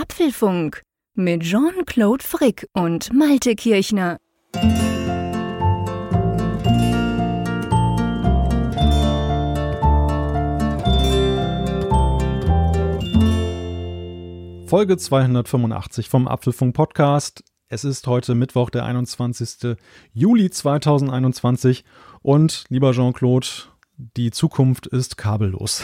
Apfelfunk 0.00 0.82
mit 1.14 1.42
Jean-Claude 1.42 2.22
Frick 2.22 2.68
und 2.72 3.12
Malte 3.12 3.56
Kirchner. 3.56 4.18
Folge 14.68 14.96
285 14.98 16.08
vom 16.08 16.28
Apfelfunk 16.28 16.76
Podcast. 16.76 17.42
Es 17.66 17.82
ist 17.82 18.06
heute 18.06 18.36
Mittwoch, 18.36 18.70
der 18.70 18.84
21. 18.84 19.76
Juli 20.12 20.48
2021 20.48 21.84
und 22.22 22.66
lieber 22.68 22.92
Jean-Claude, 22.92 23.48
die 23.96 24.30
Zukunft 24.30 24.86
ist 24.86 25.16
kabellos. 25.16 25.82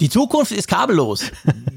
Die 0.00 0.10
Zukunft 0.10 0.52
ist 0.52 0.68
kabellos. 0.68 1.30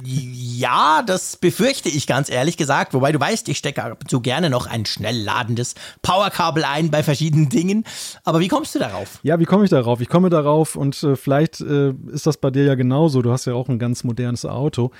ja, 0.03 1.03
das 1.05 1.37
befürchte 1.37 1.87
ich 1.87 2.05
ganz 2.05 2.29
ehrlich 2.29 2.57
gesagt. 2.57 2.93
Wobei 2.93 3.13
du 3.13 3.19
weißt, 3.19 3.47
ich 3.47 3.57
stecke 3.57 3.97
so 4.09 4.19
gerne 4.19 4.49
noch 4.49 4.67
ein 4.67 4.85
schnell 4.85 5.17
ladendes 5.17 5.75
Powerkabel 6.01 6.65
ein 6.65 6.91
bei 6.91 7.01
verschiedenen 7.01 7.47
Dingen. 7.47 7.85
Aber 8.25 8.41
wie 8.41 8.49
kommst 8.49 8.75
du 8.75 8.79
darauf? 8.79 9.19
Ja, 9.23 9.39
wie 9.39 9.45
komme 9.45 9.63
ich 9.63 9.69
darauf? 9.69 10.01
Ich 10.01 10.09
komme 10.09 10.29
darauf 10.29 10.75
und 10.75 11.01
äh, 11.01 11.15
vielleicht 11.15 11.61
äh, 11.61 11.93
ist 12.11 12.27
das 12.27 12.37
bei 12.37 12.51
dir 12.51 12.65
ja 12.65 12.75
genauso. 12.75 13.21
Du 13.21 13.31
hast 13.31 13.45
ja 13.45 13.53
auch 13.53 13.69
ein 13.69 13.79
ganz 13.79 14.03
modernes 14.03 14.45
Auto. 14.45 14.91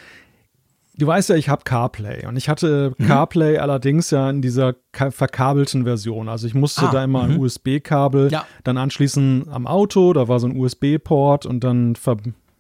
Du 1.00 1.08
weißt 1.08 1.30
ja, 1.30 1.36
ich 1.36 1.48
habe 1.48 1.64
CarPlay 1.64 2.26
und 2.26 2.36
ich 2.36 2.50
hatte 2.50 2.94
mhm. 2.98 3.08
CarPlay 3.08 3.58
allerdings 3.58 4.12
ja 4.12 4.30
in 4.30 4.42
dieser 4.42 4.76
verkabelten 4.92 5.86
Version. 5.86 6.28
Also 6.28 6.46
ich 6.46 6.54
musste 6.54 6.90
ah, 6.90 6.92
da 6.92 7.04
immer 7.06 7.24
ein 7.24 7.36
mhm. 7.36 7.40
USB-Kabel 7.40 8.30
ja. 8.32 8.46
dann 8.66 8.78
anschließen 8.78 9.48
am 9.50 9.66
Auto, 9.66 10.12
da 10.12 10.28
war 10.28 10.42
so 10.42 10.48
ein 10.48 10.58
USB-Port 10.58 11.46
und 11.46 11.64
dann 11.64 11.96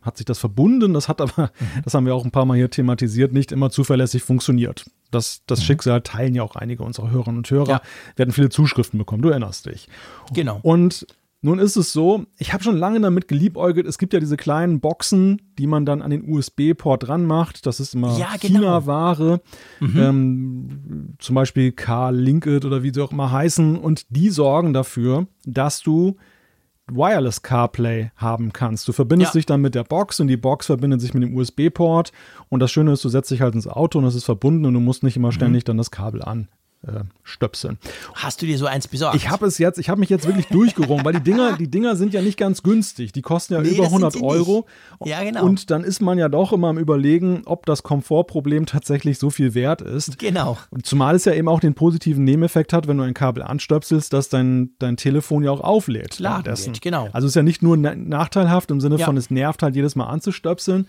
hat 0.01 0.17
sich 0.17 0.25
das 0.25 0.39
verbunden. 0.39 0.93
Das 0.93 1.09
hat 1.09 1.19
aber, 1.19 1.51
mhm. 1.59 1.81
das 1.83 1.93
haben 1.93 2.05
wir 2.05 2.15
auch 2.15 2.23
ein 2.23 2.31
paar 2.31 2.45
Mal 2.45 2.55
hier 2.55 2.69
thematisiert, 2.69 3.33
nicht 3.33 3.51
immer 3.51 3.71
zuverlässig 3.71 4.23
funktioniert. 4.23 4.85
Das, 5.11 5.41
das 5.45 5.59
mhm. 5.59 5.63
Schicksal 5.63 6.01
teilen 6.01 6.33
ja 6.33 6.43
auch 6.43 6.55
einige 6.55 6.83
unserer 6.83 7.11
Hörerinnen 7.11 7.39
und 7.39 7.51
Hörer. 7.51 7.69
Ja. 7.69 7.81
Wir 8.15 8.23
hatten 8.23 8.33
viele 8.33 8.49
Zuschriften 8.49 8.97
bekommen, 8.97 9.21
du 9.21 9.29
erinnerst 9.29 9.65
dich. 9.65 9.89
Genau. 10.33 10.59
Und 10.61 11.05
nun 11.41 11.59
ist 11.59 11.77
es 11.77 11.93
so, 11.93 12.25
ich 12.37 12.51
habe 12.51 12.63
schon 12.63 12.77
lange 12.77 12.99
damit 12.99 13.29
geliebäugelt. 13.29 13.87
Es 13.87 13.97
gibt 13.97 14.13
ja 14.13 14.19
diese 14.19 14.35
kleinen 14.35 14.81
Boxen, 14.81 15.41
die 15.57 15.67
man 15.67 15.85
dann 15.85 16.01
an 16.01 16.11
den 16.11 16.29
USB-Port 16.29 17.07
dran 17.07 17.25
macht. 17.25 17.65
Das 17.65 17.79
ist 17.79 17.95
immer 17.95 18.17
ja, 18.17 18.31
genau. 18.41 18.59
China-Ware. 18.59 19.41
Mhm. 19.79 19.97
Ähm, 19.97 21.15
zum 21.19 21.35
Beispiel 21.35 21.71
Car-Linked 21.71 22.65
oder 22.65 22.83
wie 22.83 22.93
sie 22.93 23.01
auch 23.01 23.13
immer 23.13 23.31
heißen. 23.31 23.77
Und 23.77 24.05
die 24.09 24.29
sorgen 24.29 24.73
dafür, 24.73 25.27
dass 25.45 25.81
du 25.81 26.17
Wireless 26.91 27.41
CarPlay 27.41 28.11
haben 28.17 28.51
kannst. 28.51 28.87
Du 28.87 28.91
verbindest 28.91 29.33
ja. 29.33 29.37
dich 29.37 29.45
dann 29.45 29.61
mit 29.61 29.75
der 29.75 29.85
Box 29.85 30.19
und 30.19 30.27
die 30.27 30.37
Box 30.37 30.65
verbindet 30.65 30.99
sich 30.99 31.13
mit 31.13 31.23
dem 31.23 31.37
USB-Port. 31.37 32.11
Und 32.49 32.59
das 32.59 32.69
Schöne 32.71 32.91
ist, 32.91 33.05
du 33.05 33.09
setzt 33.09 33.31
dich 33.31 33.41
halt 33.41 33.55
ins 33.55 33.67
Auto 33.67 33.99
und 33.99 34.05
es 34.05 34.15
ist 34.15 34.25
verbunden 34.25 34.65
und 34.65 34.73
du 34.73 34.81
musst 34.81 35.03
nicht 35.03 35.15
immer 35.15 35.29
mhm. 35.29 35.33
ständig 35.33 35.63
dann 35.63 35.77
das 35.77 35.91
Kabel 35.91 36.21
an 36.21 36.49
äh, 36.87 37.01
stöpseln. 37.23 37.77
Hast 38.13 38.41
du 38.41 38.45
dir 38.45 38.57
so 38.57 38.65
eins 38.65 38.87
besorgt? 38.87 39.15
Ich 39.15 39.29
habe 39.29 39.45
es 39.45 39.57
jetzt, 39.57 39.79
ich 39.79 39.89
habe 39.89 39.99
mich 39.99 40.09
jetzt 40.09 40.25
wirklich 40.25 40.47
durchgerungen, 40.47 41.03
weil 41.03 41.13
die 41.13 41.19
Dinger, 41.19 41.57
die 41.57 41.69
Dinger 41.69 41.95
sind 41.95 42.13
ja 42.13 42.21
nicht 42.21 42.37
ganz 42.37 42.63
günstig. 42.63 43.11
Die 43.11 43.21
kosten 43.21 43.53
ja 43.53 43.61
nee, 43.61 43.69
über 43.69 43.85
100 43.85 44.21
Euro. 44.21 44.65
Ja, 45.03 45.21
genau. 45.23 45.43
Und 45.43 45.71
dann 45.71 45.83
ist 45.83 46.01
man 46.01 46.17
ja 46.17 46.29
doch 46.29 46.53
immer 46.53 46.69
am 46.69 46.77
überlegen, 46.77 47.41
ob 47.45 47.65
das 47.65 47.83
Komfortproblem 47.83 48.65
tatsächlich 48.65 49.19
so 49.19 49.29
viel 49.29 49.53
wert 49.55 49.81
ist. 49.81 50.17
Genau. 50.19 50.57
Zumal 50.83 51.15
es 51.15 51.25
ja 51.25 51.33
eben 51.33 51.49
auch 51.49 51.59
den 51.59 51.73
positiven 51.73 52.23
Nebeneffekt 52.23 52.71
hat, 52.71 52.87
wenn 52.87 52.97
du 52.97 53.03
ein 53.03 53.13
Kabel 53.13 53.43
anstöpselst, 53.43 54.13
dass 54.13 54.29
dein, 54.29 54.71
dein 54.79 54.95
Telefon 54.95 55.43
ja 55.43 55.51
auch 55.51 55.61
auflädt. 55.61 56.11
Klar, 56.11 56.43
genau. 56.81 57.09
Also 57.11 57.25
es 57.25 57.31
ist 57.31 57.35
ja 57.35 57.43
nicht 57.43 57.61
nur 57.61 57.75
nachteilhaft 57.75 58.71
im 58.71 58.79
Sinne 58.79 58.95
ja. 58.97 59.05
von, 59.05 59.17
es 59.17 59.29
nervt 59.29 59.63
halt 59.63 59.75
jedes 59.75 59.95
Mal 59.95 60.05
anzustöpseln, 60.05 60.87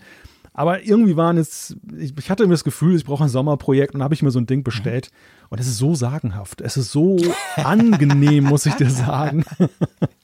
aber 0.53 0.83
irgendwie 0.83 1.15
waren 1.15 1.37
es, 1.37 1.77
ich, 1.97 2.13
ich 2.17 2.29
hatte 2.29 2.45
mir 2.45 2.53
das 2.53 2.63
Gefühl, 2.63 2.95
ich 2.95 3.05
brauche 3.05 3.23
ein 3.23 3.29
Sommerprojekt 3.29 3.95
und 3.95 4.03
habe 4.03 4.13
ich 4.13 4.21
mir 4.21 4.31
so 4.31 4.39
ein 4.39 4.47
Ding 4.47 4.63
bestellt. 4.63 5.11
Und 5.51 5.59
es 5.59 5.67
ist 5.67 5.79
so 5.79 5.95
sagenhaft. 5.95 6.61
Es 6.61 6.77
ist 6.77 6.93
so 6.93 7.17
angenehm, 7.57 8.45
muss 8.45 8.65
ich 8.65 8.73
dir 8.75 8.89
sagen. 8.89 9.43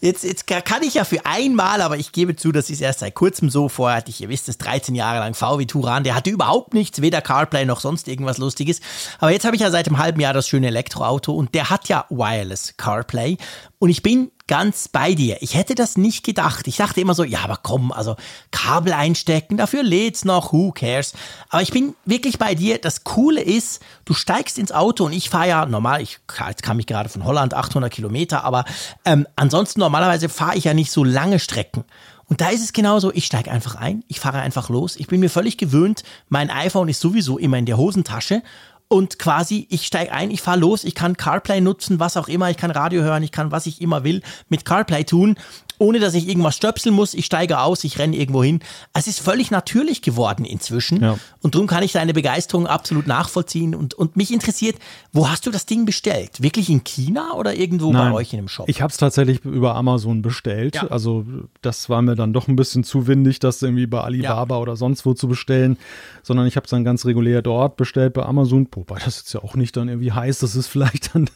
Jetzt, 0.00 0.24
jetzt 0.24 0.46
kann 0.46 0.82
ich 0.82 0.94
ja 0.94 1.04
für 1.04 1.24
einmal, 1.26 1.82
aber 1.82 1.96
ich 1.96 2.12
gebe 2.12 2.36
zu, 2.36 2.52
das 2.52 2.70
ist 2.70 2.80
erst 2.80 3.00
seit 3.00 3.14
kurzem 3.14 3.50
so. 3.50 3.68
Vorher 3.68 3.98
hatte 3.98 4.10
ich, 4.10 4.20
ihr 4.20 4.28
wisst 4.28 4.48
es, 4.48 4.58
13 4.58 4.94
Jahre 4.94 5.18
lang 5.18 5.34
VW 5.34 5.66
Turan. 5.66 6.04
Der 6.04 6.14
hatte 6.14 6.30
überhaupt 6.30 6.74
nichts, 6.74 7.00
weder 7.00 7.20
CarPlay 7.20 7.64
noch 7.64 7.80
sonst 7.80 8.08
irgendwas 8.08 8.38
Lustiges. 8.38 8.80
Aber 9.18 9.30
jetzt 9.30 9.44
habe 9.44 9.56
ich 9.56 9.62
ja 9.62 9.70
seit 9.70 9.86
einem 9.86 9.98
halben 9.98 10.20
Jahr 10.20 10.32
das 10.32 10.48
schöne 10.48 10.68
Elektroauto 10.68 11.32
und 11.32 11.54
der 11.54 11.70
hat 11.70 11.88
ja 11.88 12.06
Wireless 12.10 12.74
CarPlay. 12.76 13.36
Und 13.78 13.90
ich 13.90 14.02
bin 14.02 14.30
ganz 14.48 14.88
bei 14.88 15.14
dir. 15.14 15.36
Ich 15.40 15.54
hätte 15.54 15.74
das 15.74 15.96
nicht 15.96 16.24
gedacht. 16.24 16.66
Ich 16.66 16.78
dachte 16.78 17.00
immer 17.00 17.14
so, 17.14 17.22
ja, 17.22 17.40
aber 17.44 17.60
komm, 17.62 17.92
also 17.92 18.16
Kabel 18.50 18.92
einstecken, 18.92 19.56
dafür 19.56 19.84
lädt's 19.84 20.24
noch, 20.24 20.52
who 20.52 20.72
cares. 20.72 21.12
Aber 21.50 21.62
ich 21.62 21.70
bin 21.70 21.94
wirklich 22.04 22.38
bei 22.38 22.54
dir. 22.54 22.78
Das 22.78 23.04
Coole 23.04 23.42
ist, 23.42 23.80
du 24.04 24.14
steigst 24.14 24.58
ins 24.58 24.72
Auto 24.72 25.04
und 25.04 25.12
ich 25.12 25.30
fahre 25.30 25.48
ja 25.48 25.66
normal, 25.66 26.00
ich 26.00 26.18
kam 26.26 26.78
ich 26.80 26.86
gerade 26.86 27.08
von 27.08 27.24
Holland, 27.24 27.54
800 27.54 27.92
Kilometer, 27.92 28.42
aber 28.42 28.64
ähm, 29.04 29.28
ansonsten 29.48 29.80
normalerweise 29.80 30.28
fahre 30.28 30.56
ich 30.58 30.64
ja 30.64 30.74
nicht 30.74 30.92
so 30.92 31.04
lange 31.04 31.38
Strecken. 31.38 31.84
Und 32.26 32.42
da 32.42 32.50
ist 32.50 32.62
es 32.62 32.74
genauso, 32.74 33.10
ich 33.14 33.24
steige 33.24 33.50
einfach 33.50 33.76
ein, 33.76 34.04
ich 34.08 34.20
fahre 34.20 34.40
einfach 34.40 34.68
los. 34.68 34.96
Ich 34.96 35.06
bin 35.06 35.20
mir 35.20 35.30
völlig 35.30 35.56
gewöhnt, 35.56 36.02
mein 36.28 36.50
iPhone 36.50 36.90
ist 36.90 37.00
sowieso 37.00 37.38
immer 37.38 37.56
in 37.56 37.64
der 37.64 37.78
Hosentasche 37.78 38.42
und 38.88 39.18
quasi 39.18 39.66
ich 39.70 39.86
steige 39.86 40.12
ein, 40.12 40.30
ich 40.30 40.42
fahre 40.42 40.58
los, 40.58 40.84
ich 40.84 40.94
kann 40.94 41.16
CarPlay 41.16 41.62
nutzen, 41.62 41.98
was 41.98 42.18
auch 42.18 42.28
immer, 42.28 42.50
ich 42.50 42.58
kann 42.58 42.70
Radio 42.70 43.02
hören, 43.02 43.22
ich 43.22 43.32
kann 43.32 43.50
was 43.50 43.64
ich 43.64 43.80
immer 43.80 44.04
will 44.04 44.20
mit 44.50 44.66
CarPlay 44.66 45.04
tun 45.04 45.38
ohne 45.78 46.00
dass 46.00 46.14
ich 46.14 46.28
irgendwas 46.28 46.56
stöpseln 46.56 46.94
muss. 46.94 47.14
Ich 47.14 47.26
steige 47.26 47.60
aus, 47.60 47.84
ich 47.84 47.98
renne 47.98 48.16
irgendwo 48.16 48.42
hin. 48.42 48.60
Es 48.92 49.06
ist 49.06 49.20
völlig 49.20 49.50
natürlich 49.50 50.02
geworden 50.02 50.44
inzwischen. 50.44 51.02
Ja. 51.02 51.18
Und 51.40 51.54
darum 51.54 51.66
kann 51.66 51.82
ich 51.82 51.92
deine 51.92 52.12
Begeisterung 52.12 52.66
absolut 52.66 53.06
nachvollziehen. 53.06 53.74
Und, 53.74 53.94
und 53.94 54.16
mich 54.16 54.32
interessiert, 54.32 54.76
wo 55.12 55.28
hast 55.28 55.46
du 55.46 55.50
das 55.50 55.66
Ding 55.66 55.84
bestellt? 55.84 56.42
Wirklich 56.42 56.68
in 56.68 56.84
China 56.84 57.34
oder 57.34 57.54
irgendwo 57.54 57.92
Nein, 57.92 58.12
bei 58.12 58.18
euch 58.18 58.32
in 58.32 58.40
dem 58.40 58.48
Shop? 58.48 58.68
Ich 58.68 58.82
habe 58.82 58.90
es 58.90 58.96
tatsächlich 58.96 59.44
über 59.44 59.76
Amazon 59.76 60.22
bestellt. 60.22 60.76
Ja. 60.76 60.88
Also 60.88 61.24
das 61.62 61.88
war 61.88 62.02
mir 62.02 62.16
dann 62.16 62.32
doch 62.32 62.48
ein 62.48 62.56
bisschen 62.56 62.84
zu 62.84 63.06
windig, 63.06 63.38
das 63.38 63.62
irgendwie 63.62 63.86
bei 63.86 64.00
Alibaba 64.00 64.56
ja. 64.56 64.60
oder 64.60 64.76
sonst 64.76 65.06
wo 65.06 65.14
zu 65.14 65.28
bestellen. 65.28 65.78
Sondern 66.22 66.46
ich 66.46 66.56
habe 66.56 66.64
es 66.64 66.70
dann 66.70 66.84
ganz 66.84 67.06
regulär 67.06 67.42
dort 67.42 67.76
bestellt 67.76 68.14
bei 68.14 68.24
Amazon. 68.24 68.66
Wobei 68.72 68.98
das 68.98 69.18
jetzt 69.18 69.32
ja 69.32 69.42
auch 69.42 69.54
nicht 69.54 69.76
dann 69.76 69.88
irgendwie 69.88 70.12
heißt, 70.12 70.42
das 70.42 70.56
ist 70.56 70.66
vielleicht 70.68 71.14
dann 71.14 71.30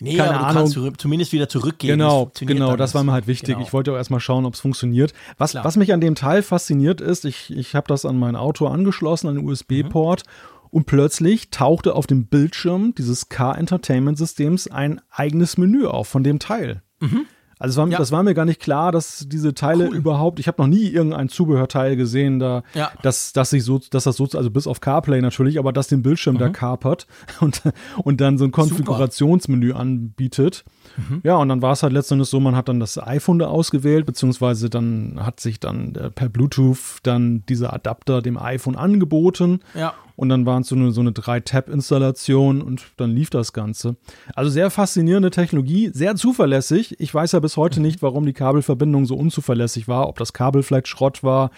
Nee, 0.00 0.16
Keine 0.16 0.30
aber 0.38 0.46
Ahnung. 0.48 0.72
du 0.72 0.82
kannst 0.82 1.00
zumindest 1.00 1.32
wieder 1.32 1.48
zurückgehen. 1.48 1.98
Genau, 1.98 2.30
das 2.32 2.46
genau, 2.46 2.76
das 2.76 2.94
war 2.94 3.04
mir 3.04 3.12
halt 3.12 3.26
wichtig. 3.26 3.54
Genau. 3.54 3.63
Ich 3.64 3.72
wollte 3.72 3.92
auch 3.92 3.96
erstmal 3.96 4.20
schauen, 4.20 4.44
ob 4.44 4.54
es 4.54 4.60
funktioniert. 4.60 5.12
Was, 5.38 5.54
was 5.54 5.76
mich 5.76 5.92
an 5.92 6.00
dem 6.00 6.14
Teil 6.14 6.42
fasziniert 6.42 7.00
ist, 7.00 7.24
ich, 7.24 7.54
ich 7.54 7.74
habe 7.74 7.86
das 7.88 8.04
an 8.04 8.18
mein 8.18 8.36
Auto 8.36 8.66
angeschlossen, 8.66 9.28
an 9.28 9.36
den 9.36 9.48
USB-Port. 9.48 10.24
Mhm. 10.24 10.54
Und 10.70 10.86
plötzlich 10.86 11.50
tauchte 11.50 11.94
auf 11.94 12.08
dem 12.08 12.26
Bildschirm 12.26 12.94
dieses 12.96 13.28
Car 13.28 13.56
Entertainment 13.56 14.18
Systems 14.18 14.66
ein 14.66 15.00
eigenes 15.08 15.56
Menü 15.56 15.86
auf 15.86 16.08
von 16.08 16.24
dem 16.24 16.40
Teil. 16.40 16.82
Mhm. 16.98 17.26
Also 17.58 17.80
war, 17.80 17.88
ja. 17.88 17.98
das 17.98 18.10
war 18.12 18.22
mir 18.22 18.34
gar 18.34 18.44
nicht 18.44 18.60
klar, 18.60 18.92
dass 18.92 19.26
diese 19.28 19.54
Teile 19.54 19.88
cool. 19.88 19.96
überhaupt, 19.96 20.40
ich 20.40 20.48
habe 20.48 20.60
noch 20.60 20.68
nie 20.68 20.88
irgendein 20.88 21.28
Zubehörteil 21.28 21.96
gesehen, 21.96 22.38
da, 22.38 22.62
ja. 22.74 22.90
dass, 23.02 23.32
dass 23.32 23.50
sich 23.50 23.64
so, 23.64 23.78
dass 23.90 24.04
das 24.04 24.16
so, 24.16 24.28
also 24.34 24.50
bis 24.50 24.66
auf 24.66 24.80
CarPlay 24.80 25.20
natürlich, 25.20 25.58
aber 25.58 25.72
dass 25.72 25.88
den 25.88 26.02
Bildschirm 26.02 26.34
mhm. 26.34 26.40
da 26.40 26.48
kapert 26.48 27.06
und, 27.40 27.62
und 28.02 28.20
dann 28.20 28.38
so 28.38 28.44
ein 28.44 28.52
Konfigurationsmenü 28.52 29.68
Super. 29.68 29.80
anbietet. 29.80 30.64
Mhm. 30.96 31.20
Ja, 31.22 31.36
und 31.36 31.48
dann 31.48 31.62
war 31.62 31.72
es 31.72 31.82
halt 31.82 31.92
letztendlich 31.92 32.28
so, 32.28 32.40
man 32.40 32.56
hat 32.56 32.68
dann 32.68 32.80
das 32.80 32.98
iPhone 32.98 33.38
da 33.38 33.46
ausgewählt, 33.46 34.06
beziehungsweise 34.06 34.70
dann 34.70 35.18
hat 35.20 35.40
sich 35.40 35.60
dann 35.60 35.94
äh, 35.94 36.10
per 36.10 36.28
Bluetooth 36.28 36.98
dann 37.02 37.44
dieser 37.48 37.72
Adapter 37.72 38.22
dem 38.22 38.38
iPhone 38.38 38.76
angeboten. 38.76 39.60
Ja. 39.74 39.94
Und 40.16 40.28
dann 40.28 40.46
waren 40.46 40.62
es 40.62 40.68
so 40.68 40.76
eine, 40.76 40.92
so 40.92 41.00
eine 41.00 41.10
3-Tab-Installation 41.10 42.62
und 42.62 42.82
dann 42.96 43.10
lief 43.10 43.30
das 43.30 43.52
Ganze. 43.52 43.96
Also 44.34 44.48
sehr 44.48 44.70
faszinierende 44.70 45.30
Technologie, 45.30 45.90
sehr 45.92 46.14
zuverlässig. 46.14 47.00
Ich 47.00 47.12
weiß 47.12 47.32
ja 47.32 47.40
bis 47.40 47.56
heute 47.56 47.80
mhm. 47.80 47.86
nicht, 47.86 48.02
warum 48.02 48.24
die 48.24 48.32
Kabelverbindung 48.32 49.06
so 49.06 49.16
unzuverlässig 49.16 49.88
war, 49.88 50.08
ob 50.08 50.18
das 50.18 50.32
Kabel 50.32 50.62
vielleicht 50.62 50.86
Schrott 50.88 51.24
war 51.24 51.50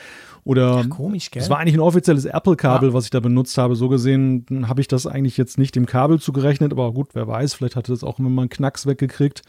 oder. 0.46 0.80
Ja, 0.80 0.86
komisch, 0.86 1.30
gell? 1.30 1.42
Es 1.42 1.50
war 1.50 1.58
eigentlich 1.58 1.74
ein 1.74 1.80
offizielles 1.80 2.24
Apple-Kabel, 2.24 2.90
ja. 2.90 2.94
was 2.94 3.04
ich 3.04 3.10
da 3.10 3.20
benutzt 3.20 3.58
habe. 3.58 3.74
So 3.74 3.88
gesehen 3.88 4.46
habe 4.68 4.80
ich 4.80 4.88
das 4.88 5.06
eigentlich 5.06 5.36
jetzt 5.36 5.58
nicht 5.58 5.74
dem 5.74 5.86
Kabel 5.86 6.20
zugerechnet, 6.20 6.72
aber 6.72 6.92
gut, 6.92 7.08
wer 7.14 7.26
weiß, 7.26 7.54
vielleicht 7.54 7.76
hatte 7.76 7.92
das 7.92 8.04
auch 8.04 8.18
immer 8.18 8.30
mal 8.30 8.42
einen 8.42 8.48
Knacks 8.48 8.86
weggekriegt. 8.86 9.42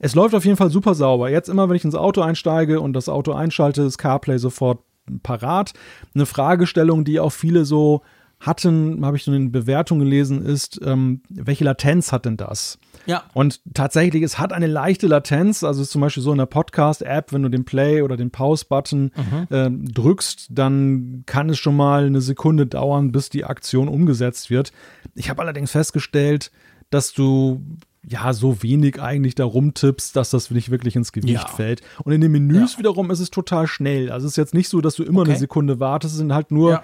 Es 0.00 0.14
läuft 0.14 0.34
auf 0.34 0.44
jeden 0.44 0.56
Fall 0.56 0.70
super 0.70 0.94
sauber. 0.94 1.30
Jetzt 1.30 1.48
immer, 1.48 1.68
wenn 1.68 1.76
ich 1.76 1.84
ins 1.84 1.94
Auto 1.94 2.20
einsteige 2.20 2.80
und 2.80 2.92
das 2.94 3.08
Auto 3.08 3.32
einschalte, 3.32 3.82
ist 3.82 3.96
CarPlay 3.96 4.38
sofort 4.38 4.80
parat. 5.22 5.72
Eine 6.14 6.26
Fragestellung, 6.26 7.04
die 7.04 7.20
auch 7.20 7.32
viele 7.32 7.64
so 7.64 8.02
hatten, 8.46 9.04
habe 9.04 9.16
ich 9.16 9.24
so 9.24 9.32
in 9.32 9.44
den 9.44 9.52
Bewertungen 9.52 10.00
gelesen, 10.00 10.44
ist, 10.44 10.80
ähm, 10.84 11.22
welche 11.28 11.64
Latenz 11.64 12.12
hat 12.12 12.24
denn 12.24 12.36
das? 12.36 12.78
Ja. 13.06 13.24
Und 13.32 13.60
tatsächlich, 13.74 14.22
es 14.22 14.38
hat 14.38 14.52
eine 14.52 14.66
leichte 14.66 15.06
Latenz, 15.06 15.64
also 15.64 15.84
zum 15.84 16.00
Beispiel 16.00 16.22
so 16.22 16.32
in 16.32 16.38
der 16.38 16.46
Podcast-App, 16.46 17.32
wenn 17.32 17.42
du 17.42 17.48
den 17.48 17.64
Play- 17.64 18.02
oder 18.02 18.16
den 18.16 18.30
Pause-Button 18.30 19.12
mhm. 19.14 19.56
äh, 19.56 19.70
drückst, 19.70 20.48
dann 20.50 21.24
kann 21.26 21.50
es 21.50 21.58
schon 21.58 21.76
mal 21.76 22.06
eine 22.06 22.20
Sekunde 22.20 22.66
dauern, 22.66 23.12
bis 23.12 23.30
die 23.30 23.44
Aktion 23.44 23.88
umgesetzt 23.88 24.50
wird. 24.50 24.72
Ich 25.14 25.30
habe 25.30 25.42
allerdings 25.42 25.70
festgestellt, 25.70 26.50
dass 26.90 27.12
du 27.12 27.62
ja, 28.06 28.34
so 28.34 28.62
wenig 28.62 29.00
eigentlich 29.00 29.34
da 29.34 29.46
rumtippst, 29.46 30.14
dass 30.14 30.28
das 30.28 30.50
nicht 30.50 30.70
wirklich 30.70 30.94
ins 30.94 31.12
Gewicht 31.12 31.32
ja. 31.32 31.48
fällt. 31.48 31.80
Und 32.04 32.12
in 32.12 32.20
den 32.20 32.30
Menüs 32.30 32.74
ja. 32.74 32.80
wiederum 32.80 33.10
ist 33.10 33.20
es 33.20 33.30
total 33.30 33.66
schnell. 33.66 34.10
Also 34.10 34.26
es 34.26 34.34
ist 34.34 34.36
jetzt 34.36 34.52
nicht 34.52 34.68
so, 34.68 34.82
dass 34.82 34.96
du 34.96 35.04
immer 35.04 35.22
okay. 35.22 35.30
eine 35.30 35.38
Sekunde 35.38 35.80
wartest, 35.80 36.12
es 36.12 36.18
sind 36.18 36.34
halt 36.34 36.50
nur 36.50 36.72
ja 36.72 36.82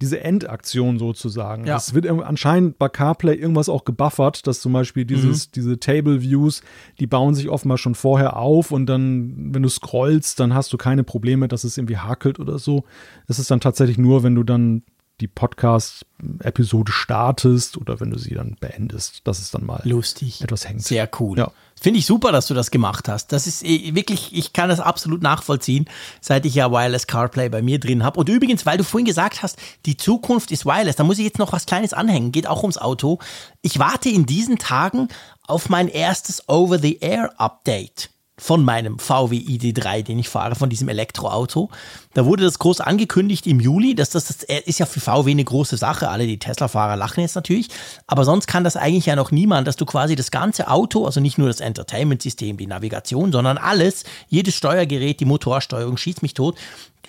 diese 0.00 0.20
Endaktion 0.20 0.98
sozusagen. 0.98 1.66
Ja. 1.66 1.76
Es 1.76 1.92
wird 1.94 2.06
anscheinend 2.06 2.78
bei 2.78 2.88
CarPlay 2.88 3.34
irgendwas 3.34 3.68
auch 3.68 3.84
gebuffert, 3.84 4.46
dass 4.46 4.60
zum 4.60 4.72
Beispiel 4.72 5.04
dieses, 5.04 5.48
mhm. 5.48 5.52
diese 5.54 5.80
Table 5.80 6.22
Views, 6.22 6.62
die 6.98 7.06
bauen 7.06 7.34
sich 7.34 7.48
oftmal 7.48 7.76
schon 7.76 7.94
vorher 7.94 8.36
auf 8.36 8.70
und 8.70 8.86
dann, 8.86 9.54
wenn 9.54 9.62
du 9.62 9.68
scrollst, 9.68 10.40
dann 10.40 10.54
hast 10.54 10.72
du 10.72 10.78
keine 10.78 11.04
Probleme, 11.04 11.48
dass 11.48 11.64
es 11.64 11.76
irgendwie 11.76 11.98
hakelt 11.98 12.40
oder 12.40 12.58
so. 12.58 12.84
Es 13.26 13.38
ist 13.38 13.50
dann 13.50 13.60
tatsächlich 13.60 13.98
nur, 13.98 14.22
wenn 14.22 14.34
du 14.34 14.42
dann 14.42 14.82
die 15.20 15.28
Podcast-Episode 15.28 16.92
startest 16.92 17.76
oder 17.76 18.00
wenn 18.00 18.10
du 18.10 18.18
sie 18.18 18.34
dann 18.34 18.56
beendest, 18.58 19.26
dass 19.26 19.38
es 19.38 19.50
dann 19.50 19.66
mal 19.66 19.82
lustig 19.84 20.42
etwas 20.42 20.66
hängt. 20.66 20.82
Sehr 20.82 21.08
cool. 21.20 21.38
Ja. 21.38 21.52
Finde 21.80 21.98
ich 21.98 22.04
super, 22.04 22.30
dass 22.30 22.46
du 22.46 22.52
das 22.52 22.70
gemacht 22.70 23.08
hast. 23.08 23.32
Das 23.32 23.46
ist 23.46 23.64
eh, 23.64 23.94
wirklich, 23.94 24.36
ich 24.36 24.52
kann 24.52 24.68
das 24.68 24.80
absolut 24.80 25.22
nachvollziehen, 25.22 25.86
seit 26.20 26.44
ich 26.44 26.54
ja 26.54 26.70
Wireless 26.70 27.06
CarPlay 27.06 27.48
bei 27.48 27.62
mir 27.62 27.80
drin 27.80 28.04
habe. 28.04 28.20
Und 28.20 28.28
übrigens, 28.28 28.66
weil 28.66 28.76
du 28.76 28.84
vorhin 28.84 29.06
gesagt 29.06 29.42
hast, 29.42 29.56
die 29.86 29.96
Zukunft 29.96 30.50
ist 30.50 30.66
Wireless, 30.66 30.96
da 30.96 31.04
muss 31.04 31.18
ich 31.18 31.24
jetzt 31.24 31.38
noch 31.38 31.54
was 31.54 31.64
Kleines 31.64 31.94
anhängen, 31.94 32.32
geht 32.32 32.46
auch 32.46 32.62
ums 32.62 32.76
Auto. 32.76 33.18
Ich 33.62 33.78
warte 33.78 34.10
in 34.10 34.26
diesen 34.26 34.58
Tagen 34.58 35.08
auf 35.46 35.70
mein 35.70 35.88
erstes 35.88 36.46
Over-the-Air-Update 36.48 38.10
von 38.36 38.64
meinem 38.64 38.98
VW 38.98 39.36
ID3, 39.36 40.02
den 40.02 40.18
ich 40.18 40.28
fahre, 40.28 40.56
von 40.56 40.70
diesem 40.70 40.88
Elektroauto. 40.88 41.70
Da 42.12 42.24
wurde 42.24 42.42
das 42.42 42.58
groß 42.58 42.80
angekündigt 42.80 43.46
im 43.46 43.60
Juli. 43.60 43.94
Das, 43.94 44.10
das, 44.10 44.26
das 44.26 44.42
ist 44.64 44.80
ja 44.80 44.86
für 44.86 45.00
VW 45.00 45.30
eine 45.30 45.44
große 45.44 45.76
Sache. 45.76 46.08
Alle 46.08 46.26
die 46.26 46.38
Tesla-Fahrer 46.38 46.96
lachen 46.96 47.20
jetzt 47.20 47.36
natürlich. 47.36 47.68
Aber 48.08 48.24
sonst 48.24 48.46
kann 48.48 48.64
das 48.64 48.76
eigentlich 48.76 49.06
ja 49.06 49.14
noch 49.14 49.30
niemand, 49.30 49.68
dass 49.68 49.76
du 49.76 49.86
quasi 49.86 50.16
das 50.16 50.30
ganze 50.30 50.68
Auto, 50.68 51.06
also 51.06 51.20
nicht 51.20 51.38
nur 51.38 51.46
das 51.46 51.60
Entertainment-System, 51.60 52.56
die 52.56 52.66
Navigation, 52.66 53.30
sondern 53.30 53.58
alles, 53.58 54.04
jedes 54.28 54.56
Steuergerät, 54.56 55.20
die 55.20 55.24
Motorsteuerung, 55.24 55.96
schießt 55.96 56.22
mich 56.22 56.34
tot, 56.34 56.56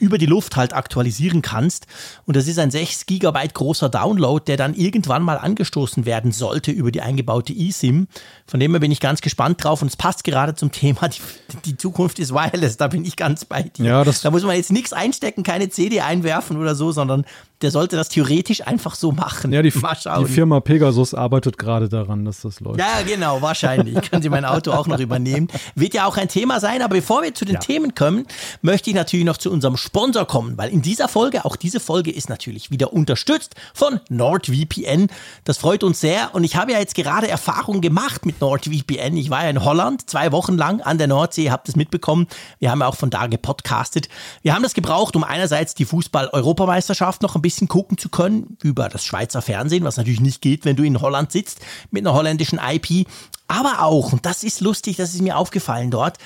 über 0.02 0.18
die 0.18 0.26
Luft 0.26 0.56
halt 0.56 0.74
aktualisieren 0.74 1.42
kannst. 1.42 1.86
Und 2.26 2.36
das 2.36 2.48
ist 2.48 2.58
ein 2.60 2.72
6 2.72 3.06
Gigabyte 3.06 3.54
großer 3.54 3.88
Download, 3.88 4.44
der 4.46 4.58
dann 4.58 4.74
irgendwann 4.74 5.22
mal 5.22 5.38
angestoßen 5.38 6.06
werden 6.06 6.32
sollte 6.32 6.72
über 6.72 6.92
die 6.92 7.02
eingebaute 7.02 7.54
eSIM. 7.54 8.08
Von 8.48 8.60
dem 8.60 8.72
her 8.72 8.80
bin 8.80 8.92
ich 8.92 9.00
ganz 9.00 9.22
gespannt 9.22 9.64
drauf 9.64 9.82
und 9.82 9.90
es 9.90 9.96
passt 9.96 10.24
gerade 10.24 10.56
zum 10.56 10.72
Thema, 10.72 11.08
die, 11.08 11.22
die 11.66 11.78
Zukunft 11.78 12.20
ist 12.20 12.34
wireless, 12.34 12.78
da 12.78 12.88
bin 12.88 13.06
ich 13.06 13.16
ganz 13.16 13.46
bei 13.46 13.64
dir. 13.64 13.86
Ja, 13.86 14.04
das 14.04 14.22
da 14.22 14.32
muss 14.32 14.44
man 14.44 14.56
jetzt 14.56 14.72
nichts 14.72 14.91
einstecken, 14.94 15.44
keine 15.44 15.70
CD 15.70 16.02
einwerfen 16.02 16.58
oder 16.58 16.76
so, 16.76 16.92
sondern 16.92 17.26
der 17.62 17.72
sollte 17.72 17.96
das 17.96 18.10
theoretisch 18.10 18.66
einfach 18.66 18.96
so 18.96 19.12
machen. 19.12 19.54
Ja, 19.54 19.62
die, 19.62 19.72
die 20.20 20.26
Firma 20.26 20.60
Pegasus 20.60 21.14
arbeitet 21.14 21.58
gerade 21.58 21.90
daran, 21.90 22.26
dass 22.26 22.42
das 22.42 22.60
läuft. 22.60 22.80
Ja, 22.80 23.02
genau, 23.06 23.42
wahrscheinlich. 23.42 24.02
Können 24.10 24.22
Sie 24.22 24.30
mein 24.30 24.46
Auto 24.46 24.72
auch 24.72 24.88
noch 24.88 25.00
übernehmen. 25.00 25.48
Wird 25.76 25.94
ja 25.94 26.06
auch 26.06 26.18
ein 26.18 26.28
Thema 26.28 26.60
sein, 26.60 26.82
aber 26.82 26.96
bevor 26.96 27.22
wir 27.22 27.34
zu 27.34 27.46
den 27.46 27.56
ja. 27.56 27.60
Themen 27.60 27.96
kommen, 27.96 28.26
möchte 28.62 28.90
ich 28.90 28.96
natürlich 28.96 29.26
noch 29.26 29.38
zu 29.38 29.52
unserem 29.52 29.78
Sponsor 29.78 30.26
kommen, 30.26 30.58
weil 30.58 30.70
in 30.70 30.82
dieser 30.82 31.08
Folge, 31.08 31.46
auch 31.46 31.56
diese 31.56 31.80
Folge 31.80 32.12
ist 32.12 32.30
natürlich 32.30 32.72
wieder 32.72 32.94
unterstützt 32.94 33.56
von 33.74 34.00
NordVPN. 34.10 35.08
Das 35.44 35.58
freut 35.58 35.84
uns 35.84 36.00
sehr 36.00 36.34
und 36.34 36.44
ich 36.44 36.56
habe 36.56 36.72
ja 36.72 36.80
jetzt 36.80 36.96
gerade 36.96 37.28
Erfahrungen 37.28 37.82
gemacht 37.82 38.26
mit 38.26 38.42
NordVPN. 38.42 39.18
Ich 39.18 39.30
war 39.30 39.44
ja 39.44 39.50
in 39.50 39.64
Holland 39.64 40.10
zwei 40.10 40.32
Wochen 40.32 40.58
lang 40.58 40.82
an 40.82 40.98
der 40.98 41.08
Nordsee, 41.08 41.52
habt 41.52 41.70
es 41.70 41.76
mitbekommen. 41.76 42.28
Wir 42.60 42.72
haben 42.72 42.80
ja 42.80 42.88
auch 42.88 42.96
von 42.96 43.10
da 43.10 43.28
gepodcastet. 43.28 44.10
Wir 44.42 44.56
haben 44.56 44.64
das 44.64 44.74
gebraucht, 44.74 45.16
um 45.16 45.24
einerseits 45.24 45.76
die 45.76 45.86
Fußball-Europameisterschaft 45.86 47.22
noch 47.22 47.36
ein 47.36 47.42
bisschen 47.42 47.51
bisschen 47.52 47.68
gucken 47.68 47.98
zu 47.98 48.10
können 48.10 48.58
über 48.64 48.90
das 48.90 49.06
Schweizer 49.06 49.42
Fernsehen, 49.42 49.84
was 49.84 49.98
natürlich 49.98 50.22
nicht 50.22 50.42
geht, 50.42 50.66
wenn 50.66 50.76
du 50.76 50.84
in 50.84 51.02
Holland 51.02 51.32
sitzt 51.32 51.60
mit 51.92 52.06
einer 52.06 52.16
holländischen 52.16 52.60
IP. 52.60 53.08
Aber 53.48 53.84
auch, 53.84 54.14
und 54.14 54.26
das 54.26 54.44
ist 54.44 54.62
lustig, 54.62 54.98
das 54.98 55.14
ist 55.14 55.22
mir 55.22 55.38
aufgefallen 55.38 55.92
dort, 55.92 56.18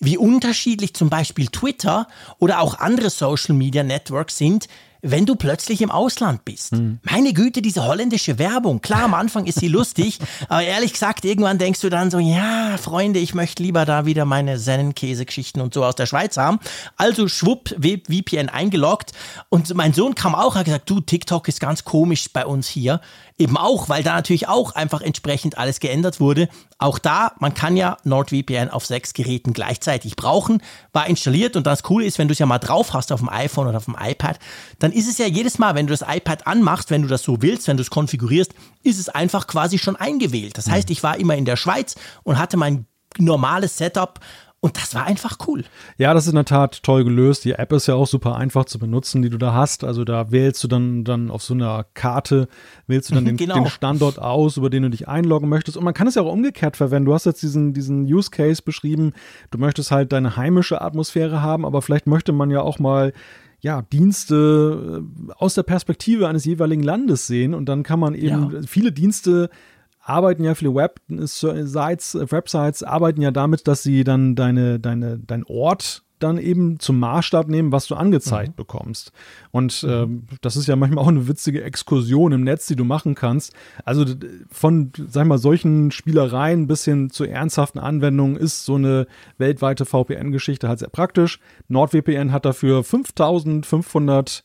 wie 0.00 0.18
unterschiedlich 0.18 0.94
zum 0.94 1.10
Beispiel 1.10 1.46
Twitter 1.46 2.08
oder 2.38 2.60
auch 2.60 2.78
andere 2.78 3.08
Social 3.08 3.54
Media 3.54 3.84
Networks 3.84 4.36
sind, 4.36 4.66
wenn 5.02 5.26
du 5.26 5.34
plötzlich 5.34 5.82
im 5.82 5.90
Ausland 5.90 6.44
bist. 6.44 6.72
Mhm. 6.72 7.00
Meine 7.02 7.32
Güte, 7.32 7.60
diese 7.60 7.84
holländische 7.84 8.38
Werbung. 8.38 8.80
Klar, 8.80 9.02
am 9.02 9.14
Anfang 9.14 9.46
ist 9.46 9.58
sie 9.58 9.68
lustig, 9.72 10.20
aber 10.48 10.62
ehrlich 10.62 10.92
gesagt, 10.92 11.24
irgendwann 11.24 11.58
denkst 11.58 11.80
du 11.80 11.90
dann 11.90 12.10
so, 12.10 12.20
ja, 12.20 12.78
Freunde, 12.78 13.18
ich 13.18 13.34
möchte 13.34 13.62
lieber 13.64 13.84
da 13.84 14.06
wieder 14.06 14.24
meine 14.24 14.58
Sennenkäse-Geschichten 14.58 15.60
und 15.60 15.74
so 15.74 15.84
aus 15.84 15.96
der 15.96 16.06
Schweiz 16.06 16.36
haben. 16.36 16.60
Also 16.96 17.26
schwupp, 17.26 17.74
VPN 17.80 18.48
eingeloggt 18.48 19.12
und 19.48 19.74
mein 19.74 19.92
Sohn 19.92 20.14
kam 20.14 20.36
auch, 20.36 20.54
hat 20.54 20.66
gesagt, 20.66 20.88
du, 20.88 21.00
TikTok 21.00 21.48
ist 21.48 21.58
ganz 21.58 21.84
komisch 21.84 22.32
bei 22.32 22.46
uns 22.46 22.68
hier. 22.68 23.00
Eben 23.38 23.56
auch, 23.56 23.88
weil 23.88 24.02
da 24.02 24.14
natürlich 24.14 24.48
auch 24.48 24.74
einfach 24.74 25.00
entsprechend 25.00 25.58
alles 25.58 25.80
geändert 25.80 26.20
wurde. 26.20 26.48
Auch 26.78 26.98
da, 26.98 27.32
man 27.38 27.54
kann 27.54 27.76
ja 27.76 27.96
NordVPN 28.04 28.70
auf 28.70 28.86
sechs 28.86 29.14
Geräten 29.14 29.52
gleichzeitig 29.52 30.16
brauchen, 30.16 30.62
war 30.92 31.06
installiert 31.06 31.56
und 31.56 31.66
das 31.66 31.82
Coole 31.82 32.04
ist, 32.04 32.18
wenn 32.18 32.28
du 32.28 32.32
es 32.32 32.38
ja 32.38 32.46
mal 32.46 32.58
drauf 32.58 32.92
hast 32.92 33.12
auf 33.12 33.20
dem 33.20 33.28
iPhone 33.28 33.68
oder 33.68 33.78
auf 33.78 33.86
dem 33.86 33.96
iPad, 33.98 34.38
dann 34.78 34.92
ist 34.92 35.08
es 35.08 35.18
ja 35.18 35.26
jedes 35.26 35.58
Mal, 35.58 35.74
wenn 35.74 35.86
du 35.86 35.92
das 35.92 36.04
iPad 36.06 36.46
anmachst, 36.46 36.90
wenn 36.90 37.02
du 37.02 37.08
das 37.08 37.22
so 37.22 37.40
willst, 37.42 37.68
wenn 37.68 37.76
du 37.76 37.82
es 37.82 37.90
konfigurierst, 37.90 38.52
ist 38.82 38.98
es 38.98 39.08
einfach 39.08 39.46
quasi 39.46 39.78
schon 39.78 39.96
eingewählt. 39.96 40.58
Das 40.58 40.68
heißt, 40.68 40.90
ich 40.90 41.02
war 41.02 41.18
immer 41.18 41.36
in 41.36 41.44
der 41.44 41.56
Schweiz 41.56 41.94
und 42.22 42.38
hatte 42.38 42.56
mein 42.56 42.86
normales 43.18 43.76
Setup 43.76 44.20
und 44.64 44.76
das 44.76 44.94
war 44.94 45.06
einfach 45.06 45.38
cool. 45.48 45.64
Ja, 45.98 46.14
das 46.14 46.26
ist 46.26 46.30
in 46.30 46.36
der 46.36 46.44
Tat 46.44 46.84
toll 46.84 47.02
gelöst. 47.02 47.44
Die 47.44 47.50
App 47.50 47.72
ist 47.72 47.88
ja 47.88 47.96
auch 47.96 48.06
super 48.06 48.36
einfach 48.36 48.64
zu 48.64 48.78
benutzen, 48.78 49.20
die 49.20 49.28
du 49.28 49.36
da 49.36 49.52
hast. 49.54 49.82
Also 49.82 50.04
da 50.04 50.30
wählst 50.30 50.62
du 50.62 50.68
dann, 50.68 51.02
dann 51.02 51.32
auf 51.32 51.42
so 51.42 51.52
einer 51.52 51.84
Karte, 51.94 52.46
wählst 52.86 53.10
du 53.10 53.14
dann 53.16 53.24
den, 53.26 53.36
genau. 53.36 53.54
den 53.56 53.66
Standort 53.66 54.20
aus, 54.20 54.58
über 54.58 54.70
den 54.70 54.84
du 54.84 54.90
dich 54.90 55.08
einloggen 55.08 55.48
möchtest. 55.48 55.76
Und 55.76 55.82
man 55.82 55.94
kann 55.94 56.06
es 56.06 56.14
ja 56.14 56.22
auch 56.22 56.32
umgekehrt 56.32 56.76
verwenden. 56.76 57.06
Du 57.06 57.12
hast 57.14 57.26
jetzt 57.26 57.42
diesen, 57.42 57.74
diesen 57.74 58.04
Use 58.04 58.30
Case 58.30 58.62
beschrieben. 58.62 59.14
Du 59.50 59.58
möchtest 59.58 59.90
halt 59.90 60.12
deine 60.12 60.36
heimische 60.36 60.80
Atmosphäre 60.80 61.42
haben, 61.42 61.66
aber 61.66 61.82
vielleicht 61.82 62.06
möchte 62.06 62.30
man 62.30 62.48
ja 62.52 62.60
auch 62.60 62.78
mal 62.78 63.12
ja, 63.62 63.82
Dienste 63.82 65.02
äh, 65.28 65.32
aus 65.38 65.54
der 65.54 65.64
Perspektive 65.64 66.28
eines 66.28 66.44
jeweiligen 66.44 66.84
Landes 66.84 67.26
sehen 67.26 67.52
und 67.52 67.66
dann 67.68 67.82
kann 67.82 67.98
man 67.98 68.14
eben 68.14 68.50
ja. 68.52 68.60
viele 68.66 68.92
Dienste 68.92 69.50
arbeiten 70.02 70.44
ja 70.44 70.54
viele 70.54 70.74
Websites, 70.74 72.14
Websites 72.14 72.82
arbeiten 72.82 73.22
ja 73.22 73.30
damit, 73.30 73.68
dass 73.68 73.82
sie 73.82 74.04
dann 74.04 74.34
deine, 74.34 74.80
deine, 74.80 75.18
dein 75.18 75.44
Ort 75.44 76.02
dann 76.22 76.38
eben 76.38 76.78
zum 76.78 76.98
Maßstab 77.00 77.48
nehmen, 77.48 77.72
was 77.72 77.86
du 77.86 77.94
angezeigt 77.94 78.50
mhm. 78.50 78.56
bekommst. 78.56 79.12
Und 79.50 79.82
äh, 79.82 80.06
das 80.40 80.56
ist 80.56 80.68
ja 80.68 80.76
manchmal 80.76 81.04
auch 81.04 81.08
eine 81.08 81.26
witzige 81.26 81.64
Exkursion 81.64 82.32
im 82.32 82.44
Netz, 82.44 82.66
die 82.66 82.76
du 82.76 82.84
machen 82.84 83.14
kannst. 83.14 83.52
Also 83.84 84.04
von, 84.50 84.92
sag 85.08 85.22
ich 85.22 85.28
mal, 85.28 85.38
solchen 85.38 85.90
Spielereien 85.90 86.66
bis 86.66 86.84
hin 86.84 87.10
zu 87.10 87.24
ernsthaften 87.24 87.80
Anwendungen 87.80 88.36
ist 88.36 88.64
so 88.64 88.76
eine 88.76 89.06
weltweite 89.38 89.84
VPN-Geschichte 89.84 90.68
halt 90.68 90.78
sehr 90.78 90.88
praktisch. 90.88 91.40
NordVPN 91.68 92.32
hat 92.32 92.44
dafür 92.44 92.84
5500 92.84 94.44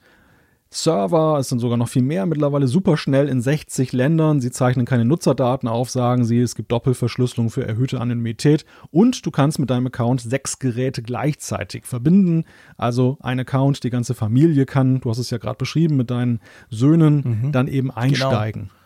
Server, 0.70 1.38
es 1.40 1.50
sind 1.50 1.60
sogar 1.60 1.78
noch 1.78 1.88
viel 1.88 2.02
mehr, 2.02 2.26
mittlerweile 2.26 2.68
super 2.68 2.98
schnell 2.98 3.30
in 3.30 3.42
60 3.42 3.94
Ländern. 3.94 4.42
Sie 4.42 4.52
zeichnen 4.52 4.86
keine 4.86 5.06
Nutzerdaten 5.06 5.68
auf, 5.70 5.90
sagen 5.90 6.26
sie, 6.26 6.40
es 6.40 6.56
gibt 6.56 6.72
Doppelverschlüsselung 6.72 7.50
für 7.50 7.66
erhöhte 7.66 8.02
Anonymität 8.02 8.66
und 8.92 9.26
du 9.26 9.32
kannst 9.32 9.60
mit 9.60 9.70
deinem 9.70 9.88
Account 9.88 10.22
sechs 10.22 10.60
Geräte 10.60 11.02
gleichzeitig 11.02 11.86
verbinden. 11.86 12.44
Also 12.76 13.18
ein 13.22 13.40
Account, 13.40 13.84
die 13.84 13.90
ganze 13.90 14.14
Familie 14.14 14.66
kann, 14.66 15.00
du 15.00 15.10
hast 15.10 15.20
es 15.20 15.30
ja 15.30 15.38
gerade 15.38 15.58
beschrieben, 15.58 15.96
mit 15.96 16.12
deinen 16.12 16.42
Söhnen 16.70 17.42
mhm. 17.44 17.52
dann 17.52 17.68
eben 17.68 17.90
genau. 17.90 18.00
einsteigen. 18.00 18.62
Genau. 18.64 18.77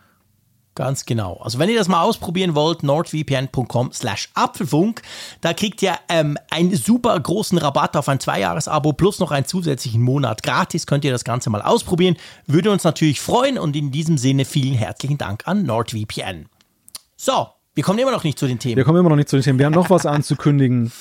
Ganz 0.74 1.06
genau. 1.06 1.38
Also 1.38 1.60
wenn 1.60 1.70
ihr 1.70 1.78
das 1.78 1.90
mal 1.90 2.02
ausprobieren 2.02 2.56
wollt, 2.56 2.82
nordvpn.com 2.82 3.92
slash 3.92 4.30
Apfelfunk, 4.36 5.02
da 5.42 5.54
kriegt 5.54 5.82
ihr 5.82 5.96
ähm, 6.08 6.38
einen 6.50 6.76
super 6.76 7.20
großen 7.20 7.58
Rabatt 7.58 7.98
auf 7.98 8.08
ein 8.08 8.22
Zweijahres-Abo 8.22 8.94
plus 8.94 9.20
noch 9.20 9.32
einen 9.32 9.46
zusätzlichen 9.46 10.02
Monat 10.02 10.44
gratis. 10.44 10.88
Könnt 10.88 11.04
ihr 11.04 11.12
das 11.12 11.26
Ganze 11.26 11.50
mal 11.50 11.62
ausprobieren. 11.62 12.16
Würde 12.48 12.72
uns 12.72 12.86
natürlich 12.86 13.20
freuen 13.20 13.60
und 13.60 13.76
in 13.76 13.92
diesem 13.92 14.18
Sinne 14.18 14.46
vielen 14.46 14.76
herzlichen 14.76 15.18
Dank 15.18 15.46
an 15.46 15.64
NordVPN. 15.64 16.48
So, 17.18 17.48
wir 17.74 17.84
kommen 17.84 18.00
immer 18.00 18.12
noch 18.12 18.24
nicht 18.24 18.40
zu 18.40 18.48
den 18.48 18.60
Themen. 18.60 18.78
Wir 18.78 18.86
kommen 18.86 19.00
immer 19.00 19.10
noch 19.10 19.18
nicht 19.18 19.30
zu 19.30 19.36
den 19.36 19.44
Themen. 19.44 19.60
Wir 19.60 19.66
haben 19.66 19.74
noch 19.74 19.90
was 19.90 20.06
anzukündigen. 20.06 20.92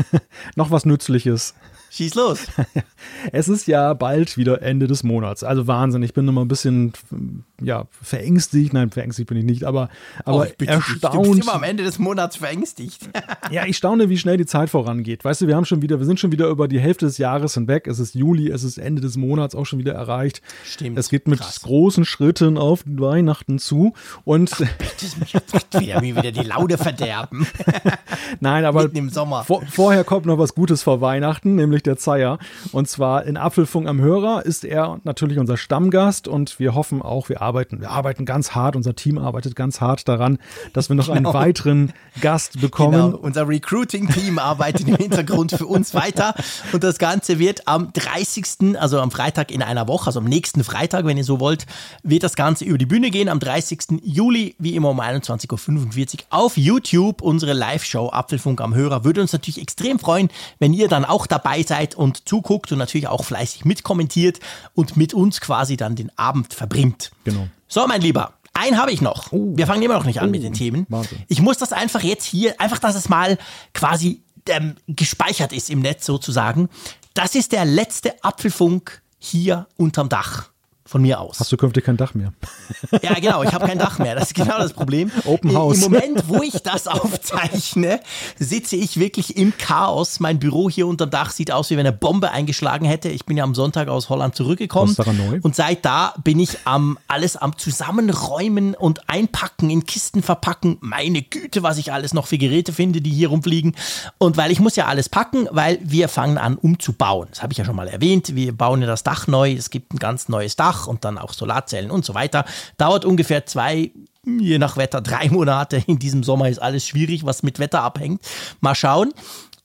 noch 0.56 0.70
was 0.70 0.86
Nützliches. 0.86 1.54
Schieß 1.90 2.14
los. 2.14 2.46
es 3.32 3.48
ist 3.48 3.66
ja 3.66 3.94
bald 3.94 4.36
wieder 4.36 4.62
Ende 4.62 4.86
des 4.86 5.02
Monats. 5.02 5.42
Also 5.42 5.66
Wahnsinn. 5.66 6.02
Ich 6.02 6.12
bin 6.12 6.26
mal 6.26 6.42
ein 6.42 6.48
bisschen 6.48 6.92
ja, 7.62 7.86
verängstigt. 7.90 8.72
Nein, 8.72 8.90
verängstigt 8.90 9.28
bin 9.28 9.38
ich 9.38 9.44
nicht, 9.44 9.64
aber, 9.64 9.88
aber 10.24 10.46
oh, 10.48 10.64
erstaunt. 10.64 11.14
Du 11.14 11.32
bist 11.32 11.42
immer 11.42 11.54
am 11.54 11.62
Ende 11.62 11.84
des 11.84 11.98
Monats 11.98 12.36
verängstigt. 12.36 13.08
ja, 13.50 13.64
ich 13.66 13.76
staune, 13.76 14.08
wie 14.08 14.18
schnell 14.18 14.36
die 14.36 14.46
Zeit 14.46 14.70
vorangeht. 14.70 15.24
Weißt 15.24 15.40
du, 15.40 15.46
wir 15.46 15.56
haben 15.56 15.64
schon 15.64 15.82
wieder, 15.82 15.98
wir 15.98 16.06
sind 16.06 16.20
schon 16.20 16.30
wieder 16.30 16.48
über 16.48 16.68
die 16.68 16.78
Hälfte 16.78 17.06
des 17.06 17.18
Jahres 17.18 17.54
hinweg. 17.54 17.86
Es 17.86 17.98
ist 17.98 18.14
Juli, 18.14 18.50
es 18.50 18.64
ist 18.64 18.78
Ende 18.78 19.00
des 19.00 19.16
Monats 19.16 19.54
auch 19.54 19.64
schon 19.64 19.78
wieder 19.78 19.94
erreicht. 19.94 20.42
Stimmt. 20.64 20.98
Es 20.98 21.08
geht 21.08 21.26
mit 21.26 21.40
krass. 21.40 21.62
großen 21.62 22.04
Schritten 22.04 22.58
auf 22.58 22.82
Weihnachten 22.86 23.58
zu. 23.58 23.94
Und 24.24 24.52
Ach, 24.52 24.58
bitte, 24.58 25.80
wieder, 25.80 26.02
wieder 26.02 26.32
die 26.32 26.46
Laune 26.46 26.76
verderben. 26.76 27.46
Nein, 28.40 28.64
aber 28.64 28.88
im 28.94 29.10
Sommer. 29.10 29.44
Vor, 29.44 29.62
vorher 29.70 30.04
kommt 30.04 30.26
noch 30.26 30.38
was 30.38 30.54
Gutes 30.54 30.82
vor 30.82 31.00
Weihnachten, 31.00 31.54
nämlich 31.54 31.77
nämlich 31.78 31.82
der 31.82 31.96
Zeier. 31.96 32.38
Und 32.72 32.88
zwar 32.88 33.24
in 33.24 33.36
Apfelfunk 33.36 33.88
am 33.88 34.00
Hörer 34.00 34.44
ist 34.44 34.64
er 34.64 35.00
natürlich 35.04 35.38
unser 35.38 35.56
Stammgast 35.56 36.28
und 36.28 36.58
wir 36.58 36.74
hoffen 36.74 37.02
auch, 37.02 37.28
wir 37.28 37.40
arbeiten, 37.42 37.80
wir 37.80 37.90
arbeiten 37.90 38.24
ganz 38.24 38.52
hart, 38.52 38.76
unser 38.76 38.94
Team 38.94 39.18
arbeitet 39.18 39.56
ganz 39.56 39.80
hart 39.80 40.08
daran, 40.08 40.38
dass 40.72 40.88
wir 40.88 40.96
noch 40.96 41.06
genau. 41.06 41.30
einen 41.30 41.34
weiteren 41.34 41.92
Gast 42.20 42.60
bekommen. 42.60 43.12
Genau. 43.12 43.16
Unser 43.18 43.48
Recruiting-Team 43.48 44.38
arbeitet 44.38 44.88
im 44.88 44.96
Hintergrund 44.96 45.52
für 45.52 45.66
uns 45.66 45.94
weiter 45.94 46.34
und 46.72 46.82
das 46.82 46.98
Ganze 46.98 47.38
wird 47.38 47.66
am 47.68 47.92
30., 47.92 48.78
also 48.78 49.00
am 49.00 49.10
Freitag 49.10 49.50
in 49.50 49.62
einer 49.62 49.88
Woche, 49.88 50.08
also 50.08 50.20
am 50.20 50.26
nächsten 50.26 50.64
Freitag, 50.64 51.04
wenn 51.04 51.16
ihr 51.16 51.24
so 51.24 51.40
wollt, 51.40 51.66
wird 52.02 52.22
das 52.22 52.34
Ganze 52.34 52.64
über 52.64 52.78
die 52.78 52.86
Bühne 52.86 53.10
gehen. 53.10 53.28
Am 53.28 53.38
30. 53.38 54.00
Juli, 54.02 54.54
wie 54.58 54.74
immer 54.74 54.90
um 54.90 55.00
21.45 55.00 56.14
Uhr 56.14 56.20
auf 56.30 56.56
YouTube, 56.56 57.22
unsere 57.22 57.52
Live-Show 57.52 58.10
Apfelfunk 58.10 58.60
am 58.60 58.74
Hörer. 58.74 59.04
Würde 59.04 59.20
uns 59.20 59.32
natürlich 59.32 59.60
extrem 59.60 59.98
freuen, 59.98 60.28
wenn 60.58 60.72
ihr 60.72 60.88
dann 60.88 61.04
auch 61.04 61.26
dabei 61.26 61.62
seid 61.68 61.94
und 61.94 62.28
zuguckt 62.28 62.72
und 62.72 62.78
natürlich 62.78 63.06
auch 63.06 63.24
fleißig 63.24 63.64
mitkommentiert 63.64 64.40
und 64.74 64.96
mit 64.96 65.14
uns 65.14 65.40
quasi 65.40 65.76
dann 65.76 65.94
den 65.94 66.10
Abend 66.18 66.54
verbringt. 66.54 67.10
Genau. 67.24 67.48
So, 67.68 67.86
mein 67.86 68.00
Lieber, 68.00 68.34
einen 68.54 68.78
habe 68.78 68.90
ich 68.90 69.00
noch. 69.00 69.30
Oh. 69.32 69.52
Wir 69.56 69.66
fangen 69.66 69.82
immer 69.82 69.94
noch 69.94 70.04
nicht 70.04 70.20
an 70.20 70.28
oh. 70.28 70.32
mit 70.32 70.42
den 70.42 70.54
Themen. 70.54 70.86
Wahnsinn. 70.88 71.18
Ich 71.28 71.40
muss 71.40 71.58
das 71.58 71.72
einfach 71.72 72.02
jetzt 72.02 72.24
hier, 72.24 72.60
einfach, 72.60 72.78
dass 72.78 72.96
es 72.96 73.08
mal 73.08 73.38
quasi 73.74 74.22
ähm, 74.48 74.74
gespeichert 74.88 75.52
ist 75.52 75.70
im 75.70 75.80
Netz 75.80 76.06
sozusagen. 76.06 76.68
Das 77.14 77.34
ist 77.34 77.52
der 77.52 77.64
letzte 77.64 78.22
Apfelfunk 78.24 79.02
hier 79.18 79.66
unterm 79.76 80.08
Dach 80.08 80.50
von 80.88 81.02
mir 81.02 81.20
aus. 81.20 81.38
Hast 81.38 81.52
du 81.52 81.56
künftig 81.56 81.84
kein 81.84 81.96
Dach 81.96 82.14
mehr? 82.14 82.32
Ja, 83.02 83.14
genau, 83.14 83.42
ich 83.42 83.52
habe 83.52 83.66
kein 83.66 83.78
Dach 83.78 83.98
mehr. 83.98 84.14
Das 84.14 84.28
ist 84.28 84.34
genau 84.34 84.58
das 84.58 84.72
Problem. 84.72 85.10
Open 85.24 85.54
House. 85.54 85.76
Im 85.82 85.92
Moment, 85.92 86.28
wo 86.28 86.42
ich 86.42 86.54
das 86.62 86.86
aufzeichne, 86.86 88.00
sitze 88.38 88.76
ich 88.76 88.98
wirklich 88.98 89.36
im 89.36 89.52
Chaos. 89.56 90.20
Mein 90.20 90.38
Büro 90.38 90.70
hier 90.70 90.86
unter 90.86 91.06
dem 91.06 91.10
Dach 91.10 91.30
sieht 91.30 91.52
aus, 91.52 91.70
wie 91.70 91.76
wenn 91.76 91.86
eine 91.86 91.96
Bombe 91.96 92.30
eingeschlagen 92.30 92.86
hätte. 92.86 93.08
Ich 93.08 93.26
bin 93.26 93.36
ja 93.36 93.44
am 93.44 93.54
Sonntag 93.54 93.88
aus 93.88 94.08
Holland 94.08 94.34
zurückgekommen. 94.34 94.96
Neu? 94.98 95.40
Und 95.42 95.54
seit 95.54 95.84
da 95.84 96.14
bin 96.24 96.40
ich 96.40 96.58
am 96.64 96.98
alles 97.08 97.36
am 97.36 97.56
Zusammenräumen 97.58 98.74
und 98.74 99.08
Einpacken, 99.08 99.70
in 99.70 99.84
Kisten 99.84 100.22
verpacken. 100.22 100.78
Meine 100.80 101.22
Güte, 101.22 101.62
was 101.62 101.78
ich 101.78 101.92
alles 101.92 102.14
noch 102.14 102.26
für 102.26 102.38
Geräte 102.38 102.72
finde, 102.72 103.00
die 103.00 103.10
hier 103.10 103.28
rumfliegen. 103.28 103.76
Und 104.18 104.36
weil 104.36 104.50
ich 104.50 104.60
muss 104.60 104.76
ja 104.76 104.86
alles 104.86 105.08
packen, 105.08 105.48
weil 105.50 105.78
wir 105.82 106.08
fangen 106.08 106.38
an 106.38 106.56
umzubauen. 106.56 107.28
Das 107.30 107.42
habe 107.42 107.52
ich 107.52 107.58
ja 107.58 107.64
schon 107.64 107.76
mal 107.76 107.88
erwähnt. 107.88 108.34
Wir 108.34 108.56
bauen 108.56 108.80
ja 108.80 108.86
das 108.86 109.02
Dach 109.02 109.26
neu. 109.26 109.52
Es 109.52 109.70
gibt 109.70 109.92
ein 109.92 109.98
ganz 109.98 110.28
neues 110.28 110.56
Dach. 110.56 110.77
Dach 110.78 110.86
und 110.86 111.04
dann 111.04 111.18
auch 111.18 111.32
Solarzellen 111.32 111.90
und 111.90 112.04
so 112.04 112.14
weiter. 112.14 112.44
Dauert 112.76 113.04
ungefähr 113.04 113.46
zwei, 113.46 113.90
je 114.24 114.58
nach 114.58 114.76
Wetter, 114.76 115.00
drei 115.00 115.28
Monate. 115.28 115.82
In 115.86 115.98
diesem 115.98 116.22
Sommer 116.22 116.48
ist 116.48 116.60
alles 116.60 116.86
schwierig, 116.86 117.24
was 117.24 117.42
mit 117.42 117.58
Wetter 117.58 117.82
abhängt. 117.82 118.22
Mal 118.60 118.74
schauen. 118.74 119.12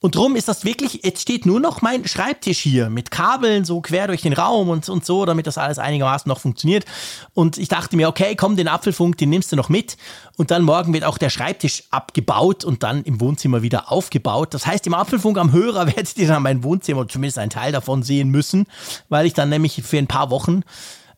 Und 0.04 0.16
drum 0.16 0.36
ist 0.36 0.48
das 0.48 0.66
wirklich, 0.66 1.00
jetzt 1.02 1.22
steht 1.22 1.46
nur 1.46 1.60
noch 1.60 1.80
mein 1.80 2.06
Schreibtisch 2.06 2.58
hier 2.58 2.90
mit 2.90 3.10
Kabeln 3.10 3.64
so 3.64 3.80
quer 3.80 4.06
durch 4.06 4.20
den 4.20 4.34
Raum 4.34 4.68
und, 4.68 4.86
und 4.90 5.02
so, 5.06 5.24
damit 5.24 5.46
das 5.46 5.56
alles 5.56 5.78
einigermaßen 5.78 6.28
noch 6.28 6.40
funktioniert. 6.40 6.84
Und 7.32 7.56
ich 7.56 7.68
dachte 7.68 7.96
mir, 7.96 8.10
okay, 8.10 8.36
komm, 8.36 8.54
den 8.54 8.68
Apfelfunk, 8.68 9.16
den 9.16 9.30
nimmst 9.30 9.50
du 9.50 9.56
noch 9.56 9.70
mit. 9.70 9.96
Und 10.36 10.50
dann 10.50 10.62
morgen 10.62 10.92
wird 10.92 11.04
auch 11.04 11.16
der 11.16 11.30
Schreibtisch 11.30 11.84
abgebaut 11.90 12.66
und 12.66 12.82
dann 12.82 13.02
im 13.04 13.18
Wohnzimmer 13.18 13.62
wieder 13.62 13.90
aufgebaut. 13.90 14.52
Das 14.52 14.66
heißt, 14.66 14.86
im 14.86 14.92
Apfelfunk 14.92 15.38
am 15.38 15.52
Hörer 15.52 15.86
werdet 15.96 16.18
ihr 16.18 16.28
dann 16.28 16.42
mein 16.42 16.62
Wohnzimmer, 16.64 17.08
zumindest 17.08 17.38
einen 17.38 17.48
Teil 17.48 17.72
davon 17.72 18.02
sehen 18.02 18.28
müssen, 18.28 18.66
weil 19.08 19.24
ich 19.24 19.32
dann 19.32 19.48
nämlich 19.48 19.82
für 19.82 19.96
ein 19.96 20.06
paar 20.06 20.28
Wochen 20.28 20.64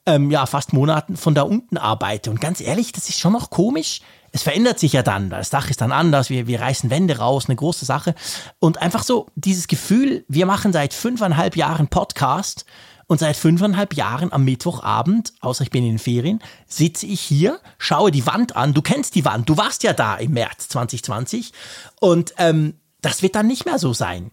ähm, 0.07 0.31
ja, 0.31 0.47
fast 0.47 0.73
Monaten 0.73 1.17
von 1.17 1.35
da 1.35 1.43
unten 1.43 1.77
arbeite. 1.77 2.31
Und 2.31 2.41
ganz 2.41 2.61
ehrlich, 2.61 2.93
das 2.93 3.09
ist 3.09 3.19
schon 3.19 3.33
noch 3.33 3.51
komisch. 3.51 4.01
Es 4.33 4.43
verändert 4.43 4.79
sich 4.79 4.93
ja 4.93 5.03
dann. 5.03 5.31
Das 5.31 5.51
Dach 5.51 5.71
ist 5.71 5.81
dann 5.81 5.93
anders. 5.93 6.31
Wir, 6.31 6.47
wir 6.47 6.61
reißen 6.61 6.91
Wände 6.91 7.19
raus, 7.19 7.47
eine 7.47 7.57
große 7.57 7.85
Sache. 7.85 8.15
Und 8.59 8.81
einfach 8.83 9.03
so 9.03 9.27
dieses 9.35 9.67
Gefühl, 9.67 10.25
wir 10.29 10.47
machen 10.47 10.73
seit 10.73 10.95
fünfeinhalb 10.95 11.57
Jahren 11.57 11.89
Podcast 11.89 12.67
und 13.07 13.21
seit 13.21 13.37
fünfeinhalb 13.37 13.95
Jahren 13.95 14.33
am 14.33 14.45
Mittwochabend, 14.45 15.33
außer 15.41 15.63
ich 15.63 15.71
bin 15.71 15.85
in 15.85 15.93
den 15.93 15.99
Ferien, 15.99 16.41
sitze 16.67 17.07
ich 17.07 17.21
hier, 17.21 17.61
schaue 17.79 18.11
die 18.11 18.27
Wand 18.27 18.57
an. 18.57 18.75
Du 18.75 18.83
kennst 18.83 19.15
die 19.15 19.25
Wand. 19.25 19.49
Du 19.49 19.57
warst 19.57 19.85
ja 19.85 19.93
da 19.93 20.17
im 20.17 20.33
März 20.33 20.69
2020. 20.69 21.53
Und 22.01 22.35
ähm, 22.39 22.75
das 23.03 23.23
wird 23.23 23.35
dann 23.35 23.47
nicht 23.47 23.67
mehr 23.67 23.79
so 23.79 23.93
sein. 23.93 24.31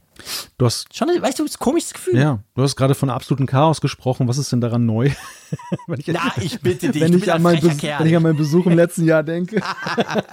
Du 0.58 0.66
hast, 0.66 0.96
Schon, 0.96 1.10
weißt 1.10 1.40
du, 1.40 1.44
das 1.44 1.58
komisches 1.58 1.94
Gefühl. 1.94 2.18
Ja, 2.18 2.40
du 2.56 2.62
hast 2.62 2.76
gerade 2.76 2.96
von 2.96 3.10
absolutem 3.10 3.46
Chaos 3.46 3.82
gesprochen. 3.82 4.28
Was 4.28 4.38
ist 4.38 4.52
denn 4.52 4.62
daran 4.62 4.86
neu? 4.86 5.10
wenn 5.88 6.00
ich, 6.00 6.08
Na, 6.08 6.32
ich 6.40 6.62
bitte 6.62 6.92
dich, 6.92 7.02
wenn, 7.02 7.18
ich 7.18 7.32
an, 7.32 7.42
mein 7.42 7.62
wenn 7.62 8.08
ich 8.08 8.16
an 8.16 8.24
meinen 8.24 8.38
Besuch 8.38 8.66
im 8.66 8.76
letzten 8.76 9.06
Jahr 9.06 9.24
denke. 9.24 9.62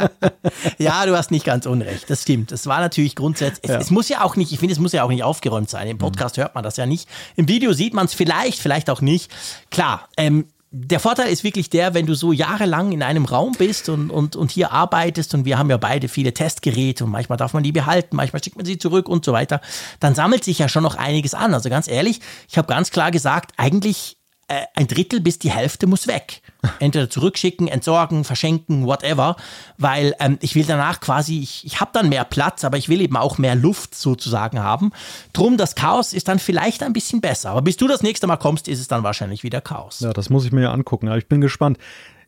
ja, 0.79 1.07
du 1.07 1.17
hast 1.17 1.31
nicht 1.31 1.45
ganz 1.45 1.67
unrecht. 1.67 2.09
Das 2.09 2.23
stimmt. 2.23 2.53
Es 2.53 2.67
war 2.67 2.81
natürlich 2.81 3.17
grundsätzlich, 3.17 3.65
es, 3.65 3.71
ja. 3.71 3.79
es 3.79 3.91
muss 3.91 4.09
ja 4.09 4.23
auch 4.23 4.37
nicht, 4.37 4.53
ich 4.53 4.59
finde, 4.59 4.75
es 4.75 4.79
muss 4.79 4.93
ja 4.93 5.03
auch 5.03 5.11
nicht 5.11 5.25
aufgeräumt 5.25 5.71
sein. 5.71 5.89
Im 5.89 5.99
Podcast 5.99 6.37
mhm. 6.37 6.43
hört 6.43 6.55
man 6.55 6.63
das 6.63 6.77
ja 6.77 6.87
nicht. 6.87 7.09
Im 7.37 7.49
Video 7.49 7.73
sieht 7.73 7.95
man 7.95 8.07
es 8.07 8.15
vielleicht, 8.15 8.61
vielleicht 8.61 8.91
auch 8.91 9.01
nicht. 9.01 9.31
Klar, 9.71 10.09
ähm, 10.17 10.47
der 10.73 11.00
Vorteil 11.00 11.33
ist 11.33 11.43
wirklich 11.43 11.69
der, 11.69 11.95
wenn 11.95 12.07
du 12.07 12.15
so 12.15 12.33
jahrelang 12.33 12.93
in 12.93 13.03
einem 13.03 13.25
Raum 13.25 13.55
bist 13.59 13.89
und, 13.89 14.09
und, 14.11 14.37
und 14.37 14.53
hier 14.53 14.71
arbeitest 14.71 15.35
und 15.35 15.45
wir 15.45 15.59
haben 15.59 15.69
ja 15.69 15.77
beide 15.77 16.09
viele 16.09 16.33
Testgeräte 16.33 17.05
und 17.05 17.11
manchmal 17.11 17.39
darf 17.39 17.55
man 17.55 17.65
die 17.65 17.73
behalten, 17.73 18.15
manchmal 18.15 18.43
schickt 18.43 18.57
man 18.57 18.65
sie 18.65 18.79
zurück 18.79 19.09
und 19.09 19.25
so 19.25 19.33
weiter, 19.33 19.61
dann 19.99 20.15
sammelt 20.15 20.45
sich 20.45 20.61
ja 20.61 20.69
schon 20.69 20.85
noch 20.85 20.95
einiges 20.95 21.35
an. 21.35 21.55
Also 21.55 21.71
ganz 21.71 21.89
ehrlich, 21.89 22.21
ich 22.49 22.57
habe 22.57 22.69
ganz 22.69 22.93
klar 22.93 23.11
gesagt, 23.11 23.53
eigentlich 23.57 24.17
äh, 24.47 24.62
ein 24.77 24.87
Drittel 24.87 25.21
bis 25.21 25.41
die 25.41 25.50
Hälfte 25.50 25.89
muss 25.89 26.07
weg. 26.07 26.41
Entweder 26.79 27.09
zurückschicken, 27.09 27.69
entsorgen, 27.69 28.25
verschenken, 28.25 28.87
whatever, 28.87 29.37
weil 29.79 30.14
ähm, 30.21 30.38
ich 30.40 30.55
will 30.55 30.64
danach 30.64 31.00
quasi, 31.00 31.40
ich, 31.40 31.64
ich 31.64 31.81
habe 31.81 31.90
dann 31.93 32.09
mehr 32.09 32.25
Platz, 32.25 32.64
aber 32.64 32.76
ich 32.76 32.88
will 32.88 33.00
eben 33.00 33.17
auch 33.17 33.38
mehr 33.38 33.55
Luft 33.55 33.95
sozusagen 33.95 34.61
haben. 34.61 34.93
Drum, 35.33 35.57
das 35.57 35.75
Chaos 35.75 36.12
ist 36.12 36.29
dann 36.29 36.38
vielleicht 36.38 36.83
ein 36.83 36.93
bisschen 36.93 37.21
besser. 37.21 37.50
Aber 37.50 37.62
bis 37.62 37.76
du 37.76 37.88
das 37.88 38.02
nächste 38.02 38.26
Mal 38.26 38.37
kommst, 38.37 38.69
ist 38.69 38.81
es 38.81 38.88
dann 38.88 39.02
wahrscheinlich 39.02 39.43
wieder 39.43 39.61
Chaos. 39.61 40.00
Ja, 40.00 40.12
das 40.12 40.31
muss 40.31 40.45
ich 40.45 40.52
mir 40.52 40.62
ja 40.62 40.73
angucken. 40.73 41.09
Aber 41.09 41.19
ich 41.19 41.29
bin 41.29 41.40
gespannt. 41.40 41.79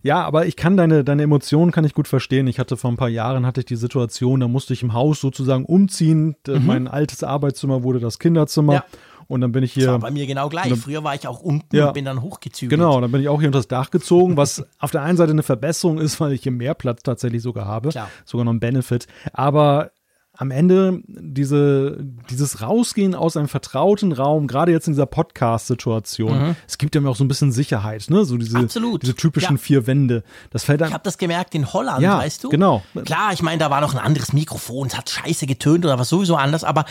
Ja, 0.02 0.24
aber 0.24 0.46
ich 0.46 0.56
kann 0.56 0.76
deine, 0.76 1.04
deine 1.04 1.22
Emotionen 1.22 1.70
kann 1.70 1.84
ich 1.84 1.94
gut 1.94 2.08
verstehen. 2.08 2.48
Ich 2.48 2.58
hatte 2.58 2.76
vor 2.76 2.90
ein 2.90 2.96
paar 2.96 3.08
Jahren 3.08 3.46
hatte 3.46 3.60
ich 3.60 3.66
die 3.66 3.76
Situation, 3.76 4.40
da 4.40 4.48
musste 4.48 4.72
ich 4.72 4.82
im 4.82 4.94
Haus 4.94 5.20
sozusagen 5.20 5.64
umziehen. 5.64 6.34
Mhm. 6.46 6.66
Mein 6.66 6.88
altes 6.88 7.22
Arbeitszimmer 7.22 7.84
wurde 7.84 8.00
das 8.00 8.18
Kinderzimmer. 8.18 8.74
Ja. 8.74 8.84
Und 9.32 9.40
dann 9.40 9.50
bin 9.50 9.64
ich 9.64 9.72
hier. 9.72 9.86
Das 9.86 9.92
war 9.92 9.98
bei 10.00 10.10
mir 10.10 10.26
genau 10.26 10.50
gleich. 10.50 10.68
Dann, 10.68 10.76
Früher 10.76 11.02
war 11.04 11.14
ich 11.14 11.26
auch 11.26 11.40
unten 11.40 11.74
ja, 11.74 11.86
und 11.86 11.94
bin 11.94 12.04
dann 12.04 12.20
hochgezügelt. 12.20 12.78
Genau, 12.78 13.00
dann 13.00 13.10
bin 13.10 13.22
ich 13.22 13.30
auch 13.30 13.40
hier 13.40 13.48
unter 13.48 13.60
das 13.60 13.66
Dach 13.66 13.90
gezogen, 13.90 14.36
was 14.36 14.62
auf 14.78 14.90
der 14.90 15.00
einen 15.00 15.16
Seite 15.16 15.32
eine 15.32 15.42
Verbesserung 15.42 15.98
ist, 15.98 16.20
weil 16.20 16.32
ich 16.32 16.42
hier 16.42 16.52
mehr 16.52 16.74
Platz 16.74 17.02
tatsächlich 17.02 17.40
sogar 17.40 17.64
habe. 17.64 17.88
Klar. 17.88 18.10
Sogar 18.26 18.44
noch 18.44 18.52
ein 18.52 18.60
Benefit. 18.60 19.06
Aber 19.32 19.90
am 20.34 20.50
Ende 20.50 21.00
diese, 21.06 21.96
dieses 22.28 22.60
Rausgehen 22.60 23.14
aus 23.14 23.38
einem 23.38 23.48
vertrauten 23.48 24.12
Raum, 24.12 24.48
gerade 24.48 24.70
jetzt 24.70 24.86
in 24.86 24.92
dieser 24.92 25.06
Podcast-Situation, 25.06 26.48
mhm. 26.48 26.56
es 26.68 26.76
gibt 26.76 26.94
ja 26.94 27.02
auch 27.06 27.16
so 27.16 27.24
ein 27.24 27.28
bisschen 27.28 27.52
Sicherheit, 27.52 28.10
ne? 28.10 28.26
So 28.26 28.36
diese, 28.36 28.58
Absolut. 28.58 29.02
diese 29.02 29.14
typischen 29.14 29.56
ja. 29.56 29.62
vier 29.62 29.86
Wände. 29.86 30.24
Das 30.50 30.64
fällt. 30.64 30.82
Ich 30.82 30.92
habe 30.92 31.04
das 31.04 31.16
gemerkt 31.16 31.54
in 31.54 31.72
Holland, 31.72 32.02
ja, 32.02 32.18
weißt 32.18 32.44
du? 32.44 32.50
Genau. 32.50 32.82
Klar, 33.06 33.32
ich 33.32 33.42
meine, 33.42 33.58
da 33.58 33.70
war 33.70 33.80
noch 33.80 33.94
ein 33.94 34.00
anderes 34.00 34.34
Mikrofon, 34.34 34.88
es 34.88 34.96
hat 34.98 35.08
scheiße 35.08 35.46
getönt 35.46 35.86
oder 35.86 35.98
was 35.98 36.10
sowieso 36.10 36.36
anders, 36.36 36.64
aber 36.64 36.84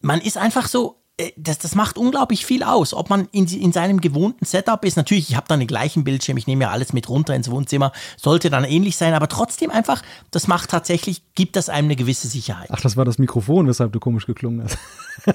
man 0.00 0.20
ist 0.20 0.36
einfach 0.36 0.66
so, 0.66 1.03
das, 1.36 1.58
das 1.58 1.76
macht 1.76 1.96
unglaublich 1.96 2.44
viel 2.44 2.64
aus, 2.64 2.92
ob 2.92 3.08
man 3.08 3.28
in, 3.30 3.46
in 3.46 3.72
seinem 3.72 4.00
gewohnten 4.00 4.44
Setup 4.44 4.84
ist. 4.84 4.96
Natürlich, 4.96 5.30
ich 5.30 5.36
habe 5.36 5.46
dann 5.46 5.60
den 5.60 5.68
gleichen 5.68 6.02
Bildschirm, 6.02 6.36
ich 6.36 6.48
nehme 6.48 6.64
ja 6.64 6.70
alles 6.70 6.92
mit 6.92 7.08
runter 7.08 7.36
ins 7.36 7.50
Wohnzimmer, 7.50 7.92
sollte 8.16 8.50
dann 8.50 8.64
ähnlich 8.64 8.96
sein, 8.96 9.14
aber 9.14 9.28
trotzdem 9.28 9.70
einfach, 9.70 10.02
das 10.32 10.48
macht 10.48 10.70
tatsächlich, 10.70 11.22
gibt 11.36 11.54
das 11.54 11.68
einem 11.68 11.86
eine 11.86 11.96
gewisse 11.96 12.26
Sicherheit. 12.26 12.68
Ach, 12.72 12.80
das 12.80 12.96
war 12.96 13.04
das 13.04 13.18
Mikrofon, 13.18 13.68
weshalb 13.68 13.92
du 13.92 14.00
komisch 14.00 14.26
geklungen 14.26 14.64
hast. 14.64 14.78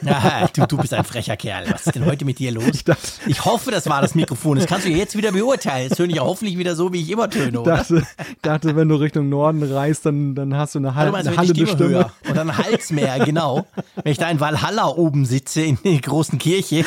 Ja, 0.03 0.50
du, 0.53 0.67
du 0.67 0.77
bist 0.77 0.93
ein 0.93 1.05
frecher 1.05 1.38
Kerl. 1.38 1.65
Was 1.71 1.86
ist 1.86 1.95
denn 1.95 2.05
heute 2.05 2.25
mit 2.25 2.39
dir 2.39 2.51
los? 2.51 2.65
Ich, 2.74 2.83
dachte, 2.83 3.07
ich 3.27 3.45
hoffe, 3.45 3.71
das 3.71 3.88
war 3.88 4.01
das 4.01 4.15
Mikrofon. 4.15 4.57
Das 4.57 4.67
kannst 4.67 4.86
du 4.86 4.91
jetzt 4.91 5.15
wieder 5.15 5.31
beurteilen. 5.31 5.88
Jetzt 5.88 5.98
töne 5.98 6.09
ich 6.09 6.17
ja 6.17 6.24
hoffentlich 6.24 6.57
wieder 6.57 6.75
so, 6.75 6.91
wie 6.91 7.01
ich 7.01 7.09
immer 7.09 7.29
töne, 7.29 7.62
oder? 7.62 7.77
Dachte, 7.77 8.03
dachte, 8.41 8.75
wenn 8.75 8.89
du 8.89 8.95
Richtung 8.95 9.29
Norden 9.29 9.63
reist, 9.63 10.05
dann, 10.05 10.36
dann 10.36 10.55
hast 10.55 10.75
du 10.75 10.79
eine, 10.79 10.95
Hall 10.95 11.15
also, 11.15 11.29
eine 11.29 11.38
hallende 11.38 11.67
Stimme. 11.67 11.86
Stimme. 11.86 12.12
Und 12.27 12.36
dann 12.36 12.57
Hals 12.57 12.91
mehr, 12.91 13.24
genau. 13.24 13.65
Wenn 14.03 14.12
ich 14.12 14.17
da 14.17 14.29
in 14.29 14.39
Valhalla 14.39 14.88
oben 14.88 15.25
sitze, 15.25 15.68
in 15.69 15.77
der 15.83 15.99
großen 15.99 16.39
Kirche. 16.39 16.83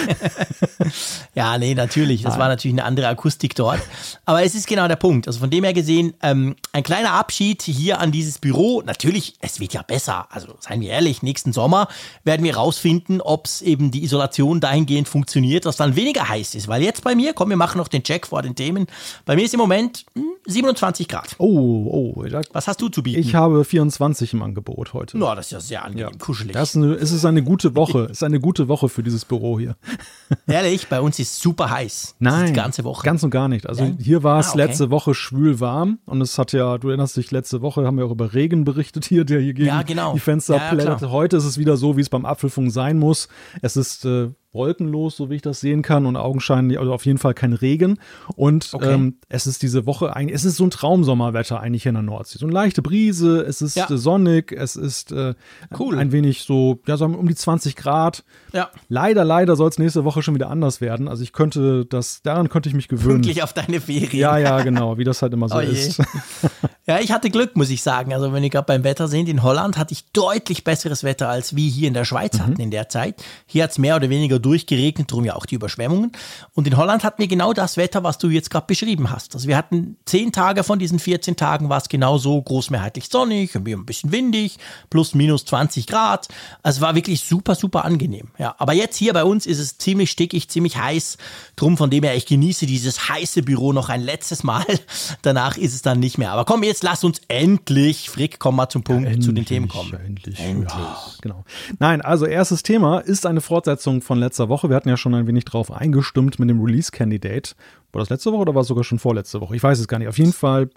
ja, 1.34 1.56
nee, 1.58 1.74
natürlich. 1.74 2.22
Das 2.22 2.38
war 2.38 2.48
natürlich 2.48 2.74
eine 2.74 2.84
andere 2.84 3.08
Akustik 3.08 3.54
dort. 3.54 3.80
Aber 4.24 4.42
es 4.42 4.54
ist 4.54 4.66
genau 4.66 4.88
der 4.88 4.96
Punkt. 4.96 5.26
Also 5.26 5.38
von 5.40 5.50
dem 5.50 5.64
her 5.64 5.72
gesehen, 5.72 6.14
ähm, 6.22 6.56
ein 6.72 6.82
kleiner 6.82 7.12
Abschied 7.12 7.62
hier 7.62 8.00
an 8.00 8.12
dieses 8.12 8.38
Büro. 8.38 8.82
Natürlich, 8.84 9.34
es 9.40 9.60
wird 9.60 9.72
ja 9.72 9.82
besser. 9.82 10.26
Also 10.30 10.54
seien 10.58 10.80
wir 10.80 10.90
ehrlich, 10.90 11.22
nächsten 11.22 11.52
Sommer 11.52 11.88
werden 12.24 12.44
wir 12.44 12.56
rausfinden, 12.56 13.20
ob 13.20 13.46
es 13.46 13.62
eben 13.62 13.90
die 13.90 14.02
Isolation 14.02 14.60
dahingehend 14.60 15.08
funktioniert, 15.08 15.64
dass 15.64 15.76
dann 15.76 15.96
weniger 15.96 16.28
heiß 16.28 16.54
ist. 16.54 16.68
Weil 16.68 16.82
jetzt 16.82 17.04
bei 17.04 17.14
mir, 17.14 17.32
komm, 17.34 17.50
wir 17.50 17.56
machen 17.56 17.78
noch 17.78 17.88
den 17.88 18.02
Check 18.02 18.26
vor 18.26 18.42
den 18.42 18.54
Themen. 18.54 18.86
Bei 19.24 19.36
mir 19.36 19.44
ist 19.44 19.54
im 19.54 19.60
Moment, 19.60 20.04
hm, 20.14 20.32
27 20.46 21.06
Grad. 21.08 21.36
Oh, 21.38 22.14
oh. 22.16 22.24
Was 22.52 22.66
hast 22.66 22.80
du 22.80 22.88
zu 22.88 23.02
bieten? 23.02 23.20
Ich 23.20 23.34
habe 23.34 23.64
24 23.64 24.32
im 24.32 24.42
Angebot 24.42 24.92
heute. 24.92 25.16
No, 25.16 25.34
das 25.34 25.46
ist 25.46 25.52
ja 25.52 25.60
sehr 25.60 25.84
angenehm, 25.84 26.08
ja. 26.12 26.18
kuschelig. 26.18 26.52
Das 26.52 26.70
ist 26.70 26.76
eine, 26.76 26.94
es 26.94 27.12
ist 27.12 27.24
eine 27.24 27.42
gute 27.42 27.76
Woche. 27.76 28.04
es 28.10 28.18
ist 28.18 28.22
eine 28.24 28.40
gute 28.40 28.68
Woche 28.68 28.71
für 28.76 29.02
dieses 29.02 29.24
Büro 29.24 29.58
hier. 29.58 29.76
Ehrlich, 30.46 30.88
bei 30.88 31.00
uns 31.00 31.18
ist 31.18 31.40
super 31.40 31.70
heiß. 31.70 32.16
Nein, 32.18 32.46
die 32.46 32.52
ganze 32.52 32.84
Woche. 32.84 33.04
Ganz 33.04 33.22
und 33.22 33.30
gar 33.30 33.48
nicht. 33.48 33.68
Also 33.68 33.84
Nein? 33.84 33.98
hier 34.00 34.22
war 34.22 34.40
es 34.40 34.48
ah, 34.48 34.50
okay. 34.50 34.58
letzte 34.58 34.90
Woche 34.90 35.14
schwül 35.14 35.60
warm 35.60 35.98
und 36.06 36.20
es 36.20 36.38
hat 36.38 36.52
ja, 36.52 36.78
du 36.78 36.88
erinnerst 36.88 37.16
dich, 37.16 37.30
letzte 37.30 37.62
Woche 37.62 37.84
haben 37.86 37.98
wir 37.98 38.06
auch 38.06 38.10
über 38.10 38.34
Regen 38.34 38.64
berichtet 38.64 39.04
hier, 39.04 39.24
der 39.24 39.40
hier 39.40 39.54
gegen 39.54 39.68
ja, 39.68 39.82
genau. 39.82 40.14
die 40.14 40.20
Fenster 40.20 40.56
ja. 40.56 41.00
Heute 41.10 41.36
ist 41.36 41.44
es 41.44 41.58
wieder 41.58 41.76
so, 41.76 41.96
wie 41.96 42.00
es 42.00 42.08
beim 42.08 42.24
Apfelfunk 42.24 42.72
sein 42.72 42.98
muss. 42.98 43.28
Es 43.60 43.76
ist 43.76 44.04
äh, 44.04 44.30
wolkenlos, 44.52 45.16
so 45.16 45.30
wie 45.30 45.36
ich 45.36 45.42
das 45.42 45.60
sehen 45.60 45.82
kann, 45.82 46.06
und 46.06 46.16
augenscheinlich, 46.16 46.78
also 46.78 46.92
auf 46.92 47.06
jeden 47.06 47.18
Fall 47.18 47.34
kein 47.34 47.52
Regen. 47.52 47.98
Und 48.36 48.70
okay. 48.72 48.92
ähm, 48.92 49.16
es 49.28 49.46
ist 49.46 49.62
diese 49.62 49.86
Woche 49.86 50.14
eigentlich, 50.14 50.34
es 50.34 50.44
ist 50.44 50.56
so 50.56 50.64
ein 50.64 50.70
Traumsommerwetter 50.70 51.60
eigentlich 51.60 51.82
hier 51.82 51.90
in 51.90 51.94
der 51.94 52.02
Nordsee. 52.02 52.38
So 52.38 52.46
eine 52.46 52.52
leichte 52.52 52.82
Brise, 52.82 53.40
es 53.40 53.62
ist 53.62 53.76
ja. 53.76 53.88
äh, 53.88 53.96
sonnig, 53.96 54.52
es 54.52 54.76
ist 54.76 55.12
äh, 55.12 55.34
cool. 55.78 55.98
ein 55.98 56.12
wenig 56.12 56.42
so, 56.42 56.80
ja, 56.86 56.96
so 56.96 57.06
um 57.06 57.26
die 57.26 57.34
20 57.34 57.76
Grad. 57.76 58.24
Ja. 58.52 58.70
Leider, 58.88 59.24
leider 59.24 59.56
soll 59.56 59.70
es 59.70 59.78
nächste 59.78 60.04
Woche 60.04 60.22
schon 60.22 60.34
wieder 60.34 60.50
anders 60.50 60.80
werden. 60.80 61.08
Also 61.08 61.22
ich 61.22 61.32
könnte 61.32 61.86
das, 61.86 62.22
daran 62.22 62.48
könnte 62.48 62.68
ich 62.68 62.74
mich 62.74 62.88
gewöhnen. 62.88 63.22
Pünktlich 63.22 63.42
auf 63.42 63.52
deine 63.52 63.80
Ferien. 63.80 64.20
Ja, 64.20 64.36
ja, 64.38 64.62
genau, 64.62 64.98
wie 64.98 65.04
das 65.04 65.22
halt 65.22 65.32
immer 65.32 65.48
so 65.48 65.56
oh 65.56 65.60
ist. 65.60 66.02
ja, 66.86 67.00
ich 67.00 67.10
hatte 67.12 67.30
Glück, 67.30 67.56
muss 67.56 67.70
ich 67.70 67.82
sagen. 67.82 68.12
Also 68.12 68.32
wenn 68.32 68.42
wir 68.42 68.50
gerade 68.50 68.66
beim 68.66 68.84
Wetter 68.84 69.08
sind, 69.08 69.28
in 69.28 69.42
Holland 69.42 69.78
hatte 69.78 69.92
ich 69.92 70.10
deutlich 70.12 70.64
besseres 70.64 71.04
Wetter, 71.04 71.28
als 71.28 71.56
wir 71.56 71.68
hier 71.68 71.88
in 71.88 71.94
der 71.94 72.04
Schweiz 72.04 72.34
mhm. 72.34 72.42
hatten 72.42 72.60
in 72.60 72.70
der 72.70 72.88
Zeit. 72.88 73.22
Hier 73.46 73.64
hat 73.64 73.70
es 73.70 73.78
mehr 73.78 73.96
oder 73.96 74.10
weniger 74.10 74.38
durchgeregnet, 74.42 75.10
darum 75.10 75.24
ja 75.24 75.36
auch 75.36 75.46
die 75.46 75.54
Überschwemmungen. 75.54 76.12
Und 76.54 76.66
in 76.66 76.76
Holland 76.76 77.04
hatten 77.04 77.20
wir 77.20 77.28
genau 77.28 77.52
das 77.52 77.76
Wetter, 77.76 78.02
was 78.02 78.18
du 78.18 78.28
jetzt 78.28 78.50
gerade 78.50 78.66
beschrieben 78.66 79.10
hast. 79.10 79.34
Also 79.34 79.48
wir 79.48 79.56
hatten 79.56 79.96
zehn 80.04 80.32
Tage 80.32 80.64
von 80.64 80.78
diesen 80.78 80.98
14 80.98 81.36
Tagen 81.36 81.68
war 81.68 81.78
es 81.78 81.88
genauso 81.88 82.40
großmehrheitlich 82.40 83.08
sonnig, 83.08 83.54
ein 83.54 83.86
bisschen 83.86 84.12
windig, 84.12 84.58
plus 84.90 85.14
minus 85.14 85.44
20 85.44 85.86
Grad. 85.86 86.28
Also 86.62 86.78
es 86.78 86.80
war 86.80 86.94
wirklich 86.94 87.24
super, 87.24 87.54
super 87.54 87.84
angenehm. 87.84 88.28
Ja, 88.38 88.54
aber 88.58 88.72
jetzt 88.72 88.96
hier 88.96 89.12
bei 89.12 89.24
uns 89.24 89.46
ist 89.46 89.58
es 89.58 89.78
ziemlich 89.78 90.10
stickig, 90.10 90.48
ziemlich 90.48 90.76
heiß. 90.76 91.18
Drum 91.56 91.76
von 91.76 91.90
dem 91.90 92.04
her, 92.04 92.16
ich 92.16 92.26
genieße 92.26 92.66
dieses 92.66 93.08
heiße 93.08 93.42
Büro 93.42 93.72
noch 93.72 93.88
ein 93.88 94.02
letztes 94.02 94.42
Mal. 94.42 94.64
Danach 95.22 95.56
ist 95.56 95.74
es 95.74 95.82
dann 95.82 96.00
nicht 96.00 96.18
mehr. 96.18 96.32
Aber 96.32 96.44
komm, 96.44 96.62
jetzt 96.62 96.82
lass 96.82 97.04
uns 97.04 97.20
endlich, 97.28 98.10
Frick, 98.10 98.38
komm 98.38 98.56
mal 98.56 98.68
zum 98.68 98.82
Punkt, 98.82 99.04
ja, 99.04 99.10
endlich, 99.10 99.26
zu 99.26 99.32
den 99.32 99.44
Themen 99.44 99.68
kommen. 99.68 99.92
Endlich. 99.92 100.38
endlich. 100.38 100.72
Ja, 100.72 100.98
genau. 101.20 101.44
Nein, 101.78 102.00
also 102.00 102.26
erstes 102.26 102.62
Thema 102.62 102.98
ist 102.98 103.26
eine 103.26 103.40
Fortsetzung 103.40 104.02
von 104.02 104.18
letzter 104.18 104.31
Woche. 104.48 104.68
Wir 104.68 104.76
hatten 104.76 104.88
ja 104.88 104.96
schon 104.96 105.14
ein 105.14 105.26
wenig 105.26 105.44
drauf 105.44 105.70
eingestimmt 105.70 106.38
mit 106.38 106.48
dem 106.48 106.62
Release-Candidate. 106.62 107.54
War 107.92 108.00
das 108.00 108.10
letzte 108.10 108.32
Woche 108.32 108.42
oder 108.42 108.54
war 108.54 108.62
es 108.62 108.68
sogar 108.68 108.84
schon 108.84 108.98
vorletzte 108.98 109.40
Woche? 109.40 109.56
Ich 109.56 109.62
weiß 109.62 109.78
es 109.78 109.88
gar 109.88 109.98
nicht. 109.98 110.08
Auf 110.08 110.18
jeden 110.18 110.32
Fall 110.32 110.70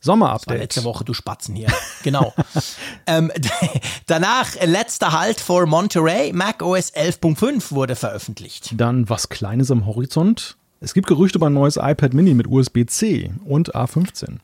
Sommerupdate. 0.00 0.60
Letzte 0.60 0.84
Woche, 0.84 1.04
du 1.04 1.12
Spatzen 1.12 1.56
hier. 1.56 1.68
Genau. 2.04 2.32
ähm, 3.06 3.32
danach, 4.06 4.54
letzter 4.64 5.18
Halt 5.18 5.40
vor 5.40 5.66
Monterey, 5.66 6.32
Mac 6.32 6.62
OS 6.62 6.94
11.5 6.94 7.72
wurde 7.72 7.96
veröffentlicht. 7.96 8.74
Dann 8.76 9.08
was 9.08 9.28
Kleines 9.28 9.70
am 9.70 9.86
Horizont. 9.86 10.56
Es 10.80 10.94
gibt 10.94 11.08
Gerüchte 11.08 11.38
über 11.38 11.48
ein 11.48 11.54
neues 11.54 11.76
iPad 11.76 12.14
Mini 12.14 12.34
mit 12.34 12.46
USB-C 12.46 13.32
und 13.44 13.74
A15. 13.74 14.38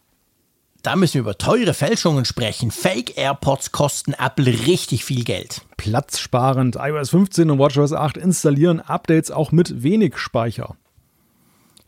Da 0.85 0.97
müssen 0.97 1.15
wir 1.15 1.21
über 1.23 1.39
teure 1.39 1.73
Fälschungen 1.73 2.27
sprechen. 2.27 2.71
Fake 2.71 3.17
AirPods 3.17 3.73
kosten 3.73 4.13
Apple 4.13 4.67
richtig 4.67 5.03
viel 5.07 5.25
Geld. 5.25 5.63
Platzsparend 5.79 6.77
iOS 6.77 7.09
15 7.09 7.51
und 7.51 7.59
WatchOS 7.59 7.95
8 7.95 8.19
installieren 8.19 8.81
Updates 8.81 9.31
auch 9.31 9.51
mit 9.51 9.83
wenig 9.83 10.19
Speicher. 10.19 10.77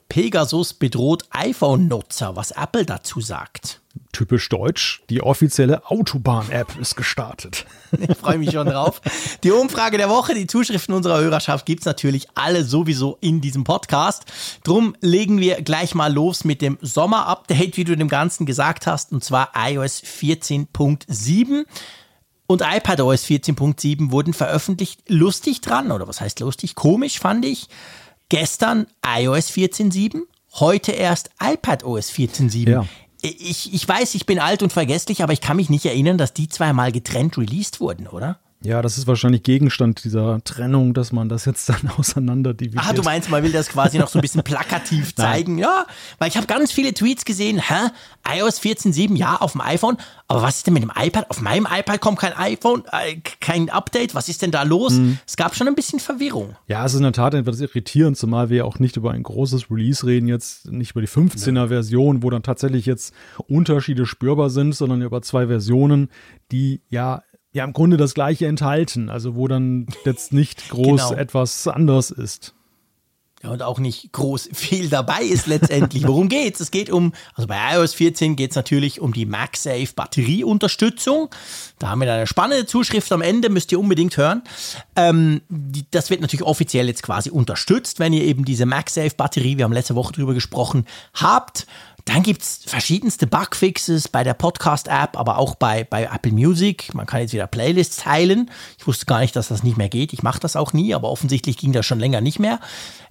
Pegasus 0.08 0.72
bedroht 0.72 1.24
iPhone-Nutzer, 1.30 2.36
was 2.36 2.52
Apple 2.52 2.86
dazu 2.86 3.20
sagt. 3.20 3.82
Typisch 4.16 4.48
deutsch, 4.48 5.02
die 5.10 5.20
offizielle 5.20 5.84
Autobahn-App 5.90 6.78
ist 6.80 6.96
gestartet. 6.96 7.66
Ich 8.08 8.16
freue 8.16 8.38
mich 8.38 8.52
schon 8.52 8.66
drauf. 8.66 9.00
Die 9.44 9.50
Umfrage 9.50 9.98
der 9.98 10.08
Woche, 10.08 10.34
die 10.34 10.46
Zuschriften 10.46 10.94
unserer 10.94 11.20
Hörerschaft 11.20 11.66
gibt 11.66 11.80
es 11.80 11.86
natürlich 11.86 12.26
alle 12.34 12.64
sowieso 12.64 13.18
in 13.20 13.42
diesem 13.42 13.64
Podcast. 13.64 14.24
Drum 14.64 14.96
legen 15.02 15.38
wir 15.38 15.60
gleich 15.60 15.94
mal 15.94 16.12
los 16.12 16.44
mit 16.44 16.62
dem 16.62 16.78
Sommer-Update, 16.80 17.76
wie 17.76 17.84
du 17.84 17.94
dem 17.94 18.08
Ganzen 18.08 18.46
gesagt 18.46 18.86
hast, 18.86 19.12
und 19.12 19.22
zwar 19.22 19.52
iOS 19.54 20.02
14.7 20.02 21.64
und 22.46 22.62
iPadOS 22.62 23.24
14.7 23.26 24.10
wurden 24.10 24.32
veröffentlicht. 24.32 25.02
Lustig 25.08 25.60
dran, 25.60 25.92
oder 25.92 26.08
was 26.08 26.22
heißt 26.22 26.40
lustig? 26.40 26.74
Komisch 26.74 27.18
fand 27.18 27.44
ich. 27.44 27.68
Gestern 28.30 28.86
iOS 29.06 29.50
14.7, 29.50 30.22
heute 30.54 30.92
erst 30.92 31.30
iPadOS 31.38 32.10
14.7. 32.10 32.70
Ja. 32.70 32.86
Ich, 33.22 33.72
ich 33.72 33.88
weiß, 33.88 34.14
ich 34.14 34.26
bin 34.26 34.38
alt 34.38 34.62
und 34.62 34.72
vergesslich, 34.72 35.22
aber 35.22 35.32
ich 35.32 35.40
kann 35.40 35.56
mich 35.56 35.70
nicht 35.70 35.86
erinnern, 35.86 36.18
dass 36.18 36.34
die 36.34 36.48
zweimal 36.48 36.92
getrennt 36.92 37.38
released 37.38 37.80
wurden, 37.80 38.06
oder? 38.06 38.38
Ja, 38.66 38.82
das 38.82 38.98
ist 38.98 39.06
wahrscheinlich 39.06 39.44
Gegenstand 39.44 40.02
dieser 40.02 40.42
Trennung, 40.42 40.92
dass 40.92 41.12
man 41.12 41.28
das 41.28 41.44
jetzt 41.44 41.68
dann 41.68 41.88
auseinander 41.96 42.52
dividiert. 42.52 42.84
Ah, 42.84 42.92
du 42.92 43.02
meinst, 43.02 43.30
man 43.30 43.44
will 43.44 43.52
das 43.52 43.68
quasi 43.68 43.96
noch 43.96 44.08
so 44.08 44.18
ein 44.18 44.22
bisschen 44.22 44.42
plakativ 44.42 45.14
zeigen? 45.14 45.56
ja, 45.58 45.86
weil 46.18 46.28
ich 46.28 46.36
habe 46.36 46.48
ganz 46.48 46.72
viele 46.72 46.92
Tweets 46.92 47.24
gesehen, 47.24 47.60
hä, 47.60 47.90
iOS 48.28 48.60
14.7, 48.60 49.16
ja, 49.16 49.36
auf 49.36 49.52
dem 49.52 49.60
iPhone, 49.60 49.98
aber 50.26 50.42
was 50.42 50.56
ist 50.56 50.66
denn 50.66 50.74
mit 50.74 50.82
dem 50.82 50.90
iPad? 50.96 51.30
Auf 51.30 51.40
meinem 51.40 51.68
iPad 51.70 52.00
kommt 52.00 52.18
kein 52.18 52.32
iPhone, 52.32 52.82
äh, 52.90 53.20
kein 53.40 53.70
Update, 53.70 54.16
was 54.16 54.28
ist 54.28 54.42
denn 54.42 54.50
da 54.50 54.64
los? 54.64 54.94
Mhm. 54.94 55.18
Es 55.24 55.36
gab 55.36 55.54
schon 55.54 55.68
ein 55.68 55.76
bisschen 55.76 56.00
Verwirrung. 56.00 56.56
Ja, 56.66 56.84
es 56.84 56.92
ist 56.92 56.98
in 56.98 57.04
der 57.04 57.12
Tat 57.12 57.34
etwas 57.34 57.60
irritierend, 57.60 58.16
zumal 58.16 58.50
wir 58.50 58.56
ja 58.58 58.64
auch 58.64 58.80
nicht 58.80 58.96
über 58.96 59.12
ein 59.12 59.22
großes 59.22 59.70
Release 59.70 60.04
reden, 60.04 60.26
jetzt 60.26 60.72
nicht 60.72 60.90
über 60.90 61.02
die 61.02 61.08
15er 61.08 61.68
Version, 61.68 62.24
wo 62.24 62.30
dann 62.30 62.42
tatsächlich 62.42 62.84
jetzt 62.84 63.14
Unterschiede 63.46 64.06
spürbar 64.06 64.50
sind, 64.50 64.74
sondern 64.74 65.02
über 65.02 65.22
zwei 65.22 65.46
Versionen, 65.46 66.08
die 66.50 66.80
ja 66.88 67.22
ja 67.56 67.64
im 67.64 67.72
Grunde 67.72 67.96
das 67.96 68.14
gleiche 68.14 68.46
enthalten, 68.46 69.10
also 69.10 69.34
wo 69.34 69.48
dann 69.48 69.86
jetzt 70.04 70.32
nicht 70.32 70.68
groß 70.68 71.08
genau. 71.08 71.20
etwas 71.20 71.66
anders 71.66 72.10
ist. 72.10 72.52
Ja, 73.42 73.50
und 73.50 73.62
auch 73.62 73.78
nicht 73.78 74.12
groß 74.12 74.50
viel 74.52 74.88
dabei 74.88 75.22
ist 75.22 75.46
letztendlich. 75.46 76.06
Worum 76.06 76.28
geht's? 76.28 76.60
Es 76.60 76.70
geht 76.70 76.90
um, 76.90 77.12
also 77.34 77.46
bei 77.46 77.56
iOS 77.74 77.94
14 77.94 78.36
geht 78.36 78.50
es 78.50 78.56
natürlich 78.56 79.00
um 79.00 79.12
die 79.12 79.26
MagSafe 79.26 79.88
Batterieunterstützung. 79.94 81.30
Da 81.78 81.88
haben 81.88 82.00
wir 82.00 82.12
eine 82.12 82.26
spannende 82.26 82.66
Zuschrift 82.66 83.10
am 83.12 83.22
Ende, 83.22 83.48
müsst 83.48 83.72
ihr 83.72 83.80
unbedingt 83.80 84.16
hören. 84.16 84.42
Ähm, 84.94 85.40
die, 85.48 85.84
das 85.90 86.10
wird 86.10 86.20
natürlich 86.20 86.44
offiziell 86.46 86.88
jetzt 86.88 87.02
quasi 87.02 87.30
unterstützt, 87.30 87.98
wenn 88.00 88.12
ihr 88.12 88.24
eben 88.24 88.44
diese 88.44 88.66
MagSafe 88.66 89.14
Batterie, 89.16 89.56
wir 89.56 89.64
haben 89.64 89.72
letzte 89.72 89.94
Woche 89.94 90.12
drüber 90.12 90.34
gesprochen, 90.34 90.86
habt. 91.14 91.66
Dann 92.06 92.22
gibt 92.22 92.42
es 92.42 92.60
verschiedenste 92.64 93.26
Bugfixes 93.26 94.08
bei 94.08 94.22
der 94.22 94.34
Podcast-App, 94.34 95.18
aber 95.18 95.38
auch 95.38 95.56
bei, 95.56 95.82
bei 95.82 96.04
Apple 96.04 96.30
Music. 96.30 96.94
Man 96.94 97.04
kann 97.04 97.20
jetzt 97.20 97.32
wieder 97.32 97.48
Playlists 97.48 97.96
teilen. 97.96 98.48
Ich 98.78 98.86
wusste 98.86 99.06
gar 99.06 99.18
nicht, 99.20 99.34
dass 99.34 99.48
das 99.48 99.64
nicht 99.64 99.76
mehr 99.76 99.88
geht. 99.88 100.12
Ich 100.12 100.22
mache 100.22 100.38
das 100.38 100.54
auch 100.54 100.72
nie, 100.72 100.94
aber 100.94 101.10
offensichtlich 101.10 101.58
ging 101.58 101.72
das 101.72 101.84
schon 101.84 101.98
länger 101.98 102.20
nicht 102.20 102.38
mehr. 102.38 102.60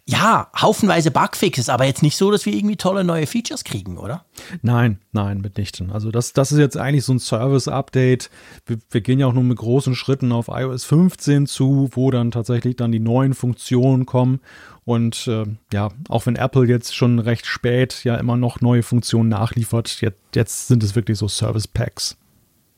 Ja, 0.07 0.49
haufenweise 0.59 1.11
Bugfixes, 1.11 1.67
aber 1.67 1.85
jetzt 1.85 2.03
nicht 2.03 2.15
so, 2.15 2.31
dass 2.31 2.45
wir 2.45 2.53
irgendwie 2.53 2.77
tolle 2.77 3.03
neue 3.03 3.27
Features 3.27 3.65
kriegen, 3.65 3.97
oder? 3.97 4.23
Nein, 4.61 4.99
nein, 5.11 5.41
mitnichten. 5.41 5.91
Also 5.91 6.09
das, 6.09 6.31
das 6.31 6.53
ist 6.53 6.59
jetzt 6.59 6.77
eigentlich 6.77 7.03
so 7.03 7.13
ein 7.13 7.19
Service-Update. 7.19 8.29
Wir, 8.65 8.77
wir 8.91 9.01
gehen 9.01 9.19
ja 9.19 9.27
auch 9.27 9.33
nur 9.33 9.43
mit 9.43 9.57
großen 9.57 9.95
Schritten 9.95 10.31
auf 10.31 10.47
iOS 10.47 10.85
15 10.85 11.47
zu, 11.47 11.89
wo 11.91 12.11
dann 12.11 12.31
tatsächlich 12.31 12.77
dann 12.77 12.93
die 12.93 12.99
neuen 12.99 13.33
Funktionen 13.33 14.05
kommen. 14.05 14.39
Und 14.85 15.27
äh, 15.27 15.45
ja, 15.73 15.89
auch 16.09 16.27
wenn 16.27 16.35
Apple 16.35 16.65
jetzt 16.65 16.95
schon 16.95 17.19
recht 17.19 17.47
spät 17.47 18.03
ja 18.03 18.15
immer 18.15 18.37
noch 18.37 18.61
neue 18.61 18.83
Funktionen 18.83 19.29
nachliefert, 19.29 19.99
jetzt, 20.01 20.21
jetzt 20.35 20.67
sind 20.67 20.83
es 20.83 20.95
wirklich 20.95 21.17
so 21.17 21.27
Service 21.27 21.67
Packs. 21.67 22.15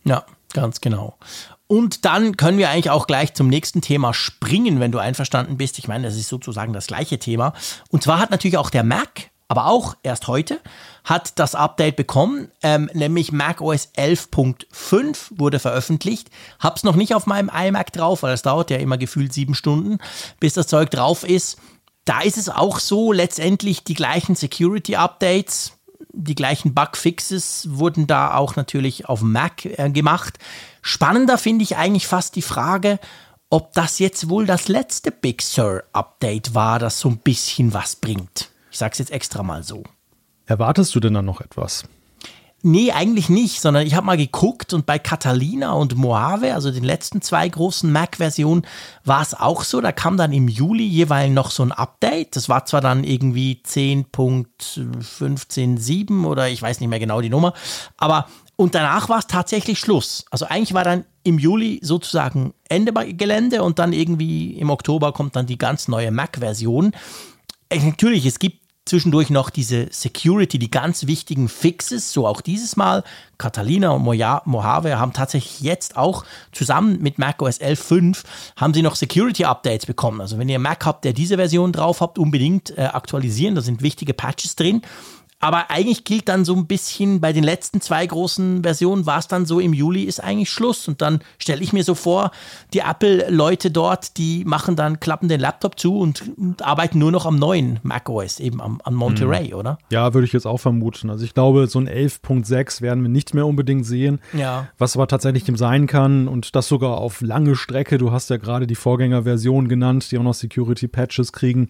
Ja, 0.06 0.26
ganz 0.54 0.80
genau. 0.80 1.18
Und 1.68 2.06
dann 2.06 2.38
können 2.38 2.58
wir 2.58 2.70
eigentlich 2.70 2.90
auch 2.90 3.08
gleich 3.08 3.34
zum 3.34 3.50
nächsten 3.50 3.82
Thema 3.82 4.14
springen, 4.14 4.80
wenn 4.80 4.94
du 4.94 5.00
einverstanden 5.00 5.58
bist. 5.58 5.78
Ich 5.80 5.90
meine, 5.90 6.08
das 6.08 6.16
ist 6.16 6.30
sozusagen 6.30 6.72
das 6.72 6.88
gleiche 6.88 7.20
Thema. 7.20 7.54
Und 7.90 8.04
zwar 8.04 8.20
hat 8.20 8.32
natürlich 8.32 8.58
auch 8.58 8.70
der 8.70 8.84
Mac, 8.84 9.30
aber 9.50 9.66
auch 9.66 9.96
erst 10.02 10.28
heute, 10.28 10.62
hat 11.04 11.40
das 11.40 11.56
Update 11.56 11.98
bekommen, 11.98 12.50
ähm, 12.64 12.90
nämlich 12.94 13.34
Mac 13.34 13.60
OS 13.60 13.94
11.5 13.96 15.32
wurde 15.38 15.60
veröffentlicht. 15.60 16.30
Hab's 16.60 16.84
noch 16.84 16.96
nicht 16.96 17.16
auf 17.16 17.26
meinem 17.26 17.50
iMac 17.54 17.92
drauf, 17.92 18.24
weil 18.24 18.34
es 18.34 18.44
dauert 18.44 18.72
ja 18.72 18.78
immer 18.78 18.98
gefühlt 18.98 19.34
sieben 19.34 19.56
Stunden, 19.56 20.00
bis 20.40 20.54
das 20.54 20.68
Zeug 20.68 20.90
drauf 20.90 21.26
ist. 21.26 21.58
Da 22.08 22.22
ist 22.22 22.38
es 22.38 22.48
auch 22.48 22.80
so, 22.80 23.12
letztendlich 23.12 23.84
die 23.84 23.94
gleichen 23.94 24.34
Security-Updates, 24.34 25.74
die 26.14 26.36
gleichen 26.36 26.74
Bugfixes 26.74 27.68
wurden 27.70 28.08
da 28.08 28.34
auch 28.34 28.56
natürlich 28.56 29.10
auf 29.10 29.22
Mac 29.22 29.66
äh, 29.66 29.90
gemacht. 29.90 30.40
Spannender 30.82 31.38
finde 31.38 31.64
ich 31.64 31.76
eigentlich 31.76 32.08
fast 32.08 32.38
die 32.38 32.42
Frage, 32.42 32.98
ob 33.50 33.74
das 33.74 34.00
jetzt 34.00 34.30
wohl 34.30 34.46
das 34.46 34.70
letzte 34.70 35.12
Big 35.12 35.42
Sur 35.42 35.84
Update 35.92 36.56
war, 36.56 36.80
das 36.80 37.02
so 37.02 37.10
ein 37.10 37.18
bisschen 37.18 37.74
was 37.74 37.98
bringt. 37.98 38.52
Ich 38.72 38.78
sage 38.78 38.94
es 38.94 39.00
jetzt 39.00 39.12
extra 39.12 39.44
mal 39.44 39.64
so. 39.64 39.84
Erwartest 40.46 40.96
du 40.96 41.02
denn 41.02 41.14
dann 41.14 41.26
noch 41.26 41.42
etwas? 41.42 41.84
Nee, 42.64 42.92
eigentlich 42.92 43.30
nicht, 43.30 43.62
sondern 43.62 43.86
ich 43.86 43.94
habe 43.94 44.08
mal 44.08 44.18
geguckt 44.18 44.74
und 44.74 44.88
bei 44.88 44.98
Catalina 44.98 45.74
und 45.74 45.96
Mojave, 45.96 46.56
also 46.56 46.72
den 46.72 46.84
letzten 46.84 47.22
zwei 47.22 47.48
großen 47.48 47.92
Mac-Versionen, 47.92 48.66
war 49.06 49.22
es 49.22 49.36
auch 49.36 49.64
so. 49.64 49.80
Da 49.80 49.92
kam 49.92 50.18
dann 50.18 50.34
im 50.34 50.48
Juli 50.48 50.86
jeweils 50.86 51.32
noch 51.32 51.52
so 51.52 51.62
ein 51.62 51.72
Update. 51.72 52.36
Das 52.36 52.50
war 52.50 52.66
zwar 52.66 52.82
dann 52.82 53.04
irgendwie 53.04 53.62
10.15.7 53.64 56.26
oder 56.26 56.50
ich 56.50 56.60
weiß 56.60 56.80
nicht 56.80 56.90
mehr 56.90 57.00
genau 57.00 57.22
die 57.22 57.30
Nummer, 57.30 57.54
aber 57.96 58.26
und 58.60 58.74
danach 58.74 59.08
war 59.08 59.20
es 59.20 59.28
tatsächlich 59.28 59.80
Schluss. 59.80 60.26
Also 60.32 60.48
eigentlich 60.48 60.74
war 60.74 60.84
dann 60.84 61.06
im 61.24 61.38
Juli 61.38 61.80
sozusagen 61.84 62.56
Ende 62.68 62.92
Gelände 63.14 63.62
und 63.62 63.78
dann 63.78 63.94
irgendwie 63.94 64.58
im 64.58 64.72
Oktober 64.72 65.14
kommt 65.14 65.36
dann 65.36 65.46
die 65.46 65.60
ganz 65.60 65.88
neue 65.88 66.10
Mac-Version. 66.10 66.92
Äh, 67.70 67.80
natürlich, 67.80 68.26
es 68.26 68.40
gibt 68.40 68.67
zwischendurch 68.88 69.30
noch 69.30 69.50
diese 69.50 69.88
Security, 69.92 70.60
die 70.60 70.72
ganz 70.72 71.08
wichtigen 71.08 71.50
Fixes, 71.50 72.12
so 72.12 72.26
auch 72.26 72.42
dieses 72.42 72.76
Mal. 72.76 73.04
Catalina 73.38 73.92
und 73.92 74.04
Mojave 74.04 75.00
haben 75.00 75.14
tatsächlich 75.14 75.62
jetzt 75.62 75.96
auch 75.96 76.26
zusammen 76.52 77.00
mit 77.02 77.20
macOS 77.20 77.62
11.5 77.62 78.24
haben 78.56 78.74
sie 78.74 78.82
noch 78.82 78.96
Security 78.96 79.46
Updates 79.46 79.86
bekommen. 79.86 80.22
Also 80.22 80.40
wenn 80.40 80.50
ihr 80.50 80.60
Mac 80.60 80.86
habt, 80.86 81.06
der 81.06 81.14
diese 81.14 81.36
Version 81.36 81.72
drauf 81.72 82.02
habt, 82.02 82.18
unbedingt 82.18 82.76
äh, 82.78 82.82
aktualisieren. 82.82 83.56
Da 83.56 83.62
sind 83.62 83.82
wichtige 83.82 84.14
Patches 84.14 84.56
drin. 84.56 84.82
Aber 85.40 85.70
eigentlich 85.70 86.04
gilt 86.04 86.30
dann 86.30 86.46
so 86.46 86.56
ein 86.56 86.66
bisschen, 86.66 87.22
bei 87.22 87.32
den 87.32 87.44
letzten 87.44 87.80
zwei 87.80 88.06
großen 88.08 88.64
Versionen 88.64 89.06
war 89.06 89.20
es 89.20 89.28
dann 89.28 89.46
so, 89.46 89.60
im 89.60 89.72
Juli 89.72 90.04
ist 90.04 90.20
eigentlich 90.24 90.50
Schluss. 90.50 90.88
Und 90.88 91.02
dann 91.02 91.20
stelle 91.38 91.62
ich 91.62 91.74
mir 91.74 91.84
so 91.84 91.94
vor, 91.94 92.32
die 92.74 92.80
Apple-Leute 92.80 93.70
dort, 93.70 94.18
die 94.18 94.44
machen 94.46 94.76
dann, 94.76 95.00
klappen 95.00 95.30
den 95.30 95.40
Laptop 95.40 95.80
zu 95.80 96.00
und, 96.00 96.24
und 96.38 96.64
arbeiten 96.64 96.98
nur 96.98 97.12
noch 97.12 97.28
am 97.28 97.38
neuen 97.38 97.80
macOS, 97.84 98.40
eben 98.40 98.60
am, 98.62 98.82
am 98.84 98.96
Monterey, 98.96 99.50
mhm. 99.50 99.54
oder? 99.54 99.78
Ja, 99.92 100.16
würde 100.16 100.26
ich 100.26 100.34
jetzt 100.34 100.48
auch 100.48 100.58
vermuten. 100.58 101.12
Also 101.12 101.24
ich 101.24 101.36
glaube, 101.36 101.68
so 101.68 101.78
ein 101.80 101.88
11.6 101.88 102.82
werden 102.82 103.04
wir 103.04 103.10
nicht 103.10 103.36
mehr 103.36 103.46
unbedingt 103.46 103.86
sehen. 103.86 104.20
Ja. 104.34 104.70
Was 104.80 104.96
aber 104.96 105.08
tatsächlich 105.08 105.44
dem 105.44 105.56
sein 105.56 105.86
kann 105.86 106.28
und 106.28 106.56
das 106.56 106.68
sogar 106.68 106.98
auf 106.98 107.22
lange 107.22 107.56
Strecke. 107.56 108.00
Du 108.00 108.12
hast 108.12 108.32
ja 108.32 108.38
gerade 108.38 108.66
die 108.66 108.76
Vorgängerversion 108.76 109.68
genannt, 109.68 110.12
die 110.12 110.18
auch 110.18 110.24
noch 110.24 110.34
Security-Patches 110.34 111.32
kriegen 111.32 111.70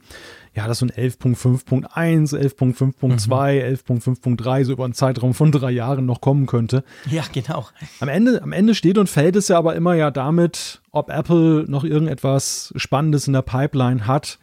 ja, 0.58 0.68
das 0.68 0.80
so 0.80 0.88
ein 0.88 0.92
11.5.1, 0.92 1.86
11.5.2, 2.34 2.96
mhm. 2.98 4.00
11.5.3 4.00 4.66
so 4.66 4.72
über 4.72 4.86
einen 4.86 4.96
Zeitraum 4.96 5.36
von 5.36 5.52
drei 5.52 5.70
Jahren 5.70 6.08
noch 6.08 6.20
kommen 6.20 6.48
könnte. 6.48 6.84
Ja, 7.08 7.24
genau. 7.32 7.68
Am 8.00 8.08
Ende, 8.08 8.42
am 8.42 8.54
Ende 8.54 8.74
steht 8.74 8.98
und 8.98 9.08
fällt 9.08 9.36
es 9.36 9.50
ja 9.50 9.60
aber 9.60 9.76
immer 9.76 9.94
ja 9.94 10.10
damit, 10.10 10.82
ob 10.92 11.12
Apple 11.12 11.66
noch 11.68 11.84
irgendetwas 11.84 12.74
Spannendes 12.76 13.28
in 13.28 13.34
der 13.34 13.44
Pipeline 13.44 14.08
hat, 14.08 14.40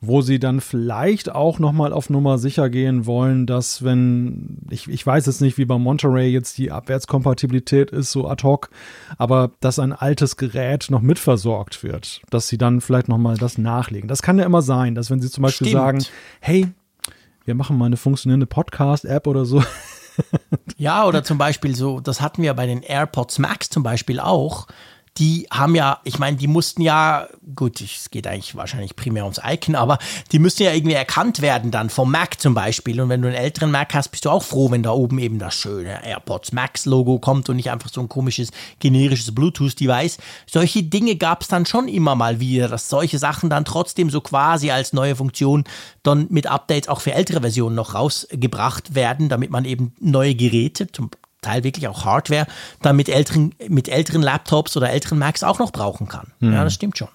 wo 0.00 0.22
sie 0.22 0.38
dann 0.38 0.60
vielleicht 0.60 1.30
auch 1.34 1.58
nochmal 1.58 1.92
auf 1.92 2.08
Nummer 2.08 2.38
sicher 2.38 2.70
gehen 2.70 3.04
wollen, 3.04 3.46
dass 3.46 3.82
wenn, 3.82 4.58
ich, 4.70 4.88
ich 4.88 5.04
weiß 5.04 5.26
jetzt 5.26 5.40
nicht, 5.40 5.58
wie 5.58 5.64
bei 5.64 5.76
Monterey 5.76 6.28
jetzt 6.28 6.56
die 6.58 6.70
Abwärtskompatibilität 6.70 7.90
ist, 7.90 8.12
so 8.12 8.28
ad 8.28 8.44
hoc, 8.44 8.70
aber 9.16 9.50
dass 9.60 9.80
ein 9.80 9.92
altes 9.92 10.36
Gerät 10.36 10.86
noch 10.90 11.00
mitversorgt 11.00 11.82
wird, 11.82 12.22
dass 12.30 12.46
sie 12.46 12.58
dann 12.58 12.80
vielleicht 12.80 13.08
nochmal 13.08 13.36
das 13.36 13.58
nachlegen. 13.58 14.08
Das 14.08 14.22
kann 14.22 14.38
ja 14.38 14.44
immer 14.44 14.62
sein, 14.62 14.94
dass 14.94 15.10
wenn 15.10 15.20
sie 15.20 15.30
zum 15.30 15.42
Beispiel 15.42 15.66
Stimmt. 15.66 15.80
sagen, 15.80 16.04
hey, 16.40 16.68
wir 17.44 17.54
machen 17.54 17.76
mal 17.76 17.86
eine 17.86 17.96
funktionierende 17.96 18.46
Podcast-App 18.46 19.26
oder 19.26 19.44
so. 19.44 19.64
ja, 20.76 21.06
oder 21.06 21.24
zum 21.24 21.38
Beispiel 21.38 21.74
so, 21.74 21.98
das 21.98 22.20
hatten 22.20 22.42
wir 22.42 22.54
bei 22.54 22.66
den 22.66 22.82
AirPods 22.82 23.40
Max 23.40 23.68
zum 23.68 23.82
Beispiel 23.82 24.20
auch 24.20 24.68
die 25.18 25.46
haben 25.50 25.74
ja, 25.74 26.00
ich 26.04 26.18
meine, 26.18 26.36
die 26.36 26.46
mussten 26.46 26.82
ja, 26.82 27.28
gut, 27.56 27.80
es 27.80 28.10
geht 28.10 28.26
eigentlich 28.26 28.54
wahrscheinlich 28.54 28.94
primär 28.94 29.24
ums 29.24 29.40
Icon, 29.44 29.74
aber 29.74 29.98
die 30.30 30.38
müssen 30.38 30.62
ja 30.62 30.72
irgendwie 30.72 30.94
erkannt 30.94 31.40
werden 31.42 31.70
dann 31.70 31.90
vom 31.90 32.10
Mac 32.10 32.40
zum 32.40 32.54
Beispiel. 32.54 33.00
Und 33.00 33.08
wenn 33.08 33.22
du 33.22 33.28
einen 33.28 33.36
älteren 33.36 33.70
Mac 33.70 33.94
hast, 33.94 34.08
bist 34.08 34.24
du 34.24 34.30
auch 34.30 34.42
froh, 34.42 34.70
wenn 34.70 34.82
da 34.82 34.90
oben 34.90 35.18
eben 35.18 35.38
das 35.38 35.54
schöne 35.54 36.04
AirPods 36.04 36.52
Max 36.52 36.86
Logo 36.86 37.18
kommt 37.18 37.48
und 37.48 37.56
nicht 37.56 37.70
einfach 37.70 37.90
so 37.90 38.00
ein 38.00 38.08
komisches 38.08 38.50
generisches 38.78 39.34
Bluetooth-Device. 39.34 40.18
Solche 40.46 40.84
Dinge 40.84 41.16
gab 41.16 41.42
es 41.42 41.48
dann 41.48 41.66
schon 41.66 41.88
immer 41.88 42.14
mal 42.14 42.38
wieder, 42.40 42.68
dass 42.68 42.88
solche 42.88 43.18
Sachen 43.18 43.50
dann 43.50 43.64
trotzdem 43.64 44.10
so 44.10 44.20
quasi 44.20 44.70
als 44.70 44.92
neue 44.92 45.16
Funktion 45.16 45.64
dann 46.02 46.26
mit 46.30 46.46
Updates 46.46 46.88
auch 46.88 47.00
für 47.00 47.12
ältere 47.12 47.40
Versionen 47.40 47.74
noch 47.74 47.94
rausgebracht 47.94 48.94
werden, 48.94 49.28
damit 49.28 49.50
man 49.50 49.64
eben 49.64 49.92
neue 50.00 50.34
Geräte, 50.34 50.90
zum 50.92 51.10
Teil 51.40 51.64
wirklich 51.64 51.88
auch 51.88 52.04
Hardware, 52.04 52.46
dann 52.82 52.96
mit 52.96 53.08
älteren, 53.08 53.54
mit 53.68 53.88
älteren 53.88 54.22
Laptops 54.22 54.76
oder 54.76 54.90
älteren 54.90 55.18
Macs 55.18 55.42
auch 55.42 55.58
noch 55.58 55.72
brauchen 55.72 56.08
kann. 56.08 56.32
Mhm. 56.40 56.52
Ja, 56.52 56.64
das 56.64 56.74
stimmt 56.74 56.98
schon. 56.98 57.08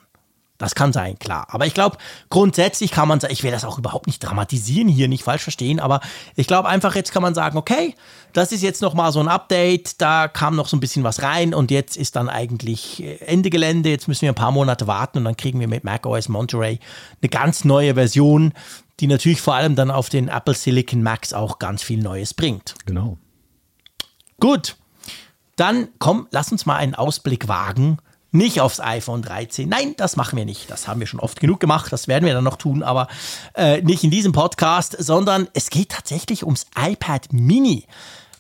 Das 0.60 0.76
kann 0.76 0.94
sein, 0.94 1.20
klar. 1.20 1.48
Aber 1.50 1.66
ich 1.66 1.74
glaube, 1.74 1.98
grundsätzlich 2.30 2.92
kann 2.92 3.08
man 3.08 3.20
sagen, 3.20 3.34
ich 3.34 3.44
will 3.44 3.52
das 3.52 3.66
auch 3.66 3.80
überhaupt 3.80 4.08
nicht 4.08 4.20
dramatisieren 4.20 4.88
hier, 4.88 5.10
nicht 5.10 5.24
falsch 5.24 5.42
verstehen, 5.42 5.80
aber 5.80 6.00
ich 6.36 6.48
glaube 6.48 6.70
einfach, 6.70 6.96
jetzt 6.96 7.12
kann 7.12 7.24
man 7.24 7.34
sagen, 7.34 7.58
okay, 7.58 7.96
das 8.34 8.52
ist 8.54 8.62
jetzt 8.62 8.82
nochmal 8.82 9.12
so 9.12 9.20
ein 9.20 9.28
Update, 9.28 10.00
da 10.00 10.28
kam 10.30 10.56
noch 10.56 10.70
so 10.70 10.78
ein 10.78 10.80
bisschen 10.80 11.04
was 11.04 11.22
rein 11.22 11.54
und 11.54 11.70
jetzt 11.70 11.98
ist 11.98 12.16
dann 12.16 12.30
eigentlich 12.30 13.04
äh, 13.04 13.18
Ende 13.26 13.50
Gelände, 13.50 13.90
jetzt 13.90 14.08
müssen 14.08 14.22
wir 14.22 14.32
ein 14.32 14.36
paar 14.36 14.52
Monate 14.52 14.88
warten 14.88 15.18
und 15.18 15.26
dann 15.26 15.36
kriegen 15.36 15.60
wir 15.60 15.68
mit 15.68 15.84
macOS 15.84 16.30
Monterey 16.30 16.80
eine 17.22 17.30
ganz 17.30 17.66
neue 17.66 17.96
Version, 17.96 18.54
die 19.00 19.08
natürlich 19.08 19.42
vor 19.42 19.56
allem 19.56 19.76
dann 19.76 19.92
auf 19.92 20.10
den 20.10 20.30
Apple 20.30 20.54
Silicon 20.54 21.04
Macs 21.04 21.34
auch 21.34 21.60
ganz 21.60 21.84
viel 21.84 22.02
Neues 22.02 22.34
bringt. 22.34 22.76
Genau. 22.86 23.18
Gut, 24.40 24.76
dann 25.56 25.90
komm, 26.00 26.28
lass 26.32 26.52
uns 26.52 26.66
mal 26.66 26.78
einen 26.78 26.96
Ausblick 26.96 27.48
wagen. 27.48 27.98
Nicht 28.32 28.62
aufs 28.62 28.80
iPhone 28.80 29.22
13. 29.22 29.70
Nein, 29.70 29.94
das 29.96 30.16
machen 30.16 30.38
wir 30.38 30.46
nicht. 30.46 30.72
Das 30.72 30.88
haben 30.88 31.00
wir 31.00 31.06
schon 31.06 31.20
oft 31.20 31.40
genug 31.40 31.60
gemacht. 31.60 31.94
Das 31.94 32.08
werden 32.08 32.26
wir 32.26 32.34
dann 32.34 32.44
noch 32.44 32.56
tun, 32.56 32.82
aber 32.82 33.08
äh, 33.54 33.82
nicht 33.84 34.04
in 34.04 34.10
diesem 34.10 34.32
Podcast, 34.32 34.96
sondern 34.98 35.48
es 35.54 35.70
geht 35.70 35.90
tatsächlich 35.90 36.44
ums 36.44 36.66
iPad 36.76 37.32
Mini. 37.32 37.86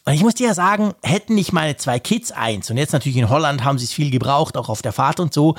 Und 0.06 0.14
ich 0.14 0.24
muss 0.24 0.34
dir 0.34 0.48
ja 0.48 0.54
sagen, 0.54 0.96
hätten 1.04 1.36
nicht 1.36 1.54
meine 1.54 1.78
zwei 1.78 2.00
Kids 2.00 2.32
eins 2.32 2.70
und 2.70 2.78
jetzt 2.78 2.92
natürlich 2.92 3.18
in 3.18 3.30
Holland 3.30 3.64
haben 3.64 3.78
sie 3.78 3.86
es 3.86 3.94
viel 3.94 4.12
gebraucht, 4.12 4.58
auch 4.58 4.68
auf 4.68 4.82
der 4.82 4.92
Fahrt 4.92 5.20
und 5.20 5.34
so, 5.34 5.56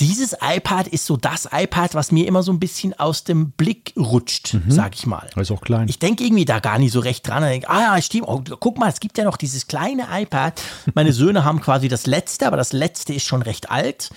dieses 0.00 0.36
iPad 0.40 0.88
ist 0.88 1.06
so 1.06 1.16
das 1.16 1.48
iPad, 1.52 1.94
was 1.94 2.10
mir 2.10 2.26
immer 2.26 2.42
so 2.42 2.52
ein 2.52 2.58
bisschen 2.58 2.98
aus 2.98 3.22
dem 3.22 3.52
Blick 3.52 3.92
rutscht, 3.96 4.54
mhm. 4.54 4.70
sag 4.70 4.94
ich 4.94 5.06
mal. 5.06 5.28
Ist 5.36 5.52
auch 5.52 5.60
klein. 5.60 5.88
Ich 5.88 6.00
denke 6.00 6.24
irgendwie 6.24 6.44
da 6.44 6.58
gar 6.58 6.78
nicht 6.78 6.92
so 6.92 6.98
recht 6.98 7.26
dran. 7.26 7.44
Ich 7.44 7.50
denke, 7.50 7.70
ah 7.70 7.96
ja, 7.96 8.02
stimmt. 8.02 8.26
Oh, 8.26 8.42
guck 8.58 8.78
mal, 8.78 8.88
es 8.88 8.98
gibt 8.98 9.18
ja 9.18 9.24
noch 9.24 9.36
dieses 9.36 9.68
kleine 9.68 10.06
iPad. 10.10 10.60
Meine 10.94 11.12
Söhne 11.14 11.44
haben 11.44 11.60
quasi 11.60 11.88
das 11.88 12.06
letzte, 12.06 12.46
aber 12.46 12.56
das 12.56 12.72
letzte 12.72 13.14
ist 13.14 13.24
schon 13.24 13.42
recht 13.42 13.70
alt. 13.70 14.10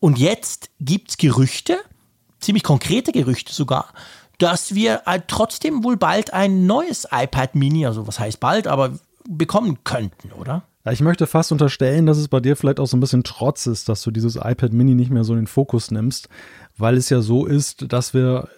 Und 0.00 0.18
jetzt 0.18 0.70
gibt 0.80 1.10
es 1.10 1.16
Gerüchte, 1.16 1.78
ziemlich 2.40 2.62
konkrete 2.62 3.12
Gerüchte 3.12 3.54
sogar, 3.54 3.88
dass 4.36 4.74
wir 4.74 5.02
äh, 5.06 5.20
trotzdem 5.26 5.82
wohl 5.84 5.96
bald 5.96 6.32
ein 6.32 6.66
neues 6.66 7.06
iPad 7.10 7.54
Mini, 7.54 7.86
also 7.86 8.06
was 8.06 8.18
heißt 8.18 8.40
bald, 8.40 8.66
aber 8.66 8.98
bekommen 9.28 9.78
könnten, 9.84 10.32
oder? 10.32 10.62
Ich 10.90 11.00
möchte 11.00 11.28
fast 11.28 11.52
unterstellen, 11.52 12.06
dass 12.06 12.18
es 12.18 12.26
bei 12.26 12.40
dir 12.40 12.56
vielleicht 12.56 12.80
auch 12.80 12.86
so 12.86 12.96
ein 12.96 13.00
bisschen 13.00 13.22
Trotz 13.22 13.66
ist, 13.66 13.88
dass 13.88 14.02
du 14.02 14.10
dieses 14.10 14.34
iPad 14.34 14.72
Mini 14.72 14.94
nicht 14.94 15.12
mehr 15.12 15.22
so 15.22 15.32
in 15.32 15.40
den 15.40 15.46
Fokus 15.46 15.92
nimmst, 15.92 16.28
weil 16.76 16.96
es 16.96 17.08
ja 17.08 17.20
so 17.20 17.46
ist, 17.46 17.92
dass 17.92 18.14
wir, 18.14 18.48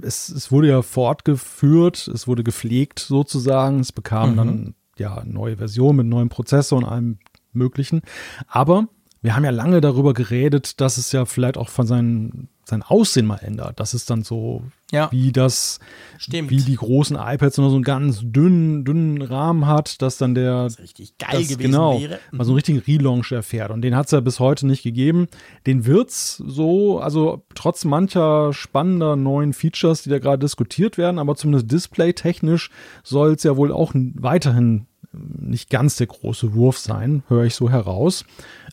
es, 0.00 0.30
es 0.30 0.50
wurde 0.50 0.68
ja 0.68 0.80
fortgeführt, 0.80 2.08
es 2.08 2.26
wurde 2.26 2.42
gepflegt 2.42 3.00
sozusagen, 3.00 3.80
es 3.80 3.92
bekam 3.92 4.32
mhm. 4.32 4.36
dann 4.36 4.74
ja 4.98 5.22
neue 5.26 5.58
Version 5.58 5.96
mit 5.96 6.06
neuem 6.06 6.30
Prozessor 6.30 6.78
und 6.78 6.84
allem 6.86 7.18
möglichen. 7.52 8.00
Aber 8.46 8.88
wir 9.20 9.36
haben 9.36 9.44
ja 9.44 9.50
lange 9.50 9.82
darüber 9.82 10.14
geredet, 10.14 10.80
dass 10.80 10.96
es 10.96 11.12
ja 11.12 11.26
vielleicht 11.26 11.58
auch 11.58 11.68
von 11.68 11.86
seinen 11.86 12.48
sein 12.68 12.82
Aussehen 12.82 13.26
mal 13.26 13.38
ändert. 13.38 13.80
Das 13.80 13.94
ist 13.94 14.10
dann 14.10 14.22
so 14.22 14.62
ja. 14.90 15.08
wie 15.10 15.32
das, 15.32 15.80
Stimmt. 16.18 16.50
wie 16.50 16.62
die 16.62 16.76
großen 16.76 17.16
iPads 17.16 17.58
nur 17.58 17.70
so 17.70 17.76
einen 17.76 17.84
ganz 17.84 18.20
dünnen, 18.22 18.84
dünnen 18.84 19.22
Rahmen 19.22 19.66
hat, 19.66 20.00
dass 20.02 20.18
dann 20.18 20.34
der 20.34 20.64
das 20.64 20.78
richtig 20.78 21.18
geil 21.18 21.40
das, 21.40 21.48
gewesen 21.48 21.72
genau, 21.72 22.00
wäre. 22.00 22.18
Mal 22.30 22.44
so 22.44 22.52
einen 22.52 22.56
richtigen 22.56 22.78
Relaunch 22.78 23.32
erfährt. 23.32 23.70
Und 23.70 23.82
den 23.82 23.96
hat 23.96 24.06
es 24.06 24.12
ja 24.12 24.20
bis 24.20 24.40
heute 24.40 24.66
nicht 24.66 24.82
gegeben. 24.82 25.28
Den 25.66 25.86
wird's 25.86 26.36
so, 26.36 27.00
also 27.00 27.44
trotz 27.54 27.84
mancher 27.84 28.52
spannender 28.52 29.16
neuen 29.16 29.52
Features, 29.52 30.02
die 30.02 30.10
da 30.10 30.18
gerade 30.18 30.38
diskutiert 30.38 30.98
werden, 30.98 31.18
aber 31.18 31.36
zumindest 31.36 31.70
display-technisch 31.70 32.70
soll 33.02 33.32
es 33.32 33.42
ja 33.42 33.56
wohl 33.56 33.72
auch 33.72 33.92
weiterhin 33.94 34.86
nicht 35.12 35.70
ganz 35.70 35.96
der 35.96 36.06
große 36.06 36.54
Wurf 36.54 36.78
sein, 36.78 37.22
höre 37.28 37.44
ich 37.44 37.54
so 37.54 37.70
heraus. 37.70 38.24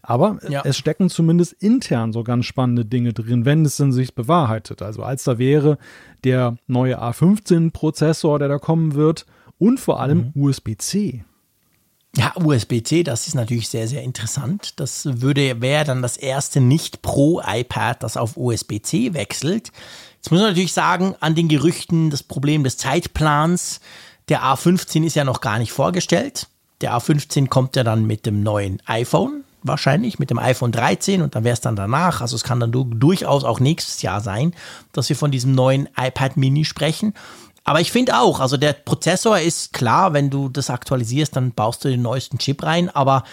Aber 0.07 0.37
ja. 0.47 0.61
es 0.63 0.77
stecken 0.77 1.09
zumindest 1.09 1.53
intern 1.53 2.13
so 2.13 2.23
ganz 2.23 2.45
spannende 2.45 2.85
Dinge 2.85 3.11
drin, 3.11 3.45
wenn 3.45 3.65
es 3.65 3.77
denn 3.77 3.91
sich 3.91 4.13
bewahrheitet. 4.13 4.81
Also 4.81 5.01
als 5.01 5.23
da 5.23 5.39
wäre 5.39 5.77
der 6.23 6.57
neue 6.67 7.01
A15-Prozessor, 7.01 8.37
der 8.37 8.47
da 8.47 8.59
kommen 8.59 8.93
wird 8.93 9.25
und 9.57 9.79
vor 9.79 9.99
allem 9.99 10.31
mhm. 10.33 10.43
USB-C. 10.43 11.25
Ja, 12.15 12.33
USB-C, 12.41 13.03
das 13.03 13.27
ist 13.27 13.33
natürlich 13.33 13.67
sehr, 13.67 13.87
sehr 13.87 14.03
interessant. 14.03 14.79
Das 14.79 15.21
würde, 15.21 15.61
wäre 15.61 15.83
dann 15.83 16.01
das 16.01 16.17
erste 16.17 16.61
nicht 16.61 17.01
pro 17.01 17.41
iPad, 17.45 18.03
das 18.03 18.15
auf 18.15 18.37
USB-C 18.37 19.13
wechselt. 19.13 19.71
Jetzt 20.17 20.31
muss 20.31 20.39
man 20.39 20.49
natürlich 20.49 20.73
sagen, 20.73 21.15
an 21.19 21.35
den 21.35 21.49
Gerüchten 21.49 22.11
das 22.11 22.23
Problem 22.23 22.63
des 22.63 22.77
Zeitplans. 22.77 23.81
Der 24.29 24.43
A15 24.43 25.03
ist 25.03 25.15
ja 25.15 25.23
noch 25.23 25.41
gar 25.41 25.59
nicht 25.59 25.71
vorgestellt. 25.71 26.47
Der 26.81 26.93
A15 26.93 27.47
kommt 27.47 27.75
ja 27.75 27.83
dann 27.83 28.05
mit 28.05 28.25
dem 28.25 28.43
neuen 28.43 28.81
iPhone 28.85 29.43
wahrscheinlich 29.67 30.19
mit 30.19 30.29
dem 30.29 30.39
iPhone 30.39 30.71
13 30.71 31.21
und 31.21 31.35
dann 31.35 31.43
wäre 31.43 31.53
es 31.53 31.61
dann 31.61 31.75
danach. 31.75 32.21
Also 32.21 32.35
es 32.35 32.43
kann 32.43 32.59
dann 32.59 32.71
durchaus 32.71 33.43
auch 33.43 33.59
nächstes 33.59 34.01
Jahr 34.01 34.21
sein, 34.21 34.53
dass 34.91 35.09
wir 35.09 35.15
von 35.15 35.31
diesem 35.31 35.53
neuen 35.53 35.89
iPad 35.97 36.37
Mini 36.37 36.65
sprechen. 36.65 37.13
Aber 37.63 37.81
ich 37.81 37.91
finde 37.91 38.19
auch, 38.19 38.39
also 38.39 38.57
der 38.57 38.73
Prozessor 38.73 39.39
ist 39.39 39.73
klar, 39.73 40.13
wenn 40.13 40.29
du 40.29 40.49
das 40.49 40.69
aktualisierst, 40.69 41.35
dann 41.35 41.51
baust 41.51 41.83
du 41.83 41.89
den 41.89 42.03
neuesten 42.03 42.37
Chip 42.37 42.61
rein, 42.63 42.89
aber 42.89 43.23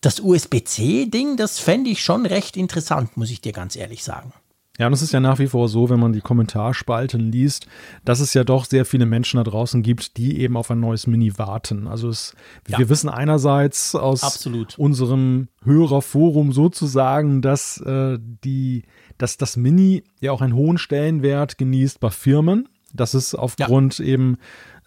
das 0.00 0.20
USB-C-Ding, 0.20 1.36
das 1.36 1.58
fände 1.58 1.90
ich 1.90 2.04
schon 2.04 2.26
recht 2.26 2.56
interessant, 2.56 3.16
muss 3.16 3.30
ich 3.30 3.40
dir 3.40 3.52
ganz 3.52 3.74
ehrlich 3.74 4.04
sagen. 4.04 4.32
Ja, 4.78 4.86
und 4.86 4.92
es 4.92 5.02
ist 5.02 5.12
ja 5.12 5.18
nach 5.18 5.40
wie 5.40 5.48
vor 5.48 5.68
so, 5.68 5.90
wenn 5.90 5.98
man 5.98 6.12
die 6.12 6.20
Kommentarspalten 6.20 7.32
liest, 7.32 7.66
dass 8.04 8.20
es 8.20 8.32
ja 8.32 8.44
doch 8.44 8.64
sehr 8.64 8.84
viele 8.84 9.06
Menschen 9.06 9.38
da 9.38 9.44
draußen 9.44 9.82
gibt, 9.82 10.16
die 10.16 10.40
eben 10.40 10.56
auf 10.56 10.70
ein 10.70 10.78
neues 10.78 11.08
Mini 11.08 11.36
warten. 11.36 11.88
Also 11.88 12.08
es, 12.08 12.34
ja. 12.68 12.78
wir 12.78 12.88
wissen 12.88 13.08
einerseits 13.08 13.96
aus 13.96 14.22
Absolut. 14.22 14.78
unserem 14.78 15.48
Hörerforum 15.64 16.52
sozusagen, 16.52 17.42
dass 17.42 17.78
äh, 17.80 18.18
die, 18.20 18.84
dass 19.18 19.36
das 19.36 19.56
Mini 19.56 20.04
ja 20.20 20.30
auch 20.30 20.42
einen 20.42 20.54
hohen 20.54 20.78
Stellenwert 20.78 21.58
genießt 21.58 21.98
bei 21.98 22.10
Firmen. 22.10 22.68
Das 22.94 23.14
ist 23.14 23.34
aufgrund 23.34 23.98
ja. 23.98 24.04
eben 24.04 24.38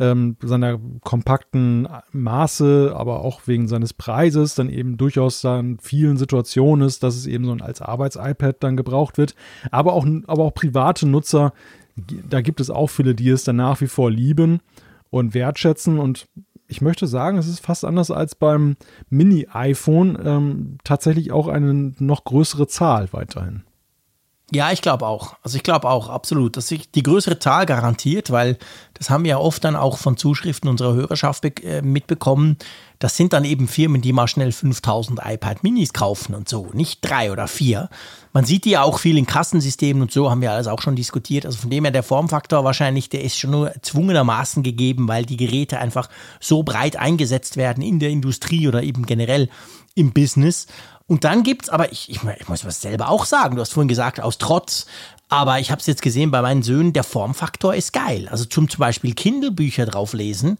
ähm, 0.02 0.36
seiner 0.42 0.80
kompakten 1.04 1.88
Maße, 2.12 2.94
aber 2.96 3.22
auch 3.22 3.42
wegen 3.46 3.68
seines 3.68 3.94
Preises 3.94 4.56
dann 4.56 4.70
eben 4.70 4.98
durchaus 4.98 5.44
in 5.44 5.78
vielen 5.80 6.18
Situationen 6.18 6.88
ist, 6.88 7.04
dass 7.04 7.16
es 7.16 7.28
eben 7.28 7.46
so 7.46 7.54
als 7.64 7.82
Arbeits-iPad 7.82 8.58
dann 8.60 8.76
gebraucht 8.76 9.20
wird. 9.20 9.36
Aber 9.70 9.94
auch, 9.94 10.06
aber 10.26 10.44
auch 10.44 10.54
private 10.56 11.08
Nutzer, 11.08 11.54
da 12.30 12.42
gibt 12.42 12.60
es 12.60 12.72
auch 12.72 12.88
viele, 12.88 13.14
die 13.14 13.30
es 13.30 13.44
dann 13.44 13.58
nach 13.58 13.80
wie 13.80 13.88
vor 13.88 14.10
lieben 14.10 14.60
und 15.12 15.36
wertschätzen 15.36 16.00
und 16.00 16.28
ich 16.68 16.82
möchte 16.82 17.06
sagen, 17.06 17.38
es 17.38 17.50
ist 17.50 17.60
fast 17.60 17.84
anders 17.84 18.12
als 18.12 18.34
beim 18.34 18.78
Mini-iPhone 19.10 20.18
ähm, 20.24 20.78
tatsächlich 20.86 21.34
auch 21.34 21.50
eine 21.50 21.94
noch 22.00 22.24
größere 22.24 22.66
Zahl 22.66 23.10
weiterhin. 23.12 23.64
Ja, 24.54 24.72
ich 24.74 24.82
glaube 24.82 25.08
auch. 25.08 25.36
Also 25.44 25.56
ich 25.56 25.64
glaube 25.64 25.90
auch, 25.90 26.10
absolut, 26.10 26.58
dass 26.58 26.68
sich 26.68 26.92
die 26.92 27.04
größere 27.04 27.40
Zahl 27.40 27.66
garantiert, 27.66 28.32
weil 28.32 28.58
das 28.94 29.10
haben 29.10 29.24
wir 29.24 29.32
ja 29.32 29.38
oft 29.38 29.64
dann 29.64 29.78
auch 29.78 29.98
von 29.98 30.18
Zuschriften 30.18 30.70
unserer 30.70 30.94
Hörerschaft 30.94 31.46
äh, 31.64 31.82
mitbekommen. 31.82 32.58
Das 33.00 33.16
sind 33.16 33.32
dann 33.32 33.46
eben 33.46 33.70
Firmen, 33.70 34.02
die 34.02 34.12
mal 34.12 34.28
schnell 34.28 34.52
5000 34.52 35.22
iPad 35.24 35.64
Minis 35.64 35.94
kaufen 35.94 36.36
und 36.36 36.50
so, 36.50 36.70
nicht 36.74 37.00
drei 37.02 37.32
oder 37.32 37.48
vier. 37.48 37.90
Man 38.34 38.44
sieht 38.44 38.66
die 38.66 38.72
ja 38.72 38.84
auch 38.84 39.00
viel 39.00 39.18
in 39.18 39.26
Kassensystemen 39.26 40.02
und 40.02 40.12
so, 40.12 40.30
haben 40.30 40.42
wir 40.42 40.52
alles 40.52 40.68
auch 40.68 40.82
schon 40.82 40.98
diskutiert. 40.98 41.46
Also 41.46 41.58
von 41.58 41.70
dem 41.70 41.86
her 41.86 41.92
der 41.92 42.04
Formfaktor 42.04 42.66
wahrscheinlich, 42.66 43.08
der 43.08 43.24
ist 43.24 43.40
schon 43.40 43.52
nur 43.52 43.74
zwungenermaßen 43.82 44.64
gegeben, 44.64 45.08
weil 45.08 45.26
die 45.26 45.38
Geräte 45.38 45.80
einfach 45.80 46.10
so 46.42 46.62
breit 46.62 46.98
eingesetzt 46.98 47.56
werden 47.56 47.82
in 47.82 48.00
der 48.00 48.10
Industrie 48.10 48.68
oder 48.68 48.84
eben 48.84 49.06
generell 49.06 49.50
im 49.96 50.12
Business. 50.12 50.68
Und 51.12 51.26
dann 51.26 51.44
gibt 51.44 51.64
es, 51.64 51.70
aber 51.70 51.92
ich, 51.92 52.10
ich, 52.10 52.22
ich 52.40 52.48
muss 52.48 52.64
was 52.64 52.80
selber 52.80 53.10
auch 53.10 53.26
sagen, 53.26 53.58
du 53.58 53.62
hast 53.62 53.74
vorhin 53.74 53.90
gesagt, 53.90 54.22
aus 54.22 54.38
Trotz, 54.38 54.86
aber 55.28 55.60
ich 55.60 55.70
habe 55.70 55.82
es 55.82 55.86
jetzt 55.86 56.02
gesehen 56.02 56.32
bei 56.32 56.42
meinen 56.42 56.64
Söhnen, 56.64 56.94
der 56.94 57.04
Formfaktor 57.04 57.76
ist 57.76 57.92
geil. 57.92 58.30
Also 58.32 58.46
zum, 58.46 58.70
zum 58.70 58.80
Beispiel 58.80 59.14
Kindle-Bücher 59.14 59.86
drauflesen, 59.86 60.58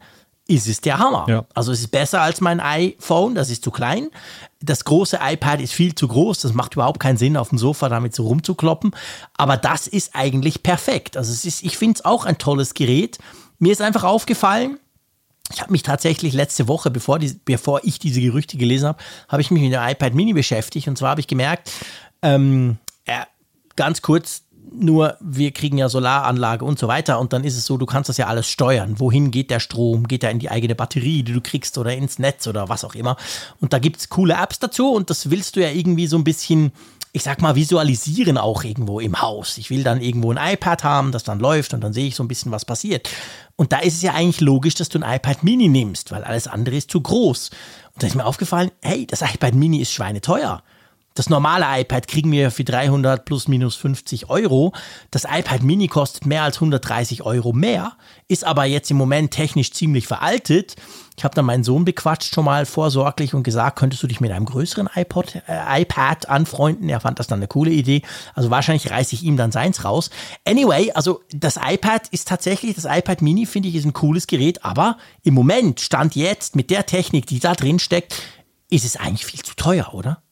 ist 0.50 0.68
es 0.68 0.82
der 0.82 1.00
Hammer. 1.00 1.26
Ja. 1.30 1.46
Also 1.54 1.72
es 1.72 1.80
ist 1.80 1.92
besser 1.92 2.22
als 2.22 2.42
mein 2.42 2.60
iPhone, 2.60 3.34
das 3.34 3.50
ist 3.50 3.64
zu 3.64 3.72
klein. 3.72 4.10
Das 4.60 4.84
große 4.84 5.20
iPad 5.24 5.62
ist 5.62 5.72
viel 5.72 5.96
zu 5.96 6.10
groß, 6.10 6.40
das 6.40 6.54
macht 6.54 6.74
überhaupt 6.74 7.00
keinen 7.00 7.16
Sinn, 7.16 7.38
auf 7.38 7.48
dem 7.48 7.58
Sofa 7.58 7.88
damit 7.88 8.14
so 8.14 8.28
rumzukloppen. 8.28 8.94
Aber 9.38 9.56
das 9.56 9.88
ist 9.88 10.18
eigentlich 10.18 10.64
perfekt. 10.64 11.16
Also 11.16 11.32
es 11.32 11.46
ist, 11.46 11.64
ich 11.64 11.78
finde 11.78 12.00
es 12.00 12.04
auch 12.04 12.26
ein 12.26 12.38
tolles 12.38 12.74
Gerät. 12.74 13.20
Mir 13.58 13.72
ist 13.72 13.82
einfach 13.82 14.04
aufgefallen, 14.04 14.81
ich 15.54 15.62
habe 15.62 15.72
mich 15.72 15.84
tatsächlich 15.84 16.34
letzte 16.34 16.68
Woche, 16.68 16.92
bevor, 16.92 17.20
die, 17.20 17.34
bevor 17.46 17.82
ich 17.84 18.00
diese 18.00 18.22
Gerüchte 18.22 18.58
gelesen 18.58 18.88
habe, 18.88 19.00
habe 19.28 19.42
ich 19.42 19.52
mich 19.52 19.62
mit 19.62 19.74
dem 19.74 19.82
iPad 19.82 20.14
Mini 20.14 20.34
beschäftigt. 20.34 20.88
Und 20.88 20.98
zwar 20.98 21.12
habe 21.12 21.22
ich 21.22 21.28
gemerkt, 21.28 21.72
ähm, 22.22 22.78
äh, 23.06 23.22
ganz 23.76 24.02
kurz, 24.02 24.44
nur 24.74 25.18
wir 25.20 25.52
kriegen 25.52 25.78
ja 25.78 25.90
Solaranlage 25.90 26.64
und 26.64 26.80
so 26.80 26.88
weiter 26.88 27.20
und 27.20 27.34
dann 27.34 27.44
ist 27.44 27.58
es 27.58 27.66
so, 27.66 27.78
du 27.78 27.86
kannst 27.86 28.10
das 28.10 28.18
ja 28.18 28.28
alles 28.28 28.48
steuern. 28.48 29.00
Wohin 29.00 29.32
geht 29.32 29.50
der 29.50 29.60
Strom? 29.60 30.08
Geht 30.08 30.24
er 30.24 30.32
in 30.32 30.40
die 30.40 30.50
eigene 30.50 30.76
Batterie, 30.76 31.24
die 31.24 31.34
du 31.34 31.42
kriegst 31.42 31.78
oder 31.78 31.94
ins 31.94 32.20
Netz 32.20 32.48
oder 32.48 32.70
was 32.70 32.86
auch 32.86 32.96
immer? 32.96 33.18
Und 33.60 33.74
da 33.74 33.80
gibt 33.80 33.98
es 33.98 34.10
coole 34.10 34.36
Apps 34.36 34.60
dazu 34.60 34.92
und 34.92 35.10
das 35.10 35.30
willst 35.30 35.56
du 35.56 35.62
ja 35.62 35.70
irgendwie 35.70 36.08
so 36.08 36.18
ein 36.18 36.24
bisschen 36.24 36.72
ich 37.14 37.24
sag 37.24 37.42
mal, 37.42 37.56
visualisieren 37.56 38.38
auch 38.38 38.64
irgendwo 38.64 39.00
im 39.00 39.22
Haus. 39.22 39.58
Ich 39.58 39.70
will 39.70 39.84
dann 39.84 40.02
irgendwo 40.02 40.32
ein 40.32 40.54
iPad 40.54 40.84
haben, 40.84 41.12
das 41.12 41.24
dann 41.24 41.40
läuft 41.40 41.74
und 41.74 41.82
dann 41.82 41.94
sehe 41.94 42.08
ich 42.08 42.16
so 42.16 42.24
ein 42.24 42.30
bisschen, 42.30 42.52
was 42.52 42.64
passiert. 42.64 43.10
Und 43.58 43.74
da 43.74 43.80
ist 43.80 43.96
es 43.96 44.02
ja 44.02 44.14
eigentlich 44.14 44.40
logisch, 44.40 44.76
dass 44.76 44.90
du 44.90 45.00
ein 45.00 45.16
iPad 45.16 45.44
Mini 45.44 45.68
nimmst, 45.68 46.12
weil 46.12 46.24
alles 46.24 46.48
andere 46.48 46.78
ist 46.78 46.90
zu 46.90 47.02
groß. 47.02 47.50
Und 47.94 48.04
da 48.04 48.08
ist 48.08 48.16
mir 48.16 48.26
aufgefallen, 48.26 48.72
hey, 48.82 49.06
das 49.06 49.22
iPad 49.22 49.56
Mini 49.56 49.82
ist 49.82 49.92
schweineteuer. 49.92 50.64
Das 51.14 51.30
normale 51.30 51.66
iPad 51.82 52.08
kriegen 52.08 52.32
wir 52.32 52.52
für 52.52 52.64
300 52.64 53.26
plus 53.26 53.50
minus 53.50 53.76
50 53.76 54.30
Euro. 54.30 54.74
Das 55.12 55.26
iPad 55.26 55.62
Mini 55.62 55.88
kostet 55.88 56.26
mehr 56.26 56.44
als 56.44 56.58
130 56.58 57.24
Euro 57.24 57.52
mehr, 57.52 57.94
ist 58.30 58.46
aber 58.46 58.64
jetzt 58.64 58.90
im 58.92 58.98
Moment 58.98 59.32
technisch 59.32 59.74
ziemlich 59.74 60.08
veraltet. 60.08 60.76
Ich 61.18 61.26
habe 61.26 61.36
dann 61.36 61.46
meinen 61.46 61.66
Sohn 61.66 61.84
bequatscht 61.84 62.34
schon 62.34 62.46
mal 62.46 62.66
vorsorglich 62.66 63.34
und 63.34 63.44
gesagt, 63.44 63.78
könntest 63.78 64.02
du 64.02 64.08
dich 64.08 64.22
mit 64.22 64.32
einem 64.32 64.46
größeren 64.46 64.90
iPod, 64.96 65.36
äh, 65.48 65.82
iPad 65.82 66.30
anfreunden? 66.30 66.88
Er 66.88 67.02
fand 67.02 67.20
das 67.20 67.28
dann 67.28 67.40
eine 67.40 67.48
coole 67.48 67.72
Idee. 67.72 68.02
Also 68.34 68.50
wahrscheinlich 68.50 68.90
reiße 68.90 69.14
ich 69.14 69.24
ihm 69.24 69.36
dann 69.36 69.52
seins 69.52 69.84
raus. 69.84 70.10
Anyway, 70.46 70.92
also 70.94 71.22
das 71.34 71.58
iPad 71.58 72.08
ist 72.08 72.30
tatsächlich, 72.30 72.76
das 72.76 72.86
iPad 72.86 73.22
Mini 73.22 73.46
finde 73.46 73.68
ich 73.68 73.76
ist 73.76 73.86
ein 73.86 73.94
cooles 73.94 74.28
Gerät, 74.28 74.64
aber 74.64 74.98
im 75.24 75.34
Moment, 75.34 75.82
Stand 75.82 76.16
jetzt, 76.16 76.56
mit 76.56 76.70
der 76.70 76.86
Technik, 76.86 77.28
die 77.28 77.40
da 77.40 77.54
drin 77.54 77.80
steckt, 77.80 78.16
ist 78.70 78.86
es 78.86 78.96
eigentlich 78.96 79.26
viel 79.26 79.44
zu 79.44 79.56
teuer, 79.56 79.94
oder? 79.94 80.24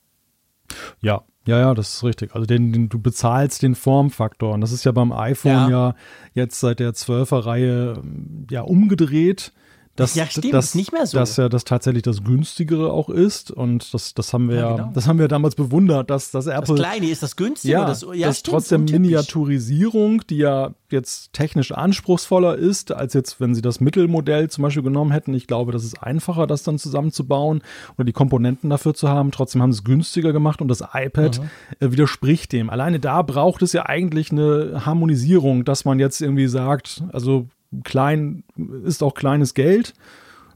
Ja, 1.01 1.23
ja, 1.45 1.59
ja, 1.59 1.73
das 1.73 1.95
ist 1.95 2.03
richtig. 2.03 2.35
Also 2.35 2.45
den, 2.45 2.71
den, 2.71 2.89
du 2.89 2.99
bezahlst 2.99 3.63
den 3.63 3.75
Formfaktor. 3.75 4.53
Und 4.53 4.61
das 4.61 4.71
ist 4.71 4.83
ja 4.83 4.91
beim 4.91 5.11
iPhone 5.11 5.51
ja, 5.51 5.69
ja 5.69 5.95
jetzt 6.33 6.59
seit 6.59 6.79
der 6.79 6.91
12er 6.91 7.45
Reihe 7.45 8.03
ja 8.51 8.61
umgedreht 8.61 9.53
dass, 9.99 10.15
ja, 10.15 10.25
stimmt, 10.25 10.53
dass, 10.53 10.75
nicht 10.75 10.91
mehr 10.91 11.05
so. 11.05 11.17
Dass 11.17 11.37
ja 11.37 11.49
das 11.49 11.63
tatsächlich 11.65 12.03
das 12.03 12.23
günstigere 12.23 12.91
auch 12.91 13.09
ist 13.09 13.51
und 13.51 13.93
das, 13.93 14.13
das 14.13 14.33
haben 14.33 14.49
wir 14.49 14.55
ja, 14.55 14.75
genau. 14.75 14.91
das 14.93 15.07
haben 15.07 15.19
wir 15.19 15.27
damals 15.27 15.55
bewundert, 15.55 16.09
dass, 16.09 16.31
dass 16.31 16.47
Apple. 16.47 16.75
Das 16.75 16.85
Kleine 16.85 17.09
ist 17.09 17.23
das 17.23 17.35
günstige. 17.35 17.73
Ja, 17.73 17.85
das, 17.85 18.05
ja 18.13 18.27
dass 18.27 18.43
trotz 18.43 18.69
der 18.69 18.79
Miniaturisierung, 18.79 20.23
die 20.29 20.37
ja 20.37 20.71
jetzt 20.91 21.33
technisch 21.33 21.71
anspruchsvoller 21.71 22.55
ist, 22.55 22.91
als 22.91 23.13
jetzt, 23.13 23.39
wenn 23.39 23.53
sie 23.53 23.61
das 23.61 23.79
Mittelmodell 23.79 24.49
zum 24.49 24.63
Beispiel 24.63 24.83
genommen 24.83 25.11
hätten. 25.11 25.33
Ich 25.33 25.47
glaube, 25.47 25.71
das 25.71 25.83
ist 25.83 26.01
einfacher, 26.01 26.47
das 26.47 26.63
dann 26.63 26.79
zusammenzubauen 26.79 27.61
oder 27.97 28.05
die 28.05 28.13
Komponenten 28.13 28.69
dafür 28.69 28.93
zu 28.93 29.09
haben. 29.09 29.31
Trotzdem 29.31 29.61
haben 29.61 29.71
sie 29.71 29.79
es 29.79 29.83
günstiger 29.83 30.33
gemacht 30.33 30.61
und 30.61 30.67
das 30.67 30.83
iPad 30.93 31.41
äh, 31.79 31.91
widerspricht 31.91 32.51
dem. 32.51 32.69
Alleine 32.69 32.99
da 32.99 33.21
braucht 33.21 33.61
es 33.61 33.73
ja 33.73 33.85
eigentlich 33.85 34.31
eine 34.31 34.85
Harmonisierung, 34.85 35.65
dass 35.65 35.85
man 35.85 35.99
jetzt 35.99 36.21
irgendwie 36.21 36.47
sagt, 36.47 37.03
also 37.11 37.47
klein 37.83 38.43
ist 38.83 39.03
auch 39.03 39.13
kleines 39.13 39.53
Geld 39.53 39.93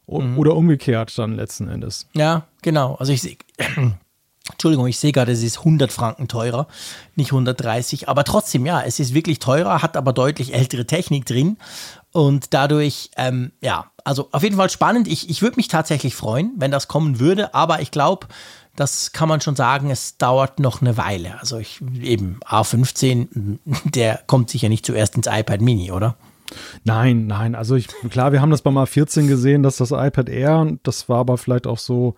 mhm. 0.08 0.38
oder 0.38 0.56
umgekehrt 0.56 1.17
dann 1.17 1.36
letzten 1.36 1.67
Endes. 1.67 2.08
Ja, 2.13 2.47
genau. 2.62 2.95
Also 2.95 3.12
ich 3.12 3.21
sehe, 3.21 3.38
Entschuldigung, 4.52 4.88
ich 4.88 4.99
sehe 4.99 5.13
gerade, 5.13 5.32
es 5.32 5.41
ist 5.41 5.60
100 5.60 5.91
Franken 5.91 6.28
teurer, 6.28 6.67
nicht 7.15 7.32
130, 7.32 8.10
aber 8.10 8.26
trotzdem, 8.26 8.65
ja, 8.65 8.82
es 8.82 8.99
ist 8.99 9.13
wirklich 9.13 9.39
teurer, 9.39 9.82
hat 9.82 9.95
aber 9.95 10.12
deutlich 10.12 10.54
ältere 10.54 10.86
Technik 10.86 11.26
drin 11.26 11.58
und 12.12 12.54
dadurch, 12.54 13.10
ähm, 13.15 13.54
ja, 13.62 13.86
also 14.04 14.28
auf 14.32 14.43
jeden 14.43 14.58
Fall 14.58 14.69
spannend. 14.69 15.08
Ich, 15.08 15.30
ich 15.30 15.41
würde 15.41 15.56
mich 15.56 15.69
tatsächlich 15.69 16.15
freuen, 16.15 16.52
wenn 16.58 16.71
das 16.71 16.89
kommen 16.89 17.19
würde, 17.19 17.54
aber 17.54 17.82
ich 17.82 17.91
glaube, 17.91 18.28
das 18.76 19.13
kann 19.13 19.30
man 19.30 19.39
schon 19.39 19.56
sagen, 19.56 19.91
es 19.91 20.17
dauert 20.17 20.60
noch 20.60 20.82
eine 20.82 20.97
Weile. 20.97 21.39
Also 21.39 21.58
ich, 21.58 21.82
eben 22.02 22.39
A15, 22.45 23.60
der 23.86 24.21
kommt 24.28 24.49
sicher 24.49 24.67
nicht 24.67 24.86
zuerst 24.86 25.15
ins 25.15 25.28
iPad 25.28 25.62
Mini, 25.62 25.91
oder? 25.91 26.17
Nein, 26.83 27.27
nein. 27.27 27.55
Also 27.55 27.75
ich, 27.75 27.87
klar, 28.09 28.31
wir 28.31 28.41
haben 28.41 28.51
das 28.51 28.61
beim 28.61 28.77
A14 28.77 29.27
gesehen, 29.27 29.63
dass 29.63 29.77
das 29.77 29.91
iPad 29.91 30.29
Air, 30.29 30.77
das 30.83 31.09
war 31.09 31.19
aber 31.19 31.37
vielleicht 31.37 31.67
auch 31.67 31.77
so, 31.77 32.15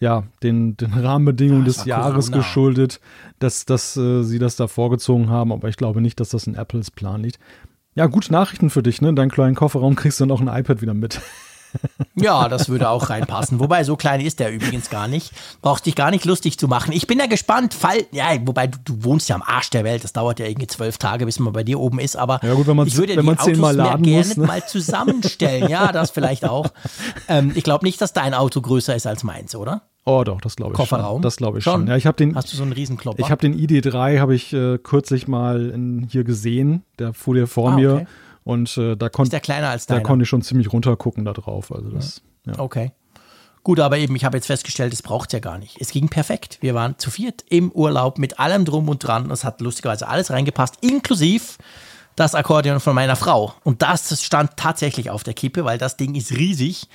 ja, 0.00 0.24
den, 0.42 0.76
den 0.76 0.92
Rahmenbedingungen 0.92 1.64
des 1.64 1.84
Jahres 1.84 2.26
Corona. 2.26 2.38
geschuldet, 2.38 3.00
dass, 3.38 3.64
dass 3.64 3.96
äh, 3.96 4.22
sie 4.22 4.38
das 4.38 4.56
da 4.56 4.68
vorgezogen 4.68 5.30
haben. 5.30 5.52
Aber 5.52 5.68
ich 5.68 5.76
glaube 5.76 6.00
nicht, 6.00 6.20
dass 6.20 6.30
das 6.30 6.46
in 6.46 6.54
Apples 6.54 6.90
Plan 6.90 7.22
liegt. 7.22 7.38
Ja, 7.94 8.06
gute 8.06 8.32
Nachrichten 8.32 8.70
für 8.70 8.82
dich, 8.82 9.00
ne? 9.00 9.08
In 9.08 9.16
deinem 9.16 9.30
kleinen 9.30 9.56
Kofferraum 9.56 9.96
kriegst 9.96 10.20
du 10.20 10.24
dann 10.24 10.30
auch 10.30 10.40
ein 10.40 10.48
iPad 10.48 10.82
wieder 10.82 10.94
mit. 10.94 11.20
Ja, 12.14 12.48
das 12.48 12.68
würde 12.68 12.88
auch 12.88 13.10
reinpassen. 13.10 13.60
Wobei, 13.60 13.84
so 13.84 13.96
klein 13.96 14.20
ist 14.20 14.40
der 14.40 14.52
übrigens 14.52 14.90
gar 14.90 15.08
nicht. 15.08 15.32
Brauchst 15.62 15.86
dich 15.86 15.94
gar 15.94 16.10
nicht 16.10 16.24
lustig 16.24 16.58
zu 16.58 16.68
machen. 16.68 16.92
Ich 16.92 17.06
bin 17.06 17.18
ja 17.18 17.26
gespannt, 17.26 17.74
fall, 17.74 18.06
ja, 18.12 18.26
wobei 18.44 18.66
du, 18.66 18.78
du 18.84 19.04
wohnst 19.04 19.28
ja 19.28 19.36
am 19.36 19.42
Arsch 19.42 19.70
der 19.70 19.84
Welt. 19.84 20.04
Das 20.04 20.12
dauert 20.12 20.40
ja 20.40 20.46
irgendwie 20.46 20.66
zwölf 20.66 20.98
Tage, 20.98 21.26
bis 21.26 21.38
man 21.38 21.52
bei 21.52 21.62
dir 21.62 21.78
oben 21.78 22.00
ist. 22.00 22.16
Aber 22.16 22.40
ja 22.42 22.54
gut, 22.54 22.66
wenn 22.66 22.86
ich 22.86 22.96
würde 22.96 23.16
wenn 23.16 23.24
die 23.26 23.38
Autos 23.38 23.58
mal 23.58 23.74
laden 23.74 24.02
gerne 24.02 24.26
muss, 24.26 24.36
ne? 24.36 24.46
mal 24.46 24.66
zusammenstellen. 24.66 25.68
Ja, 25.68 25.92
das 25.92 26.10
vielleicht 26.10 26.44
auch. 26.44 26.66
Ähm, 27.28 27.52
ich 27.54 27.64
glaube 27.64 27.84
nicht, 27.84 28.00
dass 28.00 28.12
dein 28.12 28.34
Auto 28.34 28.60
größer 28.60 28.96
ist 28.96 29.06
als 29.06 29.22
meins, 29.22 29.54
oder? 29.54 29.82
Oh 30.04 30.24
doch, 30.24 30.40
das 30.40 30.56
glaube 30.56 30.72
ich 30.72 30.76
Kofferraum? 30.76 31.16
schon. 31.16 31.22
Das 31.22 31.36
glaube 31.36 31.58
ich 31.58 31.64
schon. 31.64 31.80
schon. 31.80 31.86
Ja, 31.86 31.96
ich 31.96 32.06
habe 32.06 32.16
den. 32.16 32.34
Hast 32.34 32.50
du 32.50 32.56
so 32.56 32.62
einen 32.62 32.72
Riesenklopper? 32.72 33.20
Ich 33.20 33.30
habe 33.30 33.42
den 33.42 33.54
ID3 33.54 34.18
habe 34.18 34.34
ich 34.34 34.52
äh, 34.54 34.78
kürzlich 34.78 35.28
mal 35.28 35.68
in, 35.68 36.08
hier 36.10 36.24
gesehen. 36.24 36.82
Der 36.98 37.12
fuhr 37.12 37.34
hier 37.34 37.46
vor 37.46 37.72
ah, 37.72 37.76
mir. 37.76 37.94
Okay. 37.94 38.06
Und 38.48 38.78
äh, 38.78 38.96
da, 38.96 39.10
kon 39.10 39.28
da 39.28 40.00
konnte 40.00 40.22
ich 40.22 40.28
schon 40.30 40.40
ziemlich 40.40 40.72
runtergucken 40.72 41.26
da 41.26 41.34
drauf. 41.34 41.70
Also 41.70 41.90
das, 41.90 42.22
ja. 42.46 42.54
Ja. 42.54 42.60
Okay. 42.60 42.92
Gut, 43.62 43.78
aber 43.78 43.98
eben, 43.98 44.16
ich 44.16 44.24
habe 44.24 44.38
jetzt 44.38 44.46
festgestellt, 44.46 44.94
es 44.94 45.02
braucht 45.02 45.34
ja 45.34 45.38
gar 45.38 45.58
nicht. 45.58 45.76
Es 45.82 45.90
ging 45.90 46.08
perfekt. 46.08 46.56
Wir 46.62 46.74
waren 46.74 46.96
zu 46.96 47.10
viert 47.10 47.44
im 47.50 47.70
Urlaub 47.72 48.16
mit 48.16 48.40
allem 48.40 48.64
drum 48.64 48.88
und 48.88 49.06
dran. 49.06 49.30
Es 49.30 49.44
hat 49.44 49.60
lustigerweise 49.60 50.08
alles 50.08 50.30
reingepasst, 50.30 50.76
inklusive 50.80 51.58
das 52.16 52.34
Akkordeon 52.34 52.80
von 52.80 52.94
meiner 52.94 53.16
Frau. 53.16 53.52
Und 53.64 53.82
das 53.82 54.24
stand 54.24 54.56
tatsächlich 54.56 55.10
auf 55.10 55.24
der 55.24 55.34
Kippe, 55.34 55.66
weil 55.66 55.76
das 55.76 55.98
Ding 55.98 56.14
ist 56.14 56.32
riesig. 56.32 56.88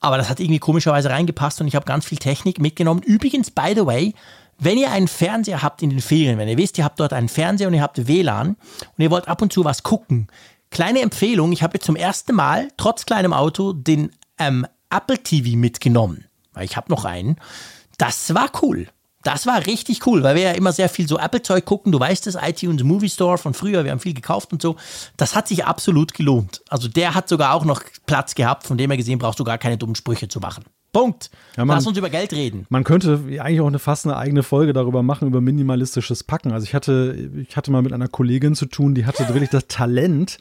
Aber 0.00 0.16
das 0.16 0.28
hat 0.28 0.40
irgendwie 0.40 0.58
komischerweise 0.58 1.10
reingepasst 1.10 1.60
und 1.60 1.68
ich 1.68 1.76
habe 1.76 1.86
ganz 1.86 2.06
viel 2.06 2.18
Technik 2.18 2.58
mitgenommen. 2.60 3.02
Übrigens, 3.04 3.52
by 3.52 3.72
the 3.76 3.86
way, 3.86 4.14
wenn 4.58 4.78
ihr 4.78 4.90
einen 4.90 5.06
Fernseher 5.06 5.62
habt 5.62 5.80
in 5.80 5.90
den 5.90 6.00
Ferien, 6.00 6.38
wenn 6.38 6.48
ihr 6.48 6.58
wisst, 6.58 6.76
ihr 6.76 6.84
habt 6.84 6.98
dort 6.98 7.12
einen 7.12 7.28
Fernseher 7.28 7.68
und 7.68 7.74
ihr 7.74 7.82
habt 7.82 8.08
WLAN 8.08 8.48
und 8.48 8.98
ihr 8.98 9.12
wollt 9.12 9.28
ab 9.28 9.42
und 9.42 9.52
zu 9.52 9.64
was 9.64 9.84
gucken, 9.84 10.26
kleine 10.70 11.00
Empfehlung, 11.00 11.52
ich 11.52 11.62
habe 11.62 11.74
jetzt 11.74 11.86
zum 11.86 11.96
ersten 11.96 12.34
Mal, 12.34 12.68
trotz 12.76 13.06
kleinem 13.06 13.32
Auto, 13.32 13.72
den 13.72 14.12
ähm, 14.38 14.66
Apple 14.90 15.18
TV 15.18 15.56
mitgenommen. 15.56 16.24
Weil 16.52 16.64
ich 16.64 16.76
habe 16.76 16.90
noch 16.90 17.04
einen. 17.04 17.36
Das 17.98 18.34
war 18.34 18.50
cool. 18.62 18.88
Das 19.24 19.46
war 19.46 19.66
richtig 19.66 20.06
cool, 20.06 20.22
weil 20.22 20.36
wir 20.36 20.42
ja 20.42 20.52
immer 20.52 20.72
sehr 20.72 20.88
viel 20.88 21.08
so 21.08 21.18
Apple-Zeug 21.18 21.64
gucken. 21.64 21.90
Du 21.90 21.98
weißt 21.98 22.26
es, 22.28 22.36
iTunes 22.40 22.84
Movie 22.84 23.10
Store 23.10 23.36
von 23.36 23.52
früher, 23.52 23.84
wir 23.84 23.90
haben 23.90 23.98
viel 23.98 24.14
gekauft 24.14 24.52
und 24.52 24.62
so. 24.62 24.76
Das 25.16 25.34
hat 25.34 25.48
sich 25.48 25.64
absolut 25.64 26.14
gelohnt. 26.14 26.62
Also 26.68 26.88
der 26.88 27.14
hat 27.14 27.28
sogar 27.28 27.52
auch 27.54 27.64
noch 27.64 27.82
Platz 28.06 28.34
gehabt, 28.34 28.66
von 28.66 28.78
dem 28.78 28.90
her 28.90 28.96
gesehen 28.96 29.18
brauchst 29.18 29.40
du 29.40 29.44
gar 29.44 29.58
keine 29.58 29.76
dummen 29.76 29.96
Sprüche 29.96 30.28
zu 30.28 30.38
machen. 30.38 30.64
Punkt. 30.92 31.30
Ja, 31.56 31.64
man, 31.64 31.76
Lass 31.76 31.86
uns 31.86 31.98
über 31.98 32.10
Geld 32.10 32.32
reden. 32.32 32.66
Man 32.70 32.84
könnte 32.84 33.20
eigentlich 33.40 33.60
auch 33.60 33.66
eine, 33.66 33.78
fast 33.78 34.06
eine 34.06 34.16
eigene 34.16 34.42
Folge 34.42 34.72
darüber 34.72 35.02
machen, 35.02 35.28
über 35.28 35.40
minimalistisches 35.40 36.24
Packen. 36.24 36.52
Also 36.52 36.64
ich 36.64 36.74
hatte, 36.74 37.30
ich 37.48 37.56
hatte 37.56 37.70
mal 37.70 37.82
mit 37.82 37.92
einer 37.92 38.08
Kollegin 38.08 38.54
zu 38.54 38.66
tun, 38.66 38.94
die 38.94 39.06
hatte 39.06 39.28
wirklich 39.28 39.50
das 39.50 39.68
Talent, 39.68 40.38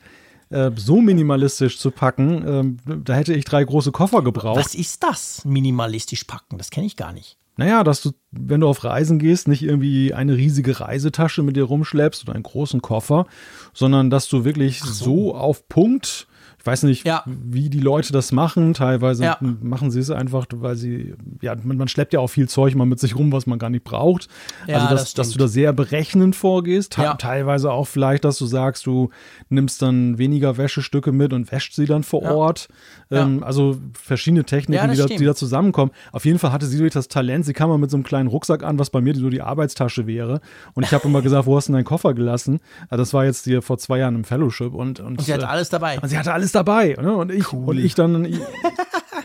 äh, 0.50 0.72
so 0.76 1.02
minimalistisch 1.02 1.80
zu 1.80 1.92
packen. 1.92 2.78
Äh, 2.88 3.00
da 3.04 3.14
hätte 3.14 3.34
ich 3.34 3.46
drei 3.46 3.64
große 3.64 3.92
Koffer 3.92 4.22
gebraucht. 4.22 4.60
Was 4.60 4.76
ist 4.76 5.04
das, 5.04 5.44
minimalistisch 5.46 6.24
packen? 6.24 6.58
Das 6.58 6.70
kenne 6.70 6.88
ich 6.88 6.96
gar 6.96 7.12
nicht. 7.12 7.38
Naja, 7.58 7.84
dass 7.84 8.02
du, 8.02 8.12
wenn 8.32 8.62
du 8.62 8.68
auf 8.68 8.84
Reisen 8.84 9.18
gehst, 9.18 9.48
nicht 9.48 9.64
irgendwie 9.64 10.14
eine 10.14 10.38
riesige 10.38 10.80
Reisetasche 10.80 11.42
mit 11.42 11.56
dir 11.56 11.64
rumschleppst 11.64 12.24
oder 12.24 12.36
einen 12.36 12.44
großen 12.44 12.82
Koffer, 12.84 13.26
sondern 13.74 14.12
dass 14.12 14.30
du 14.30 14.46
wirklich 14.46 14.80
so. 14.80 14.94
so 14.94 15.36
auf 15.36 15.68
Punkt 15.68 16.28
weiß 16.68 16.84
nicht, 16.84 17.08
ja. 17.08 17.24
wie 17.26 17.70
die 17.70 17.80
Leute 17.80 18.14
das 18.14 18.32
machen. 18.32 18.74
Teilweise 18.74 19.24
ja. 19.24 19.38
machen 19.40 19.90
sie 19.90 20.00
es 20.00 20.12
einfach, 20.12 20.46
weil 20.54 20.76
sie, 20.76 21.16
ja, 21.42 21.56
man, 21.64 21.78
man, 21.78 21.88
schleppt 21.88 22.14
ja 22.14 22.20
auch 22.20 22.28
viel 22.28 22.50
Zeug 22.50 22.76
mal 22.76 22.86
mit 22.86 23.00
sich 23.00 23.16
rum, 23.16 23.32
was 23.32 23.48
man 23.48 23.58
gar 23.58 23.70
nicht 23.70 23.86
braucht. 23.86 24.28
Ja, 24.68 24.76
also, 24.76 24.90
dass, 24.90 25.04
das 25.06 25.14
dass, 25.14 25.30
du 25.32 25.40
da 25.40 25.48
sehr 25.48 25.74
berechnend 25.74 26.36
vorgehst. 26.36 26.94
Te 26.94 27.16
teilweise 27.18 27.72
auch 27.72 27.88
vielleicht, 27.88 28.26
dass 28.26 28.38
du 28.38 28.46
sagst, 28.46 28.86
du 28.86 29.10
nimmst 29.50 29.82
dann 29.82 30.18
weniger 30.18 30.58
Wäschestücke 30.58 31.12
mit 31.12 31.34
und 31.34 31.52
wäscht 31.52 31.74
sie 31.74 31.86
dann 31.86 32.04
vor 32.04 32.24
Ort. 32.24 32.68
Ähm, 33.10 33.44
also 33.44 33.78
verschiedene 33.94 34.44
Techniken, 34.44 34.92
die 34.92 34.98
da, 34.98 35.06
die, 35.06 35.26
da, 35.26 35.34
zusammenkommen. 35.34 35.92
Auf 36.12 36.26
jeden 36.26 36.40
Fall 36.40 36.52
hatte 36.52 36.66
sie 36.66 36.78
durch 36.78 36.94
das 36.94 37.08
Talent, 37.08 37.46
sie 37.46 37.54
kam 37.54 37.70
mal 37.70 37.78
mit 37.78 37.90
so 37.90 37.98
einem 37.98 38.04
kleinen 38.04 38.28
Rucksack 38.28 38.64
an, 38.64 38.80
was 38.80 38.90
bei 38.90 39.00
mir 39.00 39.16
so 39.16 39.30
die 39.30 39.42
Arbeitstasche 39.42 40.08
wäre. 40.08 40.42
Und 40.74 40.84
ich 40.84 40.94
habe 40.94 41.08
immer 41.08 41.22
gesagt, 41.28 41.46
wo 41.46 41.56
hast 41.56 41.70
du 41.70 41.74
deinen 41.74 41.86
Koffer 41.86 42.14
gelassen? 42.14 42.60
Also 42.90 43.02
das 43.02 43.14
war 43.14 43.26
jetzt 43.26 43.46
hier 43.46 43.62
vor 43.62 43.78
zwei 43.78 44.00
Jahren 44.00 44.16
im 44.16 44.24
Fellowship. 44.24 44.74
Und, 44.74 45.00
und, 45.00 45.18
und 45.18 45.22
sie 45.22 45.34
hatte 45.34 45.46
äh, 45.46 45.48
alles 45.48 45.70
dabei. 45.70 46.00
Und 46.00 46.10
sie 46.10 46.18
hatte 46.18 46.34
alles 46.34 46.52
dabei. 46.58 46.98
Ne? 47.00 47.16
Und, 47.16 47.32
ich, 47.32 47.54
cool. 47.54 47.70
und 47.70 47.78
ich 47.78 47.96
dann, 47.96 48.26
ich, 48.26 48.40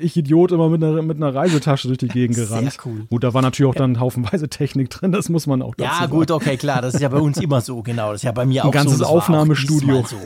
ich, 0.01 0.17
Idiot, 0.17 0.53
immer 0.53 0.69
mit 0.69 0.83
einer, 0.83 1.03
mit 1.03 1.17
einer 1.17 1.35
Reisetasche 1.35 1.89
durch 1.89 1.99
die 1.99 2.09
Gegend 2.09 2.37
gerannt. 2.37 2.73
Sehr 2.73 2.81
cool. 2.87 3.07
Gut, 3.11 3.25
da 3.25 3.35
war 3.35 3.43
natürlich 3.43 3.71
auch 3.71 3.75
dann 3.75 3.99
haufenweise 3.99 4.49
Technik 4.49 4.91
drin, 4.91 5.13
das 5.13 5.29
muss 5.29 5.47
man 5.47 5.63
auch 5.63 5.75
dazu 5.75 6.01
Ja, 6.01 6.07
gut, 6.07 6.31
okay, 6.31 6.57
klar, 6.57 6.83
das 6.83 6.95
ist 6.95 7.01
ja 7.01 7.09
bei 7.09 7.19
uns 7.19 7.39
immer 7.39 7.61
so, 7.61 7.83
genau. 7.83 8.13
Das 8.13 8.21
ist 8.21 8.25
ja 8.25 8.33
bei 8.33 8.47
mir 8.47 8.63
auch 8.63 8.67
Ein 8.67 8.73
ganzes 8.73 8.99
so. 8.99 9.07
Aufnahmestudio. 9.07 10.05
So. 10.07 10.17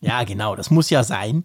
Ja, 0.00 0.24
genau, 0.24 0.54
das 0.54 0.70
muss 0.70 0.90
ja 0.90 1.02
sein. 1.02 1.44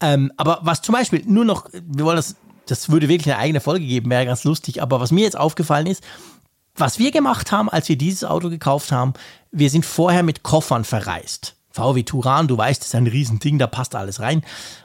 Ähm, 0.00 0.32
aber 0.36 0.60
was 0.62 0.82
zum 0.82 0.94
Beispiel 0.94 1.22
nur 1.26 1.44
noch, 1.44 1.68
wir 1.72 2.04
wollen 2.04 2.16
das, 2.16 2.36
das 2.66 2.90
würde 2.90 3.08
wirklich 3.08 3.32
eine 3.32 3.42
eigene 3.42 3.60
Folge 3.60 3.86
geben, 3.86 4.10
wäre 4.10 4.26
ganz 4.26 4.44
lustig. 4.44 4.82
Aber 4.82 5.00
was 5.00 5.10
mir 5.10 5.22
jetzt 5.22 5.38
aufgefallen 5.38 5.86
ist, 5.86 6.02
was 6.76 6.98
wir 6.98 7.12
gemacht 7.12 7.52
haben, 7.52 7.68
als 7.68 7.88
wir 7.88 7.96
dieses 7.96 8.24
Auto 8.24 8.50
gekauft 8.50 8.92
haben, 8.92 9.14
wir 9.52 9.70
sind 9.70 9.86
vorher 9.86 10.22
mit 10.22 10.42
Koffern 10.42 10.84
verreist. 10.84 11.53
VW 11.74 12.04
Turan, 12.04 12.46
du 12.46 12.56
weißt, 12.56 12.80
das 12.80 12.88
ist 12.88 12.94
ein 12.94 13.08
Riesending, 13.08 13.58
da 13.58 13.66
passt 13.66 13.96
alles 13.96 14.20
rein. 14.20 14.42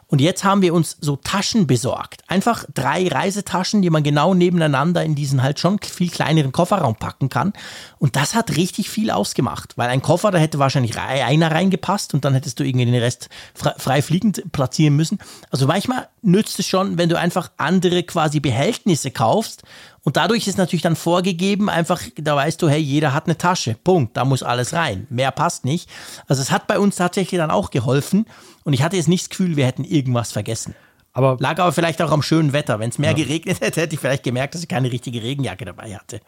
Und 0.07 0.21
jetzt 0.21 0.43
haben 0.43 0.63
wir 0.63 0.73
uns 0.73 0.97
so 1.01 1.17
Taschen 1.17 1.67
besorgt. 1.67 2.23
Einfach 2.27 2.65
drei 2.73 3.07
Reisetaschen, 3.07 3.83
die 3.83 3.91
man 3.91 4.01
genau 4.01 4.33
nebeneinander 4.33 5.03
in 5.03 5.13
diesen 5.13 5.43
halt 5.43 5.59
schon 5.59 5.77
viel 5.79 6.09
kleineren 6.09 6.51
Kofferraum 6.51 6.95
packen 6.95 7.29
kann. 7.29 7.53
Und 7.99 8.15
das 8.15 8.33
hat 8.33 8.57
richtig 8.57 8.89
viel 8.89 9.11
ausgemacht, 9.11 9.77
weil 9.77 9.87
ein 9.89 10.01
Koffer, 10.01 10.31
da 10.31 10.39
hätte 10.39 10.57
wahrscheinlich 10.57 10.97
einer 10.97 11.51
reingepasst 11.51 12.15
und 12.15 12.25
dann 12.25 12.33
hättest 12.33 12.59
du 12.59 12.63
irgendwie 12.63 12.87
den 12.87 12.95
Rest 12.95 13.29
frei 13.53 14.01
fliegend 14.01 14.51
platzieren 14.51 14.95
müssen. 14.95 15.19
Also 15.51 15.67
manchmal 15.67 16.07
nützt 16.23 16.57
es 16.57 16.65
schon, 16.65 16.97
wenn 16.97 17.09
du 17.09 17.19
einfach 17.19 17.51
andere 17.57 18.01
quasi 18.01 18.39
Behältnisse 18.39 19.11
kaufst 19.11 19.61
und 20.03 20.17
dadurch 20.17 20.47
ist 20.47 20.57
natürlich 20.57 20.81
dann 20.81 20.95
vorgegeben, 20.95 21.69
einfach, 21.69 22.01
da 22.15 22.35
weißt 22.35 22.61
du, 22.61 22.69
hey, 22.69 22.79
jeder 22.79 23.13
hat 23.13 23.25
eine 23.25 23.37
Tasche. 23.37 23.75
Punkt. 23.83 24.15
Da 24.17 24.25
muss 24.25 24.43
alles 24.43 24.73
rein. 24.73 25.07
Mehr 25.09 25.31
passt 25.31 25.65
nicht. 25.65 25.89
Also 26.27 26.41
es 26.41 26.51
hat 26.51 26.67
bei 26.67 26.79
uns 26.79 26.95
tatsächlich 26.95 27.37
dann 27.37 27.51
auch 27.51 27.69
geholfen. 27.69 28.25
Und 28.63 28.73
ich 28.73 28.83
hatte 28.83 28.95
jetzt 28.95 29.09
nicht 29.09 29.23
das 29.23 29.29
Gefühl, 29.29 29.55
wir 29.55 29.65
hätten 29.65 29.83
irgendwas 29.83 30.31
vergessen. 30.31 30.75
Aber 31.11 31.37
Lag 31.39 31.59
aber 31.59 31.71
vielleicht 31.71 32.01
auch 32.01 32.11
am 32.11 32.21
schönen 32.21 32.53
Wetter. 32.53 32.79
Wenn 32.79 32.91
es 32.91 32.97
mehr 32.97 33.11
ja. 33.11 33.17
geregnet 33.17 33.59
hätte, 33.61 33.81
hätte 33.81 33.95
ich 33.95 33.99
vielleicht 33.99 34.23
gemerkt, 34.23 34.53
dass 34.53 34.61
ich 34.61 34.69
keine 34.69 34.91
richtige 34.91 35.21
Regenjacke 35.21 35.65
dabei 35.65 35.95
hatte. 35.95 36.21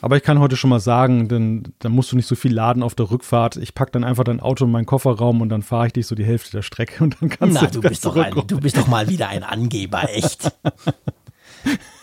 Aber 0.00 0.16
ich 0.16 0.22
kann 0.22 0.40
heute 0.40 0.56
schon 0.56 0.70
mal 0.70 0.80
sagen, 0.80 1.28
denn 1.28 1.74
dann 1.78 1.92
musst 1.92 2.10
du 2.10 2.16
nicht 2.16 2.26
so 2.26 2.34
viel 2.34 2.52
laden 2.52 2.82
auf 2.82 2.94
der 2.94 3.10
Rückfahrt. 3.10 3.56
Ich 3.56 3.74
packe 3.74 3.92
dann 3.92 4.04
einfach 4.04 4.24
dein 4.24 4.40
Auto 4.40 4.64
in 4.64 4.70
meinen 4.70 4.86
Kofferraum 4.86 5.42
und 5.42 5.48
dann 5.48 5.62
fahre 5.62 5.88
ich 5.88 5.92
dich 5.92 6.06
so 6.06 6.14
die 6.14 6.24
Hälfte 6.24 6.50
der 6.50 6.62
Strecke 6.62 7.04
und 7.04 7.18
dann 7.20 7.28
kannst 7.28 7.60
Na, 7.60 7.68
du. 7.68 7.80
Du 7.80 7.88
bist, 7.88 8.04
doch 8.04 8.16
ein, 8.16 8.32
du 8.46 8.58
bist 8.58 8.76
doch 8.76 8.88
mal 8.88 9.08
wieder 9.08 9.28
ein 9.28 9.44
Angeber, 9.44 10.08
echt. 10.10 10.50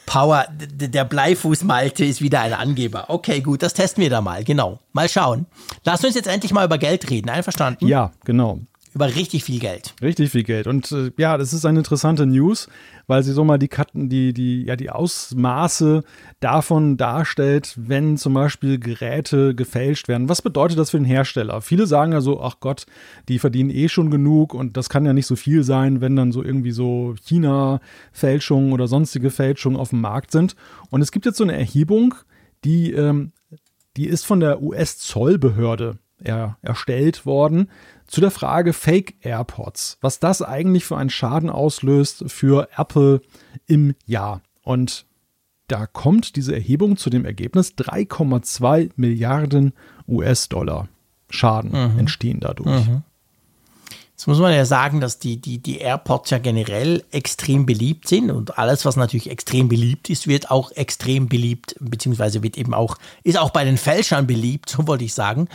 Power, 0.09 0.47
der 0.49 1.05
Bleifuß 1.05 1.63
Malte 1.63 2.03
ist 2.03 2.19
wieder 2.19 2.41
ein 2.41 2.53
Angeber. 2.53 3.05
Okay, 3.09 3.41
gut, 3.41 3.61
das 3.61 3.75
testen 3.75 4.01
wir 4.01 4.09
da 4.09 4.21
mal, 4.21 4.43
genau. 4.43 4.79
Mal 4.91 5.07
schauen. 5.07 5.45
Lass 5.85 6.03
uns 6.03 6.15
jetzt 6.15 6.27
endlich 6.27 6.51
mal 6.51 6.65
über 6.65 6.79
Geld 6.79 7.11
reden, 7.11 7.29
einverstanden? 7.29 7.87
Ja, 7.87 8.11
genau 8.25 8.59
über 8.93 9.15
richtig 9.15 9.43
viel 9.43 9.59
Geld. 9.59 9.93
Richtig 10.01 10.31
viel 10.31 10.43
Geld. 10.43 10.65
Und 10.65 10.91
äh, 10.91 11.11
ja, 11.17 11.37
das 11.37 11.53
ist 11.53 11.65
eine 11.65 11.79
interessante 11.79 12.25
News, 12.25 12.67
weil 13.07 13.23
sie 13.23 13.33
so 13.33 13.43
mal 13.43 13.59
die, 13.59 13.69
die, 13.93 14.33
die, 14.33 14.63
ja, 14.63 14.75
die 14.75 14.89
Ausmaße 14.89 16.03
davon 16.39 16.97
darstellt, 16.97 17.75
wenn 17.77 18.17
zum 18.17 18.33
Beispiel 18.33 18.79
Geräte 18.79 19.53
gefälscht 19.53 20.07
werden. 20.07 20.27
Was 20.27 20.41
bedeutet 20.41 20.79
das 20.79 20.89
für 20.89 20.97
den 20.97 21.05
Hersteller? 21.05 21.61
Viele 21.61 21.85
sagen 21.85 22.13
ja 22.13 22.21
so, 22.21 22.41
ach 22.41 22.55
Gott, 22.59 22.85
die 23.27 23.37
verdienen 23.37 23.69
eh 23.69 23.89
schon 23.89 24.09
genug 24.09 24.53
und 24.53 24.75
das 24.75 24.89
kann 24.89 25.05
ja 25.05 25.13
nicht 25.13 25.27
so 25.27 25.35
viel 25.35 25.63
sein, 25.63 26.01
wenn 26.01 26.15
dann 26.15 26.31
so 26.31 26.43
irgendwie 26.43 26.71
so 26.71 27.13
China-Fälschungen 27.23 28.73
oder 28.73 28.87
sonstige 28.87 29.29
Fälschungen 29.29 29.79
auf 29.79 29.89
dem 29.89 30.01
Markt 30.01 30.31
sind. 30.31 30.55
Und 30.89 31.01
es 31.01 31.11
gibt 31.11 31.25
jetzt 31.25 31.37
so 31.37 31.43
eine 31.43 31.57
Erhebung, 31.57 32.15
die, 32.63 32.91
ähm, 32.91 33.33
die 33.97 34.07
ist 34.07 34.25
von 34.25 34.39
der 34.39 34.61
US-Zollbehörde 34.61 35.99
er, 36.21 36.57
erstellt 36.61 37.25
worden 37.25 37.69
zu 38.09 38.21
der 38.21 38.31
Frage 38.31 38.73
Fake 38.73 39.15
AirPods, 39.21 39.97
was 40.01 40.19
das 40.19 40.41
eigentlich 40.41 40.83
für 40.83 40.97
einen 40.97 41.11
Schaden 41.11 41.49
auslöst 41.49 42.25
für 42.27 42.67
Apple 42.75 43.21
im 43.67 43.95
Jahr. 44.05 44.41
Und 44.63 45.05
da 45.67 45.85
kommt 45.85 46.35
diese 46.35 46.53
Erhebung 46.53 46.97
zu 46.97 47.09
dem 47.09 47.23
Ergebnis 47.23 47.73
3,2 47.77 48.91
Milliarden 48.95 49.73
US-Dollar 50.07 50.87
Schaden 51.29 51.71
mhm. 51.71 51.99
entstehen 51.99 52.39
dadurch. 52.39 52.87
Mhm. 52.87 53.03
Jetzt 54.11 54.27
muss 54.27 54.39
man 54.39 54.53
ja 54.53 54.65
sagen, 54.65 54.99
dass 54.99 55.19
die, 55.19 55.37
die, 55.39 55.59
die 55.59 55.77
AirPods 55.77 56.31
ja 56.31 56.39
generell 56.39 57.05
extrem 57.11 57.65
beliebt 57.65 58.07
sind 58.07 58.31
und 58.31 58.57
alles, 58.57 58.83
was 58.83 58.97
natürlich 58.97 59.29
extrem 59.29 59.69
beliebt 59.69 60.09
ist, 60.09 60.27
wird 60.27 60.51
auch 60.51 60.71
extrem 60.71 61.29
beliebt, 61.29 61.75
beziehungsweise 61.79 62.43
wird 62.43 62.57
eben 62.57 62.73
auch, 62.73 62.97
ist 63.23 63.39
auch 63.39 63.51
bei 63.51 63.63
den 63.63 63.77
Fälschern 63.77 64.25
beliebt, 64.27 64.69
so 64.75 64.87
wollte 64.87 65.05
ich 65.05 65.13
sagen. 65.13 65.47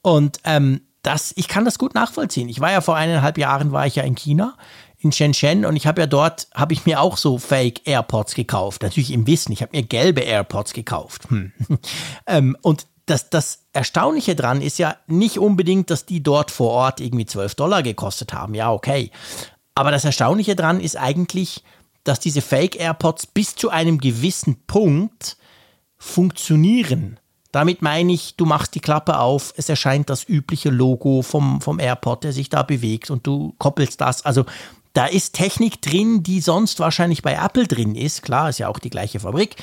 Und 0.00 0.38
ähm, 0.44 0.80
das, 1.02 1.32
ich 1.36 1.48
kann 1.48 1.64
das 1.64 1.78
gut 1.78 1.94
nachvollziehen. 1.94 2.48
Ich 2.48 2.60
war 2.60 2.70
ja 2.70 2.80
vor 2.80 2.96
eineinhalb 2.96 3.38
Jahren, 3.38 3.72
war 3.72 3.86
ich 3.86 3.96
ja 3.96 4.02
in 4.02 4.14
China, 4.14 4.56
in 4.98 5.12
Shenzhen 5.12 5.64
und 5.64 5.76
ich 5.76 5.86
habe 5.86 6.00
ja 6.00 6.06
dort, 6.06 6.48
habe 6.54 6.72
ich 6.72 6.84
mir 6.84 7.00
auch 7.00 7.16
so 7.16 7.38
Fake 7.38 7.86
AirPods 7.86 8.34
gekauft. 8.34 8.82
Natürlich 8.82 9.12
im 9.12 9.26
Wissen, 9.26 9.52
ich 9.52 9.62
habe 9.62 9.76
mir 9.76 9.84
gelbe 9.84 10.22
AirPods 10.22 10.72
gekauft. 10.72 11.30
Hm. 11.30 11.52
ähm, 12.26 12.56
und 12.62 12.86
das, 13.06 13.30
das 13.30 13.64
Erstaunliche 13.72 14.34
dran 14.34 14.60
ist 14.60 14.78
ja 14.78 14.96
nicht 15.06 15.38
unbedingt, 15.38 15.90
dass 15.90 16.04
die 16.04 16.22
dort 16.22 16.50
vor 16.50 16.72
Ort 16.72 17.00
irgendwie 17.00 17.26
12 17.26 17.54
Dollar 17.54 17.82
gekostet 17.82 18.32
haben. 18.32 18.54
Ja, 18.54 18.72
okay. 18.72 19.10
Aber 19.74 19.90
das 19.90 20.04
Erstaunliche 20.04 20.56
dran 20.56 20.80
ist 20.80 20.96
eigentlich, 20.96 21.62
dass 22.04 22.20
diese 22.20 22.42
Fake 22.42 22.78
AirPods 22.78 23.26
bis 23.28 23.54
zu 23.54 23.70
einem 23.70 23.98
gewissen 23.98 24.64
Punkt 24.66 25.36
funktionieren. 25.96 27.18
Damit 27.52 27.80
meine 27.80 28.12
ich, 28.12 28.36
du 28.36 28.44
machst 28.44 28.74
die 28.74 28.80
Klappe 28.80 29.18
auf, 29.18 29.54
es 29.56 29.68
erscheint 29.68 30.10
das 30.10 30.28
übliche 30.28 30.68
Logo 30.70 31.22
vom, 31.22 31.60
vom 31.60 31.78
AirPod, 31.78 32.24
der 32.24 32.32
sich 32.32 32.50
da 32.50 32.62
bewegt 32.62 33.10
und 33.10 33.26
du 33.26 33.54
koppelst 33.58 34.00
das. 34.00 34.24
Also 34.24 34.44
da 34.92 35.06
ist 35.06 35.34
Technik 35.34 35.80
drin, 35.80 36.22
die 36.22 36.40
sonst 36.40 36.80
wahrscheinlich 36.80 37.22
bei 37.22 37.34
Apple 37.34 37.66
drin 37.66 37.94
ist. 37.94 38.22
Klar, 38.22 38.50
ist 38.50 38.58
ja 38.58 38.68
auch 38.68 38.78
die 38.78 38.90
gleiche 38.90 39.20
Fabrik. 39.20 39.56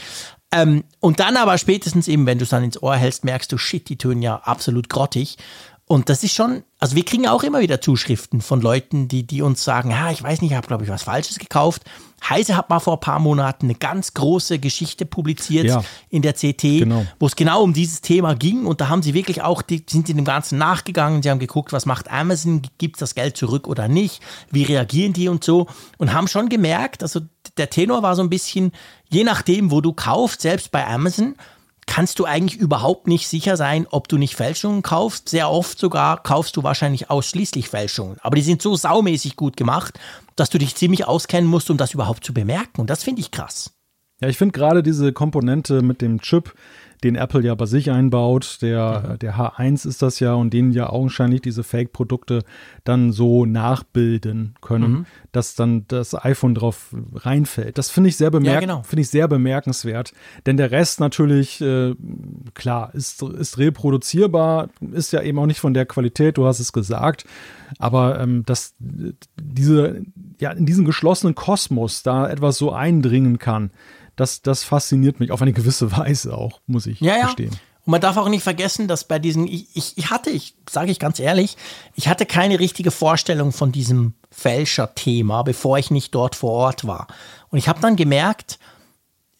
Ähm, 0.51 0.83
und 0.99 1.19
dann 1.19 1.37
aber 1.37 1.57
spätestens 1.57 2.07
eben, 2.07 2.25
wenn 2.25 2.37
du 2.37 2.43
es 2.43 2.49
dann 2.49 2.63
ins 2.63 2.81
Ohr 2.81 2.95
hältst, 2.95 3.25
merkst 3.25 3.51
du, 3.51 3.57
shit, 3.57 3.89
die 3.89 3.97
tönen 3.97 4.21
ja 4.21 4.37
absolut 4.37 4.89
grottig. 4.89 5.37
Und 5.87 6.09
das 6.09 6.23
ist 6.23 6.33
schon, 6.33 6.63
also 6.85 6.95
wir 6.95 7.03
kriegen 7.03 7.27
auch 7.27 7.41
immer 7.41 7.61
wieder 7.61 7.81
Zuschriften 7.81 8.41
von 8.41 8.61
Leuten, 8.61 9.07
die, 9.07 9.25
die 9.25 9.41
uns 9.41 9.63
sagen, 9.63 9.89
ja, 9.89 10.11
ich 10.11 10.21
weiß 10.21 10.41
nicht, 10.41 10.51
ich 10.51 10.55
habe, 10.55 10.67
glaube 10.67 10.83
ich, 10.83 10.89
was 10.91 11.01
Falsches 11.01 11.39
gekauft. 11.39 11.81
Heise 12.29 12.55
hat 12.55 12.69
mal 12.69 12.79
vor 12.79 12.97
ein 12.97 12.99
paar 12.99 13.17
Monaten 13.17 13.65
eine 13.65 13.73
ganz 13.73 14.13
große 14.13 14.59
Geschichte 14.59 15.07
publiziert 15.07 15.65
ja, 15.65 15.83
in 16.11 16.21
der 16.21 16.33
CT, 16.33 16.61
genau. 16.61 17.07
wo 17.17 17.25
es 17.25 17.35
genau 17.35 17.63
um 17.63 17.73
dieses 17.73 18.01
Thema 18.01 18.35
ging. 18.35 18.67
Und 18.67 18.81
da 18.81 18.87
haben 18.87 19.01
sie 19.01 19.15
wirklich 19.15 19.41
auch, 19.41 19.63
die 19.63 19.83
sind 19.89 20.09
in 20.09 20.17
dem 20.17 20.25
Ganzen 20.25 20.59
nachgegangen. 20.59 21.23
Sie 21.23 21.31
haben 21.31 21.39
geguckt, 21.39 21.73
was 21.73 21.87
macht 21.87 22.11
Amazon? 22.11 22.61
Gibt 22.77 22.97
es 22.97 22.99
das 22.99 23.15
Geld 23.15 23.35
zurück 23.35 23.67
oder 23.67 23.87
nicht? 23.87 24.21
Wie 24.51 24.61
reagieren 24.61 25.13
die 25.13 25.27
und 25.27 25.43
so? 25.43 25.65
Und 25.97 26.13
haben 26.13 26.27
schon 26.27 26.49
gemerkt, 26.49 27.01
also 27.01 27.21
der 27.57 27.71
Tenor 27.71 28.03
war 28.03 28.15
so 28.15 28.21
ein 28.21 28.29
bisschen, 28.29 28.73
je 29.09 29.23
nachdem, 29.23 29.71
wo 29.71 29.81
du 29.81 29.91
kaufst, 29.91 30.41
selbst 30.41 30.69
bei 30.69 30.85
Amazon, 30.85 31.33
kannst 31.87 32.19
du 32.19 32.25
eigentlich 32.25 32.59
überhaupt 32.59 33.07
nicht 33.07 33.27
sicher 33.27 33.57
sein, 33.57 33.87
ob 33.89 34.07
du 34.07 34.17
nicht 34.17 34.35
Fälschungen 34.35 34.81
kaufst. 34.81 35.29
Sehr 35.29 35.49
oft 35.49 35.79
sogar 35.79 36.21
kaufst 36.23 36.57
du 36.57 36.63
wahrscheinlich 36.63 37.09
ausschließlich 37.09 37.69
Fälschungen. 37.69 38.17
Aber 38.21 38.35
die 38.35 38.41
sind 38.41 38.61
so 38.61 38.75
saumäßig 38.75 39.35
gut 39.35 39.55
gemacht, 39.55 39.99
dass 40.35 40.49
du 40.49 40.57
dich 40.57 40.75
ziemlich 40.75 41.05
auskennen 41.05 41.49
musst, 41.49 41.69
um 41.69 41.77
das 41.77 41.93
überhaupt 41.93 42.25
zu 42.25 42.33
bemerken. 42.33 42.81
Und 42.81 42.89
das 42.89 43.03
finde 43.03 43.21
ich 43.21 43.31
krass. 43.31 43.71
Ja, 44.21 44.29
ich 44.29 44.37
finde 44.37 44.53
gerade 44.53 44.81
diese 44.81 45.13
Komponente 45.13 45.81
mit 45.81 46.01
dem 46.01 46.21
Chip, 46.21 46.53
den 47.03 47.15
Apple 47.15 47.41
ja 47.41 47.55
bei 47.55 47.65
sich 47.65 47.91
einbaut. 47.91 48.59
Der, 48.61 49.11
mhm. 49.13 49.19
der 49.19 49.37
H1 49.37 49.87
ist 49.87 50.01
das 50.01 50.19
ja 50.19 50.33
und 50.33 50.53
denen 50.53 50.71
ja 50.71 50.89
augenscheinlich 50.89 51.41
diese 51.41 51.63
Fake-Produkte 51.63 52.43
dann 52.83 53.11
so 53.11 53.45
nachbilden 53.45 54.55
können, 54.61 54.91
mhm. 54.91 55.05
dass 55.31 55.55
dann 55.55 55.85
das 55.87 56.15
iPhone 56.25 56.55
drauf 56.55 56.95
reinfällt. 57.13 57.77
Das 57.77 57.89
finde 57.89 58.09
ich 58.09 58.17
sehr 58.17 58.31
bemerk 58.31 58.55
ja, 58.55 58.59
genau. 58.59 58.83
finde 58.83 59.01
ich 59.01 59.09
sehr 59.09 59.27
bemerkenswert. 59.27 60.13
Denn 60.45 60.57
der 60.57 60.71
Rest 60.71 60.99
natürlich, 60.99 61.61
äh, 61.61 61.95
klar, 62.53 62.93
ist, 62.93 63.21
ist 63.21 63.57
reproduzierbar, 63.57 64.69
ist 64.91 65.13
ja 65.13 65.21
eben 65.21 65.39
auch 65.39 65.45
nicht 65.45 65.59
von 65.59 65.73
der 65.73 65.85
Qualität, 65.85 66.37
du 66.37 66.45
hast 66.45 66.59
es 66.59 66.73
gesagt. 66.73 67.25
Aber 67.79 68.19
ähm, 68.19 68.43
dass 68.45 68.75
diese, 68.79 70.03
ja, 70.39 70.51
in 70.51 70.65
diesen 70.65 70.85
geschlossenen 70.85 71.35
Kosmos 71.35 72.03
da 72.03 72.29
etwas 72.29 72.57
so 72.57 72.71
eindringen 72.71 73.39
kann, 73.39 73.71
das, 74.15 74.41
das 74.41 74.63
fasziniert 74.63 75.19
mich 75.19 75.31
auf 75.31 75.41
eine 75.41 75.53
gewisse 75.53 75.91
Weise 75.95 76.37
auch, 76.37 76.61
muss 76.67 76.87
ich 76.87 76.99
ja, 77.01 77.19
verstehen. 77.19 77.51
Ja. 77.51 77.59
Und 77.85 77.91
man 77.91 78.01
darf 78.01 78.17
auch 78.17 78.29
nicht 78.29 78.43
vergessen, 78.43 78.87
dass 78.87 79.03
bei 79.03 79.19
diesen, 79.19 79.47
ich, 79.47 79.67
ich, 79.75 79.97
ich 79.97 80.09
hatte, 80.09 80.31
ich 80.31 80.55
sage 80.67 80.91
ich 80.91 80.99
ganz 80.99 81.19
ehrlich, 81.19 81.55
ich 81.93 82.07
hatte 82.07 82.25
keine 82.25 82.59
richtige 82.59 82.89
Vorstellung 82.89 83.51
von 83.51 83.71
diesem 83.71 84.13
Fälscher-Thema, 84.31 85.43
bevor 85.43 85.77
ich 85.77 85.91
nicht 85.91 86.15
dort 86.15 86.35
vor 86.35 86.51
Ort 86.51 86.87
war. 86.87 87.07
Und 87.49 87.59
ich 87.59 87.67
habe 87.67 87.79
dann 87.81 87.95
gemerkt, 87.95 88.57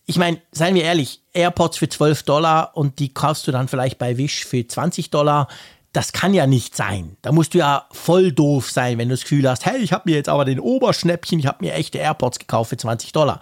ich 0.06 0.18
meine, 0.18 0.40
seien 0.52 0.76
wir 0.76 0.84
ehrlich, 0.84 1.22
AirPods 1.34 1.78
für 1.78 1.90
12 1.90 2.24
Dollar 2.24 2.78
und 2.78 3.00
die 3.00 3.14
kaufst 3.14 3.48
du 3.48 3.52
dann 3.52 3.68
vielleicht 3.68 3.98
bei 3.98 4.18
Wish 4.18 4.46
für 4.46 4.66
20 4.66 5.10
Dollar. 5.10 5.48
Das 5.92 6.14
kann 6.14 6.34
ja 6.34 6.46
nicht 6.46 6.76
sein. 6.76 7.18
Da 7.24 7.32
musst 7.32 7.56
du 7.56 7.58
ja 7.58 7.88
voll 7.92 8.32
doof 8.32 8.70
sein, 8.70 9.00
wenn 9.00 9.10
du 9.10 9.16
das 9.16 9.24
Gefühl 9.24 9.50
hast, 9.50 9.66
hey, 9.66 9.80
ich 9.80 9.92
habe 9.94 10.10
mir 10.10 10.16
jetzt 10.16 10.30
aber 10.30 10.46
den 10.46 10.60
Oberschnäppchen, 10.60 11.40
ich 11.40 11.48
habe 11.48 11.64
mir 11.66 11.74
echte 11.74 11.98
AirPods 11.98 12.38
gekauft 12.38 12.70
für 12.70 12.78
20 12.78 13.12
Dollar. 13.14 13.40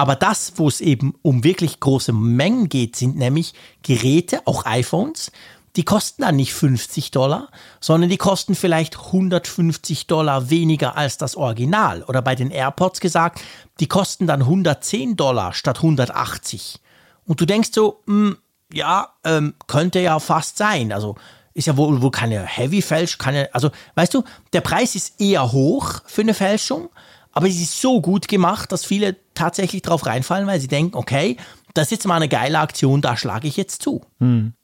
Aber 0.00 0.16
das, 0.16 0.54
wo 0.56 0.66
es 0.66 0.80
eben 0.80 1.12
um 1.20 1.44
wirklich 1.44 1.78
große 1.78 2.14
Mengen 2.14 2.70
geht, 2.70 2.96
sind 2.96 3.16
nämlich 3.16 3.52
Geräte, 3.82 4.40
auch 4.46 4.64
iPhones, 4.64 5.30
die 5.76 5.82
kosten 5.82 6.22
dann 6.22 6.36
nicht 6.36 6.54
50 6.54 7.10
Dollar, 7.10 7.50
sondern 7.80 8.08
die 8.08 8.16
kosten 8.16 8.54
vielleicht 8.54 8.96
150 8.96 10.06
Dollar 10.06 10.48
weniger 10.48 10.96
als 10.96 11.18
das 11.18 11.36
Original. 11.36 12.02
Oder 12.04 12.22
bei 12.22 12.34
den 12.34 12.50
AirPods 12.50 13.00
gesagt, 13.00 13.42
die 13.78 13.88
kosten 13.88 14.26
dann 14.26 14.40
110 14.40 15.16
Dollar 15.16 15.52
statt 15.52 15.76
180. 15.76 16.80
Und 17.26 17.42
du 17.42 17.44
denkst 17.44 17.68
so, 17.74 18.00
mh, 18.06 18.28
hm, 18.30 18.36
ja, 18.72 19.10
ähm, 19.24 19.52
könnte 19.66 20.00
ja 20.00 20.18
fast 20.18 20.56
sein. 20.56 20.92
Also 20.92 21.16
ist 21.52 21.66
ja 21.66 21.76
wohl, 21.76 22.00
wohl 22.00 22.10
keine 22.10 22.42
Heavy-Fälschung, 22.46 23.18
keine, 23.18 23.54
also 23.54 23.70
weißt 23.96 24.14
du, 24.14 24.24
der 24.54 24.62
Preis 24.62 24.94
ist 24.94 25.20
eher 25.20 25.52
hoch 25.52 26.00
für 26.06 26.22
eine 26.22 26.32
Fälschung, 26.32 26.88
aber 27.32 27.48
sie 27.48 27.62
ist 27.62 27.80
so 27.80 28.00
gut 28.00 28.28
gemacht, 28.28 28.72
dass 28.72 28.84
viele 28.84 29.16
tatsächlich 29.34 29.82
drauf 29.82 30.06
reinfallen, 30.06 30.46
weil 30.46 30.60
sie 30.60 30.68
denken, 30.68 30.96
okay, 30.96 31.36
das 31.74 31.86
ist 31.86 31.90
jetzt 31.92 32.06
mal 32.06 32.16
eine 32.16 32.28
geile 32.28 32.58
Aktion, 32.58 33.00
da 33.00 33.16
schlage 33.16 33.48
ich 33.48 33.56
jetzt 33.56 33.82
zu. 33.82 34.02
Hm. 34.18 34.54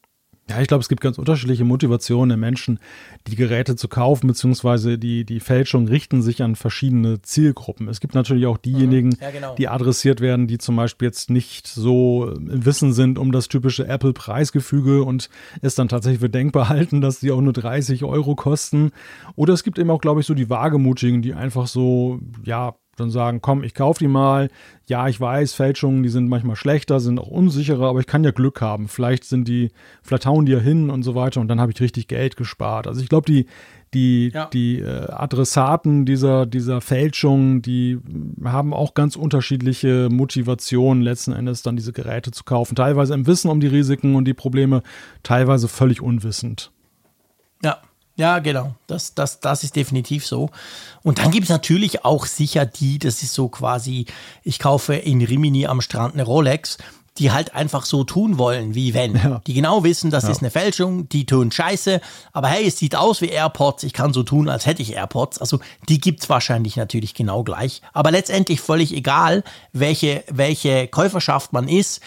Ja, 0.48 0.60
ich 0.60 0.68
glaube, 0.68 0.82
es 0.82 0.88
gibt 0.88 1.00
ganz 1.00 1.18
unterschiedliche 1.18 1.64
Motivationen 1.64 2.28
der 2.28 2.36
Menschen, 2.36 2.78
die 3.26 3.34
Geräte 3.34 3.74
zu 3.74 3.88
kaufen, 3.88 4.28
beziehungsweise 4.28 4.96
die, 4.96 5.24
die 5.24 5.40
Fälschungen 5.40 5.88
richten 5.88 6.22
sich 6.22 6.40
an 6.40 6.54
verschiedene 6.54 7.20
Zielgruppen. 7.20 7.88
Es 7.88 7.98
gibt 7.98 8.14
natürlich 8.14 8.46
auch 8.46 8.56
diejenigen, 8.56 9.08
mhm. 9.08 9.18
ja, 9.20 9.30
genau. 9.32 9.54
die 9.56 9.66
adressiert 9.66 10.20
werden, 10.20 10.46
die 10.46 10.58
zum 10.58 10.76
Beispiel 10.76 11.06
jetzt 11.06 11.30
nicht 11.30 11.66
so 11.66 12.28
im 12.28 12.64
Wissen 12.64 12.92
sind 12.92 13.18
um 13.18 13.32
das 13.32 13.48
typische 13.48 13.88
Apple-Preisgefüge 13.88 15.02
und 15.02 15.30
es 15.62 15.74
dann 15.74 15.88
tatsächlich 15.88 16.20
für 16.20 16.30
denkbar 16.30 16.68
halten, 16.68 17.00
dass 17.00 17.18
die 17.18 17.32
auch 17.32 17.40
nur 17.40 17.52
30 17.52 18.04
Euro 18.04 18.36
kosten. 18.36 18.92
Oder 19.34 19.52
es 19.52 19.64
gibt 19.64 19.80
eben 19.80 19.90
auch, 19.90 20.00
glaube 20.00 20.20
ich, 20.20 20.26
so 20.26 20.34
die 20.34 20.48
Wagemutigen, 20.48 21.22
die 21.22 21.34
einfach 21.34 21.66
so, 21.66 22.20
ja, 22.44 22.76
dann 22.96 23.10
sagen, 23.10 23.40
komm, 23.40 23.62
ich 23.62 23.74
kaufe 23.74 23.98
die 23.98 24.08
mal. 24.08 24.48
Ja, 24.86 25.08
ich 25.08 25.20
weiß, 25.20 25.54
Fälschungen, 25.54 26.02
die 26.02 26.08
sind 26.08 26.28
manchmal 26.28 26.56
schlechter, 26.56 27.00
sind 27.00 27.18
auch 27.18 27.28
unsicherer, 27.28 27.88
aber 27.88 28.00
ich 28.00 28.06
kann 28.06 28.24
ja 28.24 28.30
Glück 28.30 28.60
haben. 28.60 28.88
Vielleicht 28.88 29.24
sind 29.24 29.48
die, 29.48 29.70
vielleicht 30.02 30.26
hauen 30.26 30.46
die 30.46 30.52
ja 30.52 30.58
hin 30.58 30.90
und 30.90 31.02
so 31.02 31.14
weiter 31.14 31.40
und 31.40 31.48
dann 31.48 31.60
habe 31.60 31.72
ich 31.72 31.80
richtig 31.80 32.08
Geld 32.08 32.36
gespart. 32.36 32.86
Also 32.86 33.00
ich 33.00 33.08
glaube, 33.08 33.26
die, 33.26 33.46
die, 33.94 34.30
ja. 34.32 34.46
die 34.46 34.80
äh, 34.80 35.10
Adressaten 35.10 36.04
dieser, 36.04 36.46
dieser 36.46 36.80
Fälschung, 36.80 37.62
die 37.62 37.98
haben 38.44 38.74
auch 38.74 38.94
ganz 38.94 39.16
unterschiedliche 39.16 40.08
Motivationen, 40.10 41.02
letzten 41.02 41.32
Endes 41.32 41.62
dann 41.62 41.76
diese 41.76 41.92
Geräte 41.92 42.30
zu 42.30 42.44
kaufen. 42.44 42.74
Teilweise 42.74 43.14
im 43.14 43.26
Wissen 43.26 43.50
um 43.50 43.60
die 43.60 43.66
Risiken 43.68 44.14
und 44.14 44.24
die 44.24 44.34
Probleme, 44.34 44.82
teilweise 45.22 45.68
völlig 45.68 46.00
unwissend. 46.00 46.72
Ja, 47.62 47.78
ja, 48.16 48.38
genau. 48.38 48.74
Das, 48.86 49.14
das, 49.14 49.40
das 49.40 49.62
ist 49.62 49.76
definitiv 49.76 50.26
so. 50.26 50.50
Und 51.02 51.18
dann 51.18 51.30
gibt 51.30 51.44
es 51.44 51.50
natürlich 51.50 52.04
auch 52.04 52.26
sicher 52.26 52.64
die, 52.64 52.98
das 52.98 53.22
ist 53.22 53.34
so 53.34 53.48
quasi, 53.48 54.06
ich 54.42 54.58
kaufe 54.58 54.94
in 54.94 55.22
Rimini 55.22 55.66
am 55.66 55.82
Strand 55.82 56.14
eine 56.14 56.24
Rolex, 56.24 56.78
die 57.18 57.30
halt 57.30 57.54
einfach 57.54 57.84
so 57.84 58.04
tun 58.04 58.38
wollen, 58.38 58.74
wie 58.74 58.94
wenn. 58.94 59.16
Ja. 59.16 59.40
Die 59.46 59.54
genau 59.54 59.84
wissen, 59.84 60.10
das 60.10 60.24
ja. 60.24 60.30
ist 60.30 60.40
eine 60.40 60.50
Fälschung, 60.50 61.08
die 61.08 61.26
tun 61.26 61.50
Scheiße, 61.50 62.00
aber 62.32 62.48
hey, 62.48 62.66
es 62.66 62.78
sieht 62.78 62.94
aus 62.94 63.20
wie 63.20 63.28
AirPods, 63.28 63.84
ich 63.84 63.92
kann 63.92 64.12
so 64.12 64.22
tun, 64.22 64.48
als 64.48 64.66
hätte 64.66 64.82
ich 64.82 64.94
AirPods. 64.94 65.38
Also 65.38 65.60
die 65.88 66.00
gibt 66.00 66.22
es 66.22 66.28
wahrscheinlich 66.28 66.76
natürlich 66.76 67.14
genau 67.14 67.42
gleich. 67.42 67.82
Aber 67.92 68.10
letztendlich 68.10 68.60
völlig 68.60 68.94
egal, 68.94 69.44
welche, 69.72 70.24
welche 70.30 70.88
Käuferschaft 70.88 71.52
man 71.52 71.68
ist. 71.68 72.00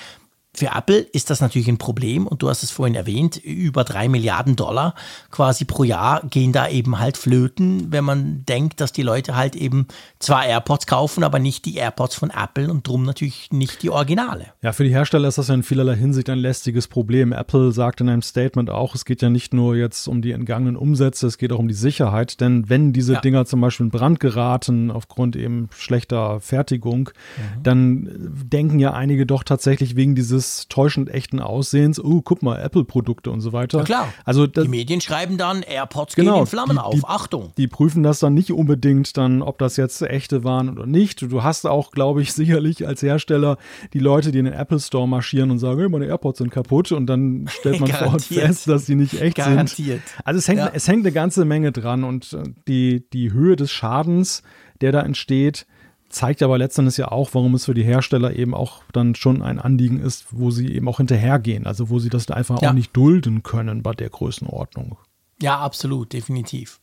Für 0.56 0.72
Apple 0.76 0.98
ist 0.98 1.30
das 1.30 1.42
natürlich 1.42 1.68
ein 1.68 1.78
Problem 1.78 2.26
und 2.26 2.42
du 2.42 2.50
hast 2.50 2.64
es 2.64 2.72
vorhin 2.72 2.96
erwähnt, 2.96 3.38
über 3.38 3.84
drei 3.84 4.10
Milliarden 4.10 4.56
Dollar 4.56 4.96
quasi 5.30 5.64
pro 5.64 5.84
Jahr 5.84 6.24
gehen 6.28 6.52
da 6.52 6.68
eben 6.68 6.98
halt 6.98 7.18
flöten, 7.18 7.92
wenn 7.92 8.04
man 8.04 8.46
denkt, 8.46 8.82
dass 8.82 8.92
die 8.92 9.04
Leute 9.04 9.36
halt 9.36 9.56
eben 9.56 9.88
zwar 10.18 10.48
AirPods 10.48 10.88
kaufen, 10.88 11.24
aber 11.24 11.38
nicht 11.38 11.66
die 11.66 11.76
AirPods 11.76 12.16
von 12.16 12.32
Apple 12.32 12.70
und 12.72 12.88
drum 12.88 13.04
natürlich 13.04 13.50
nicht 13.52 13.84
die 13.84 13.92
Originale. 13.92 14.48
Ja, 14.64 14.74
für 14.74 14.84
die 14.84 14.90
Hersteller 14.90 15.28
ist 15.28 15.38
das 15.38 15.50
ja 15.50 15.54
in 15.54 15.62
vielerlei 15.62 15.96
Hinsicht 15.96 16.30
ein 16.32 16.40
lästiges 16.40 16.88
Problem. 16.88 17.32
Apple 17.32 17.72
sagt 17.72 18.02
in 18.02 18.10
einem 18.10 18.24
Statement 18.24 18.72
auch, 18.72 18.96
es 18.96 19.06
geht 19.06 19.22
ja 19.22 19.30
nicht 19.30 19.54
nur 19.54 19.76
jetzt 19.76 20.08
um 20.08 20.24
die 20.24 20.32
entgangenen 20.32 20.76
Umsätze, 20.76 21.28
es 21.28 21.38
geht 21.38 21.52
auch 21.52 21.60
um 21.60 21.68
die 21.68 21.76
Sicherheit, 21.76 22.42
denn 22.42 22.70
wenn 22.70 22.92
diese 22.92 23.14
ja. 23.14 23.22
Dinger 23.22 23.46
zum 23.46 23.62
Beispiel 23.62 23.86
in 23.86 23.92
Brand 23.92 24.20
geraten 24.20 24.90
aufgrund 24.90 25.36
eben 25.36 25.70
schlechter 25.78 26.40
Fertigung, 26.40 27.12
mhm. 27.38 27.64
dann 27.64 28.10
denken 28.52 28.80
ja 28.80 28.94
einige 28.94 29.28
doch 29.28 29.44
tatsächlich 29.44 29.96
wegen 29.96 30.16
dieses 30.16 30.39
dieses 30.40 30.68
täuschend 30.70 31.10
echten 31.10 31.40
Aussehens, 31.40 32.04
oh, 32.04 32.22
guck 32.22 32.42
mal, 32.42 32.60
Apple-Produkte 32.62 33.32
und 33.32 33.42
so 33.42 33.54
weiter. 33.54 33.80
Ja, 33.80 33.84
klar. 33.84 34.14
Also 34.26 34.48
das, 34.48 34.64
die 34.64 34.70
Medien 34.70 35.02
schreiben 35.02 35.38
dann, 35.38 35.64
AirPods 35.64 36.16
genau, 36.16 36.34
gehen 36.34 36.42
in 36.42 36.48
Flammen 36.48 36.78
die, 36.78 36.82
auf, 36.82 36.96
die, 36.96 37.04
Achtung. 37.06 37.52
Die 37.58 37.68
prüfen 37.68 38.04
das 38.04 38.20
dann 38.20 38.34
nicht 38.34 38.52
unbedingt 38.52 39.18
dann, 39.18 39.42
ob 39.42 39.58
das 39.58 39.78
jetzt 39.78 40.02
echte 40.02 40.44
waren 40.44 40.70
oder 40.70 40.86
nicht. 40.86 41.22
Du 41.22 41.44
hast 41.44 41.66
auch, 41.66 41.92
glaube 41.92 42.22
ich, 42.22 42.34
sicherlich 42.40 42.88
als 42.88 43.02
Hersteller 43.02 43.58
die 43.94 44.00
Leute, 44.00 44.32
die 44.32 44.40
in 44.40 44.46
den 44.46 44.54
Apple 44.54 44.80
Store 44.80 45.08
marschieren 45.08 45.52
und 45.52 45.60
sagen, 45.60 45.80
hey, 45.80 45.90
meine 45.90 46.06
AirPods 46.06 46.40
sind 46.40 46.52
kaputt 46.52 46.92
und 46.92 47.08
dann 47.08 47.48
stellt 47.50 47.80
man 47.80 47.90
vor 47.92 48.20
fest, 48.20 48.68
dass 48.68 48.86
sie 48.86 48.96
nicht 48.96 49.22
echt 49.22 49.38
Garantiert. 49.38 50.02
sind. 50.08 50.26
Also 50.26 50.38
es 50.38 50.48
hängt, 50.48 50.60
ja. 50.60 50.72
es 50.74 50.88
hängt 50.88 51.06
eine 51.06 51.12
ganze 51.12 51.46
Menge 51.46 51.72
dran 51.72 52.04
und 52.04 52.34
äh, 52.34 52.44
die, 52.68 53.10
die 53.12 53.32
Höhe 53.34 53.56
des 53.56 53.72
Schadens, 53.72 54.44
der 54.82 54.92
da 54.92 55.02
entsteht, 55.02 55.66
zeigt 56.10 56.44
aber 56.44 56.58
letztendlich 56.58 56.98
ja 56.98 57.12
auch, 57.12 57.30
warum 57.34 57.56
es 57.56 57.66
für 57.66 57.74
die 57.74 57.84
Hersteller 57.84 58.36
eben 58.36 58.54
auch 58.54 58.82
dann 58.92 59.16
schon 59.16 59.42
ein 59.42 59.60
Anliegen 59.60 60.02
ist, 60.02 60.26
wo 60.32 60.52
sie 60.52 60.74
eben 60.74 60.88
auch 60.88 60.98
hinterhergehen, 60.98 61.66
also 61.66 61.90
wo 61.90 62.00
sie 62.00 62.10
das 62.10 62.30
einfach 62.30 62.62
ja. 62.62 62.70
auch 62.70 62.74
nicht 62.74 62.96
dulden 62.96 63.44
können 63.44 63.84
bei 63.84 63.94
der 63.94 64.10
Größenordnung. 64.10 64.98
Ja, 65.42 65.60
absolut, 65.60 66.12
definitiv. 66.14 66.80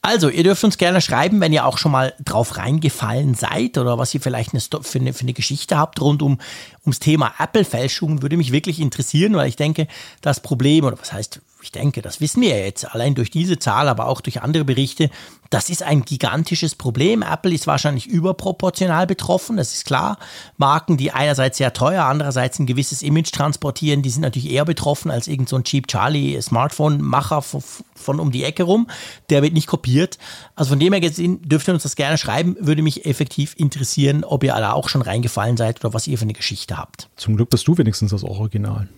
Also, 0.00 0.28
ihr 0.28 0.44
dürft 0.44 0.62
uns 0.62 0.78
gerne 0.78 1.00
schreiben, 1.00 1.40
wenn 1.40 1.52
ihr 1.52 1.66
auch 1.66 1.76
schon 1.76 1.90
mal 1.90 2.14
drauf 2.24 2.56
reingefallen 2.56 3.34
seid 3.34 3.78
oder 3.78 3.98
was 3.98 4.14
ihr 4.14 4.20
vielleicht 4.20 4.52
eine, 4.54 4.60
für, 4.60 4.98
eine, 4.98 5.12
für 5.12 5.22
eine 5.22 5.32
Geschichte 5.32 5.76
habt 5.76 6.00
rund 6.00 6.22
um 6.22 6.38
ums 6.82 7.00
Thema 7.00 7.34
Apple-Fälschungen. 7.38 8.22
Würde 8.22 8.36
mich 8.36 8.52
wirklich 8.52 8.80
interessieren, 8.80 9.34
weil 9.34 9.48
ich 9.48 9.56
denke, 9.56 9.88
das 10.20 10.40
Problem, 10.40 10.84
oder 10.84 10.98
was 11.00 11.12
heißt, 11.12 11.40
ich 11.68 11.72
denke, 11.72 12.00
das 12.00 12.22
wissen 12.22 12.40
wir 12.40 12.58
jetzt 12.58 12.94
allein 12.94 13.14
durch 13.14 13.30
diese 13.30 13.58
Zahl, 13.58 13.90
aber 13.90 14.06
auch 14.06 14.22
durch 14.22 14.40
andere 14.40 14.64
Berichte, 14.64 15.10
das 15.50 15.68
ist 15.68 15.82
ein 15.82 16.00
gigantisches 16.00 16.74
Problem. 16.74 17.20
Apple 17.20 17.52
ist 17.52 17.66
wahrscheinlich 17.66 18.06
überproportional 18.06 19.06
betroffen, 19.06 19.58
das 19.58 19.74
ist 19.74 19.84
klar. 19.84 20.16
Marken, 20.56 20.96
die 20.96 21.10
einerseits 21.10 21.58
sehr 21.58 21.74
teuer, 21.74 22.04
andererseits 22.04 22.58
ein 22.58 22.64
gewisses 22.64 23.02
Image 23.02 23.32
transportieren, 23.32 24.00
die 24.00 24.08
sind 24.08 24.22
natürlich 24.22 24.50
eher 24.50 24.64
betroffen 24.64 25.10
als 25.10 25.28
irgend 25.28 25.50
so 25.50 25.56
ein 25.56 25.64
Cheap 25.64 25.88
Charlie 25.88 26.40
Smartphone-Macher 26.40 27.42
von, 27.42 27.62
von, 27.94 28.18
um 28.18 28.32
die 28.32 28.44
Ecke 28.44 28.62
rum. 28.62 28.88
Der 29.28 29.42
wird 29.42 29.52
nicht 29.52 29.66
kopiert. 29.66 30.16
Also 30.54 30.70
von 30.70 30.80
dem 30.80 30.94
her 30.94 31.02
gesehen 31.02 31.46
dürft 31.46 31.68
ihr 31.68 31.74
uns 31.74 31.82
das 31.82 31.96
gerne 31.96 32.16
schreiben. 32.16 32.56
Würde 32.60 32.80
mich 32.80 33.04
effektiv 33.04 33.54
interessieren, 33.58 34.24
ob 34.24 34.42
ihr 34.42 34.54
alle 34.54 34.72
auch 34.72 34.88
schon 34.88 35.02
reingefallen 35.02 35.58
seid 35.58 35.84
oder 35.84 35.92
was 35.92 36.06
ihr 36.06 36.16
für 36.16 36.24
eine 36.24 36.32
Geschichte 36.32 36.78
habt. 36.78 37.10
Zum 37.16 37.36
Glück 37.36 37.50
bist 37.50 37.68
du 37.68 37.76
wenigstens 37.76 38.12
das 38.12 38.24
Original. 38.24 38.88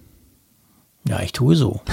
Ja, 1.08 1.20
ich 1.20 1.32
tue 1.32 1.56
so. 1.56 1.80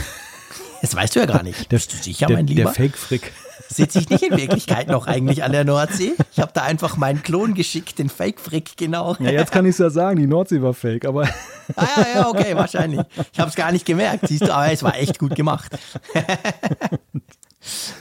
Das 0.82 0.96
weißt 0.96 1.16
du 1.16 1.20
ja 1.20 1.26
gar 1.26 1.44
nicht. 1.44 1.72
Der, 1.72 1.78
Bist 1.78 1.94
du 1.94 1.98
sicher, 1.98 2.28
der, 2.28 2.38
mein 2.38 2.48
Lieber? 2.48 2.64
Der 2.64 2.74
Fake-Frick. 2.74 3.34
Sitze 3.70 4.00
ich 4.00 4.10
nicht 4.10 4.24
in 4.24 4.38
Wirklichkeit 4.38 4.88
noch 4.88 5.08
eigentlich 5.08 5.44
an 5.44 5.52
der 5.52 5.66
Nordsee? 5.66 6.14
Ich 6.32 6.40
habe 6.40 6.52
da 6.54 6.64
einfach 6.64 6.96
meinen 6.96 7.22
Klon 7.22 7.54
geschickt, 7.54 8.00
den 8.00 8.10
Fake-Frick, 8.10 8.78
genau. 8.78 9.16
Ja, 9.20 9.32
jetzt 9.32 9.52
kann 9.52 9.66
ich 9.66 9.72
es 9.72 9.78
ja 9.80 9.90
sagen, 9.90 10.20
die 10.20 10.28
Nordsee 10.28 10.62
war 10.62 10.74
fake, 10.74 11.06
aber. 11.06 11.28
Ah, 11.76 11.86
ja, 11.98 12.08
ja, 12.16 12.30
okay, 12.30 12.56
wahrscheinlich. 12.56 13.02
Ich 13.34 13.40
habe 13.40 13.50
es 13.50 13.56
gar 13.56 13.74
nicht 13.74 13.86
gemerkt, 13.86 14.28
siehst 14.28 14.44
du, 14.44 14.54
aber 14.54 14.72
es 14.72 14.84
war 14.84 14.96
echt 14.96 15.20
gut 15.20 15.36
gemacht. 15.36 15.78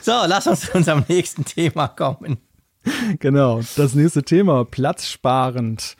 So, 0.01 0.13
lass 0.25 0.47
uns 0.47 0.61
zu 0.61 0.77
unserem 0.77 1.03
nächsten 1.07 1.43
Thema 1.43 1.87
kommen. 1.89 2.37
Genau, 3.19 3.61
das 3.75 3.95
nächste 3.95 4.23
Thema, 4.23 4.63
platzsparend. 4.63 5.97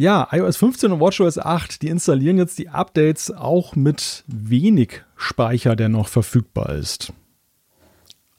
Ja, 0.00 0.28
iOS 0.32 0.56
15 0.56 0.92
und 0.92 1.00
WatchOS 1.00 1.36
8, 1.36 1.82
die 1.82 1.88
installieren 1.88 2.38
jetzt 2.38 2.58
die 2.58 2.70
Updates 2.70 3.30
auch 3.30 3.76
mit 3.76 4.24
wenig 4.26 5.02
Speicher, 5.14 5.76
der 5.76 5.90
noch 5.90 6.08
verfügbar 6.08 6.70
ist. 6.70 7.12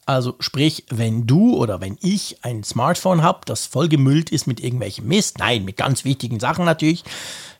Also 0.07 0.33
sprich, 0.39 0.85
wenn 0.89 1.27
du 1.27 1.55
oder 1.55 1.79
wenn 1.79 1.99
ich 2.01 2.43
ein 2.43 2.63
Smartphone 2.63 3.21
habe, 3.21 3.41
das 3.45 3.67
vollgemüllt 3.67 4.31
ist 4.31 4.47
mit 4.47 4.59
irgendwelchem 4.59 5.07
Mist, 5.07 5.37
nein, 5.37 5.63
mit 5.63 5.77
ganz 5.77 6.03
wichtigen 6.03 6.39
Sachen 6.39 6.65
natürlich, 6.65 7.03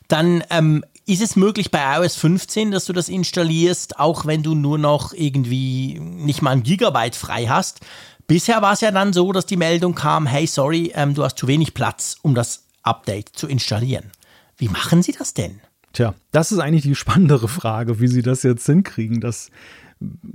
dann 0.07 0.43
ähm, 0.49 0.83
ist 1.05 1.21
es 1.21 1.35
möglich 1.35 1.69
bei 1.69 1.99
iOS 1.99 2.15
15, 2.15 2.71
dass 2.71 2.85
du 2.85 2.93
das 2.93 3.07
installierst, 3.07 3.99
auch 3.99 4.25
wenn 4.25 4.41
du 4.41 4.55
nur 4.55 4.79
noch 4.79 5.13
irgendwie 5.13 5.99
nicht 5.99 6.41
mal 6.41 6.53
ein 6.53 6.63
Gigabyte 6.63 7.15
frei 7.15 7.45
hast. 7.45 7.81
Bisher 8.25 8.63
war 8.63 8.73
es 8.73 8.81
ja 8.81 8.89
dann 8.89 9.13
so, 9.13 9.31
dass 9.31 9.45
die 9.45 9.57
Meldung 9.57 9.93
kam, 9.93 10.25
hey, 10.25 10.47
sorry, 10.47 10.91
ähm, 10.95 11.13
du 11.13 11.23
hast 11.23 11.37
zu 11.37 11.47
wenig 11.47 11.75
Platz, 11.75 12.15
um 12.23 12.33
das 12.33 12.63
Update 12.83 13.29
zu 13.29 13.47
installieren. 13.47 14.11
Wie 14.57 14.69
machen 14.69 15.01
Sie 15.01 15.11
das 15.11 15.33
denn? 15.33 15.59
Tja, 15.93 16.13
das 16.31 16.51
ist 16.51 16.59
eigentlich 16.59 16.83
die 16.83 16.95
spannendere 16.95 17.47
Frage, 17.47 17.99
wie 17.99 18.07
Sie 18.07 18.21
das 18.21 18.43
jetzt 18.43 18.65
hinkriegen, 18.65 19.19
dass 19.19 19.49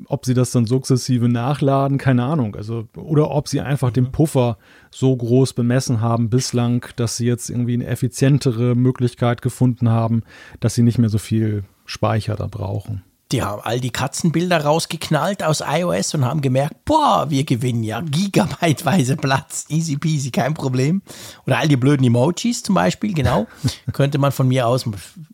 ob 0.06 0.24
sie 0.24 0.34
das 0.34 0.52
dann 0.52 0.66
sukzessive 0.66 1.28
nachladen, 1.28 1.98
keine 1.98 2.24
Ahnung. 2.24 2.54
Also, 2.54 2.86
oder 2.94 3.30
ob 3.30 3.48
sie 3.48 3.60
einfach 3.60 3.88
mhm. 3.88 3.94
den 3.94 4.12
Puffer 4.12 4.58
so 4.90 5.16
groß 5.16 5.54
bemessen 5.54 6.00
haben 6.00 6.30
bislang, 6.30 6.86
dass 6.94 7.16
sie 7.16 7.26
jetzt 7.26 7.50
irgendwie 7.50 7.74
eine 7.74 7.86
effizientere 7.86 8.76
Möglichkeit 8.76 9.42
gefunden 9.42 9.88
haben, 9.88 10.22
dass 10.60 10.74
sie 10.74 10.82
nicht 10.82 10.98
mehr 10.98 11.08
so 11.08 11.18
viel 11.18 11.64
Speicher 11.84 12.36
da 12.36 12.46
brauchen 12.46 13.02
die 13.32 13.42
haben 13.42 13.60
all 13.64 13.80
die 13.80 13.90
Katzenbilder 13.90 14.64
rausgeknallt 14.64 15.42
aus 15.42 15.62
iOS 15.66 16.14
und 16.14 16.24
haben 16.24 16.40
gemerkt, 16.40 16.84
boah, 16.84 17.28
wir 17.28 17.44
gewinnen 17.44 17.82
ja 17.82 18.00
gigabyteweise 18.00 19.16
Platz, 19.16 19.66
easy 19.68 19.96
peasy, 19.96 20.30
kein 20.30 20.54
Problem. 20.54 21.02
Oder 21.46 21.58
all 21.58 21.68
die 21.68 21.76
blöden 21.76 22.06
Emojis 22.06 22.62
zum 22.62 22.76
Beispiel, 22.76 23.14
genau, 23.14 23.46
könnte 23.92 24.18
man 24.18 24.30
von 24.30 24.46
mir 24.46 24.68
aus 24.68 24.84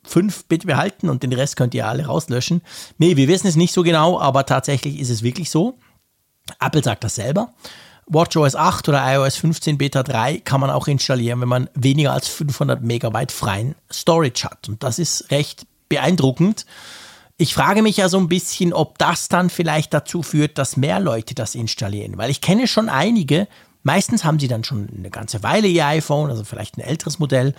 fünf 0.05 0.45
bitte 0.47 0.67
behalten 0.67 1.11
und 1.11 1.23
den 1.23 1.33
Rest 1.33 1.57
könnt 1.57 1.75
ihr 1.75 1.87
alle 1.87 2.07
rauslöschen. 2.07 2.63
Nee, 2.97 3.17
wir 3.17 3.29
wissen 3.29 3.47
es 3.47 3.57
nicht 3.57 3.75
so 3.75 3.83
genau, 3.83 4.19
aber 4.19 4.47
tatsächlich 4.47 4.99
ist 4.99 5.11
es 5.11 5.23
wirklich 5.23 5.51
so. 5.51 5.79
Apple 6.61 6.83
sagt 6.83 7.05
das 7.05 7.15
selber. 7.15 7.53
WatchOS 8.07 8.57
8 8.57 8.89
oder 8.89 9.15
iOS 9.15 9.37
15 9.37 9.79
Beta 9.79 10.03
3 10.03 10.39
kann 10.39 10.61
man 10.61 10.71
auch 10.71 10.89
installieren, 10.89 11.41
wenn 11.41 11.49
man 11.49 11.71
weniger 11.75 12.13
als 12.13 12.29
500 12.29 12.83
Megabyte 12.83 13.33
freien 13.33 13.75
Storage 13.91 14.45
hat. 14.45 14.69
Und 14.69 14.83
das 14.83 14.99
ist 14.99 15.31
recht 15.31 15.67
beeindruckend. 15.89 16.67
Ich 17.43 17.55
frage 17.55 17.83
mich 17.83 17.97
ja 17.97 18.09
so 18.09 18.19
ein 18.19 18.29
bisschen, 18.29 18.73
ob 18.73 18.99
das 18.99 19.27
dann 19.27 19.51
vielleicht 19.51 19.93
dazu 19.93 20.23
führt, 20.23 20.59
dass 20.59 20.77
mehr 20.77 21.01
Leute 21.01 21.35
das 21.35 21.57
installieren. 21.57 22.17
Weil 22.17 22.31
ich 22.31 22.41
kenne 22.41 22.69
schon 22.69 22.89
einige, 22.89 23.49
meistens 23.83 24.23
haben 24.23 24.39
sie 24.39 24.47
dann 24.47 24.63
schon 24.63 24.89
eine 24.97 25.11
ganze 25.11 25.43
Weile 25.43 25.67
ihr 25.67 25.85
iPhone, 25.85 26.31
also 26.31 26.45
vielleicht 26.45 26.79
ein 26.79 26.83
älteres 26.83 27.19
Modell. 27.19 27.57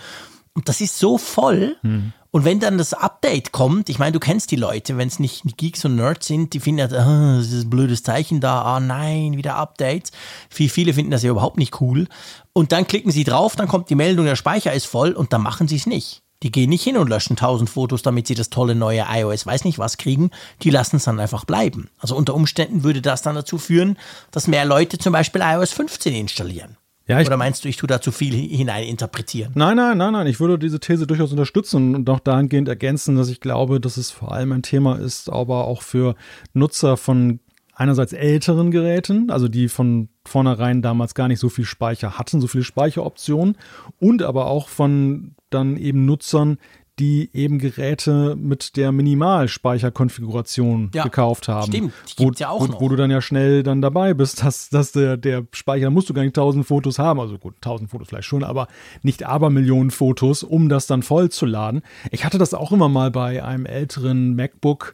Und 0.54 0.70
das 0.70 0.80
ist 0.80 0.98
so 0.98 1.18
voll. 1.18 1.76
Hm. 1.82 2.14
Und 2.32 2.46
wenn 2.46 2.62
dann 2.62 2.78
das 2.78 2.94
Update 2.94 3.52
kommt, 3.52 3.90
ich 3.90 4.00
meine, 4.00 4.14
du 4.14 4.22
kennst 4.22 4.52
die 4.52 4.56
Leute, 4.56 4.96
wenn 4.96 5.10
es 5.10 5.20
nicht 5.20 5.44
Geeks 5.58 5.84
und 5.84 5.98
Nerds 5.98 6.28
sind, 6.28 6.54
die 6.54 6.62
finden 6.62 6.80
ja, 6.80 6.86
oh, 6.86 7.40
das 7.40 7.52
ist 7.52 7.66
ein 7.66 7.70
blödes 7.70 8.04
Zeichen 8.04 8.40
da, 8.40 8.62
ah 8.62 8.78
oh 8.78 8.80
nein, 8.80 9.36
wieder 9.36 9.58
Updates. 9.58 10.14
Viel, 10.50 10.70
viele 10.70 10.94
finden 10.94 11.12
das 11.12 11.24
ja 11.24 11.30
überhaupt 11.32 11.58
nicht 11.58 11.82
cool. 11.82 12.08
Und 12.54 12.72
dann 12.72 12.88
klicken 12.88 13.12
sie 13.12 13.26
drauf, 13.26 13.58
dann 13.58 13.68
kommt 13.68 13.90
die 13.90 13.96
Meldung, 13.96 14.28
der 14.28 14.38
Speicher 14.38 14.72
ist 14.72 14.86
voll 14.86 15.12
und 15.12 15.34
dann 15.34 15.42
machen 15.42 15.68
sie 15.68 15.76
es 15.76 15.88
nicht. 15.88 16.24
Die 16.44 16.52
gehen 16.52 16.70
nicht 16.70 16.84
hin 16.84 16.98
und 16.98 17.10
löschen 17.10 17.34
1000 17.34 17.70
Fotos, 17.70 18.02
damit 18.02 18.28
sie 18.28 18.36
das 18.36 18.50
tolle 18.50 18.76
neue 18.76 19.06
iOS 19.10 19.46
weiß 19.46 19.64
nicht 19.64 19.80
was 19.80 19.98
kriegen. 19.98 20.30
Die 20.62 20.70
lassen 20.70 20.98
es 20.98 21.06
dann 21.06 21.20
einfach 21.20 21.46
bleiben. 21.46 21.90
Also 21.98 22.16
unter 22.16 22.36
Umständen 22.36 22.84
würde 22.84 23.02
das 23.02 23.22
dann 23.22 23.36
dazu 23.36 23.58
führen, 23.58 23.98
dass 24.32 24.48
mehr 24.48 24.66
Leute 24.66 24.98
zum 24.98 25.14
Beispiel 25.14 25.42
iOS 25.42 25.72
15 25.72 26.14
installieren. 26.14 26.78
Ja, 27.06 27.20
Oder 27.20 27.36
meinst 27.36 27.66
du, 27.66 27.70
ich 27.70 27.76
tue 27.76 27.88
da 27.88 28.00
zu 28.00 28.14
viel 28.14 28.34
hineininterpretieren? 28.34 29.52
Nein, 29.56 29.76
nein, 29.76 29.98
nein, 29.98 30.14
nein. 30.14 30.28
Ich 30.28 30.40
würde 30.40 30.58
diese 30.58 30.80
These 30.80 31.06
durchaus 31.06 31.32
unterstützen 31.32 31.96
und 31.96 32.10
auch 32.10 32.22
dahingehend 32.22 32.70
ergänzen, 32.70 33.18
dass 33.18 33.28
ich 33.28 33.42
glaube, 33.42 33.82
dass 33.82 33.98
es 33.98 34.10
vor 34.12 34.32
allem 34.32 34.54
ein 34.54 34.64
Thema 34.64 34.98
ist, 34.98 35.30
aber 35.30 35.66
auch 35.66 35.82
für 35.82 36.16
Nutzer 36.54 36.96
von 36.96 37.42
einerseits 37.76 38.14
älteren 38.14 38.72
Geräten, 38.72 39.30
also 39.30 39.48
die 39.48 39.68
von 39.68 40.10
vornherein 40.26 40.82
damals 40.82 41.16
gar 41.16 41.28
nicht 41.28 41.40
so 41.40 41.50
viel 41.50 41.66
Speicher 41.66 42.18
hatten, 42.18 42.40
so 42.40 42.48
viele 42.48 42.64
Speicheroptionen 42.64 43.58
und 44.00 44.22
aber 44.22 44.48
auch 44.48 44.68
von 44.68 45.36
dann 45.50 45.78
eben 45.78 46.06
Nutzern, 46.06 46.58
die 47.00 47.32
eben 47.34 47.58
Geräte 47.58 48.36
mit 48.36 48.78
der 48.78 48.92
Minimalspeicherkonfiguration 48.92 50.92
ja, 50.94 51.04
gekauft 51.04 51.48
haben. 51.48 51.72
Stimmt, 51.72 51.94
die 52.10 52.24
gibt's 52.24 52.40
wo, 52.40 52.44
ja 52.44 52.50
auch 52.50 52.62
wo, 52.62 52.68
noch. 52.68 52.82
wo 52.82 52.90
du 52.90 52.96
dann 52.96 53.10
ja 53.10 53.20
schnell 53.20 53.64
dann 53.64 53.82
dabei 53.82 54.14
bist, 54.14 54.44
dass, 54.46 54.70
dass 54.70 54.92
der, 54.92 55.18
der 55.18 55.48
Speicher, 55.52 55.86
da 55.86 55.90
musst 55.90 56.10
du 56.10 56.14
gar 56.14 56.22
nicht 56.22 56.38
1000 56.38 56.66
Fotos 56.66 57.00
haben, 57.00 57.20
also 57.20 57.40
gut, 57.40 57.56
1000 57.56 57.90
Fotos 57.90 58.10
vielleicht 58.10 58.28
schon, 58.28 58.44
aber 58.44 58.68
nicht 59.02 59.26
aber 59.26 59.50
Millionen 59.50 59.90
Fotos, 59.90 60.44
um 60.44 60.70
das 60.70 60.86
dann 60.86 61.02
voll 61.02 61.30
zu 61.30 61.48
laden. 61.48 61.82
Ich 62.12 62.26
hatte 62.26 62.38
das 62.38 62.54
auch 62.54 62.72
immer 62.72 62.90
mal 62.90 63.10
bei 63.10 63.44
einem 63.44 63.66
älteren 63.66 64.36
MacBook, 64.36 64.94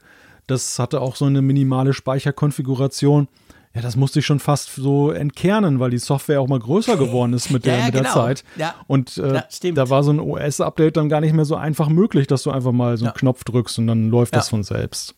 das 0.49 0.79
hatte 0.79 1.01
auch 1.01 1.15
so 1.15 1.25
eine 1.25 1.41
minimale 1.41 1.93
Speicherkonfiguration. 1.93 3.27
Ja, 3.75 3.81
das 3.81 3.95
musste 3.95 4.19
ich 4.19 4.25
schon 4.25 4.39
fast 4.39 4.73
so 4.75 5.11
entkernen, 5.11 5.79
weil 5.79 5.91
die 5.91 5.99
Software 5.99 6.41
auch 6.41 6.47
mal 6.47 6.59
größer 6.59 6.97
geworden 6.97 7.33
ist 7.33 7.51
mit 7.51 7.65
der, 7.65 7.73
ja, 7.73 7.79
ja, 7.79 7.85
mit 7.85 7.93
der 7.93 8.01
genau. 8.01 8.13
Zeit. 8.13 8.43
Ja. 8.55 8.75
Und 8.87 9.17
äh, 9.17 9.43
da 9.73 9.89
war 9.89 10.03
so 10.03 10.11
ein 10.11 10.19
OS-Update 10.19 10.97
dann 10.97 11.07
gar 11.09 11.21
nicht 11.21 11.33
mehr 11.33 11.45
so 11.45 11.55
einfach 11.55 11.89
möglich, 11.89 12.27
dass 12.27 12.43
du 12.43 12.51
einfach 12.51 12.71
mal 12.71 12.97
so 12.97 13.05
einen 13.05 13.13
Knopf 13.13 13.43
drückst 13.43 13.77
und 13.79 13.87
dann 13.87 14.09
läuft 14.09 14.35
das 14.35 14.49
von 14.49 14.63
selbst. 14.63 15.15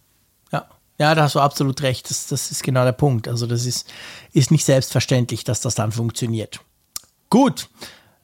Ja. 0.52 0.68
Ja, 1.00 1.16
da 1.16 1.24
hast 1.24 1.36
du 1.36 1.40
absolut 1.40 1.82
recht. 1.82 2.10
Das, 2.10 2.28
das 2.28 2.52
ist 2.52 2.64
genau 2.64 2.84
der 2.84 2.92
Punkt. 2.92 3.28
Also, 3.28 3.48
das 3.48 3.66
ist, 3.66 3.92
ist 4.34 4.52
nicht 4.52 4.66
selbstverständlich, 4.66 5.44
dass 5.44 5.62
das 5.62 5.74
dann 5.74 5.92
funktioniert. 5.92 6.60
Gut, 7.30 7.70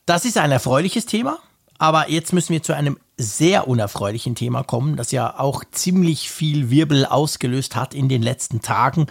das 0.05 0.25
ist 0.25 0.37
ein 0.37 0.51
erfreuliches 0.51 1.05
Thema. 1.05 1.39
Aber 1.79 2.09
jetzt 2.09 2.33
müssen 2.33 2.53
wir 2.53 2.61
zu 2.61 2.75
einem 2.75 2.97
sehr 3.18 3.68
unerfreulichen 3.68 4.36
Thema 4.36 4.63
kommen, 4.63 4.95
das 4.95 5.11
ja 5.11 5.39
auch 5.39 5.63
ziemlich 5.72 6.30
viel 6.30 6.70
Wirbel 6.70 7.05
ausgelöst 7.05 7.76
hat 7.76 7.93
in 7.93 8.09
den 8.09 8.22
letzten 8.22 8.61
Tagen. 8.61 9.07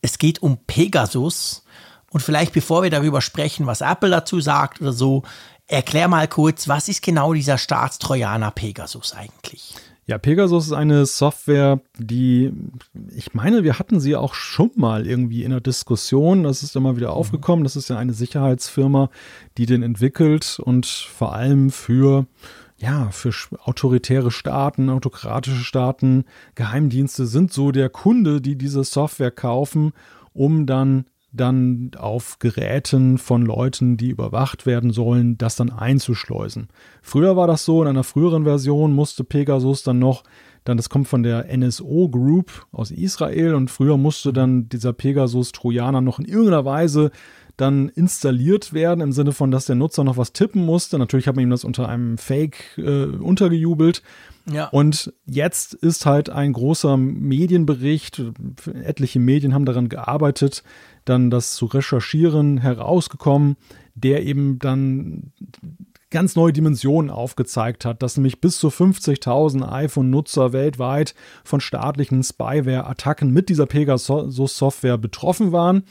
Es 0.00 0.18
geht 0.18 0.40
um 0.42 0.58
Pegasus. 0.66 1.64
Und 2.12 2.20
vielleicht 2.20 2.52
bevor 2.52 2.82
wir 2.82 2.90
darüber 2.90 3.20
sprechen, 3.20 3.66
was 3.66 3.80
Apple 3.80 4.10
dazu 4.10 4.40
sagt 4.40 4.80
oder 4.80 4.92
so, 4.92 5.22
erklär 5.66 6.08
mal 6.08 6.26
kurz, 6.28 6.68
was 6.68 6.88
ist 6.88 7.02
genau 7.02 7.32
dieser 7.34 7.58
Staatstrojaner 7.58 8.50
Pegasus 8.50 9.14
eigentlich? 9.14 9.74
Ja, 10.06 10.18
Pegasus 10.18 10.66
ist 10.66 10.72
eine 10.72 11.06
Software, 11.06 11.80
die, 11.96 12.52
ich 13.14 13.32
meine, 13.32 13.62
wir 13.62 13.78
hatten 13.78 14.00
sie 14.00 14.16
auch 14.16 14.34
schon 14.34 14.72
mal 14.74 15.06
irgendwie 15.06 15.44
in 15.44 15.52
der 15.52 15.60
Diskussion. 15.60 16.42
Das 16.42 16.64
ist 16.64 16.74
immer 16.74 16.96
wieder 16.96 17.10
mhm. 17.10 17.14
aufgekommen. 17.14 17.62
Das 17.62 17.76
ist 17.76 17.90
ja 17.90 17.96
eine 17.96 18.12
Sicherheitsfirma, 18.12 19.08
die 19.56 19.66
den 19.66 19.84
entwickelt 19.84 20.58
und 20.64 20.86
vor 20.86 21.32
allem 21.32 21.70
für 21.70 22.26
ja, 22.80 23.10
für 23.10 23.32
autoritäre 23.62 24.30
Staaten, 24.30 24.88
autokratische 24.88 25.62
Staaten, 25.64 26.24
Geheimdienste 26.54 27.26
sind 27.26 27.52
so 27.52 27.72
der 27.72 27.90
Kunde, 27.90 28.40
die 28.40 28.56
diese 28.56 28.84
Software 28.84 29.30
kaufen, 29.30 29.92
um 30.32 30.66
dann 30.66 31.04
dann 31.32 31.92
auf 31.96 32.38
Geräten 32.40 33.18
von 33.18 33.42
Leuten, 33.46 33.96
die 33.96 34.10
überwacht 34.10 34.66
werden 34.66 34.90
sollen, 34.90 35.38
das 35.38 35.56
dann 35.56 35.70
einzuschleusen. 35.70 36.68
Früher 37.02 37.36
war 37.36 37.46
das 37.46 37.64
so, 37.64 37.82
in 37.82 37.88
einer 37.88 38.02
früheren 38.02 38.44
Version 38.44 38.92
musste 38.92 39.22
Pegasus 39.22 39.82
dann 39.82 40.00
noch, 40.00 40.24
dann 40.64 40.76
das 40.76 40.88
kommt 40.88 41.06
von 41.06 41.22
der 41.22 41.46
NSO 41.56 42.08
Group 42.08 42.66
aus 42.72 42.90
Israel 42.90 43.54
und 43.54 43.70
früher 43.70 43.96
musste 43.96 44.32
dann 44.32 44.68
dieser 44.68 44.92
Pegasus 44.92 45.52
Trojaner 45.52 46.00
noch 46.00 46.18
in 46.18 46.24
irgendeiner 46.24 46.64
Weise 46.64 47.12
dann 47.60 47.88
installiert 47.88 48.72
werden, 48.72 49.00
im 49.00 49.12
Sinne 49.12 49.32
von, 49.32 49.50
dass 49.50 49.66
der 49.66 49.76
Nutzer 49.76 50.04
noch 50.04 50.16
was 50.16 50.32
tippen 50.32 50.64
musste. 50.64 50.98
Natürlich 50.98 51.28
hat 51.28 51.36
man 51.36 51.44
ihm 51.44 51.50
das 51.50 51.64
unter 51.64 51.88
einem 51.88 52.18
Fake 52.18 52.78
äh, 52.78 53.04
untergejubelt. 53.04 54.02
Ja. 54.50 54.68
Und 54.68 55.12
jetzt 55.26 55.74
ist 55.74 56.06
halt 56.06 56.30
ein 56.30 56.52
großer 56.52 56.96
Medienbericht, 56.96 58.22
etliche 58.82 59.20
Medien 59.20 59.54
haben 59.54 59.66
daran 59.66 59.88
gearbeitet, 59.88 60.64
dann 61.04 61.30
das 61.30 61.54
zu 61.54 61.66
recherchieren, 61.66 62.58
herausgekommen, 62.58 63.56
der 63.94 64.24
eben 64.24 64.58
dann 64.58 65.32
ganz 66.10 66.34
neue 66.34 66.52
Dimensionen 66.52 67.10
aufgezeigt 67.10 67.84
hat, 67.84 68.02
dass 68.02 68.16
nämlich 68.16 68.40
bis 68.40 68.58
zu 68.58 68.68
50.000 68.68 69.70
iPhone-Nutzer 69.70 70.52
weltweit 70.52 71.14
von 71.44 71.60
staatlichen 71.60 72.22
Spyware-Attacken 72.22 73.30
mit 73.30 73.48
dieser 73.48 73.66
Pegasus-Software 73.66 74.98
betroffen 74.98 75.52
waren. 75.52 75.84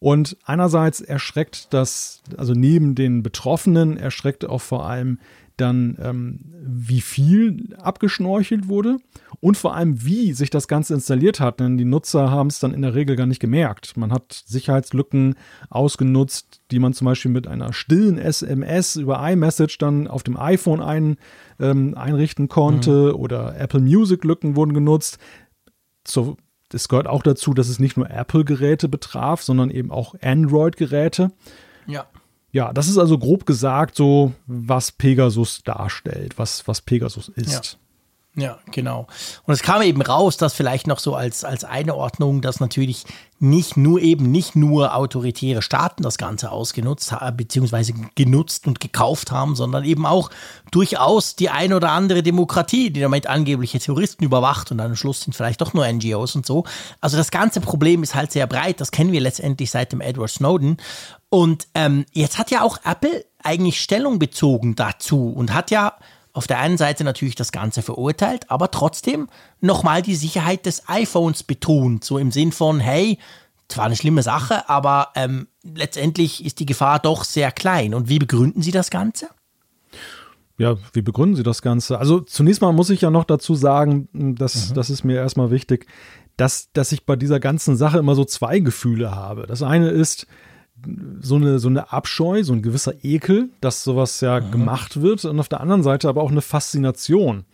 Und 0.00 0.36
einerseits 0.44 1.00
erschreckt 1.00 1.72
das, 1.74 2.22
also 2.36 2.52
neben 2.52 2.94
den 2.94 3.22
Betroffenen, 3.22 3.96
erschreckt 3.96 4.44
auch 4.44 4.60
vor 4.60 4.86
allem 4.86 5.18
dann 5.58 5.98
ähm, 6.00 6.40
wie 6.62 7.00
viel 7.00 7.74
abgeschnorchelt 7.78 8.68
wurde 8.68 8.98
und 9.40 9.56
vor 9.56 9.74
allem 9.74 10.04
wie 10.04 10.32
sich 10.32 10.50
das 10.50 10.68
Ganze 10.68 10.94
installiert 10.94 11.40
hat, 11.40 11.60
denn 11.60 11.76
die 11.76 11.84
Nutzer 11.84 12.30
haben 12.30 12.46
es 12.46 12.60
dann 12.60 12.72
in 12.72 12.82
der 12.82 12.94
Regel 12.94 13.16
gar 13.16 13.26
nicht 13.26 13.40
gemerkt. 13.40 13.96
Man 13.96 14.12
hat 14.12 14.44
Sicherheitslücken 14.46 15.34
ausgenutzt, 15.68 16.60
die 16.70 16.78
man 16.78 16.92
zum 16.92 17.06
Beispiel 17.06 17.30
mit 17.30 17.46
einer 17.46 17.72
stillen 17.72 18.18
SMS 18.18 18.96
über 18.96 19.28
iMessage 19.28 19.78
dann 19.78 20.06
auf 20.06 20.22
dem 20.22 20.36
iPhone 20.36 20.80
ein, 20.80 21.16
ähm, 21.58 21.94
einrichten 21.96 22.48
konnte 22.48 23.12
mhm. 23.12 23.20
oder 23.20 23.58
Apple 23.58 23.80
Music 23.80 24.24
Lücken 24.24 24.54
wurden 24.54 24.74
genutzt. 24.74 25.18
So, 26.06 26.36
es 26.72 26.88
gehört 26.88 27.06
auch 27.06 27.22
dazu, 27.22 27.54
dass 27.54 27.68
es 27.68 27.78
nicht 27.78 27.96
nur 27.96 28.10
Apple-Geräte 28.10 28.88
betraf, 28.88 29.42
sondern 29.42 29.70
eben 29.70 29.90
auch 29.90 30.14
Android-Geräte. 30.20 31.32
Ja. 31.86 32.06
Ja, 32.50 32.72
das 32.72 32.88
ist 32.88 32.98
also 32.98 33.18
grob 33.18 33.46
gesagt 33.46 33.94
so, 33.94 34.32
was 34.46 34.92
Pegasus 34.92 35.62
darstellt, 35.64 36.38
was, 36.38 36.66
was 36.66 36.80
Pegasus 36.80 37.28
ist. 37.28 37.74
Ja. 37.74 37.80
Ja. 38.38 38.58
genau. 38.70 39.06
Und 39.44 39.54
es 39.54 39.62
kam 39.62 39.82
eben 39.82 40.02
raus, 40.02 40.36
dass 40.36 40.54
vielleicht 40.54 40.86
noch 40.86 40.98
so 40.98 41.14
als, 41.14 41.44
als 41.44 41.64
Einordnung, 41.64 42.40
dass 42.40 42.60
natürlich 42.60 43.04
nicht 43.40 43.76
nur 43.76 44.00
eben 44.00 44.30
nicht 44.30 44.56
nur 44.56 44.96
autoritäre 44.96 45.62
Staaten 45.62 46.02
das 46.02 46.18
Ganze 46.18 46.50
ausgenutzt 46.50 47.12
haben, 47.12 47.36
beziehungsweise 47.36 47.94
genutzt 48.16 48.66
und 48.66 48.80
gekauft 48.80 49.30
haben, 49.30 49.54
sondern 49.54 49.84
eben 49.84 50.06
auch 50.06 50.30
durchaus 50.70 51.36
die 51.36 51.48
ein 51.48 51.72
oder 51.72 51.90
andere 51.92 52.22
Demokratie, 52.22 52.90
die 52.90 53.00
damit 53.00 53.28
angebliche 53.28 53.78
Terroristen 53.78 54.24
überwacht 54.24 54.72
und 54.72 54.78
dann 54.78 54.90
am 54.90 54.96
Schluss 54.96 55.20
sind 55.20 55.34
vielleicht 55.34 55.60
doch 55.60 55.72
nur 55.72 55.86
NGOs 55.86 56.34
und 56.34 56.46
so. 56.46 56.64
Also 57.00 57.16
das 57.16 57.30
ganze 57.30 57.60
Problem 57.60 58.02
ist 58.02 58.14
halt 58.14 58.32
sehr 58.32 58.46
breit, 58.46 58.80
das 58.80 58.90
kennen 58.90 59.12
wir 59.12 59.20
letztendlich 59.20 59.70
seit 59.70 59.92
dem 59.92 60.00
Edward 60.00 60.30
Snowden. 60.30 60.78
Und 61.30 61.68
ähm, 61.74 62.06
jetzt 62.12 62.38
hat 62.38 62.50
ja 62.50 62.62
auch 62.62 62.78
Apple 62.84 63.24
eigentlich 63.42 63.80
Stellung 63.80 64.18
bezogen 64.18 64.74
dazu 64.74 65.28
und 65.28 65.54
hat 65.54 65.70
ja 65.70 65.94
auf 66.38 66.46
der 66.46 66.60
einen 66.60 66.78
Seite 66.78 67.02
natürlich 67.02 67.34
das 67.34 67.50
Ganze 67.50 67.82
verurteilt, 67.82 68.48
aber 68.48 68.70
trotzdem 68.70 69.26
nochmal 69.60 70.02
die 70.02 70.14
Sicherheit 70.14 70.66
des 70.66 70.88
iPhones 70.88 71.42
betont, 71.42 72.04
so 72.04 72.16
im 72.16 72.30
Sinn 72.30 72.52
von, 72.52 72.78
hey, 72.78 73.18
zwar 73.68 73.86
eine 73.86 73.96
schlimme 73.96 74.22
Sache, 74.22 74.68
aber 74.68 75.08
ähm, 75.16 75.48
letztendlich 75.64 76.46
ist 76.46 76.60
die 76.60 76.66
Gefahr 76.66 77.00
doch 77.00 77.24
sehr 77.24 77.50
klein. 77.50 77.92
Und 77.92 78.08
wie 78.08 78.20
begründen 78.20 78.62
Sie 78.62 78.70
das 78.70 78.90
Ganze? 78.90 79.28
Ja, 80.58 80.76
wie 80.92 81.02
begründen 81.02 81.34
Sie 81.34 81.42
das 81.42 81.60
Ganze? 81.60 81.98
Also 81.98 82.20
zunächst 82.20 82.62
mal 82.62 82.72
muss 82.72 82.90
ich 82.90 83.00
ja 83.00 83.10
noch 83.10 83.24
dazu 83.24 83.56
sagen, 83.56 84.08
dass, 84.12 84.70
mhm. 84.70 84.74
das 84.74 84.90
ist 84.90 85.02
mir 85.02 85.16
erstmal 85.16 85.50
wichtig, 85.50 85.86
dass, 86.36 86.70
dass 86.72 86.92
ich 86.92 87.04
bei 87.04 87.16
dieser 87.16 87.40
ganzen 87.40 87.76
Sache 87.76 87.98
immer 87.98 88.14
so 88.14 88.24
zwei 88.24 88.60
Gefühle 88.60 89.10
habe. 89.12 89.48
Das 89.48 89.64
eine 89.64 89.90
ist, 89.90 90.28
so 91.20 91.36
eine, 91.36 91.58
so 91.58 91.68
eine 91.68 91.92
Abscheu, 91.92 92.42
so 92.44 92.52
ein 92.52 92.62
gewisser 92.62 92.92
Ekel, 93.02 93.50
dass 93.60 93.84
sowas 93.84 94.20
ja 94.20 94.40
mhm. 94.40 94.50
gemacht 94.50 95.00
wird 95.00 95.24
und 95.24 95.40
auf 95.40 95.48
der 95.48 95.60
anderen 95.60 95.82
Seite 95.82 96.08
aber 96.08 96.22
auch 96.22 96.30
eine 96.30 96.42
Faszination. 96.42 97.44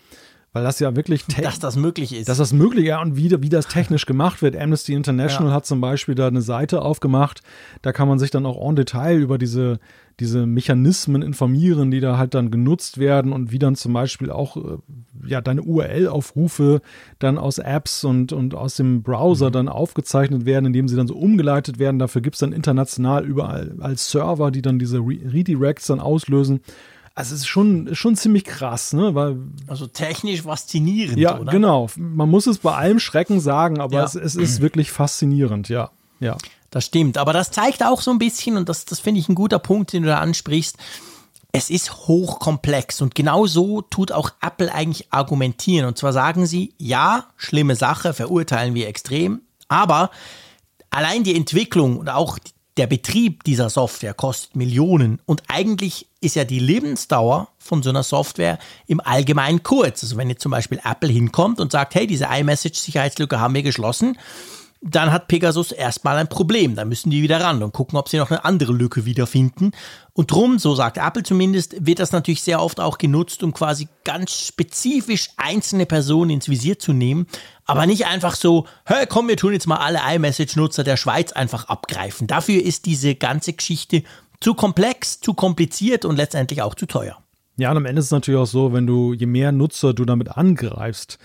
Weil 0.55 0.63
das 0.63 0.79
ja 0.79 0.95
wirklich. 0.95 1.27
Dass 1.43 1.59
das 1.59 1.75
möglich 1.75 2.15
ist. 2.15 2.29
Dass 2.29 2.39
das 2.39 2.53
möglich 2.53 2.85
ist 2.85 2.89
ja, 2.89 3.03
und 3.03 3.17
wie, 3.17 3.31
wie 3.43 3.49
das 3.49 3.67
technisch 3.67 4.07
gemacht 4.07 4.41
wird. 4.41 4.57
Amnesty 4.57 4.95
International 4.95 5.51
ja. 5.51 5.57
hat 5.57 5.67
zum 5.67 5.81
Beispiel 5.81 6.15
da 6.15 6.29
eine 6.29 6.43
Seite 6.43 6.81
aufgemacht. 6.81 7.43
Da 7.83 7.93
kann 7.93 8.07
man 8.07 8.21
sich 8.21 8.31
dann 8.31 8.47
auch 8.47 8.67
en 8.67 8.77
Detail 8.77 9.19
über 9.19 9.37
diese, 9.37 9.81
diese 10.21 10.47
Mechanismen 10.47 11.23
informieren, 11.23 11.91
die 11.91 11.99
da 11.99 12.19
halt 12.19 12.35
dann 12.35 12.53
genutzt 12.53 12.99
werden 12.99 13.33
und 13.33 13.51
wie 13.51 13.59
dann 13.59 13.75
zum 13.75 13.93
Beispiel 13.95 14.31
auch 14.31 14.57
äh, 14.57 14.79
ja 15.27 15.41
deine 15.41 15.63
URL-Aufrufe 15.63 16.83
dann 17.19 17.37
aus 17.37 17.59
Apps 17.59 18.05
und, 18.05 18.33
und 18.33 18.55
aus 18.55 18.77
dem 18.77 19.03
Browser 19.03 19.49
mhm. 19.49 19.53
dann 19.55 19.69
aufgezeichnet 19.69 20.45
werden, 20.45 20.67
indem 20.67 20.87
sie 20.87 20.95
dann 20.95 21.09
so 21.09 21.17
umgeleitet 21.17 21.81
werden. 21.81 21.99
Dafür 21.99 22.23
gibt 22.23 22.37
es 22.37 22.41
dann 22.41 22.53
international 22.53 23.27
überall 23.27 23.75
als 23.81 24.09
Server, 24.09 24.53
die 24.53 24.63
dann 24.63 24.79
diese 24.79 24.99
Re 24.99 25.19
Redirects 25.33 25.89
dann 25.89 25.99
auslösen. 25.99 26.61
Also 27.17 27.35
es 27.35 27.43
ist 27.43 27.47
schon, 27.47 27.95
schon 27.95 28.17
ziemlich 28.17 28.45
krass, 28.45 28.93
ne? 28.93 29.15
Weil, 29.15 29.39
also 29.69 29.87
technisch 29.87 30.43
faszinierend, 30.43 31.19
ja, 31.19 31.39
oder? 31.39 31.53
genau. 31.53 31.89
Man 31.97 32.29
muss 32.29 32.49
es 32.49 32.59
bei 32.59 32.75
allem 32.75 32.99
Schrecken 32.99 33.39
sagen, 33.39 33.81
aber 33.81 33.99
ja. 33.99 34.05
es, 34.05 34.17
es 34.17 34.35
ist 34.35 34.61
wirklich 34.61 34.91
faszinierend, 34.91 35.69
ja. 35.69 35.91
Ja. 36.19 36.37
Das 36.71 36.87
stimmt. 36.87 37.19
Aber 37.19 37.33
das 37.33 37.53
zeigt 37.53 37.85
auch 37.85 38.01
so 38.01 38.11
ein 38.11 38.19
bisschen, 38.19 38.57
und 38.57 38.69
das, 38.69 38.85
das 38.85 38.99
finde 38.99 39.21
ich 39.21 39.29
ein 39.29 39.37
guter 39.37 39.61
Punkt, 39.61 39.93
den 39.93 40.03
du 40.03 40.09
da 40.09 40.19
ansprichst, 40.19 40.77
es 41.53 41.71
ist 41.71 42.09
hochkomplex 42.09 43.01
und 43.01 43.15
genau 43.15 43.47
so 43.47 43.81
tut 43.81 44.11
auch 44.11 44.31
Apple 44.43 44.75
eigentlich 44.75 45.13
argumentieren. 45.13 45.87
Und 45.87 45.97
zwar 45.97 46.13
sagen 46.13 46.47
sie, 46.47 46.75
ja, 46.79 47.27
schlimme 47.37 47.77
Sache, 47.77 48.13
verurteilen 48.13 48.75
wir 48.75 48.89
extrem, 48.89 49.43
aber 49.69 50.11
allein 50.91 51.23
die 51.23 51.37
Entwicklung 51.37 51.99
und 51.99 52.09
auch 52.09 52.41
der 52.77 52.87
Betrieb 52.87 53.45
dieser 53.45 53.71
Software 53.71 54.15
kostet 54.15 54.57
Millionen 54.57 55.21
und 55.27 55.43
eigentlich 55.49 56.09
ist 56.21 56.35
ja 56.35 56.45
die 56.45 56.59
Lebensdauer 56.59 57.49
von 57.59 57.83
so 57.83 57.91
einer 57.91 58.03
Software 58.03 58.59
im 58.87 59.01
Allgemeinen 59.01 59.63
kurz. 59.63 60.03
Also 60.03 60.17
wenn 60.17 60.29
jetzt 60.29 60.43
zum 60.43 60.51
Beispiel 60.51 60.81
Apple 60.85 61.11
hinkommt 61.11 61.61
und 61.61 61.71
sagt, 61.71 61.95
hey, 61.95 62.07
diese 62.07 62.27
iMessage-Sicherheitslücke 62.27 63.39
haben 63.39 63.55
wir 63.55 63.63
geschlossen, 63.63 64.19
dann 64.81 65.13
hat 65.13 65.29
Pegasus 65.29 65.73
erstmal 65.73 66.19
ein 66.19 66.29
Problem. 66.29 66.75
Da 66.75 66.85
müssen 66.85 67.11
die 67.11 67.23
wieder 67.23 67.41
ran 67.41 67.63
und 67.63 67.73
gucken, 67.73 67.99
ob 67.99 68.09
sie 68.09 68.19
noch 68.19 68.31
eine 68.31 68.45
andere 68.45 68.73
Lücke 68.73 69.07
wiederfinden. 69.07 69.73
Und 70.17 70.31
drum, 70.31 70.61
so 70.61 70.77
sagt 70.77 70.97
Apple 70.97 71.25
zumindest, 71.25 71.75
wird 71.85 71.99
das 71.99 72.13
natürlich 72.13 72.43
sehr 72.43 72.63
oft 72.63 72.79
auch 72.79 72.99
genutzt, 72.99 73.43
um 73.43 73.53
quasi 73.53 73.89
ganz 74.05 74.47
spezifisch 74.47 75.31
einzelne 75.37 75.87
Personen 75.87 76.31
ins 76.31 76.49
Visier 76.49 76.79
zu 76.79 76.93
nehmen. 76.93 77.27
Aber 77.67 77.85
nicht 77.87 78.07
einfach 78.07 78.37
so, 78.37 78.67
hey, 78.85 79.07
komm, 79.09 79.27
wir 79.27 79.37
tun 79.37 79.53
jetzt 79.53 79.67
mal 79.67 79.79
alle 79.79 80.01
iMessage-Nutzer 80.15 80.85
der 80.85 80.97
Schweiz 80.97 81.33
einfach 81.33 81.65
abgreifen. 81.65 82.29
Dafür 82.29 82.63
ist 82.63 82.87
diese 82.87 83.17
ganze 83.17 83.55
Geschichte 83.55 84.05
zu 84.41 84.55
komplex, 84.55 85.21
zu 85.21 85.35
kompliziert 85.35 86.05
und 86.05 86.17
letztendlich 86.17 86.63
auch 86.63 86.77
zu 86.77 86.87
teuer. 86.87 87.19
Ja, 87.57 87.71
und 87.71 87.77
am 87.77 87.87
Ende 87.87 88.01
ist 88.01 88.07
es 88.07 88.11
natürlich 88.11 88.41
auch 88.41 88.47
so, 88.47 88.73
wenn 88.73 88.87
du, 88.87 89.15
je 89.15 89.27
mehr 89.27 89.53
Nutzer 89.53 89.95
du 89.95 90.05
damit 90.05 90.29
angreifst, 90.29 91.19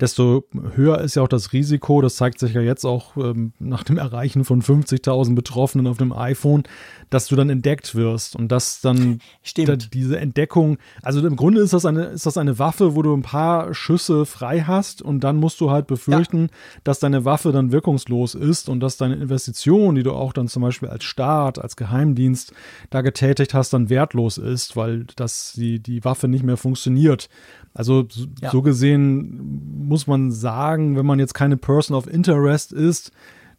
desto 0.00 0.44
höher 0.74 1.00
ist 1.00 1.16
ja 1.16 1.22
auch 1.22 1.28
das 1.28 1.52
Risiko. 1.52 2.02
Das 2.02 2.16
zeigt 2.16 2.38
sich 2.38 2.54
ja 2.54 2.60
jetzt 2.60 2.84
auch 2.84 3.16
ähm, 3.16 3.52
nach 3.58 3.82
dem 3.82 3.96
Erreichen 3.96 4.44
von 4.44 4.62
50.000 4.62 5.34
Betroffenen 5.34 5.86
auf 5.86 5.96
dem 5.96 6.12
iPhone, 6.12 6.64
dass 7.10 7.28
du 7.28 7.36
dann 7.36 7.48
entdeckt 7.48 7.94
wirst 7.94 8.36
und 8.36 8.48
dass 8.48 8.80
dann 8.80 9.20
da, 9.56 9.76
diese 9.76 10.18
Entdeckung, 10.18 10.78
also 11.02 11.26
im 11.26 11.36
Grunde 11.36 11.60
ist 11.60 11.72
das 11.72 11.86
eine, 11.86 12.06
ist 12.06 12.26
das 12.26 12.36
eine 12.36 12.58
Waffe, 12.58 12.94
wo 12.94 13.02
du 13.02 13.14
ein 13.16 13.22
paar 13.22 13.72
Schüsse 13.74 14.26
frei 14.26 14.60
hast 14.60 15.02
und 15.02 15.20
dann 15.20 15.36
musst 15.36 15.60
du 15.60 15.70
halt 15.70 15.86
befürchten, 15.86 16.42
ja. 16.42 16.48
dass 16.84 16.98
deine 16.98 17.24
Waffe 17.24 17.52
dann 17.52 17.72
wirkungslos 17.72 18.34
ist 18.34 18.68
und 18.68 18.80
dass 18.80 18.96
deine 18.96 19.14
Investition, 19.14 19.94
die 19.94 20.02
du 20.02 20.12
auch 20.12 20.32
dann 20.32 20.48
zum 20.48 20.62
Beispiel 20.62 20.88
als 20.88 21.04
Staat, 21.04 21.58
als 21.58 21.76
Geheimdienst 21.76 22.52
da 22.90 23.00
getätigt 23.00 23.54
hast, 23.54 23.72
dann 23.72 23.88
wertlos 23.88 24.38
ist, 24.38 24.76
weil 24.76 25.04
das 25.16 25.52
die, 25.54 25.80
die 25.80 26.04
Waffe 26.04 26.28
nicht 26.28 26.44
mehr 26.44 26.56
funktioniert. 26.56 27.28
Also 27.76 28.06
ja. 28.40 28.50
so 28.50 28.62
gesehen 28.62 29.85
muss 29.86 30.06
man 30.06 30.30
sagen, 30.30 30.96
wenn 30.96 31.06
man 31.06 31.18
jetzt 31.18 31.34
keine 31.34 31.56
Person 31.56 31.96
of 31.96 32.06
Interest 32.06 32.72
ist, 32.72 33.12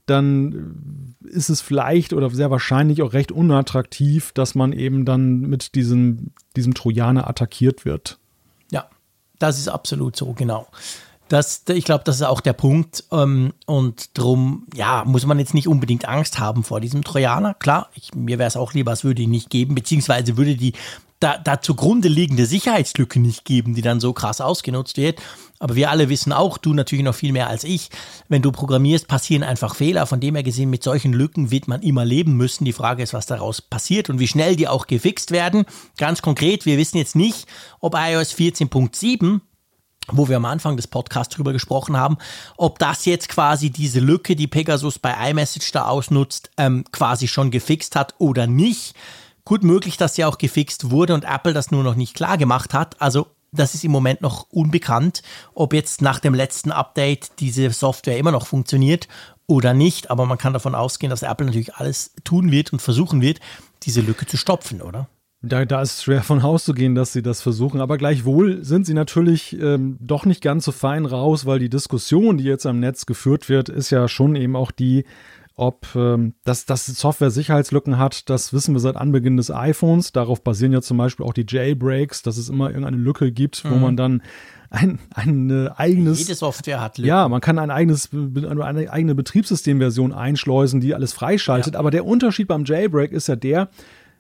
dann 0.06 1.16
ist 1.24 1.50
es 1.50 1.62
vielleicht 1.62 2.14
oder 2.14 2.30
sehr 2.30 2.50
wahrscheinlich 2.50 3.02
auch 3.02 3.14
recht 3.14 3.32
unattraktiv, 3.32 4.32
dass 4.32 4.56
man 4.56 4.72
eben 4.72 5.06
dann 5.06 5.42
mit 5.42 5.76
diesem, 5.76 6.32
diesem 6.56 6.74
Trojaner 6.74 7.30
attackiert 7.30 7.84
wird. 7.84 8.18
Ja, 8.72 8.88
das 9.38 9.60
ist 9.60 9.68
absolut 9.68 10.16
so, 10.16 10.34
genau. 10.34 10.68
Das, 11.28 11.64
ich 11.68 11.84
glaube, 11.84 12.06
das 12.06 12.18
ist 12.18 12.22
auch 12.22 12.40
der 12.40 12.54
Punkt. 12.54 13.04
Ähm, 13.12 13.52
und 13.66 14.18
darum, 14.18 14.66
ja, 14.74 15.04
muss 15.06 15.26
man 15.26 15.40
jetzt 15.40 15.54
nicht 15.54 15.68
unbedingt 15.68 16.08
Angst 16.08 16.40
haben 16.40 16.64
vor 16.64 16.80
diesem 16.80 17.04
Trojaner. 17.04 17.54
Klar, 17.54 17.90
ich, 17.96 18.16
mir 18.16 18.40
wäre 18.40 18.48
es 18.48 18.56
auch 18.56 18.74
lieber, 18.74 18.94
es 18.94 19.04
würde 19.04 19.24
ihn 19.24 19.32
nicht 19.32 19.50
geben, 19.50 19.76
beziehungsweise 19.76 20.38
würde 20.38 20.56
die 20.56 20.74
da, 21.20 21.38
da 21.38 21.61
zugrunde 21.61 22.07
liegende 22.07 22.45
Sicherheitslücke 22.45 23.20
nicht 23.20 23.43
geben, 23.45 23.74
die 23.74 23.82
dann 23.82 23.99
so 23.99 24.13
krass 24.13 24.39
ausgenutzt 24.39 24.97
wird. 24.97 25.20
Aber 25.59 25.76
wir 25.76 25.89
alle 25.89 26.09
wissen 26.09 26.32
auch, 26.32 26.59
du 26.59 26.74
natürlich 26.74 27.03
noch 27.03 27.15
viel 27.15 27.32
mehr 27.32 27.47
als 27.47 27.63
ich, 27.63 27.89
wenn 28.28 28.43
du 28.43 28.51
programmierst, 28.51 29.07
passieren 29.07 29.43
einfach 29.43 29.74
Fehler. 29.74 30.05
Von 30.05 30.20
dem 30.20 30.36
her 30.36 30.43
gesehen, 30.43 30.70
mit 30.70 30.84
solchen 30.84 31.13
Lücken 31.13 31.49
wird 31.49 31.68
man 31.68 31.82
immer 31.82 32.05
leben 32.05 32.38
müssen. 32.38 32.65
Die 32.65 32.74
Frage 32.74 33.01
ist, 33.01 33.13
was 33.13 33.26
daraus 33.26 33.61
passiert 33.61 34.09
und 34.09 34.20
wie 34.20 34.28
schnell 34.28 34.55
die 34.55 34.68
auch 34.68 34.86
gefixt 34.86 35.32
werden. 35.32 35.65
Ganz 35.97 36.22
konkret, 36.22 36.65
wir 36.68 36.78
wissen 36.78 36.97
jetzt 36.97 37.15
nicht, 37.15 37.47
ob 37.80 37.95
iOS 37.95 38.34
14.7 38.36 39.41
wo 40.09 40.30
wir 40.30 40.38
am 40.38 40.45
Anfang 40.45 40.78
des 40.78 40.88
Podcasts 40.88 41.36
drüber 41.36 41.51
gesprochen 41.51 41.97
haben, 41.97 42.18
ob 42.55 42.80
das 42.80 43.03
jetzt 43.03 43.28
quasi 43.28 43.72
diese 43.72 43.99
Lücke, 43.99 44.38
die 44.38 44.47
Pegasus 44.47 44.99
bei 44.99 45.13
iMessage 45.30 45.70
da 45.74 45.88
ausnutzt, 45.88 46.49
ähm, 46.57 46.86
quasi 46.93 47.28
schon 47.28 47.51
gefixt 47.51 47.97
hat 47.97 48.15
oder 48.18 48.47
nicht. 48.47 48.95
Gut 49.48 49.64
möglich, 49.64 49.95
dass 49.95 50.16
sie 50.16 50.26
auch 50.26 50.38
gefixt 50.38 50.91
wurde 50.91 51.14
und 51.14 51.24
Apple 51.24 51.54
das 51.54 51.72
nur 51.72 51.82
noch 51.82 51.95
nicht 51.95 52.16
klar 52.16 52.38
gemacht 52.38 52.74
hat. 52.74 53.02
Also 53.02 53.28
das 53.54 53.76
ist 53.76 53.86
im 53.86 53.91
Moment 53.91 54.20
noch 54.20 54.48
unbekannt, 54.50 55.22
ob 55.54 55.72
jetzt 55.72 56.02
nach 56.02 56.20
dem 56.20 56.34
letzten 56.34 56.74
Update 56.74 57.32
diese 57.39 57.70
Software 57.70 58.18
immer 58.18 58.34
noch 58.34 58.45
funktioniert 58.45 59.08
oder 59.45 59.74
nicht. 59.74 60.12
Aber 60.12 60.26
man 60.26 60.38
kann 60.38 60.52
davon 60.52 60.76
ausgehen, 60.76 61.10
dass 61.10 61.24
Apple 61.24 61.45
natürlich 61.45 61.76
alles 61.76 62.14
tun 62.26 62.52
wird 62.52 62.74
und 62.74 62.82
versuchen 62.82 63.22
wird, 63.22 63.39
diese 63.84 64.02
Lücke 64.02 64.26
zu 64.26 64.36
stopfen, 64.36 64.82
oder? 64.82 65.08
Da, 65.41 65.64
da 65.64 65.82
ist 65.82 66.04
schwer 66.04 66.24
von 66.24 66.41
auszugehen, 66.41 66.93
dass 66.93 67.14
sie 67.14 67.22
das 67.22 67.41
versuchen. 67.41 67.80
Aber 67.80 67.98
gleichwohl 67.98 68.66
sind 68.66 68.86
sie 68.86 68.93
natürlich 68.93 69.58
ähm, 69.58 69.95
doch 70.02 70.26
nicht 70.26 70.41
ganz 70.41 70.66
so 70.66 70.74
fein 70.74 71.06
raus, 71.06 71.45
weil 71.45 71.60
die 71.60 71.70
Diskussion, 71.70 72.38
die 72.38 72.43
jetzt 72.43 72.66
am 72.66 72.82
Netz 72.82 73.06
geführt 73.06 73.48
wird, 73.48 73.70
ist 73.70 73.91
ja 73.91 74.10
schon 74.10 74.36
eben 74.36 74.58
auch 74.58 74.72
die, 74.72 75.06
ob 75.58 75.88
ähm, 75.95 76.36
das, 76.45 76.66
das 76.66 76.86
Software 76.86 77.32
Sicherheitslücken 77.32 77.97
hat, 77.97 78.30
das 78.30 78.53
wissen 78.53 78.76
wir 78.76 78.80
seit 78.80 78.95
Anbeginn 78.95 79.38
des 79.38 79.51
iPhones. 79.51 80.12
Darauf 80.12 80.43
basieren 80.43 80.72
ja 80.72 80.82
zum 80.82 80.97
Beispiel 80.97 81.26
auch 81.26 81.34
die 81.34 81.45
Jailbreaks, 81.47 82.22
dass 82.22 82.38
es 82.38 82.47
immer 82.47 82.70
irgendeine 82.70 82.97
Lücke 82.97 83.32
gibt, 83.32 83.66
mhm. 83.66 83.72
wo 83.72 83.76
man 83.76 83.97
dann 83.97 84.22
ein, 84.70 84.99
ein 85.16 85.68
eigenes. 85.70 86.20
Jede 86.20 86.36
Software 86.36 86.80
hat 86.80 86.99
Lücken. 86.99 87.10
Ja, 87.10 87.28
man 87.28 87.41
kann 87.41 87.58
ein 87.58 87.72
eigenes, 87.72 88.10
eine 88.14 88.91
eigene 88.91 89.16
Betriebssystemversion 89.16 90.14
einschleusen, 90.14 90.80
die 90.80 90.93
alles 90.93 91.14
freischaltet. 91.14 91.74
Ja. 91.74 91.80
Aber 91.80 91.89
der 91.89 92.05
Unterschied 92.05 92.47
beim 92.47 92.64
Jailbreak 92.64 93.12
ist 93.12 93.28
ja 93.28 93.36
der, 93.36 93.70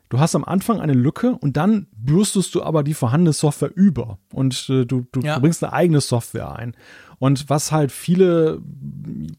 Du 0.09 0.19
hast 0.19 0.35
am 0.35 0.45
Anfang 0.45 0.79
eine 0.79 0.93
Lücke 0.93 1.33
und 1.33 1.57
dann 1.57 1.87
bürstest 1.91 2.55
du 2.55 2.63
aber 2.63 2.83
die 2.83 2.93
vorhandene 2.93 3.33
Software 3.33 3.71
über 3.75 4.19
und 4.31 4.69
äh, 4.69 4.85
du, 4.85 5.05
du, 5.11 5.19
ja. 5.19 5.35
du 5.35 5.41
bringst 5.41 5.61
eine 5.63 5.73
eigene 5.73 5.99
Software 5.99 6.55
ein. 6.55 6.75
Und 7.19 7.49
was 7.49 7.71
halt 7.71 7.91
viele 7.91 8.61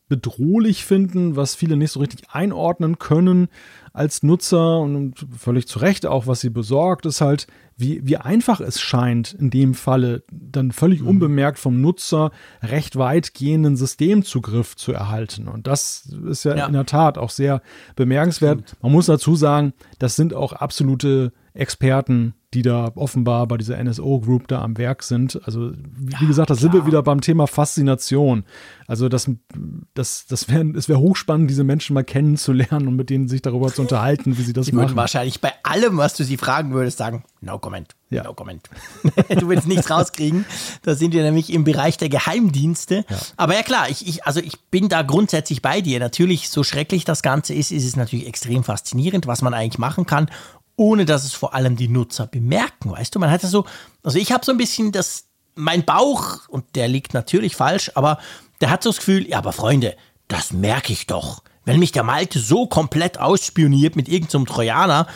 bedrohlich 0.09 0.85
finden, 0.85 1.37
was 1.37 1.55
viele 1.55 1.77
nicht 1.77 1.93
so 1.93 2.01
richtig 2.01 2.31
einordnen 2.31 2.99
können 2.99 3.49
als 3.93 4.23
Nutzer 4.23 4.81
und 4.81 5.27
völlig 5.37 5.69
zu 5.69 5.79
Recht 5.79 6.07
auch, 6.07 6.27
was 6.27 6.41
sie 6.41 6.51
besorgt, 6.51 7.07
ist 7.07 7.21
halt, 7.21 7.47
wie, 7.77 8.01
wie 8.05 8.17
einfach 8.17 8.61
es 8.61 8.81
scheint, 8.81 9.33
in 9.35 9.51
dem 9.51 9.75
Falle 9.75 10.25
dann 10.31 10.73
völlig 10.73 11.03
mhm. 11.03 11.09
unbemerkt 11.09 11.59
vom 11.59 11.81
Nutzer 11.81 12.33
recht 12.63 12.97
weitgehenden 12.97 13.77
Systemzugriff 13.77 14.75
zu 14.75 14.93
erhalten. 14.93 15.47
Und 15.47 15.69
das 15.69 16.07
ist 16.29 16.45
ja, 16.45 16.57
ja. 16.57 16.67
in 16.67 16.73
der 16.73 16.87
Tat 16.87 17.17
auch 17.17 17.31
sehr 17.31 17.63
bemerkenswert. 17.95 18.77
Man 18.83 18.91
muss 18.91 19.07
dazu 19.07 19.37
sagen, 19.37 19.73
das 20.01 20.17
sind 20.17 20.35
auch 20.35 20.53
absolute 20.53 21.33
Experten 21.59 22.35
die 22.55 22.63
da 22.63 22.93
offenbar 22.95 23.47
bei 23.47 23.59
dieser 23.59 23.83
NSO-Group 23.83 24.49
da 24.49 24.63
am 24.63 24.79
Werk 24.79 25.03
sind. 25.03 25.39
Also, 25.45 25.73
wie, 25.75 26.13
ja, 26.13 26.27
gesagt, 26.27 26.49
da 26.49 26.55
sind 26.55 26.73
wir 26.73 26.87
wieder 26.87 27.03
beim 27.03 27.21
Thema 27.21 27.47
Faszination. 27.47 28.45
Also, 28.87 29.11
das, 29.11 29.31
das, 29.93 30.25
das 30.27 30.49
wäre 30.49 30.65
es 30.75 30.89
wär 30.89 30.99
hochspannend, 30.99 31.51
diese 31.51 31.63
Menschen 31.63 31.93
mal 31.93 32.05
kennenzulernen 32.05 32.89
und 32.89 32.97
mit 32.97 33.11
denen 33.11 33.29
sich 33.29 33.43
darüber 33.43 33.71
zu 33.71 33.83
unterhalten, 33.83 34.39
wie 34.39 34.43
sie 34.43 34.55
das 34.55 34.65
die 34.65 34.73
machen. 34.73 34.87
Die 34.87 34.89
würden 34.89 34.97
wahrscheinlich 34.97 35.43
bei 35.43 35.53
allem, 35.63 35.99
was 35.99 36.15
du 36.15 36.25
sie 36.25 36.39
fragen 36.39 36.73
würdest, 36.73 36.97
sagen, 36.97 37.23
no 37.43 37.59
comment, 37.59 37.95
ja. 38.09 38.25
no 38.25 38.33
comment. 38.33 38.67
du 39.29 39.49
willst 39.51 39.69
nichts 39.69 39.91
rauskriegen. 39.91 40.47
Da 40.85 40.95
sind 40.95 41.13
wir 41.13 41.23
nämlich 41.25 41.53
im 41.53 41.65
Bereich 41.65 41.99
der 41.99 42.09
Geheimdienste. 42.09 43.05
Ja. 43.11 43.17
Aber 43.37 43.55
ja 43.55 43.63
klar, 43.63 43.91
ich, 43.91 44.09
ich, 44.09 44.25
also 44.25 44.41
ich 44.41 44.59
bin 44.71 44.89
da 44.89 45.03
grundsätzlich 45.03 45.61
bei 45.61 45.83
dir. 45.83 46.01
Natürlich, 46.01 46.49
so 46.49 46.65
schrecklich 46.65 47.05
das 47.05 47.23
Ganze 47.23 47.53
ist, 47.53 47.73
ist 47.73 47.85
es 47.85 47.95
natürlich 47.95 48.27
extrem 48.27 48.65
faszinierend, 48.65 49.27
was 49.27 49.43
man 49.43 49.53
eigentlich 49.53 49.79
machen 49.79 50.07
kann 50.07 50.31
ohne 50.79 51.05
dass 51.05 51.25
es 51.25 51.35
vor 51.35 51.55
allem 51.55 51.77
die 51.77 51.89
Nutzer 51.89 52.27
bemerken, 52.27 52.93
weißt 52.93 53.15
du? 53.15 53.19
Man 53.19 53.31
hat 53.31 53.43
ja 53.43 53.49
so, 53.49 53.67
also 54.03 54.19
ich 54.19 54.33
habe 54.33 54.45
so 54.45 54.53
ein 54.53 54.59
bisschen 54.59 54.93
das, 54.93 55.25
mein 55.57 55.85
Bauch, 55.85 56.49
und 56.49 56.77
der 56.77 56.89
liegt 56.89 57.15
natürlich 57.15 57.57
falsch, 57.57 57.91
aber 57.95 58.19
der 58.61 58.71
hat 58.71 58.85
so 58.85 58.91
das 58.91 58.99
Gefühl, 58.99 59.29
ja, 59.29 59.39
aber 59.39 59.53
Freunde, 59.53 59.97
das 60.29 60.53
merke 60.53 60.93
ich 60.93 61.07
doch. 61.07 61.43
Wenn 61.65 61.81
mich 61.81 61.93
der 61.93 62.05
Malte 62.05 62.39
so 62.39 62.67
komplett 62.67 63.19
ausspioniert 63.19 63.97
mit 63.97 64.09
irgendeinem 64.09 64.47
so 64.47 64.55
Trojaner, 64.55 65.09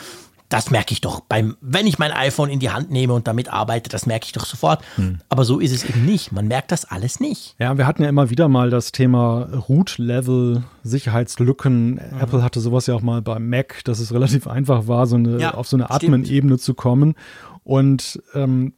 das 0.53 0.69
merke 0.69 0.93
ich 0.93 1.01
doch 1.01 1.21
beim, 1.21 1.57
wenn 1.61 1.87
ich 1.87 1.97
mein 1.97 2.11
iPhone 2.11 2.51
in 2.51 2.59
die 2.59 2.69
Hand 2.69 2.91
nehme 2.91 3.13
und 3.13 3.27
damit 3.27 3.51
arbeite, 3.51 3.89
das 3.89 4.05
merke 4.05 4.27
ich 4.27 4.33
doch 4.33 4.45
sofort. 4.45 4.83
Hm. 4.97 5.17
Aber 5.27 5.45
so 5.45 5.59
ist 5.59 5.71
es 5.71 5.83
eben 5.83 6.05
nicht. 6.05 6.31
Man 6.31 6.47
merkt 6.47 6.71
das 6.71 6.85
alles 6.85 7.19
nicht. 7.19 7.55
Ja, 7.57 7.75
wir 7.79 7.87
hatten 7.87 8.03
ja 8.03 8.09
immer 8.09 8.29
wieder 8.29 8.47
mal 8.47 8.69
das 8.69 8.91
Thema 8.91 9.47
Root-Level, 9.67 10.63
Sicherheitslücken. 10.83 11.93
Mhm. 11.93 12.19
Apple 12.21 12.43
hatte 12.43 12.59
sowas 12.59 12.85
ja 12.85 12.93
auch 12.93 13.01
mal 13.01 13.23
beim 13.23 13.49
Mac, 13.49 13.83
dass 13.85 13.97
es 13.97 14.13
relativ 14.13 14.45
einfach 14.45 14.87
war, 14.87 15.07
so 15.07 15.15
eine, 15.15 15.39
ja, 15.39 15.55
auf 15.55 15.67
so 15.67 15.75
eine 15.75 15.89
Admin-Ebene 15.89 16.59
zu 16.59 16.75
kommen. 16.75 17.15
Und 17.63 18.21
ähm, 18.33 18.73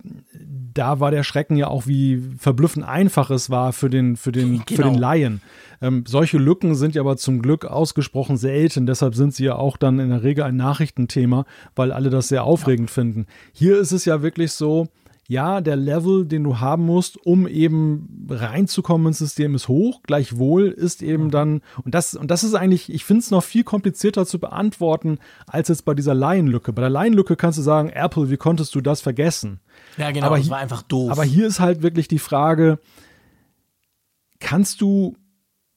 da 0.74 1.00
war 1.00 1.12
der 1.12 1.24
Schrecken 1.24 1.58
ja 1.58 1.68
auch, 1.68 1.88
wie 1.88 2.22
verblüffend 2.38 2.88
einfach 2.88 3.32
es 3.32 3.50
war 3.50 3.74
für 3.74 3.90
den, 3.90 4.16
für 4.16 4.32
den, 4.32 4.52
genau. 4.52 4.64
für 4.68 4.84
den 4.84 4.94
genau. 4.94 5.00
Laien. 5.00 5.42
Ähm, 5.82 6.04
solche 6.08 6.38
Lücken 6.38 6.76
sind 6.76 6.96
ja 6.96 7.02
aber 7.02 7.18
zum 7.18 7.42
Glück 7.42 7.66
ausgesprochen 7.66 8.38
selten. 8.38 8.86
Deshalb 8.86 9.16
sind 9.16 9.34
sie 9.34 9.46
ja 9.46 9.56
auch 9.56 9.78
dann 9.78 10.00
in 10.00 10.10
der 10.10 10.24
Regel 10.24 10.44
ein 10.44 10.56
Nachrichtenthema, 10.56 11.46
weil 11.76 11.92
alle 11.92 12.10
das 12.10 12.28
sehr 12.28 12.44
aufregend 12.44 12.90
ja. 12.90 12.94
finden. 12.94 13.26
Hier 13.54 13.80
ist 13.80 13.92
es 13.92 14.06
ja 14.06 14.22
wirklich 14.22 14.52
so, 14.52 14.88
ja, 15.28 15.60
der 15.60 15.76
Level, 15.76 16.26
den 16.26 16.44
du 16.44 16.60
haben 16.60 16.86
musst, 16.86 17.18
um 17.26 17.48
eben 17.48 18.28
reinzukommen 18.30 19.08
ins 19.08 19.18
System, 19.18 19.56
ist 19.56 19.68
hoch. 19.68 20.02
Gleichwohl 20.04 20.68
ist 20.68 21.02
eben 21.02 21.26
mhm. 21.26 21.32
dann, 21.32 21.62
und 21.84 21.96
das, 21.96 22.14
und 22.14 22.30
das 22.30 22.44
ist 22.44 22.54
eigentlich, 22.54 22.94
ich 22.94 23.06
finde 23.06 23.22
es 23.22 23.32
noch 23.32 23.44
viel 23.44 23.64
komplizierter 23.64 24.28
zu 24.28 24.40
beantworten, 24.40 25.18
als 25.48 25.70
jetzt 25.70 25.84
bei 25.84 25.96
dieser 25.96 26.14
Laienlücke. 26.14 26.74
Bei 26.74 26.82
der 26.82 26.92
Laienlücke 26.92 27.36
kannst 27.36 27.58
du 27.58 27.64
sagen, 27.64 27.90
Apple, 27.90 28.30
wie 28.30 28.38
konntest 28.38 28.76
du 28.76 28.82
das 28.82 29.02
vergessen? 29.02 29.62
Ja, 29.98 30.12
genau, 30.12 30.28
aber 30.28 30.38
das 30.38 30.50
war 30.50 30.60
einfach 30.60 30.84
doof. 30.84 31.12
Aber 31.12 31.24
hier 31.24 31.48
ist 31.48 31.60
halt 31.60 31.82
wirklich 31.82 32.08
die 32.08 32.20
Frage, 32.20 32.80
kannst 34.40 34.82
du 34.82 35.16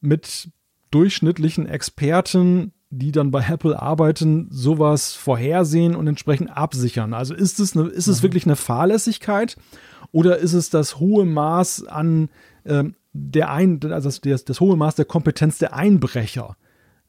mit 0.00 0.50
durchschnittlichen 0.90 1.66
Experten, 1.66 2.72
die 2.90 3.12
dann 3.12 3.30
bei 3.30 3.44
Apple 3.48 3.80
arbeiten, 3.80 4.48
sowas 4.50 5.12
vorhersehen 5.12 5.94
und 5.94 6.06
entsprechend 6.06 6.56
absichern? 6.56 7.14
Also 7.14 7.34
ist 7.34 7.60
es, 7.60 7.76
eine, 7.76 7.88
ist 7.88 8.06
es 8.06 8.18
mhm. 8.18 8.22
wirklich 8.24 8.46
eine 8.46 8.56
Fahrlässigkeit 8.56 9.56
oder 10.12 10.38
ist 10.38 10.54
es 10.54 10.70
das 10.70 10.98
hohe 10.98 11.24
Maß 11.24 11.86
an 11.86 12.28
ähm, 12.64 12.94
der 13.12 13.50
ein, 13.50 13.80
also 13.90 14.10
das, 14.10 14.44
das 14.44 14.60
hohe 14.60 14.76
Maß 14.76 14.94
der 14.94 15.04
Kompetenz 15.04 15.58
der 15.58 15.74
Einbrecher? 15.74 16.56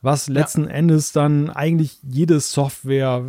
was 0.02 0.28
letzten 0.28 0.66
ja. 0.66 0.70
Endes 0.70 1.12
dann 1.12 1.50
eigentlich 1.50 2.00
jede 2.04 2.40
Software 2.40 3.24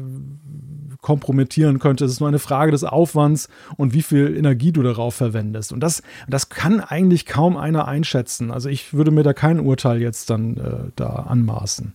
kompromittieren 1.01 1.79
könnte. 1.79 2.05
Es 2.05 2.13
ist 2.13 2.21
nur 2.21 2.29
eine 2.29 2.39
Frage 2.39 2.73
des 2.73 2.85
Aufwands 2.85 3.49
und 3.77 3.95
wie 3.95 4.03
viel 4.03 4.37
Energie 4.37 4.71
du 4.71 4.83
darauf 4.83 5.15
verwendest. 5.15 5.73
Und 5.73 5.81
das, 5.81 6.03
das 6.29 6.49
kann 6.49 6.81
eigentlich 6.81 7.27
kaum 7.27 7.57
einer 7.57 7.89
einschätzen. 7.89 8.51
Also 8.51 8.69
ich 8.69 8.93
würde 8.93 9.11
mir 9.11 9.23
da 9.23 9.33
kein 9.33 9.61
Urteil 9.61 10.01
jetzt 10.01 10.31
dann 10.31 10.57
äh, 10.59 10.91
da 10.97 11.09
anmaßen. 11.09 11.95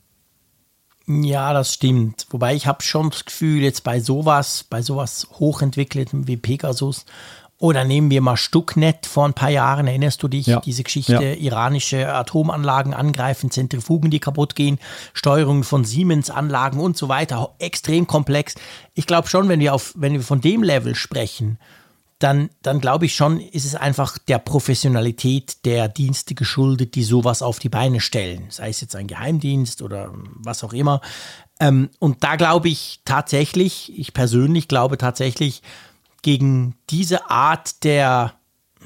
Ja, 1.07 1.53
das 1.53 1.73
stimmt. 1.73 2.25
Wobei 2.31 2.55
ich 2.55 2.65
habe 2.67 2.81
schon 2.81 3.11
das 3.11 3.25
Gefühl, 3.25 3.61
jetzt 3.61 3.83
bei 3.83 3.99
sowas, 3.99 4.65
bei 4.69 4.81
sowas 4.81 5.27
hochentwickeltem 5.39 6.27
wie 6.27 6.37
Pegasus 6.37 7.05
oder 7.57 7.85
nehmen 7.85 8.09
wir 8.09 8.21
mal 8.21 8.37
Stucknet 8.37 9.05
vor 9.05 9.25
ein 9.25 9.33
paar 9.33 9.49
Jahren, 9.49 9.87
erinnerst 9.87 10.21
du 10.21 10.27
dich? 10.27 10.47
Ja. 10.47 10.59
Diese 10.59 10.83
Geschichte, 10.83 11.13
ja. 11.13 11.33
iranische 11.33 12.13
Atomanlagen 12.13 12.93
angreifen, 12.93 13.49
Zentrifugen, 13.49 14.11
die 14.11 14.19
kaputt 14.19 14.55
gehen, 14.55 14.77
Steuerung 15.13 15.63
von 15.63 15.85
Siemens-Anlagen 15.85 16.79
und 16.79 16.97
so 16.97 17.07
weiter, 17.07 17.55
extrem 17.59 18.07
komplex. 18.07 18.55
Ich 18.93 19.07
glaube 19.07 19.29
schon, 19.29 19.47
wenn 19.47 19.59
wir, 19.59 19.73
auf, 19.73 19.93
wenn 19.95 20.13
wir 20.13 20.21
von 20.21 20.41
dem 20.41 20.63
Level 20.63 20.95
sprechen, 20.95 21.57
dann, 22.19 22.49
dann 22.61 22.79
glaube 22.79 23.05
ich 23.05 23.15
schon, 23.15 23.39
ist 23.39 23.65
es 23.65 23.75
einfach 23.75 24.17
der 24.17 24.39
Professionalität 24.39 25.65
der 25.65 25.89
Dienste 25.89 26.33
geschuldet, 26.33 26.95
die 26.95 27.03
sowas 27.03 27.41
auf 27.41 27.59
die 27.59 27.69
Beine 27.69 27.99
stellen. 27.99 28.45
Sei 28.49 28.69
es 28.69 28.81
jetzt 28.81 28.95
ein 28.95 29.07
Geheimdienst 29.07 29.81
oder 29.81 30.13
was 30.13 30.63
auch 30.63 30.73
immer. 30.73 31.01
Ähm, 31.59 31.89
und 31.99 32.23
da 32.23 32.37
glaube 32.37 32.69
ich 32.69 33.01
tatsächlich, 33.03 33.91
ich 33.97 34.13
persönlich 34.13 34.67
glaube 34.67 34.97
tatsächlich, 34.97 35.61
gegen 36.21 36.75
diese 36.89 37.29
Art 37.29 37.83
der, 37.83 38.33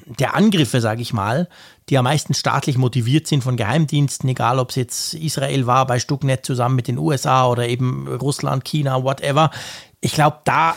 der 0.06 0.36
Angriffe, 0.36 0.82
sage 0.82 1.02
ich 1.02 1.14
mal, 1.14 1.48
die 1.88 1.98
am 1.98 2.04
meisten 2.04 2.34
staatlich 2.34 2.78
motiviert 2.78 3.28
sind 3.28 3.44
von 3.44 3.56
Geheimdiensten, 3.56 4.28
egal 4.28 4.60
ob 4.60 4.72
es 4.72 4.76
jetzt 4.76 5.14
Israel 5.14 5.66
war 5.66 5.88
bei 5.88 6.00
Stucknet 6.00 6.46
zusammen 6.46 6.76
mit 6.76 6.88
den 6.88 6.98
USA 6.98 7.48
oder 7.48 7.68
eben 7.70 8.08
Russland, 8.08 8.66
China, 8.66 9.04
whatever. 9.04 9.52
Ich 10.02 10.14
glaube, 10.14 10.40
da 10.44 10.76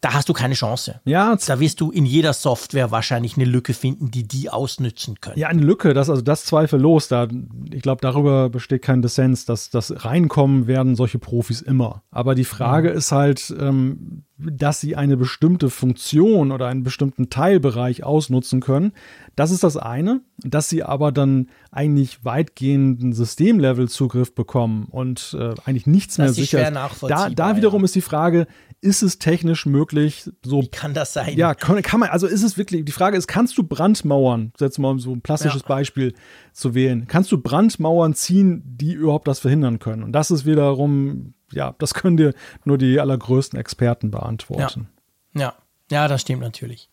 da 0.00 0.14
hast 0.14 0.28
du 0.28 0.32
keine 0.32 0.54
Chance. 0.54 1.00
Ja. 1.04 1.36
Da 1.46 1.58
wirst 1.60 1.80
du 1.80 1.90
in 1.90 2.04
jeder 2.04 2.32
Software 2.32 2.90
wahrscheinlich 2.90 3.36
eine 3.36 3.46
Lücke 3.46 3.74
finden, 3.74 4.10
die 4.10 4.28
die 4.28 4.50
ausnützen 4.50 5.20
können. 5.20 5.38
Ja, 5.38 5.48
eine 5.48 5.62
Lücke, 5.62 5.94
das, 5.94 6.10
also 6.10 6.22
das 6.22 6.44
zweifellos. 6.44 7.08
Da, 7.08 7.28
ich 7.72 7.82
glaube, 7.82 8.00
darüber 8.02 8.50
besteht 8.50 8.82
kein 8.82 9.02
Dissens, 9.02 9.46
dass 9.46 9.70
das 9.70 10.04
reinkommen 10.04 10.66
werden 10.66 10.96
solche 10.96 11.18
Profis 11.18 11.62
immer. 11.62 12.02
Aber 12.10 12.34
die 12.34 12.44
Frage 12.44 12.90
mhm. 12.90 12.96
ist 12.96 13.12
halt, 13.12 13.54
ähm, 13.58 14.24
dass 14.38 14.80
sie 14.80 14.96
eine 14.96 15.16
bestimmte 15.16 15.70
Funktion 15.70 16.52
oder 16.52 16.66
einen 16.66 16.82
bestimmten 16.82 17.30
Teilbereich 17.30 18.04
ausnutzen 18.04 18.60
können. 18.60 18.92
Das 19.34 19.50
ist 19.50 19.64
das 19.64 19.78
eine. 19.78 20.20
Dass 20.38 20.68
sie 20.68 20.82
aber 20.82 21.10
dann 21.10 21.48
eigentlich 21.70 22.22
weitgehenden 22.24 23.14
Systemlevel-Zugriff 23.14 24.34
bekommen 24.34 24.88
und 24.90 25.34
äh, 25.38 25.54
eigentlich 25.64 25.86
nichts 25.86 26.16
das 26.16 26.24
mehr 26.24 26.32
sicher. 26.34 26.70
Da, 27.08 27.30
da 27.30 27.56
wiederum 27.56 27.80
ja. 27.80 27.84
ist 27.86 27.94
die 27.94 28.02
Frage, 28.02 28.46
ist 28.80 29.02
es 29.02 29.18
technisch 29.18 29.66
möglich, 29.66 30.30
so. 30.42 30.62
Wie 30.62 30.68
kann 30.68 30.94
das 30.94 31.12
sein? 31.12 31.36
Ja, 31.36 31.54
kann, 31.54 31.80
kann 31.82 32.00
man, 32.00 32.10
also 32.10 32.26
ist 32.26 32.42
es 32.42 32.58
wirklich, 32.58 32.84
die 32.84 32.92
Frage 32.92 33.16
ist, 33.16 33.26
kannst 33.26 33.56
du 33.58 33.62
Brandmauern, 33.62 34.52
jetzt 34.60 34.78
mal 34.78 34.98
so 34.98 35.12
ein 35.12 35.22
plastisches 35.22 35.62
ja. 35.62 35.68
Beispiel 35.68 36.14
zu 36.52 36.74
wählen, 36.74 37.06
kannst 37.08 37.32
du 37.32 37.38
Brandmauern 37.40 38.14
ziehen, 38.14 38.62
die 38.64 38.92
überhaupt 38.92 39.28
das 39.28 39.38
verhindern 39.38 39.78
können? 39.78 40.02
Und 40.02 40.12
das 40.12 40.30
ist 40.30 40.44
wiederum, 40.46 41.34
ja, 41.52 41.74
das 41.78 41.94
können 41.94 42.16
dir 42.16 42.34
nur 42.64 42.78
die 42.78 43.00
allergrößten 43.00 43.58
Experten 43.58 44.10
beantworten. 44.10 44.88
Ja, 45.34 45.40
ja, 45.40 45.54
ja 45.90 46.08
das 46.08 46.20
stimmt 46.22 46.42
natürlich. 46.42 46.88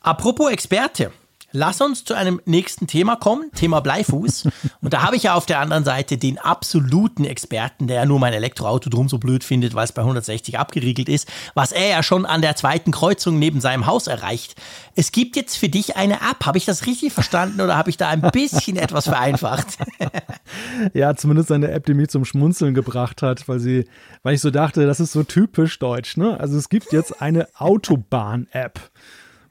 Apropos 0.00 0.50
Experte, 0.50 1.12
Lass 1.56 1.80
uns 1.80 2.04
zu 2.04 2.12
einem 2.12 2.38
nächsten 2.44 2.86
Thema 2.86 3.16
kommen, 3.16 3.50
Thema 3.54 3.80
Bleifuß. 3.80 4.44
Und 4.82 4.92
da 4.92 5.00
habe 5.00 5.16
ich 5.16 5.22
ja 5.22 5.32
auf 5.32 5.46
der 5.46 5.58
anderen 5.60 5.84
Seite 5.84 6.18
den 6.18 6.36
absoluten 6.36 7.24
Experten, 7.24 7.86
der 7.86 7.96
ja 7.96 8.04
nur 8.04 8.18
mein 8.18 8.34
Elektroauto 8.34 8.90
drum 8.90 9.08
so 9.08 9.16
blöd 9.16 9.42
findet, 9.42 9.72
weil 9.72 9.86
es 9.86 9.92
bei 9.92 10.02
160 10.02 10.58
abgeriegelt 10.58 11.08
ist, 11.08 11.26
was 11.54 11.72
er 11.72 11.88
ja 11.88 12.02
schon 12.02 12.26
an 12.26 12.42
der 12.42 12.56
zweiten 12.56 12.90
Kreuzung 12.90 13.38
neben 13.38 13.62
seinem 13.62 13.86
Haus 13.86 14.06
erreicht. 14.06 14.60
Es 14.96 15.12
gibt 15.12 15.34
jetzt 15.34 15.56
für 15.56 15.70
dich 15.70 15.96
eine 15.96 16.16
App. 16.16 16.44
Habe 16.44 16.58
ich 16.58 16.66
das 16.66 16.84
richtig 16.84 17.14
verstanden 17.14 17.62
oder 17.62 17.74
habe 17.74 17.88
ich 17.88 17.96
da 17.96 18.10
ein 18.10 18.20
bisschen 18.20 18.76
etwas 18.76 19.06
vereinfacht? 19.06 19.78
ja, 20.92 21.16
zumindest 21.16 21.50
eine 21.52 21.70
App, 21.70 21.86
die 21.86 21.94
mich 21.94 22.10
zum 22.10 22.26
Schmunzeln 22.26 22.74
gebracht 22.74 23.22
hat, 23.22 23.48
weil 23.48 23.60
sie, 23.60 23.86
weil 24.22 24.34
ich 24.34 24.42
so 24.42 24.50
dachte, 24.50 24.84
das 24.84 25.00
ist 25.00 25.12
so 25.12 25.22
typisch 25.22 25.78
deutsch. 25.78 26.18
Ne? 26.18 26.38
Also 26.38 26.58
es 26.58 26.68
gibt 26.68 26.92
jetzt 26.92 27.22
eine 27.22 27.48
Autobahn-App. 27.56 28.78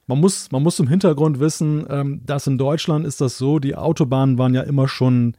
Man 0.07 0.19
muss, 0.19 0.51
man 0.51 0.61
muss 0.61 0.79
im 0.79 0.87
Hintergrund 0.87 1.39
wissen, 1.39 1.85
ähm, 1.89 2.21
dass 2.25 2.47
in 2.47 2.57
Deutschland 2.57 3.05
ist 3.05 3.21
das 3.21 3.37
so, 3.37 3.59
die 3.59 3.75
Autobahnen 3.75 4.37
waren 4.37 4.53
ja 4.53 4.61
immer 4.61 4.87
schon 4.87 5.35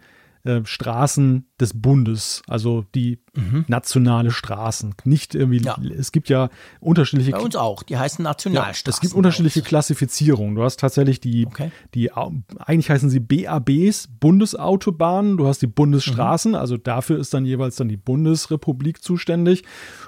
äh, 0.46 0.64
Straßen 0.64 1.44
des 1.60 1.72
Bundes, 1.74 2.42
also 2.46 2.84
die 2.94 3.18
mhm. 3.34 3.64
nationale 3.66 4.30
Straßen. 4.30 4.94
Nicht 5.02 5.34
irgendwie, 5.34 5.60
ja. 5.60 5.76
es 5.98 6.12
gibt 6.12 6.28
ja 6.28 6.50
unterschiedliche. 6.78 7.32
Bei 7.32 7.40
uns 7.40 7.56
auch, 7.56 7.82
die 7.82 7.96
heißen 7.96 8.22
Nationalstraßen. 8.22 8.92
Ja, 8.92 8.94
es 8.94 9.00
gibt 9.00 9.14
unterschiedliche 9.14 9.62
Klassifizierungen. 9.62 10.54
Du 10.54 10.62
hast 10.62 10.78
tatsächlich 10.78 11.20
die, 11.20 11.46
okay. 11.46 11.72
die, 11.94 12.12
eigentlich 12.12 12.90
heißen 12.90 13.10
sie 13.10 13.18
BABs, 13.18 14.08
Bundesautobahnen. 14.20 15.36
Du 15.36 15.48
hast 15.48 15.62
die 15.62 15.66
Bundesstraßen, 15.66 16.52
mhm. 16.52 16.58
also 16.58 16.76
dafür 16.76 17.18
ist 17.18 17.34
dann 17.34 17.44
jeweils 17.44 17.74
dann 17.74 17.88
die 17.88 17.96
Bundesrepublik 17.96 19.02
zuständig. 19.02 19.64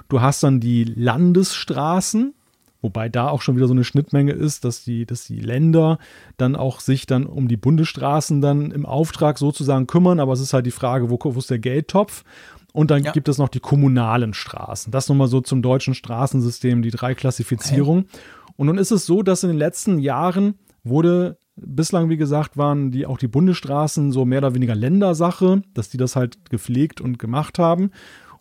Du 0.07 0.21
hast 0.21 0.41
dann 0.41 0.61
die 0.61 0.85
Landesstraßen, 0.85 2.33
Wobei 2.81 3.09
da 3.09 3.29
auch 3.29 3.41
schon 3.41 3.55
wieder 3.57 3.67
so 3.67 3.73
eine 3.73 3.83
Schnittmenge 3.83 4.31
ist, 4.31 4.63
dass 4.63 4.83
die, 4.83 5.05
dass 5.05 5.25
die 5.25 5.39
Länder 5.39 5.97
dann 6.37 6.55
auch 6.55 6.79
sich 6.79 7.05
dann 7.05 7.25
um 7.25 7.47
die 7.47 7.57
Bundesstraßen 7.57 8.39
dann 8.39 8.71
im 8.71 8.85
Auftrag 8.85 9.37
sozusagen 9.37 9.87
kümmern. 9.87 10.19
Aber 10.19 10.33
es 10.33 10.39
ist 10.39 10.53
halt 10.53 10.65
die 10.65 10.71
Frage, 10.71 11.09
wo, 11.09 11.19
wo 11.21 11.39
ist 11.39 11.49
der 11.49 11.59
Geldtopf? 11.59 12.23
Und 12.71 12.91
dann 12.91 13.03
ja. 13.03 13.11
gibt 13.11 13.27
es 13.27 13.37
noch 13.37 13.49
die 13.49 13.59
kommunalen 13.59 14.33
Straßen. 14.33 14.91
Das 14.91 15.09
nochmal 15.09 15.27
so 15.27 15.41
zum 15.41 15.61
deutschen 15.61 15.95
Straßensystem, 15.95 16.81
die 16.81 16.91
drei 16.91 17.15
Klassifizierungen. 17.15 18.05
Okay. 18.05 18.19
Und 18.55 18.67
nun 18.67 18.77
ist 18.77 18.91
es 18.91 19.05
so, 19.05 19.23
dass 19.23 19.43
in 19.43 19.49
den 19.49 19.57
letzten 19.57 19.99
Jahren 19.99 20.55
wurde 20.83 21.37
bislang, 21.55 22.09
wie 22.09 22.17
gesagt, 22.17 22.57
waren 22.57 22.91
die 22.91 23.05
auch 23.05 23.17
die 23.17 23.27
Bundesstraßen 23.27 24.11
so 24.11 24.25
mehr 24.25 24.39
oder 24.39 24.55
weniger 24.55 24.75
Ländersache, 24.75 25.61
dass 25.73 25.89
die 25.89 25.97
das 25.97 26.15
halt 26.15 26.49
gepflegt 26.49 27.01
und 27.01 27.19
gemacht 27.19 27.59
haben. 27.59 27.91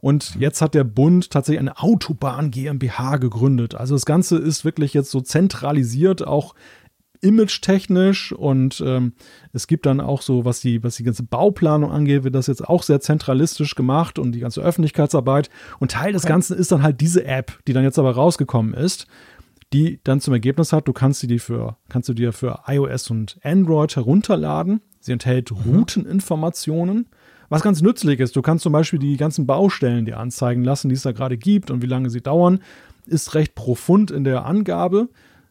Und 0.01 0.37
jetzt 0.37 0.63
hat 0.63 0.75
der 0.75 0.85
Bund 0.85 1.31
tatsächlich 1.31 1.61
eine 1.61 1.79
Autobahn 1.79 2.51
GmbH 2.51 3.17
gegründet. 3.17 3.75
Also 3.75 3.95
das 3.95 4.07
Ganze 4.07 4.39
ist 4.39 4.65
wirklich 4.65 4.95
jetzt 4.95 5.11
so 5.11 5.21
zentralisiert, 5.21 6.27
auch 6.27 6.55
image-technisch 7.21 8.33
und 8.33 8.83
ähm, 8.87 9.13
es 9.53 9.67
gibt 9.67 9.87
dann 9.87 10.01
auch 10.01 10.23
so, 10.23 10.45
was 10.45 10.61
die, 10.61 10.83
was 10.85 10.97
die 10.97 11.03
ganze 11.03 11.25
Bauplanung 11.25 11.91
angeht, 11.91 12.25
wird 12.25 12.35
das 12.35 12.47
jetzt 12.47 12.67
auch 12.67 12.83
sehr 12.83 13.01
zentralistisch 13.01 13.75
gemacht 13.75 14.19
und 14.19 14.33
die 14.33 14.41
ganze 14.41 14.61
Öffentlichkeitsarbeit. 14.61 15.51
Und 15.81 15.93
Teil 15.93 16.13
des 16.13 16.27
Ganzen 16.27 16.57
ist 16.57 16.71
dann 16.71 16.83
halt 16.83 17.01
diese 17.01 17.25
App, 17.25 17.59
die 17.67 17.73
dann 17.73 17.83
jetzt 17.83 17.99
aber 17.99 18.13
rausgekommen 18.13 18.75
ist, 18.75 19.07
die 19.73 20.01
dann 20.05 20.21
zum 20.21 20.33
Ergebnis 20.33 20.73
hat, 20.73 20.89
du 20.89 20.93
kannst 20.93 21.21
sie 21.21 21.27
die 21.27 21.39
für, 21.39 21.77
kannst 21.89 22.09
du 22.09 22.15
dir 22.15 22.33
für 22.33 22.61
iOS 22.67 23.11
und 23.11 23.39
Android 23.43 23.97
herunterladen. 23.97 24.81
Sie 25.01 25.13
enthält 25.13 25.51
mhm. 25.51 25.75
Routeninformationen. 25.75 27.09
Was 27.49 27.63
ganz 27.63 27.81
nützlich 27.81 28.21
ist, 28.21 28.37
du 28.37 28.43
kannst 28.43 28.63
zum 28.63 28.73
Beispiel 28.73 28.99
die 28.99 29.17
ganzen 29.17 29.47
Baustellen 29.47 30.05
dir 30.05 30.19
anzeigen 30.19 30.63
lassen, 30.65 30.89
die 30.89 30.95
es 30.95 31.03
da 31.03 31.13
gerade 31.13 31.39
gibt 31.39 31.71
und 31.71 31.83
wie 31.83 31.87
lange 31.87 32.11
sie 32.11 32.21
dauern, 32.21 32.61
ist 33.07 33.35
recht 33.35 33.55
profund 33.55 34.11
in 34.11 34.25
der 34.25 34.45
Angabe. 34.45 35.09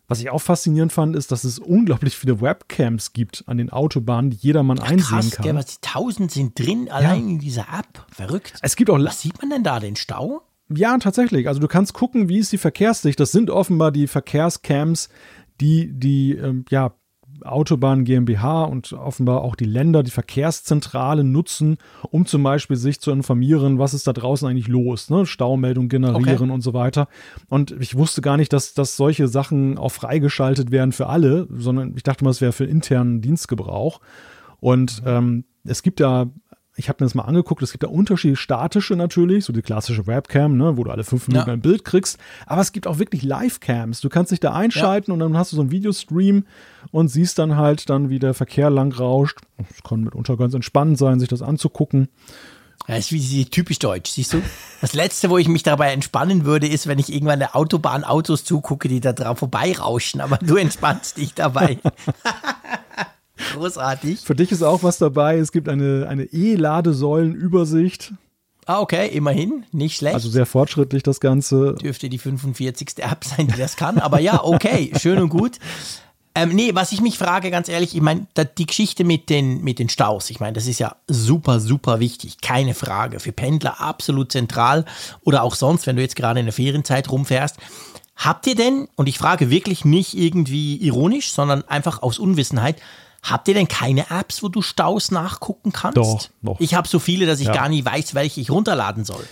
Was 0.08 0.22
ich 0.22 0.30
auch 0.30 0.42
faszinierend 0.42 0.94
fand, 0.94 1.18
ist, 1.18 1.34
dass 1.34 1.44
es 1.44 1.60
unglaublich 1.60 2.16
viele 2.16 2.40
Webcams 2.40 3.12
gibt 3.12 3.44
an 3.48 3.58
den 3.58 3.70
Autobahnen, 3.72 4.32
die 4.32 4.38
jedermann 4.38 4.80
Ach, 4.80 4.90
einsehen 4.90 5.20
krass, 5.20 5.32
kann. 5.32 5.44
Gell, 5.44 5.56
was, 5.56 5.82
tausend 5.82 6.32
sind 6.32 6.58
drin, 6.58 6.90
allein 6.90 7.26
ja. 7.26 7.30
in 7.32 7.40
dieser 7.40 7.64
App. 7.64 8.06
Verrückt. 8.10 8.54
Es 8.62 8.78
gibt 8.78 8.90
auch. 8.90 8.98
Was 9.00 9.22
sieht 9.22 9.42
man 9.42 9.50
denn 9.50 9.64
da, 9.64 9.82
den 9.82 9.98
Stau? 9.98 10.44
Ja, 10.70 10.98
tatsächlich. 10.98 11.48
Also 11.48 11.60
du 11.60 11.68
kannst 11.68 11.94
gucken, 11.94 12.30
wie 12.30 12.40
ist 12.40 12.52
die 12.54 12.58
Verkehrsdicht. 12.58 13.20
Das 13.20 13.34
sind 13.34 13.50
offenbar 13.50 13.92
die 13.92 14.08
Verkehrscams, 14.08 15.10
die 15.60 15.92
die 15.92 16.34
ähm, 16.34 16.64
ja, 16.70 16.94
Autobahn 17.44 18.04
GmbH 18.04 18.64
und 18.64 18.94
offenbar 18.94 19.42
auch 19.42 19.56
die 19.56 19.66
Länder 19.66 20.04
die 20.04 20.12
Verkehrszentrale 20.12 21.24
nutzen, 21.24 21.78
um 22.10 22.26
zum 22.26 22.44
Beispiel 22.44 22.78
sich 22.78 23.00
zu 23.00 23.12
informieren, 23.12 23.80
was 23.80 23.94
ist 23.94 24.08
da 24.08 24.14
draußen 24.14 24.48
eigentlich 24.48 24.68
los, 24.68 25.10
ne? 25.10 25.26
Staumeldung 25.26 25.90
generieren 25.90 26.44
okay. 26.44 26.52
und 26.52 26.62
so 26.62 26.74
weiter. 26.74 27.08
Und 27.50 27.72
ich 27.80 27.96
wusste 27.96 28.22
gar 28.22 28.38
nicht, 28.38 28.54
dass, 28.54 28.74
dass 28.74 28.98
solche 28.98 29.28
Sachen 29.28 29.78
auch 29.78 29.92
freigeschaltet 29.92 30.72
werden 30.72 30.92
für 30.92 31.08
alle, 31.08 31.48
sondern 31.52 31.94
ich 31.96 32.04
dachte 32.04 32.24
mal, 32.24 32.32
es 32.32 32.42
wäre 32.42 32.52
für 32.54 32.66
internen 32.66 33.22
Dienstgebrauch. 33.22 34.00
Und 34.60 35.04
ähm, 35.06 35.46
es 35.64 35.84
gibt 35.84 36.00
ja 36.00 36.28
ich 36.78 36.90
habe 36.90 37.04
mir 37.04 37.08
das 37.08 37.16
mal 37.16 37.24
angeguckt, 37.24 37.64
es 37.64 37.72
gibt 37.72 37.84
da 37.84 37.88
unterschiedliche 37.88 38.40
statische 38.40 38.96
natürlich, 38.96 39.46
so 39.46 39.52
die 39.52 39.64
klassische 39.64 40.06
Webcam, 40.06 40.56
ne, 40.58 40.78
wo 40.78 40.84
du 40.84 40.92
alle 40.92 41.04
fünf 41.04 41.28
Minuten 41.28 41.50
ja. 41.50 41.54
ein 41.54 41.62
Bild 41.62 41.84
kriegst. 41.84 42.20
Aber 42.46 42.62
es 42.62 42.72
gibt 42.72 42.86
auch 42.86 43.00
wirklich 43.00 43.24
Livecams. 43.24 44.00
Du 44.00 44.10
kannst 44.10 44.32
dich 44.32 44.40
da 44.40 44.54
einschalten 44.54 45.10
ja. 45.10 45.14
und 45.14 45.20
dann 45.20 45.36
hast 45.36 45.52
du 45.52 45.56
so 45.56 45.64
einen 45.64 45.72
Videostream 45.72 46.46
und 46.92 47.08
siehst 47.08 47.40
dann 47.40 47.58
halt 47.58 47.90
dann, 47.90 48.12
wie 48.12 48.20
der 48.20 48.36
Verkehr 48.36 48.70
lang 48.70 48.94
rauscht. 48.94 49.40
Es 49.72 49.82
kann 49.82 50.04
mitunter 50.04 50.38
ganz 50.38 50.54
entspannend 50.54 51.00
sein, 51.00 51.20
sich 51.20 51.30
das 51.30 51.42
anzugucken. 51.42 52.10
Das 52.86 53.00
ist 53.00 53.12
wie 53.12 53.46
typisch 53.46 53.80
deutsch, 53.80 54.12
siehst 54.12 54.34
du? 54.34 54.42
Das 54.80 54.94
Letzte, 54.94 55.32
wo 55.32 55.40
ich 55.40 55.48
mich 55.48 55.64
dabei 55.64 55.92
entspannen 55.92 56.46
würde, 56.46 56.68
ist, 56.68 56.86
wenn 56.86 57.00
ich 57.00 57.12
irgendwann 57.12 57.40
der 57.40 57.56
Autobahn 57.56 58.04
Autos 58.04 58.46
zugucke, 58.46 58.88
die 58.88 59.02
da 59.02 59.14
drauf 59.14 59.40
vorbeirauschen, 59.40 60.22
aber 60.22 60.38
du 60.38 60.56
entspannst 60.56 61.18
dich 61.18 61.34
dabei. 61.34 61.80
Großartig. 63.54 64.22
Für 64.22 64.36
dich 64.36 64.52
ist 64.52 64.64
auch 64.64 64.84
was 64.84 64.98
dabei. 64.98 65.38
Es 65.38 65.52
gibt 65.52 65.70
eine, 65.70 66.08
eine 66.10 66.24
E-Ladesäulenübersicht. 66.26 68.14
Ah, 68.66 68.82
okay, 68.82 69.08
immerhin, 69.08 69.66
nicht 69.72 69.96
schlecht. 69.96 70.16
Also 70.16 70.30
sehr 70.30 70.46
fortschrittlich 70.46 71.02
das 71.02 71.22
Ganze. 71.22 71.76
Dürfte 71.76 72.10
die 72.10 72.18
45. 72.18 72.98
App 72.98 73.24
sein, 73.24 73.48
die 73.48 73.58
das 73.58 73.78
kann. 73.78 73.98
Aber 73.98 74.20
ja, 74.20 74.44
okay, 74.44 74.92
schön 75.00 75.20
und 75.20 75.30
gut. 75.30 75.58
Ähm, 76.36 76.50
nee, 76.50 76.76
was 76.76 76.92
ich 76.92 77.02
mich 77.02 77.18
frage, 77.18 77.50
ganz 77.50 77.68
ehrlich, 77.70 77.96
ich 77.96 78.02
meine, 78.02 78.28
die 78.60 78.68
Geschichte 78.68 79.04
mit 79.04 79.30
den, 79.30 79.64
mit 79.64 79.80
den 79.80 79.90
Staus, 79.90 80.30
ich 80.30 80.40
meine, 80.40 80.54
das 80.54 80.68
ist 80.68 80.78
ja 80.78 80.98
super, 81.08 81.60
super 81.60 82.00
wichtig, 82.00 82.42
keine 82.42 82.76
Frage. 82.76 83.20
Für 83.20 83.32
Pendler 83.32 83.82
absolut 83.82 84.32
zentral 84.34 84.86
oder 85.22 85.42
auch 85.42 85.56
sonst, 85.56 85.88
wenn 85.88 85.96
du 85.96 86.04
jetzt 86.04 86.16
gerade 86.16 86.40
in 86.40 86.46
der 86.46 86.54
Ferienzeit 86.54 87.10
rumfährst. 87.10 87.58
Habt 88.18 88.46
ihr 88.46 88.56
denn, 88.56 88.88
und 88.96 89.08
ich 89.08 89.18
frage 89.18 89.50
wirklich 89.50 89.84
nicht 89.84 90.16
irgendwie 90.16 90.76
ironisch, 90.78 91.32
sondern 91.32 91.64
einfach 91.68 92.04
aus 92.04 92.20
Unwissenheit, 92.20 92.82
Habt 93.24 93.48
ihr 93.48 93.54
denn 93.54 93.68
keine 93.68 94.10
Apps, 94.10 94.44
wo 94.44 94.50
du 94.50 94.62
Staus 94.62 95.12
nachgucken 95.12 95.72
kannst? 95.72 95.98
Doch, 95.98 96.28
doch. 96.42 96.60
Ich 96.60 96.74
habe 96.76 96.88
so 96.88 97.00
viele, 97.00 97.26
dass 97.26 97.40
ich 97.40 97.48
ja. 97.48 97.54
gar 97.54 97.70
nie 97.70 97.84
weiß, 97.84 98.16
welche 98.16 98.42
ich 98.42 98.52
runterladen 98.52 99.06
soll. 99.06 99.26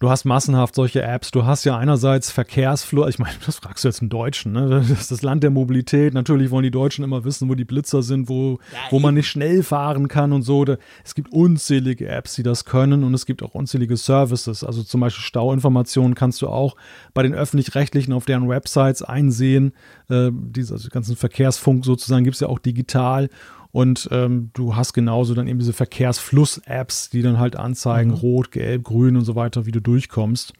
Du 0.00 0.10
hast 0.10 0.24
massenhaft 0.24 0.76
solche 0.76 1.02
Apps. 1.02 1.32
Du 1.32 1.44
hast 1.44 1.64
ja 1.64 1.76
einerseits 1.76 2.30
Verkehrsflur. 2.30 3.08
Ich 3.08 3.18
meine, 3.18 3.34
das 3.46 3.56
fragst 3.56 3.84
du 3.84 3.88
jetzt 3.88 4.00
im 4.00 4.08
Deutschen. 4.08 4.52
Ne? 4.52 4.68
Das 4.68 4.90
ist 4.90 5.10
das 5.10 5.22
Land 5.22 5.42
der 5.42 5.50
Mobilität. 5.50 6.14
Natürlich 6.14 6.50
wollen 6.50 6.62
die 6.62 6.70
Deutschen 6.70 7.04
immer 7.04 7.24
wissen, 7.24 7.48
wo 7.48 7.54
die 7.54 7.64
Blitzer 7.64 8.02
sind, 8.02 8.28
wo, 8.28 8.58
ja, 8.72 8.78
wo 8.90 9.00
man 9.00 9.14
nicht 9.14 9.28
schnell 9.28 9.62
fahren 9.62 10.08
kann 10.08 10.32
und 10.32 10.42
so. 10.42 10.64
Es 11.04 11.14
gibt 11.14 11.32
unzählige 11.32 12.08
Apps, 12.08 12.34
die 12.34 12.42
das 12.42 12.64
können 12.64 13.02
und 13.02 13.14
es 13.14 13.26
gibt 13.26 13.42
auch 13.42 13.54
unzählige 13.54 13.96
Services. 13.96 14.62
Also 14.62 14.82
zum 14.82 15.00
Beispiel 15.00 15.24
Stauinformationen 15.24 16.14
kannst 16.14 16.42
du 16.42 16.48
auch 16.48 16.76
bei 17.14 17.22
den 17.22 17.34
öffentlich-rechtlichen 17.34 18.12
auf 18.12 18.24
deren 18.24 18.48
Websites 18.48 19.02
einsehen. 19.02 19.72
Äh, 20.08 20.30
diese 20.32 20.74
also 20.74 20.88
ganzen 20.90 21.16
Verkehrsfunk 21.16 21.84
sozusagen 21.84 22.24
gibt 22.24 22.34
es 22.34 22.40
ja 22.40 22.48
auch 22.48 22.58
digital. 22.58 23.28
Und 23.70 24.08
ähm, 24.12 24.50
du 24.54 24.76
hast 24.76 24.92
genauso 24.92 25.34
dann 25.34 25.46
eben 25.46 25.58
diese 25.58 25.72
Verkehrsfluss-Apps, 25.72 27.10
die 27.10 27.22
dann 27.22 27.38
halt 27.38 27.56
anzeigen, 27.56 28.10
mhm. 28.10 28.16
rot, 28.16 28.50
gelb, 28.50 28.84
grün 28.84 29.16
und 29.16 29.24
so 29.24 29.34
weiter, 29.34 29.66
wie 29.66 29.72
du 29.72 29.80
durchkommst. 29.80 30.54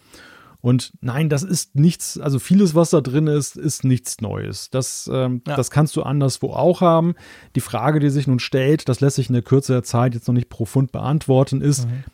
Und 0.60 0.92
nein, 1.00 1.28
das 1.28 1.44
ist 1.44 1.76
nichts, 1.76 2.18
also 2.18 2.38
vieles, 2.38 2.74
was 2.74 2.90
da 2.90 3.00
drin 3.00 3.28
ist, 3.28 3.56
ist 3.56 3.84
nichts 3.84 4.20
Neues. 4.20 4.70
Das, 4.70 5.08
ähm, 5.12 5.40
ja. 5.46 5.56
das 5.56 5.70
kannst 5.70 5.94
du 5.96 6.02
anderswo 6.02 6.52
auch 6.52 6.80
haben. 6.80 7.14
Die 7.54 7.60
Frage, 7.60 8.00
die 8.00 8.10
sich 8.10 8.26
nun 8.26 8.40
stellt, 8.40 8.88
das 8.88 9.00
lässt 9.00 9.16
sich 9.16 9.28
in 9.28 9.34
der 9.34 9.42
Kürze 9.42 9.72
der 9.72 9.84
Zeit 9.84 10.14
jetzt 10.14 10.26
noch 10.26 10.34
nicht 10.34 10.48
profund 10.48 10.90
beantworten, 10.90 11.60
ist, 11.60 11.86
mhm. 11.86 12.04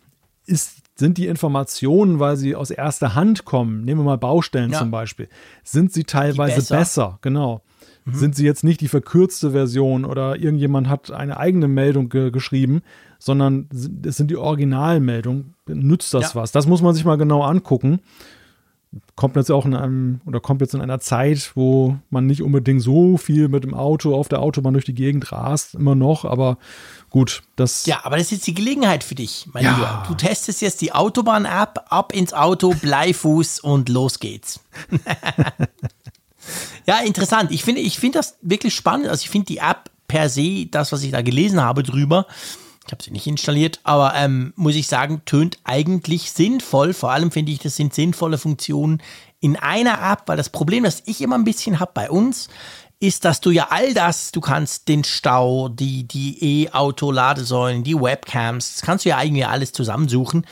ist 0.47 0.85
sind 0.97 1.19
die 1.19 1.27
Informationen, 1.27 2.21
weil 2.21 2.37
sie 2.37 2.55
aus 2.55 2.71
erster 2.71 3.15
Hand 3.15 3.45
kommen, 3.45 3.85
nehmen 3.85 4.03
wir 4.03 4.05
mal 4.05 4.19
Baustellen 4.19 4.71
ja. 4.71 4.79
zum 4.79 4.91
Beispiel, 4.91 5.29
sind 5.65 5.93
sie 5.93 6.05
teilweise 6.05 6.57
besser? 6.57 6.77
besser? 6.77 7.19
Genau. 7.23 7.63
Mhm. 8.05 8.15
Sind 8.15 8.37
sie 8.37 8.45
jetzt 8.45 8.65
nicht 8.65 8.81
die 8.81 8.89
verkürzte 8.89 9.53
Version 9.53 10.05
oder 10.05 10.37
irgendjemand 10.37 10.89
hat 10.89 11.11
eine 11.11 11.39
eigene 11.39 11.69
Meldung 11.69 12.09
ge 12.11 12.31
geschrieben, 12.31 12.83
sondern 13.19 13.69
es 14.05 14.17
sind 14.17 14.31
die 14.31 14.37
Originalmeldungen. 14.37 15.55
Nützt 15.67 16.13
das 16.13 16.35
ja. 16.35 16.41
was? 16.43 16.53
Das 16.53 16.67
muss 16.67 16.83
man 16.83 16.95
sich 16.95 17.07
mal 17.07 17.17
genau 17.17 17.43
angucken. 17.43 18.01
kommt 19.17 19.37
jetzt 19.37 19.51
auch 19.51 19.65
in 19.65 19.75
einem 19.75 20.21
oder 20.27 20.41
kommt 20.41 20.61
jetzt 20.61 20.75
in 20.75 20.83
einer 20.83 21.01
Zeit, 21.01 21.53
wo 21.55 21.97
man 22.11 22.27
nicht 22.27 22.43
unbedingt 22.43 22.83
so 22.83 23.17
viel 23.17 23.49
mit 23.49 23.65
dem 23.65 23.73
Auto 23.73 24.15
auf 24.15 24.29
der 24.29 24.41
Autobahn 24.41 24.75
durch 24.75 24.85
die 24.85 24.95
Gegend 24.95 25.33
rast, 25.33 25.75
immer 25.75 25.95
noch, 25.95 26.27
aber 26.27 26.59
gut, 27.09 27.43
das. 27.57 27.87
Ja, 27.87 28.01
aber 28.05 28.19
das 28.19 28.27
ist 28.27 28.33
jetzt 28.33 28.47
die 28.49 28.55
Gelegenheit 28.55 29.03
für 29.03 29.15
dich, 29.15 29.49
mein 29.55 29.65
ja. 29.65 29.75
Lieber. 29.75 30.03
Du 30.09 30.15
testest 30.15 30.61
jetzt 30.61 30.83
die 30.83 30.93
Autobahn-App, 30.93 31.87
ab 31.89 32.13
ins 32.13 32.35
Auto, 32.35 32.75
Bleifuß 32.75 33.61
und 33.61 33.89
los 33.89 34.21
geht's. 34.21 34.61
ja, 36.87 36.99
interessant. 37.01 37.51
Ich 37.51 37.65
finde, 37.65 37.81
ich 37.81 37.99
finde 37.99 38.19
das 38.19 38.37
wirklich 38.43 38.75
spannend. 38.75 39.09
Also 39.09 39.23
ich 39.23 39.31
finde 39.31 39.47
die 39.47 39.59
App 39.59 39.91
per 40.09 40.29
se, 40.29 40.67
das, 40.67 40.93
was 40.93 41.03
ich 41.03 41.11
da 41.11 41.23
gelesen 41.23 41.61
habe 41.61 41.83
drüber, 41.83 42.27
ich 42.87 42.93
habe 42.93 43.03
sie 43.03 43.13
nicht 43.13 43.27
installiert, 43.27 43.81
aber 43.83 44.15
ähm, 44.15 44.53
muss 44.57 44.75
ich 44.75 44.87
sagen, 44.89 45.23
tönt 45.25 45.59
eigentlich 45.65 46.31
sinnvoll. 46.31 46.93
Vor 46.93 47.13
allem 47.13 47.31
finde 47.31 47.51
ich, 47.53 47.59
das 47.59 47.77
sind 47.77 47.95
sinnvolle 47.95 48.37
Funktionen 48.37 49.03
in 49.41 49.57
einer 49.57 50.01
App, 50.13 50.25
weil 50.27 50.37
das 50.37 50.51
Problem, 50.51 50.85
das 50.85 51.03
ich 51.07 51.23
immer 51.23 51.37
ein 51.37 51.45
bisschen 51.45 51.81
habe 51.81 51.93
bei 51.95 52.11
uns, 52.11 52.49
ist, 53.01 53.25
dass 53.25 53.41
du 53.41 53.51
ja 53.51 53.69
all 53.71 53.95
das, 53.95 54.33
du 54.33 54.41
kannst 54.41 54.89
den 54.89 55.05
Stau, 55.05 55.69
die, 55.69 56.05
die 56.05 56.67
E-Auto-Ladesäulen, 56.67 57.85
die 57.85 57.99
Webcams, 57.99 58.75
das 58.75 58.83
kannst 58.83 59.05
du 59.05 59.11
ja 59.11 59.17
eigentlich 59.17 59.47
alles 59.47 59.73
zusammensuchen, 59.73 60.47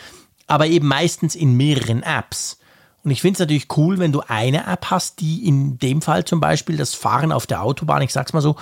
aber 0.46 0.66
eben 0.66 0.86
meistens 0.86 1.34
in 1.34 1.56
mehreren 1.56 2.02
Apps. 2.02 2.58
Und 3.04 3.10
ich 3.10 3.20
finde 3.20 3.34
es 3.34 3.40
natürlich 3.40 3.66
cool, 3.76 3.98
wenn 3.98 4.12
du 4.12 4.22
eine 4.26 4.66
App 4.66 4.86
hast, 4.90 5.20
die 5.20 5.46
in 5.46 5.78
dem 5.78 6.02
Fall 6.02 6.24
zum 6.24 6.40
Beispiel 6.40 6.76
das 6.76 6.94
Fahren 6.94 7.32
auf 7.32 7.46
der 7.46 7.62
Autobahn, 7.62 8.02
ich 8.02 8.12
sag's 8.12 8.32
mal 8.32 8.40
so, 8.40 8.56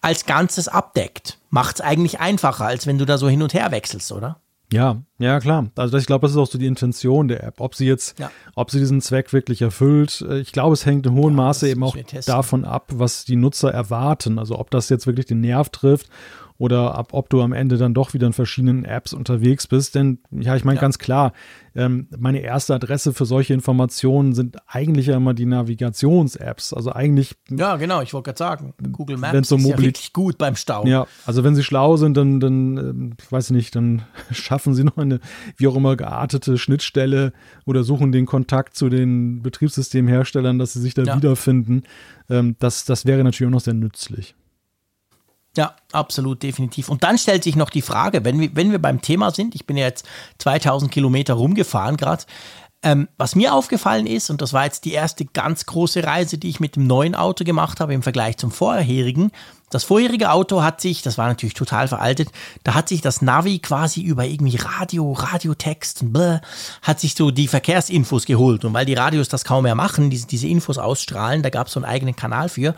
als 0.00 0.24
Ganzes 0.24 0.68
abdeckt. 0.68 1.38
Macht 1.50 1.76
es 1.76 1.80
eigentlich 1.82 2.18
einfacher, 2.18 2.64
als 2.64 2.86
wenn 2.86 2.98
du 2.98 3.04
da 3.04 3.18
so 3.18 3.28
hin 3.28 3.42
und 3.42 3.52
her 3.52 3.70
wechselst, 3.70 4.10
oder? 4.10 4.40
Ja, 4.72 5.02
ja, 5.18 5.38
klar. 5.38 5.70
Also 5.76 5.96
ich 5.96 6.06
glaube, 6.06 6.22
das 6.22 6.32
ist 6.32 6.38
auch 6.38 6.48
so 6.48 6.58
die 6.58 6.66
Intention 6.66 7.28
der 7.28 7.44
App. 7.44 7.60
Ob 7.60 7.74
sie 7.74 7.86
jetzt, 7.86 8.18
ja. 8.18 8.30
ob 8.56 8.70
sie 8.70 8.80
diesen 8.80 9.00
Zweck 9.00 9.32
wirklich 9.32 9.62
erfüllt, 9.62 10.24
äh, 10.28 10.40
ich 10.40 10.50
glaube, 10.50 10.72
es 10.72 10.86
hängt 10.86 11.06
in 11.06 11.12
hohem 11.12 11.36
ja, 11.36 11.44
Maße 11.44 11.68
eben 11.68 11.84
auch 11.84 11.96
davon 12.26 12.64
ab, 12.64 12.90
was 12.94 13.24
die 13.24 13.36
Nutzer 13.36 13.72
erwarten. 13.72 14.38
Also 14.38 14.58
ob 14.58 14.70
das 14.70 14.88
jetzt 14.88 15.06
wirklich 15.06 15.26
den 15.26 15.40
Nerv 15.40 15.68
trifft 15.68 16.08
oder 16.58 16.94
ab, 16.94 17.08
ob 17.12 17.28
du 17.30 17.42
am 17.42 17.52
Ende 17.52 17.76
dann 17.76 17.94
doch 17.94 18.14
wieder 18.14 18.26
in 18.26 18.32
verschiedenen 18.32 18.84
Apps 18.84 19.12
unterwegs 19.12 19.66
bist. 19.66 19.94
Denn 19.94 20.18
ja, 20.30 20.56
ich 20.56 20.64
meine 20.64 20.76
ja. 20.76 20.80
ganz 20.80 20.98
klar, 20.98 21.32
ähm, 21.74 22.08
meine 22.16 22.40
erste 22.40 22.74
Adresse 22.74 23.12
für 23.12 23.26
solche 23.26 23.52
Informationen 23.52 24.34
sind 24.34 24.56
eigentlich 24.66 25.06
ja 25.06 25.16
immer 25.16 25.34
die 25.34 25.44
Navigations-Apps. 25.44 26.72
Also 26.72 26.92
eigentlich. 26.92 27.36
Ja, 27.50 27.76
genau, 27.76 28.00
ich 28.00 28.14
wollte 28.14 28.30
gerade 28.30 28.38
sagen, 28.38 28.74
Google 28.92 29.18
Maps 29.18 29.48
so 29.48 29.56
ist 29.56 29.66
ja 29.66 29.78
wirklich 29.78 30.12
gut 30.14 30.38
beim 30.38 30.56
Stau. 30.56 30.86
Ja, 30.86 31.06
also 31.26 31.44
wenn 31.44 31.54
sie 31.54 31.62
schlau 31.62 31.96
sind, 31.98 32.16
dann, 32.16 32.40
dann 32.40 32.76
ähm, 32.78 33.12
ich 33.20 33.30
weiß 33.30 33.50
nicht, 33.50 33.76
dann 33.76 34.02
schaffen 34.30 34.74
sie 34.74 34.84
noch 34.84 34.96
eine, 34.96 35.20
wie 35.56 35.68
auch 35.68 35.76
immer, 35.76 35.96
geartete 35.96 36.56
Schnittstelle 36.56 37.32
oder 37.66 37.84
suchen 37.84 38.12
den 38.12 38.24
Kontakt 38.24 38.74
zu 38.74 38.88
den 38.88 39.42
Betriebssystemherstellern, 39.42 40.58
dass 40.58 40.72
sie 40.72 40.80
sich 40.80 40.94
da 40.94 41.02
ja. 41.02 41.16
wiederfinden. 41.16 41.82
Ähm, 42.30 42.56
das, 42.58 42.86
das 42.86 43.04
wäre 43.04 43.22
natürlich 43.22 43.48
auch 43.48 43.54
noch 43.54 43.60
sehr 43.60 43.74
nützlich. 43.74 44.34
Ja, 45.56 45.74
absolut, 45.92 46.42
definitiv. 46.42 46.88
Und 46.88 47.02
dann 47.02 47.16
stellt 47.16 47.42
sich 47.42 47.56
noch 47.56 47.70
die 47.70 47.82
Frage, 47.82 48.24
wenn 48.24 48.38
wir, 48.38 48.54
wenn 48.54 48.72
wir 48.72 48.78
beim 48.78 49.00
Thema 49.00 49.30
sind, 49.30 49.54
ich 49.54 49.66
bin 49.66 49.76
ja 49.76 49.86
jetzt 49.86 50.06
2000 50.38 50.90
Kilometer 50.90 51.34
rumgefahren 51.34 51.96
gerade, 51.96 52.24
ähm, 52.82 53.08
was 53.16 53.34
mir 53.34 53.54
aufgefallen 53.54 54.06
ist, 54.06 54.30
und 54.30 54.42
das 54.42 54.52
war 54.52 54.64
jetzt 54.64 54.84
die 54.84 54.92
erste 54.92 55.24
ganz 55.24 55.66
große 55.66 56.04
Reise, 56.04 56.38
die 56.38 56.50
ich 56.50 56.60
mit 56.60 56.76
dem 56.76 56.86
neuen 56.86 57.14
Auto 57.14 57.42
gemacht 57.42 57.80
habe 57.80 57.94
im 57.94 58.02
Vergleich 58.02 58.36
zum 58.36 58.52
vorherigen. 58.52 59.32
Das 59.70 59.82
vorherige 59.82 60.30
Auto 60.30 60.62
hat 60.62 60.80
sich, 60.80 61.02
das 61.02 61.18
war 61.18 61.26
natürlich 61.26 61.54
total 61.54 61.88
veraltet, 61.88 62.28
da 62.62 62.74
hat 62.74 62.88
sich 62.88 63.00
das 63.00 63.22
Navi 63.22 63.58
quasi 63.58 64.02
über 64.02 64.24
irgendwie 64.24 64.56
Radio, 64.56 65.10
Radiotext 65.12 66.02
und 66.02 66.12
bläh, 66.12 66.38
hat 66.82 67.00
sich 67.00 67.14
so 67.14 67.32
die 67.32 67.48
Verkehrsinfos 67.48 68.26
geholt. 68.26 68.64
Und 68.64 68.74
weil 68.74 68.86
die 68.86 68.94
Radios 68.94 69.28
das 69.28 69.44
kaum 69.44 69.64
mehr 69.64 69.74
machen, 69.74 70.10
diese, 70.10 70.26
diese 70.26 70.46
Infos 70.46 70.78
ausstrahlen, 70.78 71.42
da 71.42 71.50
gab 71.50 71.66
es 71.66 71.72
so 71.72 71.80
einen 71.80 71.90
eigenen 71.90 72.14
Kanal 72.14 72.48
für, 72.48 72.76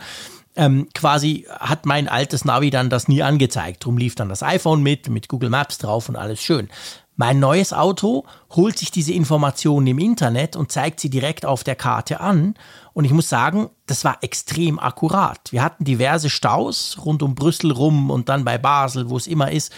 ähm, 0.55 0.87
quasi 0.93 1.45
hat 1.59 1.85
mein 1.85 2.07
altes 2.07 2.45
Navi 2.45 2.69
dann 2.69 2.89
das 2.89 3.07
nie 3.07 3.23
angezeigt. 3.23 3.85
Drum 3.85 3.97
lief 3.97 4.15
dann 4.15 4.29
das 4.29 4.43
iPhone 4.43 4.83
mit, 4.83 5.09
mit 5.09 5.27
Google 5.27 5.49
Maps 5.49 5.77
drauf 5.77 6.09
und 6.09 6.15
alles 6.15 6.41
schön. 6.41 6.69
Mein 7.15 7.39
neues 7.39 7.73
Auto 7.73 8.23
holt 8.55 8.77
sich 8.79 8.91
diese 8.91 9.11
Informationen 9.11 9.87
im 9.87 9.99
Internet 9.99 10.55
und 10.55 10.71
zeigt 10.71 11.01
sie 11.01 11.09
direkt 11.09 11.45
auf 11.45 11.65
der 11.65 11.75
Karte 11.75 12.21
an. 12.21 12.55
Und 12.93 13.03
ich 13.03 13.11
muss 13.11 13.27
sagen, 13.27 13.69
das 13.87 14.05
war 14.05 14.19
extrem 14.21 14.79
akkurat. 14.79 15.51
Wir 15.51 15.61
hatten 15.61 15.83
diverse 15.83 16.29
Staus 16.29 16.97
rund 17.03 17.21
um 17.21 17.35
Brüssel 17.35 17.71
rum 17.71 18.09
und 18.09 18.29
dann 18.29 18.45
bei 18.45 18.57
Basel, 18.57 19.09
wo 19.09 19.17
es 19.17 19.27
immer 19.27 19.51
ist. 19.51 19.73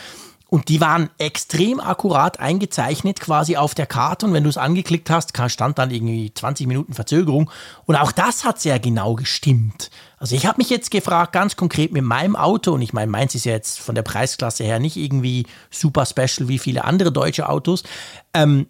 Und 0.54 0.68
die 0.68 0.82
waren 0.82 1.10
extrem 1.18 1.80
akkurat 1.80 2.42
eingezeichnet 2.42 3.22
quasi 3.22 3.56
auf 3.56 3.74
der 3.74 3.86
Karte. 3.86 4.26
Und 4.26 4.34
wenn 4.34 4.44
du 4.44 4.50
es 4.50 4.58
angeklickt 4.58 5.10
hast, 5.10 5.32
stand 5.50 5.80
dann 5.80 5.92
irgendwie 5.92 6.34
20 6.34 6.68
Minuten 6.68 6.94
Verzögerung. 6.94 7.50
Und 7.86 7.96
auch 7.96 8.12
das 8.12 8.44
hat 8.44 8.60
sehr 8.60 8.78
genau 8.78 9.16
gestimmt. 9.16 9.90
Also 10.18 10.36
ich 10.36 10.46
habe 10.46 10.58
mich 10.58 10.70
jetzt 10.70 10.92
gefragt, 10.92 11.32
ganz 11.32 11.56
konkret 11.56 11.94
mit 11.94 12.04
meinem 12.04 12.36
Auto, 12.36 12.74
und 12.74 12.82
ich 12.82 12.92
meine, 12.92 13.10
meins 13.10 13.34
ist 13.34 13.46
ja 13.46 13.54
jetzt 13.54 13.80
von 13.80 13.96
der 13.96 14.02
Preisklasse 14.02 14.66
her 14.66 14.80
nicht 14.80 14.98
irgendwie 14.98 15.48
super 15.70 16.06
special 16.06 16.50
wie 16.50 16.60
viele 16.60 16.84
andere 16.84 17.14
deutsche 17.14 17.48
Autos. 17.48 17.84
Ähm, 18.34 18.68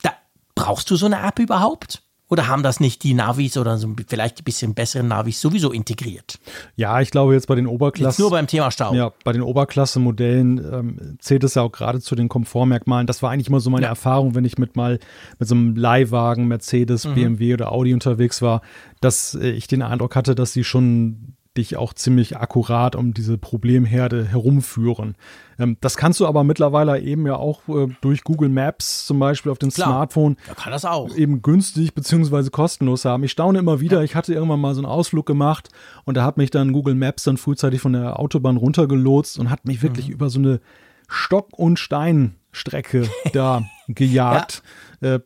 da, 0.00 0.14
brauchst 0.54 0.90
du 0.90 0.96
so 0.96 1.04
eine 1.04 1.20
App 1.20 1.38
überhaupt? 1.38 2.00
Oder 2.30 2.46
haben 2.46 2.62
das 2.62 2.78
nicht 2.78 3.02
die 3.02 3.12
Navis 3.12 3.56
oder 3.56 3.76
so 3.76 3.92
vielleicht 4.06 4.40
ein 4.40 4.44
bisschen 4.44 4.74
besseren 4.74 5.08
Navis 5.08 5.40
sowieso 5.40 5.72
integriert? 5.72 6.38
Ja, 6.76 7.00
ich 7.00 7.10
glaube 7.10 7.34
jetzt 7.34 7.48
bei 7.48 7.56
den 7.56 7.66
Oberklassen. 7.66 8.22
nur 8.22 8.30
beim 8.30 8.46
Thema 8.46 8.70
Stau. 8.70 8.94
Ja, 8.94 9.12
bei 9.24 9.32
den 9.32 9.42
Oberklasse-Modellen 9.42 10.58
ähm, 10.58 11.18
zählt 11.18 11.42
es 11.42 11.56
ja 11.56 11.62
auch 11.62 11.72
gerade 11.72 12.00
zu 12.00 12.14
den 12.14 12.28
Komfortmerkmalen. 12.28 13.08
Das 13.08 13.20
war 13.22 13.32
eigentlich 13.32 13.48
immer 13.48 13.58
so 13.58 13.68
meine 13.68 13.86
ja. 13.86 13.90
Erfahrung, 13.90 14.36
wenn 14.36 14.44
ich 14.44 14.58
mit 14.58 14.76
mal 14.76 15.00
mit 15.40 15.48
so 15.48 15.56
einem 15.56 15.74
Leihwagen, 15.74 16.46
Mercedes, 16.46 17.04
mhm. 17.04 17.14
BMW 17.14 17.54
oder 17.54 17.72
Audi 17.72 17.92
unterwegs 17.92 18.40
war, 18.42 18.62
dass 19.00 19.34
äh, 19.34 19.50
ich 19.50 19.66
den 19.66 19.82
Eindruck 19.82 20.14
hatte, 20.14 20.36
dass 20.36 20.52
sie 20.52 20.62
schon 20.62 21.34
dich 21.56 21.76
auch 21.76 21.92
ziemlich 21.94 22.36
akkurat 22.36 22.94
um 22.94 23.12
diese 23.12 23.36
Problemherde 23.36 24.24
herumführen. 24.24 25.16
Ähm, 25.60 25.76
das 25.80 25.96
kannst 25.96 26.18
du 26.20 26.26
aber 26.26 26.42
mittlerweile 26.42 26.98
eben 27.00 27.26
ja 27.26 27.36
auch 27.36 27.60
äh, 27.68 27.88
durch 28.00 28.24
Google 28.24 28.48
Maps 28.48 29.06
zum 29.06 29.18
Beispiel 29.18 29.52
auf 29.52 29.58
dem 29.58 29.70
Klar, 29.70 29.88
Smartphone 29.88 30.36
da 30.48 30.54
kann 30.54 30.72
das 30.72 30.84
auch. 30.84 31.14
eben 31.14 31.42
günstig 31.42 31.94
beziehungsweise 31.94 32.50
kostenlos 32.50 33.04
haben. 33.04 33.22
Ich 33.24 33.32
staune 33.32 33.58
immer 33.58 33.80
wieder, 33.80 33.98
ja. 33.98 34.04
ich 34.04 34.14
hatte 34.14 34.32
irgendwann 34.32 34.60
mal 34.60 34.74
so 34.74 34.80
einen 34.80 34.86
Ausflug 34.86 35.26
gemacht 35.26 35.68
und 36.04 36.16
da 36.16 36.24
hat 36.24 36.38
mich 36.38 36.50
dann 36.50 36.72
Google 36.72 36.94
Maps 36.94 37.24
dann 37.24 37.36
frühzeitig 37.36 37.80
von 37.80 37.92
der 37.92 38.18
Autobahn 38.18 38.56
runtergelotst 38.56 39.38
und 39.38 39.50
hat 39.50 39.66
mich 39.66 39.82
wirklich 39.82 40.08
mhm. 40.08 40.14
über 40.14 40.30
so 40.30 40.38
eine 40.38 40.60
Stock- 41.08 41.58
und 41.58 41.78
Steinstrecke 41.78 43.08
da 43.32 43.62
gejagt. 43.88 44.62
Ja. 45.02 45.16
Äh, 45.16 45.20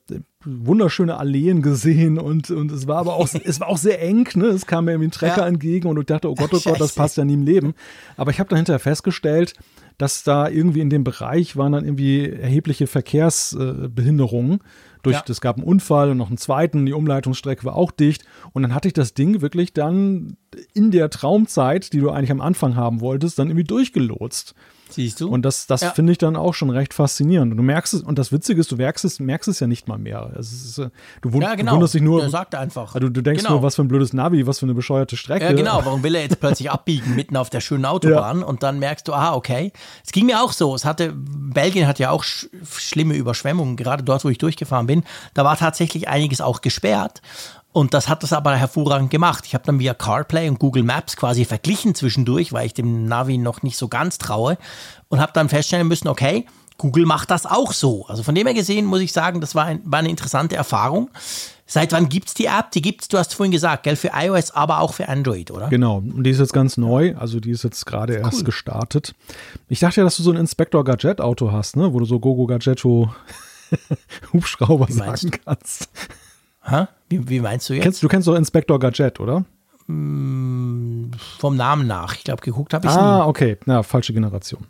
wunderschöne 0.45 1.16
Alleen 1.16 1.62
gesehen 1.62 2.18
und, 2.18 2.51
und 2.51 2.70
es 2.70 2.87
war 2.87 2.99
aber 2.99 3.14
auch, 3.14 3.28
es 3.45 3.61
war 3.61 3.68
auch 3.68 3.78
sehr 3.78 4.03
eng, 4.03 4.28
ne? 4.35 4.47
Es 4.47 4.66
kam 4.66 4.85
mir 4.85 4.93
irgendwie 4.93 5.09
ein 5.09 5.12
Trecker 5.12 5.43
ja. 5.43 5.47
entgegen 5.47 5.89
und 5.89 5.99
ich 5.99 6.07
dachte, 6.07 6.30
oh 6.30 6.35
Gott, 6.35 6.53
oh 6.53 6.61
Gott, 6.64 6.80
das 6.80 6.95
passt 6.95 7.16
ja 7.16 7.24
nie 7.24 7.35
im 7.35 7.43
Leben. 7.43 7.74
Aber 8.16 8.30
ich 8.30 8.41
habe 8.41 8.49
dann 8.49 8.57
hinterher 8.57 8.80
festgestellt, 8.80 9.55
dass 9.99 10.24
da 10.24 10.49
irgendwie 10.49 10.80
in 10.80 10.90
dem 10.90 11.05
Bereich 11.05 11.57
waren 11.57 11.72
dann 11.72 11.84
irgendwie 11.84 12.28
erhebliche 12.28 12.86
Verkehrsbehinderungen. 12.86 14.61
Durch, 15.03 15.16
ja. 15.16 15.24
es 15.28 15.40
gab 15.40 15.57
einen 15.57 15.66
Unfall 15.66 16.11
und 16.11 16.16
noch 16.16 16.28
einen 16.28 16.38
zweiten, 16.38 16.86
die 16.86 16.95
Umleitungsstrecke 16.95 17.64
war 17.64 17.76
auch 17.76 17.90
dicht. 17.90 18.24
Und 18.53 18.62
dann 18.62 18.74
hatte 18.74 18.88
ich 18.88 18.95
das 18.95 19.14
Ding 19.14 19.42
wirklich 19.42 19.72
dann 19.72 20.36
in 20.72 20.90
der 20.90 21.11
Traumzeit, 21.11 21.92
die 21.92 22.01
du 22.01 22.11
eigentlich 22.11 22.32
am 22.32 22.40
Anfang 22.40 22.74
haben 22.74 23.01
wolltest, 23.01 23.38
dann 23.38 23.49
irgendwie 23.49 23.64
durchgelotst. 23.64 24.55
Siehst 24.91 25.20
du? 25.20 25.28
Und 25.28 25.43
das, 25.43 25.66
das 25.66 25.80
ja. 25.80 25.91
finde 25.91 26.12
ich 26.12 26.18
dann 26.18 26.37
auch 26.37 26.55
schon 26.55 26.70
recht 26.70 26.95
faszinierend. 26.95 27.53
Und 27.53 27.57
du 27.57 27.62
merkst 27.62 27.95
es, 27.95 28.03
und 28.03 28.18
das 28.18 28.32
Witzige 28.32 28.61
ist, 28.61 28.70
du 28.70 28.76
merkst 28.76 29.05
es, 29.05 29.18
merkst 29.18 29.49
es 29.49 29.61
ja 29.61 29.66
nicht 29.66 29.89
mal 29.89 29.99
mehr. 29.99 30.32
Ist, 30.39 30.78
äh, 30.78 30.91
du, 31.22 31.32
wund, 31.32 31.43
ja, 31.43 31.55
genau. 31.55 31.72
du 31.72 31.76
wunderst 31.76 31.95
dich 31.95 32.03
nur. 32.03 32.22
Er 32.22 32.30
sagt 32.30 32.55
einfach. 32.55 32.95
Also 32.95 33.09
du 33.09 33.20
denkst 33.20 33.43
genau. 33.43 33.55
nur, 33.57 33.62
was 33.62 33.76
für 33.76 33.82
ein 33.82 33.89
blödes 33.89 34.12
Navi, 34.12 34.47
was 34.47 34.59
für 34.59 34.66
eine 34.66 34.74
bescheuerte 34.74 35.16
Strecke. 35.16 35.45
Ja, 35.45 35.53
genau. 35.53 35.80
Warum 35.85 36.03
will 36.03 36.14
er 36.14 36.22
jetzt 36.22 36.39
plötzlich 36.39 36.70
abbiegen 36.70 37.14
mitten 37.16 37.37
auf 37.37 37.51
der 37.51 37.61
schönen 37.61 37.85
Autobahn? 37.85 38.41
Ja. 38.41 38.47
Und 38.47 38.62
dann 38.62 38.78
merkst 38.78 39.09
du, 39.09 39.12
aha, 39.14 39.35
okay. 39.35 39.72
Es 40.05 40.12
ging 40.12 40.26
mir 40.26 40.43
auch 40.43 40.53
so. 40.53 40.74
Es 40.74 40.85
hatte, 40.85 41.12
Belgien 41.14 41.87
hat 41.87 41.99
ja 41.99 42.11
auch 42.11 42.22
sch 42.22 42.47
schlimme 42.76 43.14
Überschwemmungen, 43.14 43.76
gerade 43.76 44.03
dort, 44.03 44.24
wo 44.24 44.28
ich 44.28 44.39
durchgefahren 44.39 44.87
bin. 44.87 45.05
Da 45.32 45.45
war 45.45 45.57
tatsächlich 45.57 46.09
einiges 46.09 46.41
auch 46.41 46.61
gesperrt. 46.61 47.22
Und 47.74 47.92
das 47.92 48.08
hat 48.08 48.22
das 48.22 48.32
aber 48.32 48.54
hervorragend 48.54 49.10
gemacht. 49.10 49.46
Ich 49.46 49.54
habe 49.54 49.64
dann 49.66 49.80
via 49.80 49.94
CarPlay 49.94 50.48
und 50.48 50.60
Google 50.60 50.84
Maps 50.84 51.16
quasi 51.16 51.44
verglichen 51.44 51.96
zwischendurch, 51.96 52.52
weil 52.52 52.66
ich 52.66 52.72
dem 52.72 53.06
Navi 53.06 53.36
noch 53.36 53.64
nicht 53.64 53.76
so 53.76 53.88
ganz 53.88 54.18
traue 54.18 54.58
und 55.08 55.20
habe 55.20 55.32
dann 55.34 55.48
feststellen 55.48 55.88
müssen, 55.88 56.06
okay, 56.06 56.46
Google 56.78 57.04
macht 57.04 57.32
das 57.32 57.46
auch 57.46 57.72
so. 57.72 58.06
Also 58.06 58.22
von 58.22 58.36
dem 58.36 58.46
her 58.46 58.54
gesehen 58.54 58.86
muss 58.86 59.00
ich 59.00 59.12
sagen, 59.12 59.40
das 59.40 59.56
war, 59.56 59.64
ein, 59.64 59.80
war 59.84 59.98
eine 59.98 60.08
interessante 60.08 60.54
Erfahrung. 60.54 61.10
Seit 61.66 61.90
wann 61.90 62.08
gibt 62.08 62.28
es 62.28 62.34
die 62.34 62.44
App? 62.44 62.70
Die 62.70 62.80
gibt 62.80 63.02
es, 63.02 63.08
du 63.08 63.18
hast 63.18 63.34
vorhin 63.34 63.50
gesagt, 63.50 63.82
gell, 63.82 63.96
für 63.96 64.12
iOS, 64.14 64.52
aber 64.52 64.78
auch 64.78 64.94
für 64.94 65.08
Android, 65.08 65.50
oder? 65.50 65.66
Genau, 65.68 65.96
und 65.96 66.22
die 66.22 66.30
ist 66.30 66.38
jetzt 66.38 66.52
ganz 66.52 66.76
neu, 66.76 67.16
also 67.16 67.40
die 67.40 67.50
ist 67.50 67.64
jetzt 67.64 67.86
gerade 67.86 68.14
erst 68.14 68.38
cool. 68.38 68.44
gestartet. 68.44 69.16
Ich 69.68 69.80
dachte 69.80 70.00
ja, 70.00 70.04
dass 70.04 70.16
du 70.16 70.22
so 70.22 70.30
ein 70.30 70.36
Inspector 70.36 70.84
Gadget 70.84 71.20
Auto 71.20 71.50
hast, 71.50 71.76
ne, 71.76 71.92
wo 71.92 71.98
du 71.98 72.04
so 72.04 72.20
Gogo 72.20 72.46
Gadgetto 72.46 73.12
Hubschrauber 74.32 74.86
sagen 74.92 75.32
kannst. 75.44 75.88
Hä? 76.64 76.86
Wie, 77.08 77.28
wie 77.28 77.40
meinst 77.40 77.68
du 77.68 77.74
jetzt? 77.74 77.82
Kennst, 77.82 78.02
du 78.02 78.08
kennst 78.08 78.26
doch 78.28 78.34
Inspector 78.34 78.78
Gadget, 78.78 79.20
oder? 79.20 79.44
Mm, 79.86 81.10
vom 81.38 81.56
Namen 81.56 81.86
nach. 81.86 82.14
Ich 82.16 82.24
glaube, 82.24 82.42
geguckt 82.42 82.72
habe 82.74 82.86
ich 82.86 82.92
Ah, 82.92 83.18
nie. 83.18 83.28
okay. 83.28 83.58
Na, 83.66 83.82
falsche 83.82 84.12
Generation. 84.12 84.66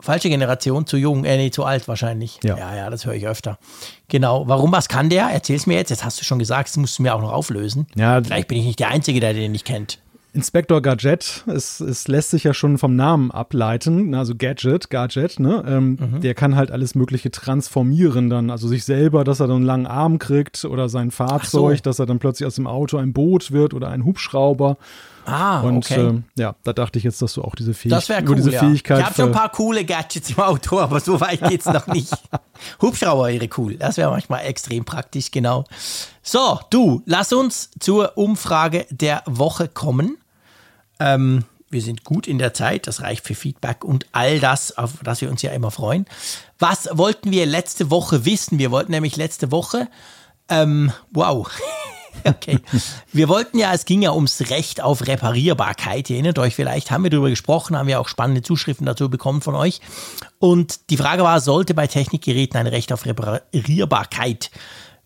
Falsche 0.00 0.28
Generation, 0.28 0.86
zu 0.86 0.96
jung, 0.96 1.24
äh, 1.24 1.36
nee, 1.36 1.50
zu 1.50 1.64
alt 1.64 1.88
wahrscheinlich. 1.88 2.38
Ja, 2.44 2.56
ja, 2.56 2.76
ja 2.76 2.90
das 2.90 3.04
höre 3.04 3.14
ich 3.14 3.26
öfter. 3.26 3.58
Genau. 4.06 4.46
Warum, 4.46 4.70
was 4.70 4.88
kann 4.88 5.08
der? 5.10 5.24
Erzähl's 5.30 5.66
mir 5.66 5.74
jetzt. 5.74 5.90
Jetzt 5.90 6.04
hast 6.04 6.20
du 6.20 6.24
schon 6.24 6.38
gesagt, 6.38 6.68
das 6.68 6.76
musst 6.76 6.98
du 6.98 7.02
mir 7.02 7.14
auch 7.14 7.20
noch 7.20 7.32
auflösen. 7.32 7.88
Ja, 7.96 8.22
Vielleicht 8.22 8.46
bin 8.46 8.58
ich 8.58 8.64
nicht 8.66 8.78
der 8.78 8.88
Einzige, 8.90 9.18
der 9.18 9.32
den 9.34 9.50
nicht 9.50 9.64
kennt. 9.64 9.98
Inspektor 10.38 10.80
Gadget, 10.80 11.42
es, 11.48 11.80
es 11.80 12.06
lässt 12.06 12.30
sich 12.30 12.44
ja 12.44 12.54
schon 12.54 12.78
vom 12.78 12.94
Namen 12.94 13.32
ableiten, 13.32 14.14
also 14.14 14.36
Gadget, 14.36 14.88
Gadget, 14.88 15.40
ne? 15.40 15.64
Ähm, 15.66 15.98
mhm. 16.00 16.20
Der 16.20 16.34
kann 16.34 16.54
halt 16.54 16.70
alles 16.70 16.94
Mögliche 16.94 17.32
transformieren 17.32 18.30
dann, 18.30 18.48
also 18.48 18.68
sich 18.68 18.84
selber, 18.84 19.24
dass 19.24 19.40
er 19.40 19.48
dann 19.48 19.56
einen 19.56 19.64
langen 19.64 19.86
Arm 19.88 20.20
kriegt 20.20 20.64
oder 20.64 20.88
sein 20.88 21.10
Fahrzeug, 21.10 21.78
so. 21.78 21.82
dass 21.82 21.98
er 21.98 22.06
dann 22.06 22.20
plötzlich 22.20 22.46
aus 22.46 22.54
dem 22.54 22.68
Auto 22.68 22.98
ein 22.98 23.12
Boot 23.12 23.50
wird 23.50 23.74
oder 23.74 23.88
ein 23.88 24.04
Hubschrauber. 24.04 24.76
Ah, 25.26 25.60
und 25.62 25.78
okay. 25.78 26.06
äh, 26.06 26.40
ja, 26.40 26.54
da 26.62 26.72
dachte 26.72 26.98
ich 26.98 27.04
jetzt, 27.04 27.20
dass 27.20 27.34
du 27.34 27.42
auch 27.42 27.56
diese, 27.56 27.74
Fähig 27.74 27.90
das 27.90 28.08
cool, 28.08 28.36
diese 28.36 28.52
ja. 28.52 28.60
Fähigkeit. 28.60 29.00
Ich 29.00 29.04
habe 29.06 29.14
schon 29.16 29.26
ein 29.26 29.32
paar 29.32 29.50
coole 29.50 29.84
Gadgets 29.84 30.30
im 30.30 30.38
Auto, 30.38 30.78
aber 30.78 31.00
so 31.00 31.20
weit 31.20 31.42
geht's 31.48 31.66
noch 31.66 31.88
nicht. 31.88 32.14
Hubschrauber 32.80 33.26
wäre 33.26 33.48
cool. 33.58 33.74
Das 33.74 33.96
wäre 33.96 34.10
manchmal 34.10 34.46
extrem 34.46 34.84
praktisch, 34.84 35.32
genau. 35.32 35.64
So, 36.22 36.60
du, 36.70 37.02
lass 37.06 37.32
uns 37.32 37.70
zur 37.80 38.16
Umfrage 38.16 38.86
der 38.90 39.22
Woche 39.26 39.66
kommen. 39.66 40.16
Ähm, 41.00 41.44
wir 41.70 41.82
sind 41.82 42.04
gut 42.04 42.26
in 42.26 42.38
der 42.38 42.54
Zeit, 42.54 42.86
das 42.86 43.02
reicht 43.02 43.26
für 43.26 43.34
Feedback 43.34 43.84
und 43.84 44.06
all 44.12 44.40
das, 44.40 44.78
auf 44.78 44.94
das 45.02 45.20
wir 45.20 45.30
uns 45.30 45.42
ja 45.42 45.50
immer 45.50 45.70
freuen. 45.70 46.06
Was 46.58 46.88
wollten 46.92 47.30
wir 47.30 47.44
letzte 47.44 47.90
Woche 47.90 48.24
wissen? 48.24 48.58
Wir 48.58 48.70
wollten 48.70 48.92
nämlich 48.92 49.16
letzte 49.16 49.52
Woche, 49.52 49.88
ähm, 50.48 50.92
wow, 51.10 51.48
Okay. 52.24 52.58
Wir 53.12 53.28
wollten 53.28 53.58
ja, 53.58 53.72
es 53.72 53.84
ging 53.84 54.02
ja 54.02 54.12
ums 54.12 54.50
Recht 54.50 54.80
auf 54.80 55.06
Reparierbarkeit. 55.06 56.10
Ihr 56.10 56.16
erinnert 56.16 56.38
euch 56.38 56.54
vielleicht, 56.54 56.90
haben 56.90 57.04
wir 57.04 57.10
darüber 57.10 57.30
gesprochen, 57.30 57.76
haben 57.76 57.86
wir 57.86 58.00
auch 58.00 58.08
spannende 58.08 58.42
Zuschriften 58.42 58.86
dazu 58.86 59.08
bekommen 59.08 59.40
von 59.40 59.54
euch. 59.54 59.80
Und 60.38 60.90
die 60.90 60.96
Frage 60.96 61.22
war, 61.22 61.40
sollte 61.40 61.74
bei 61.74 61.86
Technikgeräten 61.86 62.58
ein 62.58 62.66
Recht 62.66 62.92
auf 62.92 63.06
Reparierbarkeit 63.06 64.50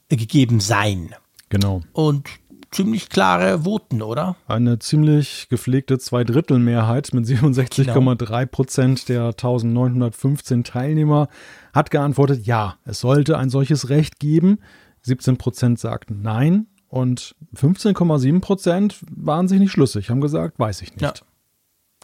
gegeben 0.09 0.61
sein? 0.61 1.15
Genau. 1.49 1.83
Und 1.93 2.29
ziemlich 2.73 3.09
klare 3.09 3.65
Voten, 3.65 4.03
oder? 4.03 4.37
Eine 4.49 4.79
ziemlich 4.79 5.49
gepflegte 5.49 5.99
Zweidrittelmehrheit 5.99 7.13
mit 7.13 7.27
67,3 7.27 8.47
Prozent 8.47 9.09
der 9.09 9.27
1915 9.27 10.65
Teilnehmer 10.65 11.29
hat 11.73 11.91
geantwortet, 11.91 12.47
ja, 12.47 12.77
es 12.85 13.01
sollte 13.01 13.39
ein 13.39 13.51
solches 13.51 13.89
Recht 13.89 14.19
geben. 14.19 14.59
17 15.03 15.37
Prozent 15.37 15.79
sagten 15.79 16.23
nein 16.23 16.67
und 16.89 17.35
15,7 17.55 18.41
Prozent 18.41 18.99
waren 19.11 19.49
sich 19.49 19.59
nicht 19.59 19.73
schlüssig, 19.73 20.11
haben 20.11 20.21
gesagt, 20.21 20.59
weiß 20.59 20.83
ich 20.83 20.93
nicht. 20.93 21.03
Ja, 21.03 21.13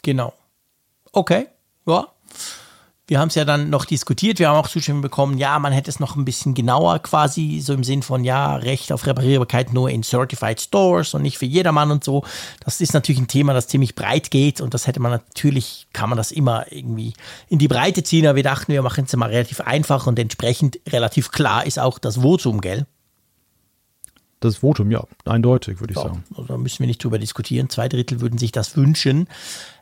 genau. 0.01 0.33
Okay, 1.11 1.47
ja. 1.85 2.07
Wir 3.09 3.19
haben 3.19 3.29
es 3.29 3.35
ja 3.35 3.43
dann 3.43 3.71
noch 3.71 3.85
diskutiert, 3.85 4.37
wir 4.37 4.49
haben 4.49 4.57
auch 4.57 4.67
Zustimmung 4.67 5.01
bekommen, 5.01 5.39
ja, 5.39 5.57
man 5.57 5.73
hätte 5.73 5.89
es 5.89 5.99
noch 5.99 6.15
ein 6.15 6.25
bisschen 6.25 6.53
genauer 6.53 6.99
quasi, 6.99 7.59
so 7.59 7.73
im 7.73 7.83
Sinn 7.83 8.03
von, 8.03 8.23
ja, 8.23 8.55
Recht 8.55 8.91
auf 8.91 9.07
Reparierbarkeit 9.07 9.73
nur 9.73 9.89
in 9.89 10.03
Certified 10.03 10.61
Stores 10.61 11.15
und 11.15 11.23
nicht 11.23 11.39
für 11.39 11.47
jedermann 11.47 11.89
und 11.89 12.03
so. 12.03 12.23
Das 12.63 12.81
ist 12.81 12.93
natürlich 12.93 13.19
ein 13.19 13.27
Thema, 13.27 13.55
das 13.55 13.67
ziemlich 13.67 13.95
breit 13.95 14.29
geht 14.29 14.61
und 14.61 14.75
das 14.75 14.85
hätte 14.85 14.99
man 14.99 15.11
natürlich, 15.11 15.87
kann 15.91 16.09
man 16.09 16.17
das 16.17 16.31
immer 16.31 16.71
irgendwie 16.71 17.13
in 17.47 17.57
die 17.57 17.67
Breite 17.67 18.03
ziehen, 18.03 18.27
aber 18.27 18.35
wir 18.35 18.43
dachten, 18.43 18.71
wir 18.71 18.83
machen 18.83 19.05
es 19.05 19.15
mal 19.15 19.29
relativ 19.29 19.61
einfach 19.61 20.05
und 20.05 20.19
entsprechend 20.19 20.79
relativ 20.87 21.31
klar 21.31 21.65
ist 21.65 21.79
auch 21.79 21.97
das 21.97 22.17
Votum, 22.17 22.61
gell? 22.61 22.85
Das 24.39 24.57
Votum, 24.57 24.91
ja, 24.91 25.03
eindeutig, 25.25 25.79
würde 25.79 25.93
ich 25.93 25.97
ja, 25.97 26.03
sagen. 26.03 26.23
Also 26.31 26.43
da 26.43 26.57
müssen 26.57 26.79
wir 26.79 26.87
nicht 26.87 27.03
drüber 27.03 27.19
diskutieren. 27.19 27.69
Zwei 27.69 27.89
Drittel 27.89 28.21
würden 28.21 28.37
sich 28.37 28.51
das 28.51 28.77
wünschen. 28.77 29.27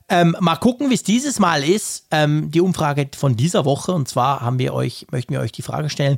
Ähm, 0.09 0.35
mal 0.39 0.55
gucken, 0.55 0.89
wie 0.89 0.93
es 0.93 1.03
dieses 1.03 1.39
Mal 1.39 1.63
ist. 1.63 2.07
Ähm, 2.11 2.49
die 2.51 2.61
Umfrage 2.61 3.09
von 3.15 3.35
dieser 3.35 3.65
Woche. 3.65 3.91
Und 3.91 4.07
zwar 4.07 4.41
haben 4.41 4.59
wir 4.59 4.73
euch, 4.73 5.07
möchten 5.11 5.33
wir 5.33 5.41
euch 5.41 5.51
die 5.51 5.61
Frage 5.61 5.89
stellen: 5.89 6.17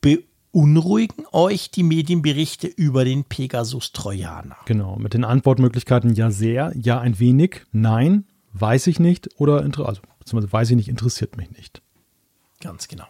Beunruhigen 0.00 1.24
euch 1.32 1.70
die 1.70 1.82
Medienberichte 1.82 2.66
über 2.66 3.04
den 3.04 3.24
Pegasus-Trojaner? 3.24 4.56
Genau, 4.66 4.96
mit 4.96 5.14
den 5.14 5.24
Antwortmöglichkeiten 5.24 6.14
ja 6.14 6.30
sehr, 6.30 6.72
ja 6.76 7.00
ein 7.00 7.18
wenig, 7.18 7.62
nein, 7.72 8.26
weiß 8.52 8.86
ich 8.88 9.00
nicht 9.00 9.28
oder 9.38 9.62
also 9.62 10.02
beziehungsweise 10.18 10.52
weiß 10.52 10.70
ich 10.70 10.76
nicht, 10.76 10.88
interessiert 10.88 11.36
mich 11.36 11.50
nicht. 11.50 11.82
Ganz 12.60 12.88
genau 12.88 13.06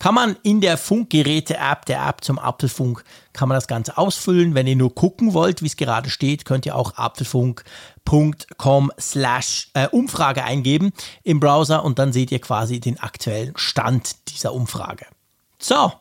kann 0.00 0.14
man 0.14 0.36
in 0.42 0.62
der 0.62 0.78
Funkgeräte-App, 0.78 1.84
der 1.84 2.08
App 2.08 2.24
zum 2.24 2.38
Apfelfunk, 2.38 3.04
kann 3.34 3.48
man 3.48 3.56
das 3.56 3.68
Ganze 3.68 3.98
ausfüllen. 3.98 4.54
Wenn 4.54 4.66
ihr 4.66 4.74
nur 4.74 4.94
gucken 4.94 5.34
wollt, 5.34 5.62
wie 5.62 5.66
es 5.66 5.76
gerade 5.76 6.08
steht, 6.08 6.46
könnt 6.46 6.66
ihr 6.66 6.74
auch 6.74 6.96
apfelfunk.com 8.10 8.90
slash 8.98 9.70
äh, 9.74 9.88
Umfrage 9.88 10.44
eingeben 10.44 10.92
im 11.22 11.40
Browser 11.40 11.84
und 11.84 11.98
dann 11.98 12.12
seht 12.12 12.32
ihr 12.32 12.40
quasi 12.40 12.80
den 12.80 12.98
aktuellen 12.98 13.52
Stand 13.56 14.16
dieser 14.30 14.52
Umfrage. 14.52 15.06
So, 15.58 15.92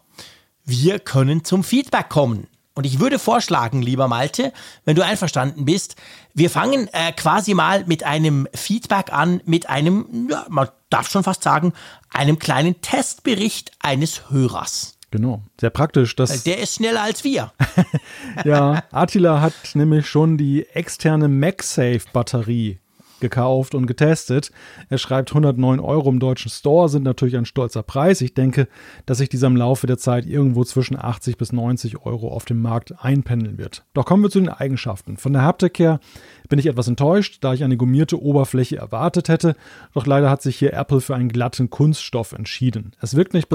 wir 0.66 1.00
können 1.00 1.44
zum 1.44 1.64
Feedback 1.64 2.10
kommen. 2.10 2.48
Und 2.76 2.86
ich 2.86 3.00
würde 3.00 3.20
vorschlagen, 3.20 3.82
lieber 3.82 4.08
Malte, 4.08 4.54
wenn 4.86 4.96
du 4.96 5.04
einverstanden 5.04 5.66
bist, 5.66 5.98
wir 6.34 6.50
fangen 6.50 6.88
äh, 6.94 7.12
quasi 7.12 7.54
mal 7.54 7.84
mit 7.86 8.04
einem 8.04 8.48
Feedback 8.54 9.12
an, 9.12 9.42
mit 9.46 9.70
einem, 9.70 10.30
ja, 10.32 10.46
man 10.50 10.70
darf 10.90 11.10
schon 11.10 11.24
fast 11.24 11.44
sagen, 11.44 11.74
einem 12.10 12.40
kleinen 12.40 12.80
Testbericht 12.82 13.74
eines 13.80 14.30
Hörers. 14.30 14.99
Genau, 15.12 15.42
sehr 15.60 15.72
praktisch. 15.72 16.16
Dass 16.16 16.44
Der 16.44 16.60
ist 16.60 16.76
schneller 16.76 17.02
als 17.02 17.24
wir. 17.24 17.52
ja, 18.46 18.84
Attila 18.92 19.42
hat 19.42 19.54
nämlich 19.74 20.08
schon 20.08 20.38
die 20.38 20.68
externe 20.68 21.28
MagSafe-Batterie 21.28 22.80
gekauft 23.20 23.76
und 23.76 23.88
getestet. 23.88 24.52
Er 24.90 24.98
schreibt 24.98 25.32
109 25.32 25.80
Euro 25.80 26.10
im 26.10 26.20
deutschen 26.20 26.50
Store, 26.50 26.90
sind 26.90 27.04
natürlich 27.04 27.38
ein 27.38 27.46
stolzer 27.46 27.84
Preis. 27.84 28.22
Ich 28.22 28.34
denke, 28.34 28.68
dass 29.06 29.20
sich 29.20 29.30
dieser 29.30 29.48
im 29.48 29.56
Laufe 29.56 29.88
der 29.88 29.98
Zeit 29.98 30.26
irgendwo 30.26 30.64
zwischen 30.64 30.98
80 30.98 31.38
bis 31.38 31.52
90 31.52 32.06
Euro 32.06 32.30
auf 32.30 32.46
dem 32.46 32.62
Markt 32.62 32.94
einpendeln 33.04 33.58
wird. 33.58 33.86
Doch 33.94 34.06
kommen 34.06 34.24
wir 34.24 34.30
zu 34.30 34.40
den 34.40 34.50
Eigenschaften. 34.50 35.18
Von 35.18 35.34
der 35.34 35.44
Haptik 35.44 35.80
her 35.80 36.00
bin 36.48 36.60
ich 36.60 36.66
etwas 36.66 36.88
enttäuscht, 36.88 37.40
da 37.42 37.54
ich 37.54 37.64
eine 37.64 37.78
gummierte 37.78 38.22
Oberfläche 38.22 38.78
erwartet 38.78 39.30
hätte. 39.30 39.56
Doch 39.94 40.06
leider 40.06 40.30
hat 40.30 40.42
sich 40.42 40.58
hier 40.58 40.74
Apple 40.74 41.02
für 41.02 41.16
einen 41.16 41.30
glatten 41.30 41.70
Kunststoff 41.70 42.32
entschieden. 42.32 42.94
Es 43.02 43.16
wirkt 43.16 43.34
nicht, 43.34 43.50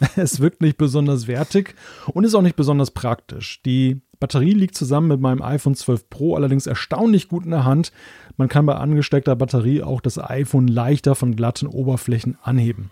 es 0.16 0.40
wirkt 0.40 0.62
nicht 0.62 0.78
besonders 0.78 1.26
wertig 1.26 1.74
und 2.12 2.24
ist 2.24 2.34
auch 2.34 2.42
nicht 2.42 2.56
besonders 2.56 2.90
praktisch. 2.90 3.62
Die 3.62 4.00
Batterie 4.20 4.52
liegt 4.52 4.74
zusammen 4.74 5.08
mit 5.08 5.20
meinem 5.20 5.42
iPhone 5.42 5.74
12 5.74 6.10
Pro 6.10 6.34
allerdings 6.34 6.66
erstaunlich 6.66 7.28
gut 7.28 7.44
in 7.44 7.52
der 7.52 7.64
Hand. 7.64 7.92
Man 8.36 8.48
kann 8.48 8.66
bei 8.66 8.74
angesteckter 8.74 9.36
Batterie 9.36 9.82
auch 9.82 10.00
das 10.00 10.18
iPhone 10.18 10.66
leichter 10.66 11.14
von 11.14 11.36
glatten 11.36 11.66
Oberflächen 11.66 12.36
anheben. 12.42 12.90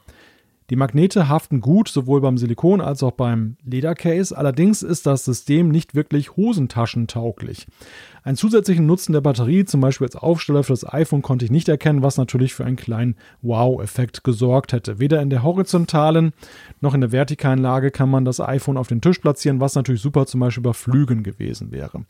Die 0.70 0.76
Magnete 0.76 1.28
haften 1.28 1.60
gut, 1.60 1.88
sowohl 1.88 2.20
beim 2.20 2.38
Silikon 2.38 2.80
als 2.80 3.04
auch 3.04 3.12
beim 3.12 3.56
Ledercase, 3.64 4.36
allerdings 4.36 4.82
ist 4.82 5.06
das 5.06 5.24
System 5.24 5.68
nicht 5.68 5.94
wirklich 5.94 6.36
hosentaschentauglich. 6.36 7.68
Einen 8.26 8.36
zusätzlichen 8.36 8.86
Nutzen 8.86 9.12
der 9.12 9.20
Batterie, 9.20 9.66
zum 9.66 9.80
Beispiel 9.80 10.08
als 10.08 10.16
Aufsteller 10.16 10.64
für 10.64 10.72
das 10.72 10.92
iPhone, 10.92 11.22
konnte 11.22 11.44
ich 11.44 11.52
nicht 11.52 11.68
erkennen, 11.68 12.02
was 12.02 12.16
natürlich 12.16 12.54
für 12.54 12.64
einen 12.64 12.74
kleinen 12.74 13.14
Wow-Effekt 13.40 14.24
gesorgt 14.24 14.72
hätte. 14.72 14.98
Weder 14.98 15.22
in 15.22 15.30
der 15.30 15.44
horizontalen 15.44 16.32
noch 16.80 16.94
in 16.94 17.02
der 17.02 17.12
vertikalen 17.12 17.60
Lage 17.60 17.92
kann 17.92 18.10
man 18.10 18.24
das 18.24 18.40
iPhone 18.40 18.78
auf 18.78 18.88
den 18.88 19.00
Tisch 19.00 19.20
platzieren, 19.20 19.60
was 19.60 19.76
natürlich 19.76 20.02
super 20.02 20.26
zum 20.26 20.40
Beispiel 20.40 20.64
bei 20.64 20.72
Flügen 20.72 21.22
gewesen 21.22 21.70
wäre. 21.70 22.04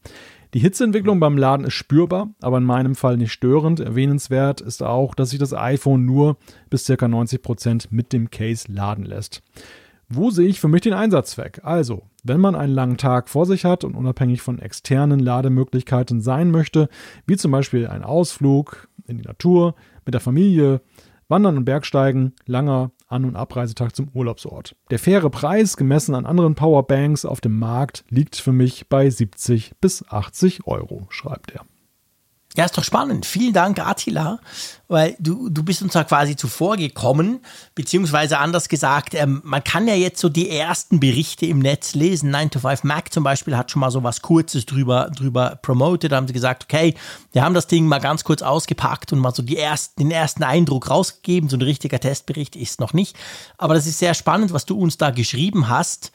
Die 0.54 0.60
Hitzeentwicklung 0.60 1.20
beim 1.20 1.36
Laden 1.36 1.66
ist 1.66 1.74
spürbar, 1.74 2.30
aber 2.40 2.56
in 2.56 2.64
meinem 2.64 2.94
Fall 2.94 3.18
nicht 3.18 3.32
störend. 3.32 3.80
Erwähnenswert 3.80 4.62
ist 4.62 4.82
auch, 4.82 5.14
dass 5.14 5.28
sich 5.28 5.38
das 5.38 5.52
iPhone 5.52 6.06
nur 6.06 6.38
bis 6.70 6.86
ca. 6.86 6.94
90% 6.94 7.88
mit 7.90 8.14
dem 8.14 8.30
Case 8.30 8.72
laden 8.72 9.04
lässt. 9.04 9.42
Wo 10.08 10.30
sehe 10.30 10.46
ich 10.46 10.60
für 10.60 10.68
mich 10.68 10.82
den 10.82 10.92
Einsatzzweck? 10.92 11.60
Also, 11.64 12.02
wenn 12.22 12.40
man 12.40 12.54
einen 12.54 12.72
langen 12.72 12.96
Tag 12.96 13.28
vor 13.28 13.44
sich 13.44 13.64
hat 13.64 13.82
und 13.82 13.96
unabhängig 13.96 14.40
von 14.40 14.60
externen 14.60 15.18
Lademöglichkeiten 15.18 16.20
sein 16.20 16.50
möchte, 16.50 16.88
wie 17.26 17.36
zum 17.36 17.50
Beispiel 17.50 17.88
ein 17.88 18.04
Ausflug 18.04 18.88
in 19.06 19.18
die 19.18 19.24
Natur, 19.24 19.74
mit 20.04 20.14
der 20.14 20.20
Familie, 20.20 20.80
Wandern 21.28 21.56
und 21.56 21.64
Bergsteigen, 21.64 22.34
langer 22.46 22.92
An- 23.08 23.24
und 23.24 23.34
Abreisetag 23.34 23.96
zum 23.96 24.08
Urlaubsort. 24.14 24.76
Der 24.90 25.00
faire 25.00 25.28
Preis, 25.30 25.76
gemessen 25.76 26.14
an 26.14 26.24
anderen 26.24 26.54
Powerbanks 26.54 27.24
auf 27.24 27.40
dem 27.40 27.58
Markt, 27.58 28.04
liegt 28.08 28.36
für 28.36 28.52
mich 28.52 28.88
bei 28.88 29.10
70 29.10 29.72
bis 29.80 30.08
80 30.08 30.66
Euro, 30.66 31.06
schreibt 31.10 31.50
er. 31.50 31.64
Ja, 32.56 32.64
ist 32.64 32.78
doch 32.78 32.84
spannend. 32.84 33.26
Vielen 33.26 33.52
Dank, 33.52 33.78
Attila, 33.78 34.38
weil 34.88 35.14
du, 35.18 35.50
du 35.50 35.62
bist 35.62 35.82
uns 35.82 35.92
da 35.92 36.04
quasi 36.04 36.36
zuvor 36.36 36.78
gekommen, 36.78 37.40
beziehungsweise 37.74 38.38
anders 38.38 38.70
gesagt, 38.70 39.12
ähm, 39.12 39.42
man 39.44 39.62
kann 39.62 39.86
ja 39.86 39.94
jetzt 39.94 40.20
so 40.20 40.30
die 40.30 40.48
ersten 40.48 40.98
Berichte 40.98 41.44
im 41.44 41.58
Netz 41.58 41.94
lesen. 41.94 42.30
9 42.30 42.50
to 42.50 42.60
5 42.60 42.82
Mac 42.84 43.12
zum 43.12 43.24
Beispiel 43.24 43.58
hat 43.58 43.70
schon 43.70 43.80
mal 43.80 43.90
so 43.90 44.02
was 44.02 44.22
Kurzes 44.22 44.64
drüber, 44.64 45.10
drüber 45.14 45.58
promoted. 45.60 46.12
Da 46.12 46.16
haben 46.16 46.26
sie 46.26 46.32
gesagt, 46.32 46.64
okay, 46.64 46.94
wir 47.32 47.44
haben 47.44 47.52
das 47.52 47.66
Ding 47.66 47.86
mal 47.86 48.00
ganz 48.00 48.24
kurz 48.24 48.40
ausgepackt 48.40 49.12
und 49.12 49.18
mal 49.18 49.34
so 49.34 49.42
die 49.42 49.58
ersten, 49.58 50.04
den 50.04 50.10
ersten 50.10 50.42
Eindruck 50.42 50.88
rausgegeben. 50.88 51.50
So 51.50 51.58
ein 51.58 51.62
richtiger 51.62 52.00
Testbericht 52.00 52.56
ist 52.56 52.80
noch 52.80 52.94
nicht. 52.94 53.16
Aber 53.58 53.74
das 53.74 53.86
ist 53.86 53.98
sehr 53.98 54.14
spannend, 54.14 54.54
was 54.54 54.64
du 54.64 54.78
uns 54.78 54.96
da 54.96 55.10
geschrieben 55.10 55.68
hast. 55.68 56.10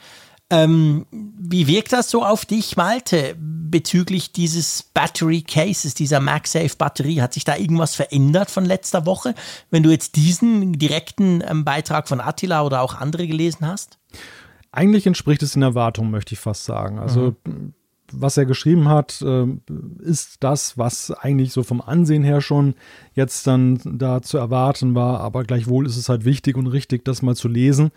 Ähm, 0.52 1.06
wie 1.12 1.66
wirkt 1.68 1.93
das 1.93 2.10
so 2.10 2.24
auf 2.24 2.45
dich, 2.45 2.78
Malte, 2.78 3.36
bezüglich 3.39 4.32
dieses 4.32 4.84
Battery 4.84 5.41
Cases, 5.41 5.93
dieser 5.93 6.20
MagSafe 6.20 6.76
Batterie? 6.78 7.22
Hat 7.22 7.34
sich 7.34 7.45
da 7.45 7.56
irgendwas 7.56 7.95
verändert 7.95 8.52
von 8.52 8.66
letzter 8.66 9.06
Woche, 9.06 9.34
wenn 9.70 9.82
du 9.82 9.89
jetzt 9.89 10.18
diesen 10.18 10.74
direkten 10.74 11.43
ähm, 11.47 11.64
Beitrag 11.64 12.08
von 12.08 12.22
Attila 12.22 12.64
oder 12.64 12.82
auch 12.82 12.95
andere 12.95 13.28
gelesen 13.28 13.66
hast? 13.66 13.97
Eigentlich 14.72 15.08
entspricht 15.08 15.41
es 15.41 15.54
den 15.54 15.64
Erwartungen, 15.64 16.12
möchte 16.12 16.34
ich 16.34 16.39
fast 16.39 16.66
sagen. 16.66 16.99
Also 16.99 17.36
mhm 17.45 17.74
was 18.14 18.38
er 18.38 18.45
geschrieben 18.45 18.89
hat, 18.89 19.22
äh, 19.22 19.45
ist 19.99 20.43
das, 20.43 20.78
was 20.78 21.12
eigentlich 21.12 21.54
so 21.54 21.64
vom 21.64 21.82
Ansehen 21.82 22.24
her 22.24 22.41
schon 22.41 22.76
jetzt 23.14 23.47
dann 23.47 23.80
da 23.84 24.22
zu 24.22 24.38
erwarten 24.38 24.95
war. 24.95 25.20
Aber 25.22 25.43
gleichwohl 25.43 25.86
ist 25.86 25.97
es 25.97 26.10
halt 26.10 26.26
wichtig 26.26 26.58
und 26.58 26.68
richtig, 26.68 27.06
das 27.06 27.22
mal 27.22 27.36
zu 27.36 27.47
lesen. 27.47 27.91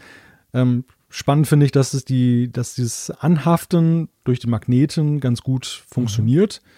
Spannend 1.17 1.47
finde 1.47 1.65
ich, 1.65 1.71
dass 1.71 1.95
es 1.95 2.05
die, 2.05 2.51
dass 2.51 2.75
dieses 2.75 3.09
Anhaften 3.09 4.09
durch 4.25 4.41
die 4.41 4.49
Magneten 4.49 5.21
ganz 5.21 5.43
gut 5.43 5.85
funktioniert. 5.89 6.61
Mhm. 6.61 6.69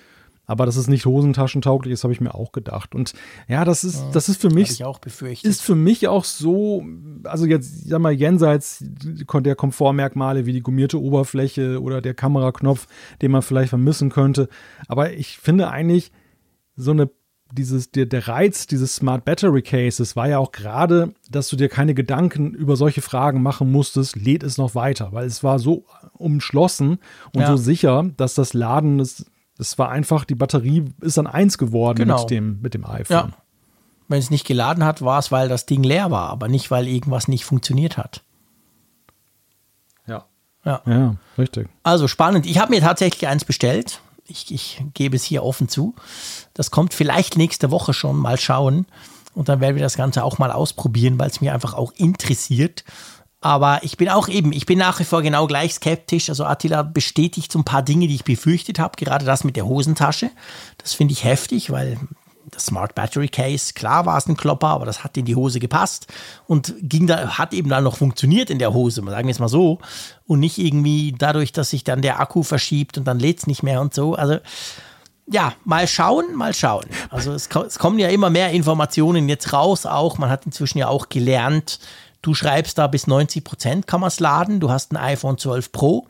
Aber 0.45 0.66
dass 0.66 0.76
es 0.76 0.89
nicht 0.89 1.07
hosentaschentauglich 1.07 1.95
ist, 1.95 2.04
habe 2.04 2.13
ich 2.13 2.21
mir 2.21 2.34
auch 2.34 2.53
gedacht. 2.53 2.95
Und 2.95 3.14
ja, 3.49 3.64
das 3.64 3.83
ist, 3.83 3.96
ja, 3.96 4.11
das 4.13 4.29
ist 4.29 4.38
für 4.38 4.50
mich, 4.50 4.79
ist 5.42 5.63
für 5.63 5.75
mich 5.75 6.07
auch 6.07 6.25
so, 6.25 6.84
also 7.25 7.46
jetzt, 7.46 7.88
sag 7.88 7.99
mal, 8.03 8.13
jenseits 8.13 8.84
der 8.84 9.57
Komfortmerkmale 9.57 10.45
wie 10.45 10.53
die 10.53 10.61
gummierte 10.61 11.00
Oberfläche 11.00 11.80
oder 11.80 12.03
der 12.03 12.13
Kameraknopf, 12.13 12.88
den 13.22 13.30
man 13.30 13.41
vielleicht 13.41 13.71
vermissen 13.71 14.11
könnte. 14.11 14.50
Aber 14.87 15.14
ich 15.14 15.38
finde 15.38 15.71
eigentlich 15.71 16.13
so 16.76 16.91
eine 16.91 17.08
dieses, 17.53 17.91
der, 17.91 18.07
der 18.07 18.29
Reiz 18.29 18.67
dieses 18.67 18.97
Smart 18.97 19.25
Battery 19.25 19.63
Cases 19.63 20.17
war 20.17 20.29
ja 20.29 20.39
auch 20.39 20.53
gerade, 20.53 21.14
dass 21.31 21.49
du 21.49 21.57
dir 21.57 21.68
keine 21.68 21.95
Gedanken 21.95 22.55
über 22.55 22.77
solche 22.77 23.03
Fragen 23.03 23.43
machen 23.43 23.71
musstest, 23.71 24.17
lädt 24.17 24.43
es 24.43 24.59
noch 24.59 24.75
weiter, 24.75 25.13
weil 25.13 25.27
es 25.27 25.45
war 25.45 25.59
so 25.59 25.85
umschlossen 26.14 26.99
und 27.33 27.43
ja. 27.43 27.47
so 27.49 27.57
sicher, 27.57 28.05
dass 28.17 28.35
das 28.35 28.53
Laden 28.53 29.01
es 29.01 29.27
das 29.59 29.79
war 29.79 29.91
einfach, 29.91 30.25
die 30.25 30.35
Batterie 30.35 30.85
ist 31.01 31.17
dann 31.17 31.27
eins 31.27 31.59
geworden 31.59 31.99
genau. 31.99 32.21
mit, 32.21 32.31
dem, 32.31 32.61
mit 32.61 32.75
dem 32.75 32.85
iPhone. 32.85 33.17
Ja. 33.17 33.31
Wenn 34.09 34.18
es 34.18 34.31
nicht 34.31 34.47
geladen 34.47 34.85
hat, 34.85 35.03
war 35.03 35.18
es, 35.18 35.33
weil 35.33 35.49
das 35.49 35.67
Ding 35.67 35.83
leer 35.83 36.11
war, 36.11 36.29
aber 36.31 36.49
nicht, 36.49 36.71
weil 36.71 36.87
irgendwas 36.87 37.27
nicht 37.27 37.45
funktioniert 37.45 37.97
hat. 37.97 38.23
Ja. 40.07 40.27
Ja, 40.64 40.83
ja 40.87 41.17
richtig. 41.39 41.68
Also 41.83 42.07
spannend. 42.07 42.47
Ich 42.47 42.59
habe 42.59 42.71
mir 42.71 42.81
tatsächlich 42.81 43.27
eins 43.29 43.45
bestellt. 43.45 44.01
Ich, 44.28 44.50
ich 44.50 44.82
gebe 44.94 45.16
es 45.16 45.24
hier 45.24 45.42
offen 45.42 45.68
zu. 45.68 45.94
Das 46.54 46.70
kommt 46.70 46.94
vielleicht 46.94 47.36
nächste 47.36 47.70
Woche 47.70 47.94
schon. 47.94 48.16
Mal 48.16 48.38
schauen. 48.38 48.86
Und 49.34 49.48
dann 49.48 49.61
werden 49.61 49.76
wir 49.76 49.82
das 49.82 49.96
Ganze 49.96 50.24
auch 50.24 50.38
mal 50.38 50.50
ausprobieren, 50.50 51.18
weil 51.18 51.28
es 51.28 51.40
mir 51.40 51.53
einfach 51.53 51.74
auch 51.74 51.92
interessiert. 51.92 52.84
Aber 53.40 53.80
ich 53.82 53.96
bin 53.96 54.08
auch 54.08 54.28
eben, 54.28 54.53
ich 54.53 54.66
bin 54.66 54.78
nach 54.78 54.98
wie 54.98 55.04
vor 55.04 55.22
genau 55.22 55.46
gleich 55.46 55.74
skeptisch. 55.74 56.30
Also 56.30 56.44
Attila 56.44 56.82
bestätigt 56.82 57.53
so 57.53 57.58
ein 57.58 57.64
paar 57.64 57.82
Dinge, 57.82 58.08
die 58.08 58.14
ich 58.14 58.24
befürchtet 58.24 58.78
habe. 58.78 58.96
Gerade 58.96 59.24
das 59.24 59.44
mit 59.44 59.57
der 59.57 59.66
Hosentasche. 59.66 60.30
Das 60.78 60.94
finde 60.94 61.12
ich 61.12 61.24
heftig, 61.24 61.70
weil 61.70 61.98
das 62.51 62.67
Smart 62.67 62.95
Battery 62.95 63.29
Case, 63.29 63.73
klar 63.75 64.07
war 64.07 64.18
es 64.18 64.27
ein 64.27 64.37
Klopper, 64.37 64.68
aber 64.68 64.87
das 64.87 65.05
hat 65.05 65.17
in 65.17 65.25
die 65.25 65.35
Hose 65.35 65.61
gepasst 65.61 66.07
und 66.47 66.75
ging 66.81 67.07
da, 67.07 67.39
hat 67.39 67.53
eben 67.53 67.68
dann 67.68 67.85
noch 67.85 67.97
funktioniert 67.97 68.51
in 68.51 68.59
der 68.59 68.73
Hose, 68.73 69.03
sagen 69.03 69.29
wir 69.29 69.33
es 69.33 69.39
mal 69.39 69.49
so. 69.49 69.79
Und 70.27 70.41
nicht 70.41 70.59
irgendwie 70.59 71.14
dadurch, 71.17 71.53
dass 71.53 71.71
sich 71.71 71.85
dann 71.85 72.03
der 72.03 72.21
Akku 72.21 72.43
verschiebt 72.43 72.99
und 72.99 73.05
dann 73.05 73.18
lädt 73.18 73.39
es 73.39 73.47
nicht 73.47 73.63
mehr 73.63 73.81
und 73.81 73.95
so. 73.95 74.14
Also 74.14 74.39
ja, 75.29 75.55
mal 75.64 75.89
schauen, 75.89 76.37
mal 76.37 76.55
schauen. 76.55 76.87
Also 77.11 77.33
es, 77.33 77.49
es 77.49 77.79
kommen 77.79 77.99
ja 77.99 78.09
immer 78.09 78.31
mehr 78.31 78.51
Informationen 78.51 79.29
jetzt 79.29 79.53
raus 79.53 79.85
auch. 79.85 80.18
Man 80.18 80.31
hat 80.31 80.47
inzwischen 80.47 80.79
ja 80.79 80.89
auch 80.89 81.09
gelernt, 81.09 81.81
Du 82.27 82.35
schreibst 82.35 82.77
da 82.79 82.89
bis 82.89 83.07
90 83.07 83.45
Prozent 83.45 83.87
kann 83.87 84.01
man 84.01 84.09
es 84.09 84.18
laden. 84.18 84.59
Du 84.59 84.68
hast 84.68 84.91
ein 84.91 84.97
iPhone 84.97 85.39
12 85.39 85.71
Pro. 85.71 86.09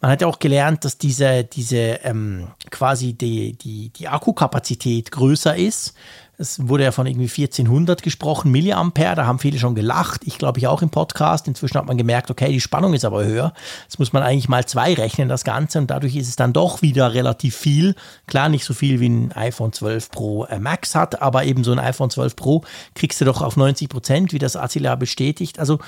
Man 0.00 0.10
hat 0.10 0.20
ja 0.20 0.26
auch 0.26 0.38
gelernt, 0.38 0.84
dass 0.84 0.98
diese, 0.98 1.44
diese 1.44 2.00
ähm, 2.04 2.48
quasi 2.70 3.14
die, 3.14 3.54
die, 3.54 3.88
die 3.90 4.08
Akkukapazität 4.08 5.10
größer 5.10 5.56
ist. 5.56 5.94
Es 6.38 6.68
wurde 6.68 6.84
ja 6.84 6.92
von 6.92 7.06
irgendwie 7.06 7.24
1400 7.24 8.02
gesprochen, 8.02 8.50
Milliampere, 8.50 9.14
da 9.14 9.24
haben 9.24 9.38
viele 9.38 9.58
schon 9.58 9.74
gelacht. 9.74 10.20
Ich 10.26 10.36
glaube, 10.36 10.58
ich 10.58 10.66
auch 10.66 10.82
im 10.82 10.90
Podcast. 10.90 11.48
Inzwischen 11.48 11.78
hat 11.78 11.86
man 11.86 11.96
gemerkt, 11.96 12.30
okay, 12.30 12.52
die 12.52 12.60
Spannung 12.60 12.92
ist 12.92 13.06
aber 13.06 13.24
höher. 13.24 13.54
Jetzt 13.84 13.98
muss 13.98 14.12
man 14.12 14.22
eigentlich 14.22 14.50
mal 14.50 14.66
zwei 14.66 14.92
rechnen, 14.92 15.30
das 15.30 15.44
Ganze. 15.44 15.78
Und 15.78 15.90
dadurch 15.90 16.14
ist 16.14 16.28
es 16.28 16.36
dann 16.36 16.52
doch 16.52 16.82
wieder 16.82 17.14
relativ 17.14 17.56
viel. 17.56 17.94
Klar, 18.26 18.50
nicht 18.50 18.66
so 18.66 18.74
viel 18.74 19.00
wie 19.00 19.08
ein 19.08 19.32
iPhone 19.32 19.72
12 19.72 20.10
Pro 20.10 20.44
äh, 20.44 20.58
Max 20.58 20.94
hat, 20.94 21.22
aber 21.22 21.44
eben 21.44 21.64
so 21.64 21.72
ein 21.72 21.78
iPhone 21.78 22.10
12 22.10 22.36
Pro 22.36 22.64
kriegst 22.94 23.18
du 23.22 23.24
doch 23.24 23.40
auf 23.40 23.56
90 23.56 23.88
Prozent, 23.88 24.32
wie 24.34 24.38
das 24.38 24.56
Azila 24.56 24.94
bestätigt. 24.96 25.58
Also 25.58 25.78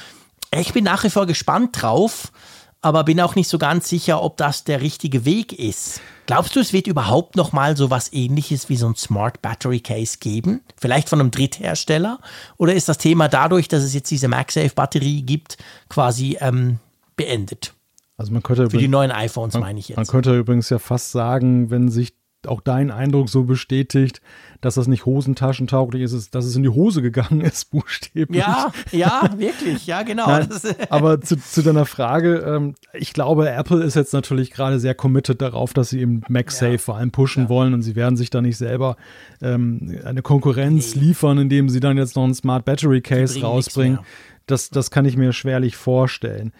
ich 0.50 0.72
bin 0.72 0.84
nach 0.84 1.04
wie 1.04 1.10
vor 1.10 1.26
gespannt 1.26 1.82
drauf 1.82 2.32
aber 2.80 3.04
bin 3.04 3.20
auch 3.20 3.34
nicht 3.34 3.48
so 3.48 3.58
ganz 3.58 3.88
sicher, 3.88 4.22
ob 4.22 4.36
das 4.36 4.64
der 4.64 4.80
richtige 4.80 5.24
Weg 5.24 5.52
ist. 5.52 6.00
Glaubst 6.26 6.54
du, 6.54 6.60
es 6.60 6.72
wird 6.72 6.86
überhaupt 6.86 7.36
noch 7.36 7.52
mal 7.52 7.76
so 7.76 7.90
was 7.90 8.12
ähnliches 8.12 8.68
wie 8.68 8.76
so 8.76 8.86
ein 8.86 8.94
Smart 8.94 9.40
Battery 9.42 9.80
Case 9.80 10.18
geben? 10.20 10.60
Vielleicht 10.76 11.08
von 11.08 11.20
einem 11.20 11.30
Dritthersteller? 11.30 12.18
Oder 12.56 12.74
ist 12.74 12.88
das 12.88 12.98
Thema 12.98 13.28
dadurch, 13.28 13.68
dass 13.68 13.82
es 13.82 13.94
jetzt 13.94 14.10
diese 14.10 14.28
MagSafe 14.28 14.74
Batterie 14.74 15.22
gibt, 15.22 15.56
quasi 15.88 16.36
ähm, 16.40 16.78
beendet? 17.16 17.74
Also 18.16 18.32
man 18.32 18.42
könnte 18.42 18.68
für 18.68 18.78
die 18.78 18.88
neuen 18.88 19.10
iPhones 19.12 19.54
meine 19.54 19.78
ich 19.78 19.88
jetzt. 19.88 19.96
Man 19.96 20.06
könnte 20.06 20.36
übrigens 20.36 20.68
ja 20.70 20.78
fast 20.78 21.12
sagen, 21.12 21.70
wenn 21.70 21.88
sich 21.88 22.14
auch 22.46 22.60
dein 22.60 22.90
Eindruck 22.90 23.28
so 23.28 23.44
bestätigt, 23.44 24.20
dass 24.60 24.74
das 24.74 24.86
nicht 24.86 25.06
hosentaschentauglich 25.06 26.02
ist, 26.02 26.34
dass 26.34 26.44
es 26.44 26.54
in 26.54 26.62
die 26.62 26.68
Hose 26.68 27.02
gegangen 27.02 27.40
ist, 27.40 27.70
buchstäblich. 27.70 28.40
Ja, 28.40 28.72
ja, 28.92 29.30
wirklich, 29.36 29.86
ja, 29.86 30.02
genau. 30.02 30.26
Nein, 30.26 30.48
aber 30.90 31.20
zu, 31.20 31.36
zu, 31.36 31.62
deiner 31.62 31.86
Frage, 31.86 32.38
ähm, 32.38 32.74
ich 32.92 33.12
glaube, 33.12 33.50
Apple 33.50 33.82
ist 33.82 33.96
jetzt 33.96 34.12
natürlich 34.12 34.52
gerade 34.52 34.78
sehr 34.78 34.94
committed 34.94 35.42
darauf, 35.42 35.72
dass 35.72 35.90
sie 35.90 36.00
eben 36.00 36.22
MagSafe 36.28 36.72
ja. 36.72 36.78
vor 36.78 36.96
allem 36.96 37.10
pushen 37.10 37.44
ja. 37.44 37.48
wollen 37.48 37.74
und 37.74 37.82
sie 37.82 37.96
werden 37.96 38.16
sich 38.16 38.30
da 38.30 38.40
nicht 38.40 38.56
selber 38.56 38.96
ähm, 39.42 39.98
eine 40.04 40.22
Konkurrenz 40.22 40.94
nee. 40.94 41.06
liefern, 41.06 41.38
indem 41.38 41.68
sie 41.68 41.80
dann 41.80 41.96
jetzt 41.96 42.16
noch 42.16 42.24
ein 42.24 42.34
Smart 42.34 42.64
Battery 42.64 43.00
Case 43.00 43.40
rausbringen. 43.40 43.98
Das, 44.46 44.70
das 44.70 44.90
kann 44.90 45.04
ich 45.04 45.16
mir 45.16 45.32
schwerlich 45.32 45.76
vorstellen. 45.76 46.52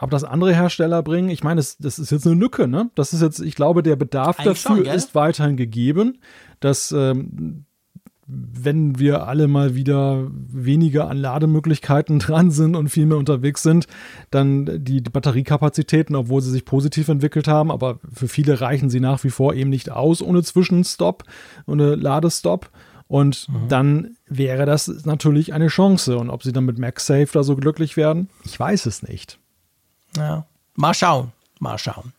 Aber 0.00 0.12
das 0.12 0.24
andere 0.24 0.54
Hersteller 0.54 1.02
bringen, 1.02 1.28
ich 1.28 1.44
meine, 1.44 1.58
das, 1.58 1.76
das 1.76 1.98
ist 1.98 2.10
jetzt 2.10 2.26
eine 2.26 2.34
Lücke, 2.34 2.66
ne? 2.66 2.90
Das 2.94 3.12
ist 3.12 3.20
jetzt, 3.20 3.38
ich 3.38 3.54
glaube, 3.54 3.82
der 3.82 3.96
Bedarf 3.96 4.38
Eigentlich 4.38 4.62
dafür 4.62 4.84
schon, 4.86 4.94
ist 4.94 5.14
weiterhin 5.14 5.58
gegeben, 5.58 6.18
dass 6.58 6.90
ähm, 6.90 7.66
wenn 8.26 8.98
wir 8.98 9.26
alle 9.26 9.46
mal 9.46 9.74
wieder 9.74 10.26
weniger 10.30 11.10
an 11.10 11.18
Lademöglichkeiten 11.18 12.18
dran 12.20 12.50
sind 12.50 12.76
und 12.76 12.88
viel 12.88 13.04
mehr 13.04 13.18
unterwegs 13.18 13.62
sind, 13.62 13.88
dann 14.30 14.64
die, 14.82 15.02
die 15.02 15.10
Batteriekapazitäten, 15.10 16.16
obwohl 16.16 16.40
sie 16.40 16.50
sich 16.50 16.64
positiv 16.64 17.08
entwickelt 17.08 17.46
haben, 17.46 17.70
aber 17.70 17.98
für 18.10 18.26
viele 18.28 18.62
reichen 18.62 18.88
sie 18.88 19.00
nach 19.00 19.22
wie 19.22 19.30
vor 19.30 19.52
eben 19.52 19.68
nicht 19.68 19.90
aus 19.90 20.22
ohne 20.22 20.42
Zwischenstopp, 20.42 21.24
ohne 21.66 21.94
Ladestopp. 21.94 22.70
Und 23.06 23.48
mhm. 23.48 23.68
dann 23.68 24.16
wäre 24.28 24.64
das 24.64 25.04
natürlich 25.04 25.52
eine 25.52 25.66
Chance. 25.66 26.16
Und 26.16 26.30
ob 26.30 26.42
sie 26.42 26.52
dann 26.52 26.64
mit 26.64 26.78
MagSafe 26.78 27.28
da 27.32 27.42
so 27.42 27.56
glücklich 27.56 27.98
werden, 27.98 28.30
ich 28.44 28.58
weiß 28.58 28.86
es 28.86 29.02
nicht. 29.02 29.39
Ja, 30.16 30.44
mal 30.74 30.94
schauen, 30.94 31.32
mal 31.58 31.78
schauen. 31.78 32.12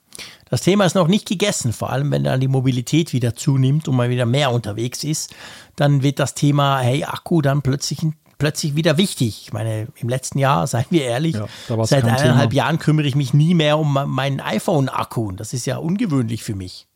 Das 0.50 0.62
Thema 0.62 0.86
ist 0.86 0.96
noch 0.96 1.08
nicht 1.08 1.28
gegessen, 1.28 1.72
vor 1.72 1.92
allem 1.92 2.12
wenn 2.12 2.24
dann 2.24 2.42
die 2.42 2.48
Mobilität 2.48 3.14
wieder 3.14 3.36
zunimmt 3.36 3.88
und 3.88 3.96
man 3.96 4.10
wieder 4.10 4.26
mehr 4.26 4.52
unterwegs 4.52 5.04
ist, 5.04 5.34
dann 5.78 6.04
wird 6.04 6.20
das 6.20 6.34
Thema, 6.34 6.80
hey, 6.80 7.06
Akku 7.06 7.42
dann 7.42 7.62
plötzlich, 7.62 8.00
plötzlich 8.38 8.76
wieder 8.76 8.98
wichtig. 8.98 9.44
Ich 9.44 9.54
meine, 9.54 9.88
im 9.96 10.10
letzten 10.10 10.40
Jahr, 10.40 10.68
seien 10.68 10.86
wir 10.90 11.06
ehrlich, 11.06 11.36
ja, 11.36 11.48
seit 11.86 12.04
eineinhalb 12.04 12.50
Thema. 12.50 12.66
Jahren 12.66 12.80
kümmere 12.80 13.08
ich 13.08 13.16
mich 13.16 13.34
nie 13.34 13.56
mehr 13.56 13.80
um 13.80 13.94
meinen 14.08 14.42
iPhone-Akku. 14.42 15.32
Das 15.32 15.54
ist 15.54 15.66
ja 15.66 15.78
ungewöhnlich 15.78 16.44
für 16.44 16.56
mich. 16.56 16.88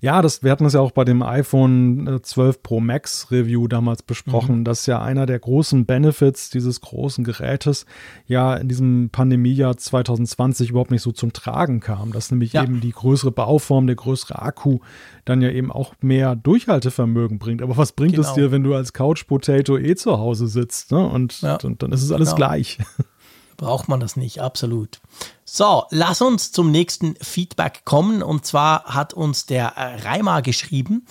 Ja, 0.00 0.22
das, 0.22 0.42
wir 0.42 0.50
hatten 0.50 0.64
es 0.64 0.74
ja 0.74 0.80
auch 0.80 0.92
bei 0.92 1.04
dem 1.04 1.22
iPhone 1.22 2.20
12 2.22 2.56
äh, 2.56 2.58
Pro 2.62 2.80
Max 2.80 3.30
Review 3.30 3.68
damals 3.68 4.02
besprochen, 4.02 4.60
mhm. 4.60 4.64
dass 4.64 4.86
ja 4.86 5.02
einer 5.02 5.26
der 5.26 5.38
großen 5.38 5.86
Benefits 5.86 6.50
dieses 6.50 6.80
großen 6.80 7.24
Gerätes 7.24 7.86
ja 8.26 8.54
in 8.54 8.68
diesem 8.68 9.10
Pandemiejahr 9.10 9.76
2020 9.76 10.70
überhaupt 10.70 10.90
nicht 10.90 11.02
so 11.02 11.12
zum 11.12 11.32
Tragen 11.32 11.80
kam, 11.80 12.12
dass 12.12 12.30
nämlich 12.30 12.52
ja. 12.52 12.62
eben 12.62 12.80
die 12.80 12.92
größere 12.92 13.30
Bauform, 13.30 13.86
der 13.86 13.96
größere 13.96 14.40
Akku 14.40 14.78
dann 15.24 15.42
ja 15.42 15.50
eben 15.50 15.72
auch 15.72 15.94
mehr 16.00 16.36
Durchhaltevermögen 16.36 17.38
bringt. 17.38 17.62
Aber 17.62 17.76
was 17.76 17.92
bringt 17.92 18.14
genau. 18.14 18.28
es 18.28 18.34
dir, 18.34 18.52
wenn 18.52 18.62
du 18.62 18.74
als 18.74 18.92
Couch 18.92 19.26
Potato 19.26 19.78
eh 19.78 19.94
zu 19.94 20.18
Hause 20.18 20.48
sitzt 20.48 20.92
ne? 20.92 21.06
und, 21.06 21.40
ja. 21.40 21.58
und 21.62 21.82
dann 21.82 21.92
ist 21.92 22.02
es 22.02 22.12
alles 22.12 22.34
genau. 22.34 22.36
gleich. 22.36 22.78
Braucht 23.64 23.88
man 23.88 23.98
das 23.98 24.16
nicht, 24.16 24.40
absolut. 24.40 25.00
So, 25.46 25.84
lass 25.88 26.20
uns 26.20 26.52
zum 26.52 26.70
nächsten 26.70 27.16
Feedback 27.22 27.86
kommen. 27.86 28.22
Und 28.22 28.44
zwar 28.44 28.84
hat 28.84 29.14
uns 29.14 29.46
der 29.46 29.76
äh, 29.76 30.02
Reimer 30.06 30.42
geschrieben. 30.42 31.06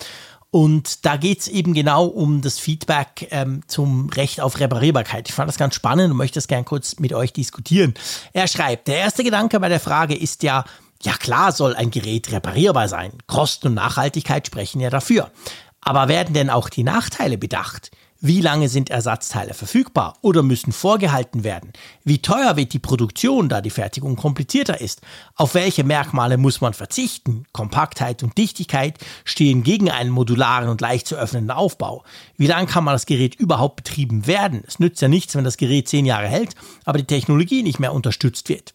Und 0.52 1.04
da 1.04 1.16
geht 1.16 1.40
es 1.40 1.48
eben 1.48 1.74
genau 1.74 2.06
um 2.06 2.42
das 2.42 2.60
Feedback 2.60 3.26
ähm, 3.32 3.62
zum 3.66 4.08
Recht 4.10 4.40
auf 4.40 4.60
Reparierbarkeit. 4.60 5.28
Ich 5.28 5.34
fand 5.34 5.48
das 5.48 5.58
ganz 5.58 5.74
spannend 5.74 6.12
und 6.12 6.16
möchte 6.16 6.36
das 6.36 6.46
gerne 6.46 6.62
kurz 6.62 7.00
mit 7.00 7.12
euch 7.12 7.32
diskutieren. 7.32 7.94
Er 8.32 8.46
schreibt, 8.46 8.86
der 8.86 8.98
erste 8.98 9.24
Gedanke 9.24 9.58
bei 9.58 9.68
der 9.68 9.80
Frage 9.80 10.14
ist 10.14 10.44
ja, 10.44 10.64
ja 11.02 11.14
klar 11.14 11.50
soll 11.50 11.74
ein 11.74 11.90
Gerät 11.90 12.30
reparierbar 12.30 12.86
sein. 12.86 13.14
Kosten 13.26 13.66
und 13.66 13.74
Nachhaltigkeit 13.74 14.46
sprechen 14.46 14.80
ja 14.80 14.90
dafür. 14.90 15.32
Aber 15.80 16.06
werden 16.06 16.34
denn 16.34 16.50
auch 16.50 16.68
die 16.68 16.84
Nachteile 16.84 17.36
bedacht? 17.36 17.90
Wie 18.20 18.40
lange 18.40 18.68
sind 18.68 18.90
Ersatzteile 18.90 19.54
verfügbar 19.54 20.16
oder 20.22 20.42
müssen 20.42 20.72
vorgehalten 20.72 21.44
werden? 21.44 21.72
Wie 22.04 22.22
teuer 22.22 22.56
wird 22.56 22.72
die 22.72 22.78
Produktion, 22.78 23.48
da 23.48 23.60
die 23.60 23.70
Fertigung 23.70 24.16
komplizierter 24.16 24.80
ist? 24.80 25.02
Auf 25.34 25.54
welche 25.54 25.84
Merkmale 25.84 26.38
muss 26.38 26.60
man 26.60 26.74
verzichten? 26.74 27.44
Kompaktheit 27.52 28.22
und 28.22 28.38
Dichtigkeit 28.38 28.98
stehen 29.24 29.62
gegen 29.62 29.90
einen 29.90 30.10
modularen 30.10 30.68
und 30.68 30.80
leicht 30.80 31.06
zu 31.06 31.16
öffnenden 31.16 31.50
Aufbau. 31.50 32.04
Wie 32.36 32.46
lange 32.46 32.66
kann 32.66 32.84
man 32.84 32.94
das 32.94 33.06
Gerät 33.06 33.34
überhaupt 33.34 33.76
betrieben 33.76 34.26
werden? 34.26 34.62
Es 34.66 34.78
nützt 34.78 35.02
ja 35.02 35.08
nichts, 35.08 35.34
wenn 35.34 35.44
das 35.44 35.56
Gerät 35.56 35.88
zehn 35.88 36.06
Jahre 36.06 36.28
hält, 36.28 36.54
aber 36.84 36.98
die 36.98 37.04
Technologie 37.04 37.62
nicht 37.62 37.80
mehr 37.80 37.92
unterstützt 37.92 38.48
wird. 38.48 38.72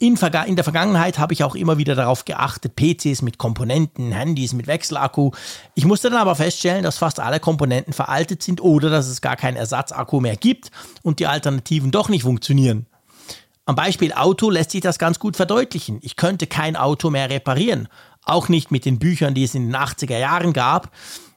In, 0.00 0.16
in, 0.46 0.54
der 0.54 0.62
Vergangenheit 0.62 1.18
habe 1.18 1.32
ich 1.32 1.42
auch 1.42 1.56
immer 1.56 1.76
wieder 1.76 1.96
darauf 1.96 2.24
geachtet, 2.24 2.76
PCs 2.76 3.20
mit 3.22 3.36
Komponenten, 3.36 4.12
Handys 4.12 4.52
mit 4.52 4.68
Wechselakku. 4.68 5.32
Ich 5.74 5.86
musste 5.86 6.08
dann 6.08 6.20
aber 6.20 6.36
feststellen, 6.36 6.84
dass 6.84 6.98
fast 6.98 7.18
alle 7.18 7.40
Komponenten 7.40 7.92
veraltet 7.92 8.44
sind 8.44 8.60
oder 8.60 8.90
dass 8.90 9.08
es 9.08 9.20
gar 9.20 9.34
keinen 9.34 9.56
Ersatzakku 9.56 10.20
mehr 10.20 10.36
gibt 10.36 10.70
und 11.02 11.18
die 11.18 11.26
Alternativen 11.26 11.90
doch 11.90 12.08
nicht 12.08 12.22
funktionieren. 12.22 12.86
Am 13.66 13.74
Beispiel 13.74 14.12
Auto 14.12 14.50
lässt 14.50 14.70
sich 14.70 14.82
das 14.82 15.00
ganz 15.00 15.18
gut 15.18 15.34
verdeutlichen. 15.34 15.98
Ich 16.02 16.14
könnte 16.14 16.46
kein 16.46 16.76
Auto 16.76 17.10
mehr 17.10 17.28
reparieren, 17.28 17.88
auch 18.22 18.48
nicht 18.48 18.70
mit 18.70 18.84
den 18.84 19.00
Büchern, 19.00 19.34
die 19.34 19.42
es 19.42 19.56
in 19.56 19.66
den 19.66 19.76
80er 19.76 20.16
Jahren 20.16 20.52
gab. 20.52 20.92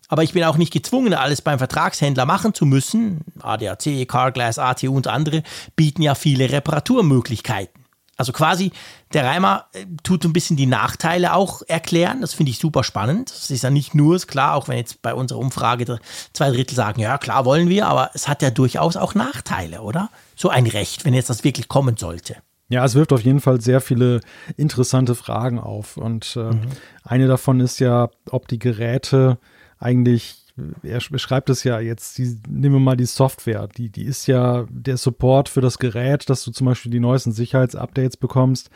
Aber 0.07 0.21
ich 0.21 0.33
bin 0.33 0.43
auch 0.43 0.57
nicht 0.57 0.71
gezwungen, 0.71 1.15
alles 1.15 1.41
beim 1.41 1.57
Vertragshändler 1.57 2.27
machen 2.27 2.53
zu 2.53 2.67
müssen. 2.67 3.21
ADAC, 3.41 4.07
Carglass, 4.07 4.59
ATU 4.59 4.95
und 4.95 5.07
andere 5.07 5.41
bieten 5.75 6.03
ja 6.03 6.13
viele 6.13 6.51
Reparaturmöglichkeiten. 6.51 7.80
Also 8.17 8.33
quasi, 8.33 8.71
der 9.13 9.25
Reimer 9.25 9.65
äh, 9.73 9.85
tut 10.03 10.23
ein 10.25 10.33
bisschen 10.33 10.57
die 10.57 10.65
Nachteile 10.65 11.33
auch 11.33 11.61
erklären. 11.67 12.21
Das 12.21 12.33
finde 12.33 12.51
ich 12.51 12.59
super 12.59 12.83
spannend. 12.83 13.31
Es 13.31 13.49
ist 13.49 13.63
ja 13.63 13.69
nicht 13.69 13.95
nur, 13.95 14.15
ist 14.15 14.27
klar, 14.27 14.55
auch 14.55 14.67
wenn 14.67 14.77
jetzt 14.77 15.01
bei 15.01 15.13
unserer 15.13 15.39
Umfrage 15.39 15.99
zwei 16.33 16.51
Drittel 16.51 16.75
sagen, 16.75 17.01
ja 17.01 17.17
klar 17.17 17.45
wollen 17.45 17.69
wir, 17.69 17.87
aber 17.87 18.11
es 18.13 18.27
hat 18.27 18.41
ja 18.41 18.51
durchaus 18.51 18.95
auch 18.95 19.15
Nachteile, 19.15 19.81
oder? 19.81 20.09
So 20.35 20.49
ein 20.49 20.67
Recht, 20.67 21.05
wenn 21.05 21.13
jetzt 21.13 21.29
das 21.29 21.43
wirklich 21.43 21.67
kommen 21.67 21.97
sollte. 21.97 22.37
Ja, 22.71 22.85
es 22.85 22.95
wirft 22.95 23.11
auf 23.11 23.21
jeden 23.21 23.41
Fall 23.41 23.59
sehr 23.59 23.81
viele 23.81 24.21
interessante 24.55 25.13
Fragen 25.13 25.59
auf. 25.59 25.97
Und 25.97 26.37
äh, 26.37 26.53
mhm. 26.53 26.61
eine 27.03 27.27
davon 27.27 27.59
ist 27.59 27.79
ja, 27.79 28.09
ob 28.29 28.47
die 28.47 28.59
Geräte 28.59 29.39
eigentlich 29.77 30.40
er 30.83 30.99
beschreibt 31.09 31.49
es 31.49 31.63
ja 31.63 31.79
jetzt, 31.79 32.17
die, 32.17 32.37
nehmen 32.47 32.75
wir 32.75 32.79
mal 32.79 32.97
die 32.97 33.05
Software, 33.05 33.67
die, 33.67 33.89
die 33.89 34.03
ist 34.03 34.27
ja 34.27 34.65
der 34.69 34.97
Support 34.97 35.49
für 35.49 35.61
das 35.61 35.79
Gerät, 35.79 36.29
dass 36.29 36.43
du 36.43 36.51
zum 36.51 36.65
Beispiel 36.65 36.91
die 36.91 36.99
neuesten 36.99 37.31
Sicherheitsupdates 37.31 38.17
bekommst. 38.17 38.69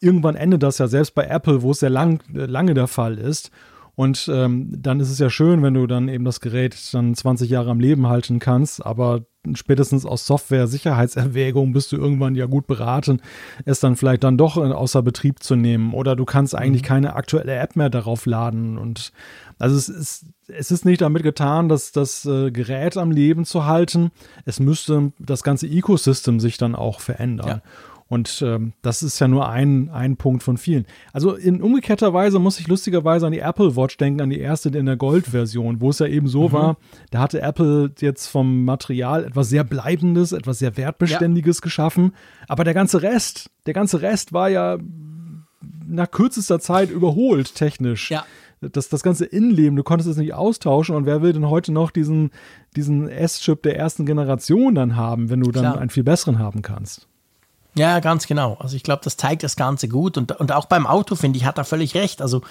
Irgendwann 0.00 0.36
endet 0.36 0.62
das 0.62 0.78
ja 0.78 0.88
selbst 0.88 1.14
bei 1.14 1.24
Apple, 1.24 1.62
wo 1.62 1.72
es 1.72 1.80
sehr 1.80 1.90
lang, 1.90 2.22
lange 2.32 2.74
der 2.74 2.86
Fall 2.86 3.18
ist. 3.18 3.50
Und 3.98 4.30
ähm, 4.32 4.70
dann 4.70 5.00
ist 5.00 5.10
es 5.10 5.18
ja 5.18 5.28
schön, 5.28 5.60
wenn 5.64 5.74
du 5.74 5.88
dann 5.88 6.08
eben 6.08 6.24
das 6.24 6.40
Gerät 6.40 6.76
dann 6.94 7.16
20 7.16 7.50
Jahre 7.50 7.70
am 7.70 7.80
Leben 7.80 8.06
halten 8.06 8.38
kannst, 8.38 8.86
aber 8.86 9.24
spätestens 9.54 10.06
aus 10.06 10.24
Software-Sicherheitserwägungen 10.24 11.72
bist 11.72 11.90
du 11.90 11.96
irgendwann 11.96 12.36
ja 12.36 12.46
gut 12.46 12.68
beraten, 12.68 13.20
es 13.64 13.80
dann 13.80 13.96
vielleicht 13.96 14.22
dann 14.22 14.38
doch 14.38 14.56
außer 14.56 15.02
Betrieb 15.02 15.42
zu 15.42 15.56
nehmen. 15.56 15.94
Oder 15.94 16.14
du 16.14 16.24
kannst 16.24 16.54
eigentlich 16.54 16.82
mhm. 16.82 16.86
keine 16.86 17.16
aktuelle 17.16 17.56
App 17.56 17.74
mehr 17.74 17.90
darauf 17.90 18.24
laden. 18.24 18.78
Und 18.78 19.12
also 19.58 19.76
es 19.76 19.88
ist, 19.88 20.26
es 20.46 20.70
ist 20.70 20.84
nicht 20.84 21.00
damit 21.00 21.22
getan, 21.22 21.68
dass 21.68 21.92
das 21.92 22.24
äh, 22.24 22.50
Gerät 22.50 22.96
am 22.96 23.10
Leben 23.10 23.44
zu 23.44 23.66
halten. 23.66 24.10
Es 24.44 24.60
müsste 24.60 25.12
das 25.18 25.42
ganze 25.42 25.66
Ecosystem 25.66 26.40
sich 26.40 26.58
dann 26.58 26.74
auch 26.74 27.00
verändern. 27.00 27.48
Ja. 27.48 27.62
Und 28.08 28.42
ähm, 28.42 28.72
das 28.80 29.02
ist 29.02 29.18
ja 29.18 29.28
nur 29.28 29.50
ein, 29.50 29.90
ein 29.90 30.16
Punkt 30.16 30.42
von 30.42 30.56
vielen. 30.56 30.86
Also 31.12 31.34
in 31.34 31.60
umgekehrter 31.60 32.14
Weise 32.14 32.38
muss 32.38 32.58
ich 32.58 32.66
lustigerweise 32.66 33.26
an 33.26 33.32
die 33.32 33.40
Apple 33.40 33.76
Watch 33.76 33.98
denken, 33.98 34.22
an 34.22 34.30
die 34.30 34.40
erste 34.40 34.70
in 34.70 34.86
der 34.86 34.96
Gold-Version, 34.96 35.82
wo 35.82 35.90
es 35.90 35.98
ja 35.98 36.06
eben 36.06 36.26
so 36.26 36.48
mhm. 36.48 36.52
war, 36.52 36.76
da 37.10 37.18
hatte 37.18 37.42
Apple 37.42 37.92
jetzt 37.98 38.28
vom 38.28 38.64
Material 38.64 39.24
etwas 39.24 39.50
sehr 39.50 39.62
Bleibendes, 39.62 40.32
etwas 40.32 40.58
sehr 40.58 40.78
Wertbeständiges 40.78 41.58
ja. 41.58 41.62
geschaffen. 41.62 42.14
Aber 42.46 42.64
der 42.64 42.74
ganze 42.74 43.02
Rest, 43.02 43.50
der 43.66 43.74
ganze 43.74 44.00
Rest 44.00 44.32
war 44.32 44.48
ja 44.48 44.78
nach 45.86 46.10
kürzester 46.10 46.60
Zeit 46.60 46.90
überholt 46.90 47.54
technisch. 47.54 48.10
Ja 48.10 48.24
das, 48.60 48.88
das 48.88 49.02
ganze 49.02 49.24
Innenleben, 49.24 49.76
du 49.76 49.82
konntest 49.82 50.10
es 50.10 50.16
nicht 50.16 50.34
austauschen 50.34 50.96
und 50.96 51.06
wer 51.06 51.22
will 51.22 51.32
denn 51.32 51.48
heute 51.48 51.72
noch 51.72 51.90
diesen, 51.90 52.30
diesen 52.76 53.08
S-Chip 53.08 53.62
der 53.62 53.76
ersten 53.76 54.06
Generation 54.06 54.74
dann 54.74 54.96
haben, 54.96 55.30
wenn 55.30 55.40
du 55.40 55.50
dann 55.50 55.62
Klar. 55.62 55.78
einen 55.78 55.90
viel 55.90 56.04
besseren 56.04 56.38
haben 56.38 56.62
kannst? 56.62 57.06
Ja, 57.74 58.00
ganz 58.00 58.26
genau. 58.26 58.56
Also 58.60 58.76
ich 58.76 58.82
glaube, 58.82 59.02
das 59.04 59.16
zeigt 59.16 59.42
das 59.44 59.54
Ganze 59.54 59.88
gut. 59.88 60.18
Und, 60.18 60.32
und 60.32 60.52
auch 60.52 60.66
beim 60.66 60.86
Auto, 60.86 61.14
finde 61.14 61.38
ich, 61.38 61.44
hat 61.44 61.58
er 61.58 61.64
völlig 61.64 61.94
recht. 61.94 62.20
Also 62.20 62.42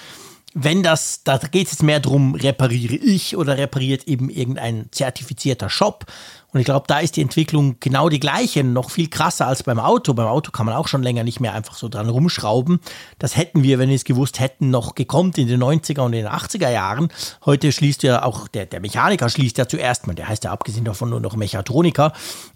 wenn 0.59 0.81
das, 0.81 1.23
da 1.23 1.38
geht 1.38 1.67
es 1.67 1.73
jetzt 1.73 1.84
mehr 1.84 1.99
darum, 1.99 2.34
repariere 2.34 2.95
ich 2.95 3.38
oder 3.38 3.57
repariert 3.57 4.07
eben 4.07 4.29
irgendein 4.29 4.88
zertifizierter 4.91 5.69
Shop. 5.69 6.05
Und 6.51 6.61
ich 6.61 6.65
glaube, 6.65 6.85
da 6.88 6.99
ist 6.99 7.17
die 7.17 7.21
Entwicklung 7.21 7.75
genau 7.79 8.09
die 8.09 8.19
gleiche, 8.19 8.63
noch 8.63 8.89
viel 8.89 9.09
krasser 9.09 9.47
als 9.47 9.61
beim 9.61 9.79
Auto. 9.79 10.15
Beim 10.15 10.25
Auto 10.25 10.49
kann 10.49 10.65
man 10.65 10.75
auch 10.75 10.88
schon 10.88 11.03
länger 11.03 11.23
nicht 11.23 11.39
mehr 11.39 11.53
einfach 11.53 11.75
so 11.75 11.89
dran 11.89 12.09
rumschrauben. 12.09 12.79
Das 13.19 13.38
hätten 13.38 13.61
wir, 13.61 13.77
wenn 13.77 13.89
wir 13.89 13.95
es 13.95 14.05
gewusst 14.05 14.39
hätten, 14.39 14.71
noch 14.71 14.95
gekonnt 14.95 15.38
in 15.38 15.47
den 15.47 15.61
90er 15.61 15.99
und 15.99 16.13
den 16.13 16.25
80er 16.25 16.69
Jahren. 16.69 17.09
Heute 17.45 17.71
schließt 17.71 18.01
ja 18.01 18.23
auch 18.23 18.47
der, 18.47 18.65
der 18.65 18.79
Mechaniker 18.79 19.29
schließt 19.29 19.57
ja 19.59 19.67
zuerst 19.67 20.07
mal, 20.07 20.15
der 20.15 20.29
heißt 20.29 20.45
ja 20.45 20.51
abgesehen 20.51 20.85
davon 20.85 21.11
nur 21.11 21.19
noch 21.19 21.35
Mechatroniker. 21.35 22.13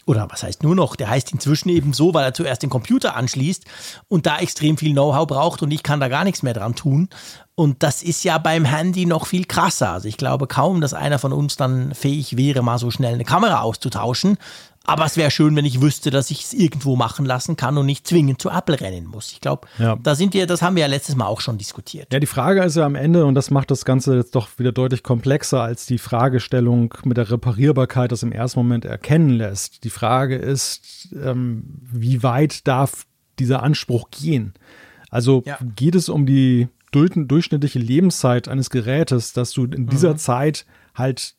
Oder 0.08 0.28
was 0.32 0.42
heißt 0.42 0.64
nur 0.64 0.76
noch? 0.76 0.96
Der 0.96 1.10
heißt 1.10 1.32
inzwischen 1.34 1.70
eben 1.70 1.94
so, 1.94 2.14
weil 2.16 2.24
er 2.24 2.34
zuerst 2.34 2.64
den 2.64 2.72
Computer 2.72 3.16
anschließt 3.16 3.66
und 4.08 4.26
da 4.26 4.40
extrem 4.40 4.78
viel 4.78 4.94
Know-how 4.94 5.28
braucht 5.28 5.62
und 5.62 5.70
ich 5.70 5.84
kann 5.84 6.00
da 6.00 6.08
gar 6.08 6.24
nichts 6.24 6.42
mehr 6.42 6.54
dran 6.54 6.76
tun. 6.76 7.10
Und 7.62 7.84
das 7.84 8.02
ist 8.02 8.24
ja 8.24 8.40
beim 8.40 8.66
Handy 8.66 9.06
noch 9.06 9.28
viel 9.28 9.46
krasser. 9.46 9.92
Also 9.92 10.08
ich 10.08 10.18
glaube 10.18 10.48
kaum, 10.48 10.82
dass 10.82 10.96
einer 10.96 11.20
von 11.20 11.32
uns 11.32 11.58
dann 11.58 11.94
fähig 11.94 12.36
wäre, 12.36 12.64
mal 12.64 12.80
so 12.80 12.90
schnell 12.90 13.14
eine 13.14 13.24
Kamera 13.24 13.62
auszutauschen. 13.62 14.40
Aber 14.84 15.06
es 15.06 15.16
wäre 15.16 15.30
schön, 15.30 15.56
wenn 15.56 15.64
ich 15.64 15.80
wüsste, 15.80 16.10
dass 16.10 16.32
ich 16.32 16.44
es 16.44 16.54
irgendwo 16.54 16.96
machen 16.96 17.24
lassen 17.24 17.58
kann 17.58 17.78
und 17.78 17.86
nicht 17.86 18.08
zwingend 18.08 18.42
zu 18.42 18.50
Apple 18.50 18.82
rennen 18.82 19.06
muss. 19.06 19.32
Ich 19.32 19.42
glaube, 19.42 19.68
ja. 19.78 19.96
da 20.02 20.16
sind 20.16 20.34
wir, 20.34 20.48
das 20.48 20.64
haben 20.64 20.76
wir 20.76 20.82
ja 20.82 20.88
letztes 20.88 21.16
Mal 21.16 21.28
auch 21.28 21.40
schon 21.40 21.60
diskutiert. 21.60 22.12
Ja, 22.12 22.20
die 22.20 22.26
Frage 22.26 22.64
ist 22.64 22.78
ja 22.78 22.84
am 22.84 22.96
Ende, 22.96 23.28
und 23.28 23.36
das 23.36 23.52
macht 23.52 23.70
das 23.70 23.86
Ganze 23.86 24.16
jetzt 24.16 24.34
doch 24.34 24.50
wieder 24.58 24.72
deutlich 24.72 25.04
komplexer 25.04 25.62
als 25.62 25.86
die 25.86 26.00
Fragestellung 26.00 26.96
mit 27.04 27.18
der 27.18 27.30
Reparierbarkeit, 27.30 28.12
das 28.12 28.24
im 28.24 28.32
ersten 28.32 28.58
Moment 28.58 28.86
erkennen 28.86 29.30
lässt. 29.30 29.84
Die 29.84 29.92
Frage 29.92 30.36
ist, 30.36 31.10
ähm, 31.14 31.80
wie 31.84 32.24
weit 32.24 32.68
darf 32.68 33.06
dieser 33.38 33.62
Anspruch 33.62 34.10
gehen? 34.10 34.56
Also 35.12 35.44
ja. 35.46 35.60
geht 35.76 35.94
es 35.94 36.10
um 36.10 36.26
die 36.26 36.70
durchschnittliche 36.92 37.80
Lebenszeit 37.80 38.48
eines 38.48 38.70
Gerätes, 38.70 39.34
dass 39.34 39.52
du 39.52 39.66
in 39.66 39.88
dieser 39.88 40.14
mhm. 40.14 40.18
Zeit 40.18 40.66
halt 40.94 41.36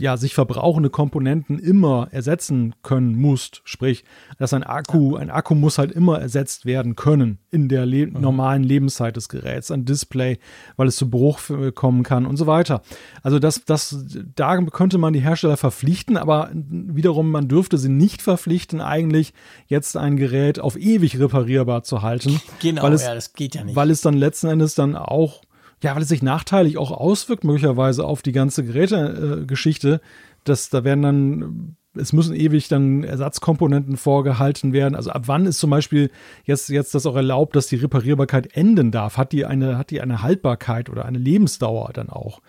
ja, 0.00 0.16
sich 0.16 0.34
verbrauchende 0.34 0.90
Komponenten 0.90 1.58
immer 1.58 2.08
ersetzen 2.10 2.74
können 2.82 3.16
musst. 3.16 3.62
Sprich, 3.64 4.04
dass 4.38 4.52
ein 4.52 4.62
Akku, 4.62 5.16
ein 5.16 5.30
Akku 5.30 5.54
muss 5.54 5.78
halt 5.78 5.92
immer 5.92 6.20
ersetzt 6.20 6.66
werden 6.66 6.96
können 6.96 7.38
in 7.50 7.68
der 7.68 7.86
le 7.86 8.06
mhm. 8.06 8.20
normalen 8.20 8.62
Lebenszeit 8.62 9.16
des 9.16 9.28
Geräts, 9.28 9.70
ein 9.70 9.84
Display, 9.84 10.38
weil 10.76 10.88
es 10.88 10.96
zu 10.96 11.10
Bruch 11.10 11.40
kommen 11.74 12.02
kann 12.02 12.26
und 12.26 12.36
so 12.36 12.46
weiter. 12.46 12.82
Also 13.22 13.38
das, 13.38 13.64
das, 13.64 14.04
da 14.34 14.56
könnte 14.62 14.98
man 14.98 15.12
die 15.12 15.20
Hersteller 15.20 15.56
verpflichten, 15.56 16.16
aber 16.16 16.50
wiederum, 16.52 17.30
man 17.30 17.48
dürfte 17.48 17.78
sie 17.78 17.88
nicht 17.88 18.22
verpflichten, 18.22 18.80
eigentlich 18.80 19.32
jetzt 19.66 19.96
ein 19.96 20.16
Gerät 20.16 20.60
auf 20.60 20.76
ewig 20.76 21.18
reparierbar 21.18 21.82
zu 21.82 22.02
halten. 22.02 22.40
Genau, 22.60 22.82
weil 22.82 22.92
es, 22.92 23.02
ja, 23.02 23.14
das 23.14 23.32
geht 23.32 23.54
ja 23.54 23.64
nicht. 23.64 23.76
Weil 23.76 23.90
es 23.90 24.00
dann 24.00 24.14
letzten 24.14 24.48
Endes 24.48 24.74
dann 24.74 24.96
auch 24.96 25.42
ja, 25.82 25.94
weil 25.94 26.02
es 26.02 26.08
sich 26.08 26.22
nachteilig 26.22 26.76
auch 26.76 26.90
auswirkt, 26.90 27.44
möglicherweise 27.44 28.04
auf 28.04 28.22
die 28.22 28.32
ganze 28.32 28.64
Gerätegeschichte. 28.64 30.00
Dass 30.44 30.70
da 30.70 30.84
werden 30.84 31.02
dann, 31.02 31.76
es 31.94 32.12
müssen 32.12 32.34
ewig 32.34 32.68
dann 32.68 33.04
Ersatzkomponenten 33.04 33.96
vorgehalten 33.96 34.72
werden. 34.72 34.94
Also 34.94 35.10
ab 35.10 35.24
wann 35.26 35.46
ist 35.46 35.58
zum 35.58 35.70
Beispiel 35.70 36.10
jetzt, 36.44 36.68
jetzt 36.68 36.94
das 36.94 37.06
auch 37.06 37.16
erlaubt, 37.16 37.54
dass 37.54 37.66
die 37.66 37.76
Reparierbarkeit 37.76 38.56
enden 38.56 38.90
darf? 38.90 39.16
Hat 39.16 39.32
die 39.32 39.44
eine, 39.44 39.78
hat 39.78 39.90
die 39.90 40.00
eine 40.00 40.22
Haltbarkeit 40.22 40.90
oder 40.90 41.04
eine 41.04 41.18
Lebensdauer 41.18 41.90
dann 41.92 42.08
auch? 42.08 42.40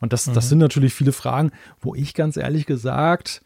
Und 0.00 0.12
das, 0.12 0.26
mhm. 0.26 0.34
das 0.34 0.48
sind 0.48 0.58
natürlich 0.58 0.94
viele 0.94 1.12
Fragen, 1.12 1.50
wo 1.80 1.94
ich 1.94 2.14
ganz 2.14 2.36
ehrlich 2.36 2.66
gesagt, 2.66 3.42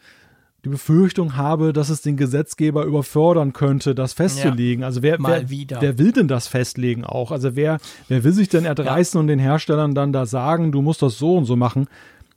die 0.64 0.70
Befürchtung 0.70 1.36
habe, 1.36 1.72
dass 1.72 1.88
es 1.88 2.02
den 2.02 2.16
Gesetzgeber 2.16 2.84
überfordern 2.84 3.52
könnte, 3.52 3.94
das 3.94 4.12
festzulegen. 4.12 4.80
Ja, 4.80 4.86
also 4.88 5.02
wer, 5.02 5.18
wer, 5.20 5.48
wer, 5.48 5.98
will 5.98 6.12
denn 6.12 6.26
das 6.26 6.48
festlegen 6.48 7.04
auch? 7.04 7.30
Also 7.30 7.54
wer, 7.54 7.78
wer 8.08 8.24
will 8.24 8.32
sich 8.32 8.48
denn 8.48 8.64
erdreisten 8.64 9.18
ja. 9.18 9.20
und 9.20 9.26
den 9.28 9.38
Herstellern 9.38 9.94
dann 9.94 10.12
da 10.12 10.26
sagen, 10.26 10.72
du 10.72 10.82
musst 10.82 11.02
das 11.02 11.16
so 11.16 11.36
und 11.36 11.44
so 11.44 11.54
machen? 11.54 11.86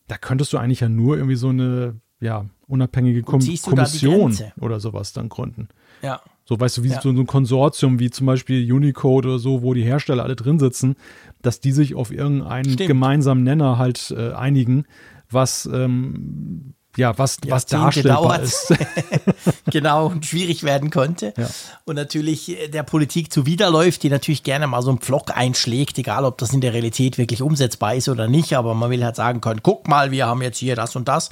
Da 0.08 0.18
könntest 0.18 0.54
du 0.54 0.58
eigentlich 0.58 0.82
ja 0.82 0.90
nur 0.90 1.16
irgendwie 1.16 1.36
so 1.36 1.50
eine 1.50 1.96
ja, 2.20 2.46
unabhängige 2.68 3.24
Kom 3.24 3.42
Kommission 3.42 4.38
oder 4.60 4.80
sowas 4.80 5.14
dann 5.14 5.28
gründen. 5.28 5.68
Ja. 6.04 6.22
So, 6.46 6.60
weißt 6.60 6.78
du, 6.78 6.84
wie 6.84 6.90
ja. 6.90 7.02
so 7.02 7.10
ein 7.10 7.26
Konsortium 7.26 8.00
wie 8.00 8.10
zum 8.12 8.28
Beispiel 8.28 8.72
Unicode 8.72 9.28
oder 9.28 9.40
so, 9.40 9.64
wo 9.64 9.74
die 9.74 9.84
Hersteller 9.84 10.24
alle 10.24 10.36
drin 10.36 10.60
sitzen, 10.60 10.96
dass 11.42 11.60
die 11.60 11.72
sich 11.72 11.96
auf 11.96 12.12
irgendeinen 12.12 12.72
Stimmt. 12.72 12.88
gemeinsamen 12.88 13.44
Nenner 13.44 13.78
halt 13.78 14.14
äh, 14.16 14.34
einigen, 14.34 14.86
was 15.30 15.68
ähm, 15.72 16.74
ja, 16.98 17.18
was, 17.18 17.38
was 17.48 17.66
darstellbar 17.66 18.22
dauert. 18.22 18.44
ist. 18.44 18.74
genau, 19.72 20.14
schwierig 20.22 20.64
werden 20.64 20.90
könnte. 20.90 21.34
Ja. 21.38 21.50
Und 21.86 21.96
natürlich 21.96 22.50
äh, 22.50 22.68
der 22.68 22.84
Politik 22.84 23.32
zuwiderläuft, 23.32 24.04
die 24.04 24.10
natürlich 24.10 24.44
gerne 24.44 24.68
mal 24.68 24.82
so 24.82 24.90
einen 24.90 25.00
Pflock 25.00 25.36
einschlägt, 25.36 25.98
egal 25.98 26.26
ob 26.26 26.38
das 26.38 26.54
in 26.54 26.62
der 26.62 26.74
Realität 26.74 27.18
wirklich 27.18 27.42
umsetzbar 27.42 27.96
ist 27.96 28.10
oder 28.10 28.28
nicht, 28.28 28.54
aber 28.54 28.74
man 28.74 28.90
will 28.90 29.04
halt 29.04 29.16
sagen 29.16 29.42
können, 29.42 29.62
guck 29.64 29.88
mal, 29.88 30.12
wir 30.12 30.26
haben 30.26 30.42
jetzt 30.42 30.58
hier 30.58 30.76
das 30.76 30.96
und 30.96 31.08
das. 31.08 31.30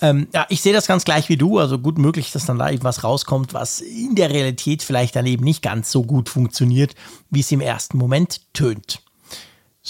Ähm, 0.00 0.28
ja, 0.32 0.46
ich 0.48 0.62
sehe 0.62 0.72
das 0.72 0.86
ganz 0.86 1.04
gleich 1.04 1.28
wie 1.28 1.36
du, 1.36 1.58
also 1.58 1.78
gut 1.78 1.98
möglich, 1.98 2.30
dass 2.30 2.46
dann 2.46 2.58
da 2.58 2.68
irgendwas 2.68 3.02
rauskommt, 3.02 3.52
was 3.52 3.80
in 3.80 4.14
der 4.14 4.30
Realität 4.30 4.82
vielleicht 4.82 5.16
dann 5.16 5.26
eben 5.26 5.44
nicht 5.44 5.62
ganz 5.62 5.90
so 5.90 6.04
gut 6.04 6.28
funktioniert, 6.28 6.94
wie 7.30 7.40
es 7.40 7.50
im 7.50 7.60
ersten 7.60 7.98
Moment 7.98 8.40
tönt. 8.52 9.02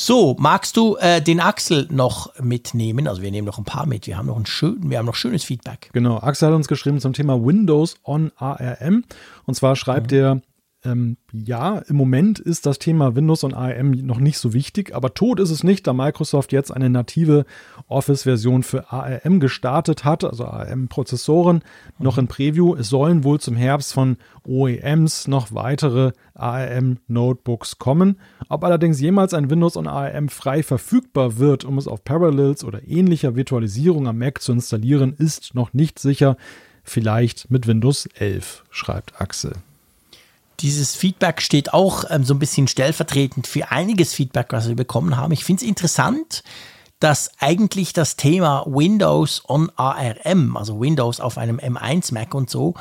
So, 0.00 0.36
magst 0.38 0.76
du 0.76 0.94
äh, 0.94 1.20
den 1.20 1.40
Axel 1.40 1.88
noch 1.90 2.32
mitnehmen? 2.40 3.08
Also 3.08 3.20
wir 3.20 3.32
nehmen 3.32 3.48
noch 3.48 3.58
ein 3.58 3.64
paar 3.64 3.84
mit. 3.84 4.06
Wir 4.06 4.16
haben 4.16 4.26
noch 4.26 4.36
ein 4.36 4.46
schön, 4.46 4.78
wir 4.88 4.96
haben 4.96 5.06
noch 5.06 5.16
schönes 5.16 5.42
Feedback. 5.42 5.90
Genau, 5.92 6.18
Axel 6.18 6.46
hat 6.46 6.54
uns 6.54 6.68
geschrieben 6.68 7.00
zum 7.00 7.14
Thema 7.14 7.44
Windows 7.44 7.96
on 8.04 8.30
ARM. 8.36 9.02
Und 9.44 9.54
zwar 9.54 9.74
schreibt 9.74 10.12
mhm. 10.12 10.16
er, 10.16 10.40
ähm, 10.88 11.16
ja, 11.32 11.78
im 11.78 11.96
Moment 11.96 12.38
ist 12.38 12.64
das 12.64 12.78
Thema 12.78 13.14
Windows 13.14 13.44
und 13.44 13.54
ARM 13.54 13.90
noch 13.90 14.18
nicht 14.18 14.38
so 14.38 14.52
wichtig, 14.54 14.94
aber 14.94 15.12
tot 15.14 15.40
ist 15.40 15.50
es 15.50 15.62
nicht, 15.62 15.86
da 15.86 15.92
Microsoft 15.92 16.52
jetzt 16.52 16.70
eine 16.70 16.88
native 16.88 17.44
Office-Version 17.88 18.62
für 18.62 18.90
ARM 18.90 19.40
gestartet 19.40 20.04
hat, 20.04 20.24
also 20.24 20.46
ARM-Prozessoren 20.46 21.62
noch 21.98 22.18
in 22.18 22.28
Preview. 22.28 22.74
Es 22.74 22.88
sollen 22.88 23.24
wohl 23.24 23.40
zum 23.40 23.56
Herbst 23.56 23.92
von 23.92 24.16
OEMs 24.44 25.28
noch 25.28 25.52
weitere 25.52 26.12
ARM-Notebooks 26.34 27.78
kommen. 27.78 28.18
Ob 28.48 28.64
allerdings 28.64 29.00
jemals 29.00 29.34
ein 29.34 29.50
Windows 29.50 29.76
und 29.76 29.86
ARM 29.86 30.28
frei 30.28 30.62
verfügbar 30.62 31.38
wird, 31.38 31.64
um 31.64 31.76
es 31.78 31.86
auf 31.86 32.04
Parallels 32.04 32.64
oder 32.64 32.86
ähnlicher 32.88 33.36
Virtualisierung 33.36 34.08
am 34.08 34.18
Mac 34.18 34.40
zu 34.40 34.52
installieren, 34.52 35.14
ist 35.18 35.54
noch 35.54 35.74
nicht 35.74 35.98
sicher. 35.98 36.36
Vielleicht 36.84 37.50
mit 37.50 37.66
Windows 37.66 38.06
11, 38.06 38.64
schreibt 38.70 39.20
Axel. 39.20 39.52
Dieses 40.60 40.94
Feedback 40.94 41.40
steht 41.40 41.72
auch 41.72 42.04
ähm, 42.10 42.24
so 42.24 42.34
ein 42.34 42.38
bisschen 42.38 42.68
stellvertretend 42.68 43.46
für 43.46 43.70
einiges 43.70 44.14
Feedback, 44.14 44.48
was 44.50 44.68
wir 44.68 44.76
bekommen 44.76 45.16
haben. 45.16 45.32
Ich 45.32 45.44
finde 45.44 45.62
es 45.62 45.68
interessant, 45.68 46.42
dass 47.00 47.30
eigentlich 47.38 47.92
das 47.92 48.16
Thema 48.16 48.64
Windows 48.66 49.42
on 49.48 49.70
ARM, 49.76 50.56
also 50.56 50.80
Windows 50.80 51.20
auf 51.20 51.38
einem 51.38 51.58
M1 51.58 52.12
Mac 52.12 52.34
und 52.34 52.50
so, 52.50 52.74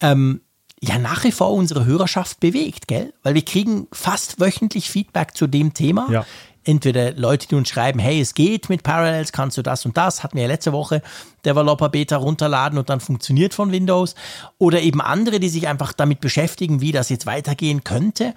ähm, 0.00 0.40
ja 0.82 0.98
nach 0.98 1.24
wie 1.24 1.32
vor 1.32 1.52
unsere 1.52 1.84
Hörerschaft 1.84 2.40
bewegt, 2.40 2.88
gell? 2.88 3.12
Weil 3.22 3.34
wir 3.34 3.44
kriegen 3.44 3.86
fast 3.92 4.40
wöchentlich 4.40 4.88
Feedback 4.88 5.36
zu 5.36 5.46
dem 5.46 5.74
Thema. 5.74 6.08
Ja 6.10 6.26
entweder 6.64 7.12
Leute, 7.12 7.48
die 7.48 7.54
uns 7.54 7.68
schreiben, 7.68 7.98
hey, 7.98 8.20
es 8.20 8.34
geht 8.34 8.68
mit 8.68 8.82
Parallels, 8.82 9.32
kannst 9.32 9.56
du 9.56 9.62
das 9.62 9.86
und 9.86 9.96
das, 9.96 10.22
hatten 10.22 10.36
wir 10.36 10.42
ja 10.42 10.48
letzte 10.48 10.72
Woche 10.72 11.02
Developer 11.44 11.88
Beta 11.88 12.16
runterladen 12.16 12.78
und 12.78 12.90
dann 12.90 13.00
funktioniert 13.00 13.54
von 13.54 13.72
Windows, 13.72 14.14
oder 14.58 14.80
eben 14.80 15.00
andere, 15.00 15.40
die 15.40 15.48
sich 15.48 15.68
einfach 15.68 15.92
damit 15.92 16.20
beschäftigen, 16.20 16.80
wie 16.80 16.92
das 16.92 17.08
jetzt 17.08 17.26
weitergehen 17.26 17.84
könnte. 17.84 18.34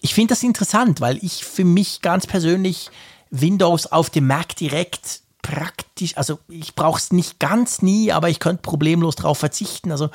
Ich 0.00 0.14
finde 0.14 0.32
das 0.32 0.42
interessant, 0.42 1.00
weil 1.00 1.18
ich 1.22 1.44
für 1.44 1.64
mich 1.64 2.02
ganz 2.02 2.26
persönlich 2.26 2.90
Windows 3.30 3.86
auf 3.86 4.10
dem 4.10 4.26
Mac 4.26 4.56
direkt 4.56 5.20
praktisch, 5.42 6.16
also 6.16 6.38
ich 6.48 6.74
brauche 6.74 6.98
es 6.98 7.12
nicht 7.12 7.38
ganz 7.38 7.82
nie, 7.82 8.10
aber 8.12 8.28
ich 8.28 8.40
könnte 8.40 8.62
problemlos 8.62 9.16
darauf 9.16 9.38
verzichten. 9.38 9.92
Also 9.92 10.10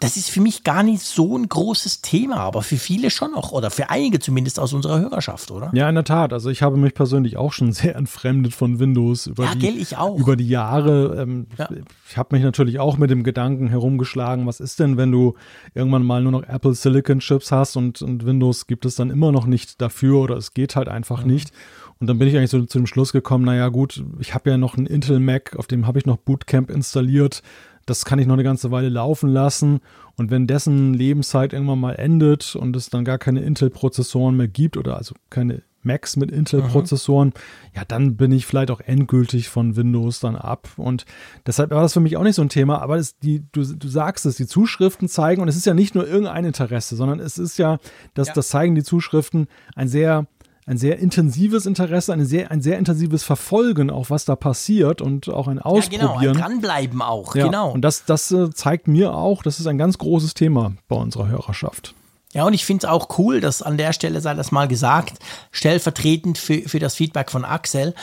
das 0.00 0.16
ist 0.16 0.30
für 0.30 0.40
mich 0.40 0.62
gar 0.62 0.84
nicht 0.84 1.02
so 1.02 1.36
ein 1.36 1.48
großes 1.48 2.02
Thema, 2.02 2.36
aber 2.36 2.62
für 2.62 2.76
viele 2.76 3.10
schon 3.10 3.32
noch 3.32 3.50
oder 3.50 3.68
für 3.68 3.90
einige 3.90 4.20
zumindest 4.20 4.60
aus 4.60 4.72
unserer 4.72 5.00
Hörerschaft, 5.00 5.50
oder? 5.50 5.72
Ja, 5.74 5.88
in 5.88 5.96
der 5.96 6.04
Tat. 6.04 6.32
Also 6.32 6.50
ich 6.50 6.62
habe 6.62 6.76
mich 6.76 6.94
persönlich 6.94 7.36
auch 7.36 7.52
schon 7.52 7.72
sehr 7.72 7.96
entfremdet 7.96 8.54
von 8.54 8.78
Windows 8.78 9.26
über, 9.26 9.44
ja, 9.44 9.54
die, 9.54 9.58
gell, 9.58 9.76
ich 9.76 9.96
auch. 9.96 10.16
über 10.16 10.36
die 10.36 10.48
Jahre. 10.48 11.20
Ähm, 11.20 11.48
ja. 11.58 11.68
Ich 12.08 12.16
habe 12.16 12.36
mich 12.36 12.44
natürlich 12.44 12.78
auch 12.78 12.96
mit 12.96 13.10
dem 13.10 13.24
Gedanken 13.24 13.68
herumgeschlagen, 13.68 14.46
was 14.46 14.60
ist 14.60 14.78
denn, 14.78 14.96
wenn 14.96 15.10
du 15.10 15.34
irgendwann 15.74 16.04
mal 16.04 16.22
nur 16.22 16.30
noch 16.30 16.44
Apple 16.44 16.74
Silicon 16.74 17.18
Chips 17.18 17.50
hast 17.50 17.74
und, 17.76 18.00
und 18.00 18.24
Windows 18.24 18.68
gibt 18.68 18.84
es 18.84 18.94
dann 18.94 19.10
immer 19.10 19.32
noch 19.32 19.46
nicht 19.46 19.82
dafür 19.82 20.20
oder 20.20 20.36
es 20.36 20.54
geht 20.54 20.76
halt 20.76 20.88
einfach 20.88 21.24
mhm. 21.24 21.32
nicht. 21.32 21.50
Und 21.98 22.06
dann 22.06 22.20
bin 22.20 22.28
ich 22.28 22.36
eigentlich 22.36 22.50
so 22.50 22.64
zu 22.64 22.78
dem 22.78 22.86
Schluss 22.86 23.10
gekommen, 23.10 23.44
naja 23.44 23.68
gut, 23.68 24.04
ich 24.20 24.32
habe 24.32 24.50
ja 24.50 24.58
noch 24.58 24.76
einen 24.76 24.86
Intel 24.86 25.18
Mac, 25.18 25.56
auf 25.56 25.66
dem 25.66 25.88
habe 25.88 25.98
ich 25.98 26.06
noch 26.06 26.18
Bootcamp 26.18 26.70
installiert 26.70 27.42
das 27.88 28.04
kann 28.04 28.18
ich 28.18 28.26
noch 28.26 28.34
eine 28.34 28.44
ganze 28.44 28.70
Weile 28.70 28.88
laufen 28.88 29.30
lassen. 29.30 29.80
Und 30.16 30.30
wenn 30.30 30.46
dessen 30.46 30.94
Lebenszeit 30.94 31.52
irgendwann 31.52 31.80
mal 31.80 31.94
endet 31.94 32.54
und 32.56 32.76
es 32.76 32.90
dann 32.90 33.04
gar 33.04 33.18
keine 33.18 33.40
Intel-Prozessoren 33.40 34.36
mehr 34.36 34.48
gibt 34.48 34.76
oder 34.76 34.96
also 34.96 35.14
keine 35.30 35.62
Macs 35.82 36.16
mit 36.16 36.30
Intel-Prozessoren, 36.30 37.28
mhm. 37.28 37.32
ja, 37.74 37.84
dann 37.86 38.16
bin 38.16 38.32
ich 38.32 38.46
vielleicht 38.46 38.70
auch 38.70 38.80
endgültig 38.80 39.48
von 39.48 39.76
Windows 39.76 40.20
dann 40.20 40.36
ab. 40.36 40.68
Und 40.76 41.06
deshalb 41.46 41.70
war 41.70 41.82
das 41.82 41.94
für 41.94 42.00
mich 42.00 42.16
auch 42.16 42.24
nicht 42.24 42.34
so 42.34 42.42
ein 42.42 42.50
Thema. 42.50 42.82
Aber 42.82 43.00
die, 43.22 43.44
du, 43.52 43.64
du 43.64 43.88
sagst 43.88 44.26
es, 44.26 44.36
die 44.36 44.46
Zuschriften 44.46 45.08
zeigen, 45.08 45.40
und 45.40 45.48
es 45.48 45.56
ist 45.56 45.66
ja 45.66 45.74
nicht 45.74 45.94
nur 45.94 46.06
irgendein 46.06 46.44
Interesse, 46.44 46.94
sondern 46.96 47.20
es 47.20 47.38
ist 47.38 47.58
ja, 47.58 47.78
dass 48.14 48.28
ja. 48.28 48.34
das 48.34 48.48
zeigen 48.48 48.74
die 48.74 48.82
Zuschriften 48.82 49.46
ein 49.74 49.88
sehr 49.88 50.26
ein 50.68 50.76
sehr 50.76 50.98
intensives 50.98 51.64
Interesse, 51.64 52.12
eine 52.12 52.26
sehr, 52.26 52.50
ein 52.50 52.60
sehr 52.60 52.78
intensives 52.78 53.24
Verfolgen, 53.24 53.90
auch 53.90 54.10
was 54.10 54.26
da 54.26 54.36
passiert 54.36 55.00
und 55.00 55.28
auch 55.28 55.48
ein 55.48 55.58
Ausprobieren. 55.58 56.02
Ja, 56.02 56.18
genau, 56.18 56.32
ein 56.32 56.36
dranbleiben 56.36 57.00
auch, 57.00 57.34
ja, 57.34 57.46
genau. 57.46 57.70
Und 57.70 57.80
das, 57.80 58.04
das 58.04 58.30
äh, 58.30 58.50
zeigt 58.50 58.86
mir 58.86 59.14
auch, 59.14 59.42
das 59.42 59.60
ist 59.60 59.66
ein 59.66 59.78
ganz 59.78 59.96
großes 59.96 60.34
Thema 60.34 60.72
bei 60.86 60.96
unserer 60.96 61.28
Hörerschaft. 61.28 61.94
Ja, 62.34 62.44
und 62.44 62.52
ich 62.52 62.66
finde 62.66 62.86
es 62.86 62.92
auch 62.92 63.18
cool, 63.18 63.40
dass 63.40 63.62
an 63.62 63.78
der 63.78 63.94
Stelle 63.94 64.20
sei 64.20 64.34
das 64.34 64.52
mal 64.52 64.68
gesagt, 64.68 65.14
stellvertretend 65.50 66.36
für, 66.36 66.60
für 66.68 66.78
das 66.78 66.94
Feedback 66.94 67.30
von 67.30 67.46
Axel, 67.46 67.94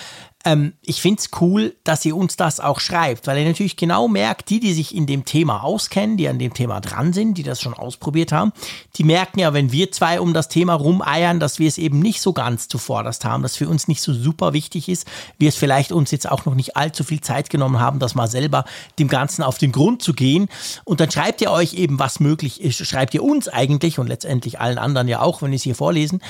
ähm, 0.45 0.73
ich 0.84 1.01
finde 1.01 1.19
es 1.19 1.30
cool, 1.41 1.76
dass 1.84 2.05
ihr 2.05 2.15
uns 2.15 2.38
das 2.38 2.59
auch 2.59 2.80
schreibt, 2.80 3.26
weil 3.26 3.39
ihr 3.39 3.45
natürlich 3.45 3.76
genau 3.76 4.07
merkt, 4.07 4.51
die, 4.51 4.59
die 4.59 4.73
sich 4.73 4.95
in 4.95 5.07
dem 5.07 5.26
Thema 5.26 5.63
auskennen, 5.63 6.17
die 6.17 6.30
an 6.30 6.38
dem 6.38 6.53
Thema 6.53 6.80
dran 6.80 7.13
sind, 7.13 7.38
die 7.38 7.43
das 7.43 7.61
schon 7.61 7.73
ausprobiert 7.73 8.31
haben, 8.31 8.53
die 8.95 9.03
merken 9.03 9.39
ja, 9.39 9.53
wenn 9.53 9.72
wir 9.72 9.91
zwei 9.91 10.22
um 10.22 10.34
das 10.34 10.47
Thema 10.47 10.76
rumeiern, 10.76 11.39
dass 11.39 11.57
wir 11.57 11.67
es 11.67 11.80
eben 11.80 11.99
nicht 11.99 12.22
so 12.22 12.31
ganz 12.31 12.67
zuvorderst 12.67 13.26
haben, 13.26 13.41
dass 13.41 13.55
für 13.55 13.67
uns 13.67 13.88
nicht 13.88 14.01
so 14.01 14.13
super 14.13 14.53
wichtig 14.53 14.88
ist, 14.88 15.07
wir 15.39 15.49
es 15.49 15.55
vielleicht 15.55 15.91
uns 15.91 16.11
jetzt 16.11 16.30
auch 16.30 16.45
noch 16.45 16.53
nicht 16.53 16.77
allzu 16.77 17.03
viel 17.03 17.22
Zeit 17.22 17.49
genommen 17.49 17.80
haben, 17.80 17.97
das 17.97 18.13
mal 18.13 18.27
selber 18.27 18.65
dem 18.99 19.07
Ganzen 19.07 19.41
auf 19.41 19.57
den 19.57 19.72
Grund 19.72 20.03
zu 20.03 20.13
gehen. 20.13 20.47
Und 20.84 20.99
dann 20.99 21.09
schreibt 21.09 21.41
ihr 21.41 21.49
euch 21.49 21.73
eben, 21.73 21.97
was 21.97 22.19
möglich 22.19 22.61
ist, 22.61 22.85
schreibt 22.85 23.15
ihr 23.15 23.23
uns 23.23 23.47
eigentlich 23.47 23.97
und 23.97 24.07
letztendlich 24.07 24.59
allen 24.59 24.77
anderen 24.77 25.07
ja 25.07 25.22
auch, 25.22 25.41
wenn 25.41 25.49
wir 25.49 25.55
es 25.55 25.63
hier 25.63 25.76
vorlesen, 25.76 26.22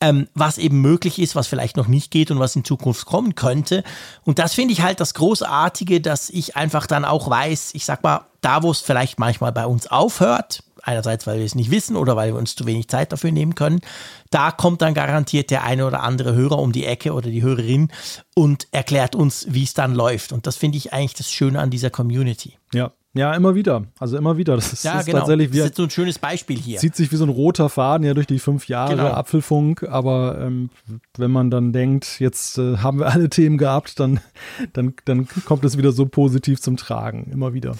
ähm, 0.00 0.28
was 0.34 0.58
eben 0.58 0.80
möglich 0.80 1.18
ist, 1.18 1.34
was 1.34 1.48
vielleicht 1.48 1.76
noch 1.76 1.88
nicht 1.88 2.10
geht 2.10 2.30
und 2.30 2.38
was 2.38 2.54
in 2.56 2.64
Zukunft 2.64 3.06
kommen 3.06 3.34
könnte. 3.34 3.82
Und 4.24 4.38
das 4.38 4.54
finde 4.54 4.72
ich 4.72 4.82
halt 4.82 5.00
das 5.00 5.14
Großartige, 5.14 6.00
dass 6.00 6.30
ich 6.30 6.56
einfach 6.56 6.86
dann 6.86 7.04
auch 7.04 7.28
weiß, 7.28 7.70
ich 7.74 7.84
sag 7.84 8.02
mal, 8.02 8.26
da 8.40 8.62
wo 8.62 8.70
es 8.70 8.80
vielleicht 8.80 9.18
manchmal 9.18 9.50
bei 9.50 9.66
uns 9.66 9.88
aufhört, 9.88 10.62
einerseits 10.82 11.26
weil 11.26 11.38
wir 11.38 11.44
es 11.44 11.56
nicht 11.56 11.72
wissen 11.72 11.96
oder 11.96 12.14
weil 12.14 12.32
wir 12.32 12.38
uns 12.38 12.54
zu 12.54 12.64
wenig 12.66 12.86
Zeit 12.88 13.10
dafür 13.10 13.32
nehmen 13.32 13.56
können, 13.56 13.80
da 14.30 14.52
kommt 14.52 14.82
dann 14.82 14.94
garantiert 14.94 15.50
der 15.50 15.64
eine 15.64 15.84
oder 15.84 16.02
andere 16.02 16.34
Hörer 16.34 16.58
um 16.58 16.70
die 16.70 16.84
Ecke 16.84 17.12
oder 17.12 17.30
die 17.30 17.42
Hörerin 17.42 17.90
und 18.34 18.68
erklärt 18.70 19.16
uns, 19.16 19.46
wie 19.50 19.64
es 19.64 19.74
dann 19.74 19.94
läuft. 19.94 20.32
Und 20.32 20.46
das 20.46 20.56
finde 20.56 20.78
ich 20.78 20.92
eigentlich 20.92 21.14
das 21.14 21.30
Schöne 21.32 21.60
an 21.60 21.70
dieser 21.70 21.90
Community. 21.90 22.56
Ja, 22.72 22.92
ja, 23.14 23.34
immer 23.34 23.54
wieder. 23.54 23.84
Also 23.98 24.16
immer 24.16 24.36
wieder. 24.36 24.54
Das 24.56 24.72
ist, 24.72 24.84
ja, 24.84 25.00
ist 25.00 25.06
genau. 25.06 25.18
tatsächlich 25.18 25.52
wie. 25.52 25.58
Das 25.58 25.68
ist 25.68 25.76
so 25.76 25.84
ein 25.84 25.90
schönes 25.90 26.18
Beispiel 26.18 26.58
hier. 26.58 26.78
Zieht 26.78 26.94
sich 26.94 27.10
wie 27.10 27.16
so 27.16 27.24
ein 27.24 27.30
roter 27.30 27.68
Faden 27.68 28.06
ja 28.06 28.14
durch 28.14 28.26
die 28.26 28.38
fünf 28.38 28.68
Jahre 28.68 28.96
genau. 28.96 29.08
Apfelfunk. 29.08 29.84
Aber 29.84 30.38
ähm, 30.40 30.70
wenn 31.16 31.30
man 31.30 31.50
dann 31.50 31.72
denkt, 31.72 32.20
jetzt 32.20 32.58
äh, 32.58 32.78
haben 32.78 32.98
wir 32.98 33.06
alle 33.06 33.30
Themen 33.30 33.58
gehabt, 33.58 33.98
dann, 33.98 34.20
dann, 34.72 34.94
dann 35.04 35.26
kommt 35.46 35.64
es 35.64 35.78
wieder 35.78 35.92
so 35.92 36.06
positiv 36.06 36.60
zum 36.60 36.76
Tragen. 36.76 37.30
Immer 37.32 37.54
wieder. 37.54 37.74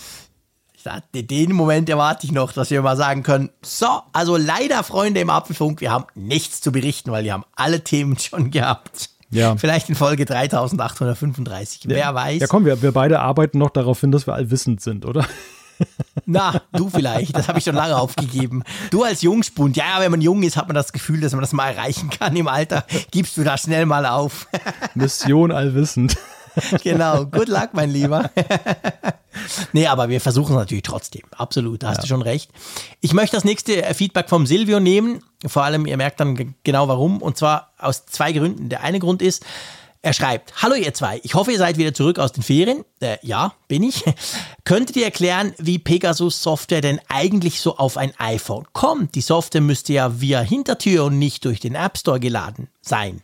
Den 1.12 1.52
Moment 1.52 1.90
erwarte 1.90 2.26
ich 2.26 2.32
noch, 2.32 2.52
dass 2.52 2.70
wir 2.70 2.80
mal 2.80 2.96
sagen 2.96 3.22
können, 3.22 3.50
so, 3.62 4.00
also 4.12 4.38
leider, 4.38 4.82
Freunde 4.82 5.20
im 5.20 5.28
Apfelfunk, 5.28 5.82
wir 5.82 5.90
haben 5.90 6.06
nichts 6.14 6.62
zu 6.62 6.72
berichten, 6.72 7.10
weil 7.10 7.24
wir 7.24 7.34
haben 7.34 7.44
alle 7.54 7.84
Themen 7.84 8.16
schon 8.18 8.50
gehabt. 8.50 9.10
Ja. 9.30 9.56
Vielleicht 9.56 9.88
in 9.88 9.94
Folge 9.94 10.24
3835. 10.24 11.84
Ja. 11.84 11.90
Wer 11.90 12.14
weiß. 12.14 12.40
Ja, 12.40 12.46
komm, 12.46 12.64
wir, 12.64 12.80
wir 12.82 12.92
beide 12.92 13.20
arbeiten 13.20 13.58
noch 13.58 13.70
darauf 13.70 14.00
hin, 14.00 14.10
dass 14.10 14.26
wir 14.26 14.34
allwissend 14.34 14.80
sind, 14.80 15.04
oder? 15.04 15.26
Na, 16.26 16.60
du 16.72 16.90
vielleicht. 16.90 17.36
Das 17.36 17.48
habe 17.48 17.58
ich 17.58 17.64
schon 17.64 17.74
lange 17.74 17.96
aufgegeben. 17.96 18.64
Du 18.90 19.04
als 19.04 19.22
Jungspund, 19.22 19.76
ja, 19.76 20.00
wenn 20.00 20.10
man 20.10 20.20
jung 20.20 20.42
ist, 20.42 20.56
hat 20.56 20.66
man 20.66 20.74
das 20.74 20.92
Gefühl, 20.92 21.20
dass 21.20 21.32
man 21.32 21.40
das 21.40 21.52
mal 21.52 21.70
erreichen 21.70 22.10
kann 22.10 22.34
im 22.36 22.48
Alter. 22.48 22.84
Gibst 23.10 23.36
du 23.36 23.44
da 23.44 23.56
schnell 23.56 23.86
mal 23.86 24.06
auf. 24.06 24.48
Mission 24.94 25.52
allwissend. 25.52 26.16
Genau. 26.82 27.26
Good 27.26 27.48
luck, 27.48 27.70
mein 27.72 27.90
Lieber. 27.90 28.30
nee, 29.72 29.86
aber 29.86 30.08
wir 30.08 30.20
versuchen 30.20 30.52
es 30.52 30.58
natürlich 30.58 30.84
trotzdem. 30.84 31.22
Absolut, 31.36 31.82
da 31.82 31.88
hast 31.88 31.98
ja. 31.98 32.02
du 32.02 32.08
schon 32.08 32.22
recht. 32.22 32.50
Ich 33.00 33.12
möchte 33.12 33.36
das 33.36 33.44
nächste 33.44 33.82
Feedback 33.94 34.28
vom 34.28 34.46
Silvio 34.46 34.80
nehmen. 34.80 35.22
Vor 35.46 35.64
allem, 35.64 35.86
ihr 35.86 35.96
merkt 35.96 36.20
dann 36.20 36.54
genau 36.64 36.88
warum. 36.88 37.22
Und 37.22 37.36
zwar 37.36 37.72
aus 37.78 38.06
zwei 38.06 38.32
Gründen. 38.32 38.68
Der 38.68 38.82
eine 38.82 38.98
Grund 38.98 39.22
ist, 39.22 39.44
er 40.00 40.12
schreibt, 40.12 40.62
hallo 40.62 40.76
ihr 40.76 40.94
zwei, 40.94 41.20
ich 41.24 41.34
hoffe, 41.34 41.50
ihr 41.50 41.58
seid 41.58 41.76
wieder 41.76 41.92
zurück 41.92 42.20
aus 42.20 42.30
den 42.30 42.44
Ferien. 42.44 42.84
Äh, 43.00 43.18
ja, 43.22 43.54
bin 43.66 43.82
ich. 43.82 44.04
Könntet 44.64 44.96
ihr 44.96 45.04
erklären, 45.04 45.54
wie 45.58 45.78
Pegasus 45.78 46.40
Software 46.40 46.80
denn 46.80 47.00
eigentlich 47.08 47.60
so 47.60 47.76
auf 47.76 47.96
ein 47.96 48.12
iPhone 48.18 48.66
kommt? 48.72 49.16
Die 49.16 49.20
Software 49.20 49.60
müsste 49.60 49.92
ja 49.92 50.20
via 50.20 50.40
Hintertür 50.40 51.04
und 51.04 51.18
nicht 51.18 51.44
durch 51.44 51.58
den 51.58 51.74
App 51.74 51.98
Store 51.98 52.20
geladen 52.20 52.68
sein. 52.80 53.22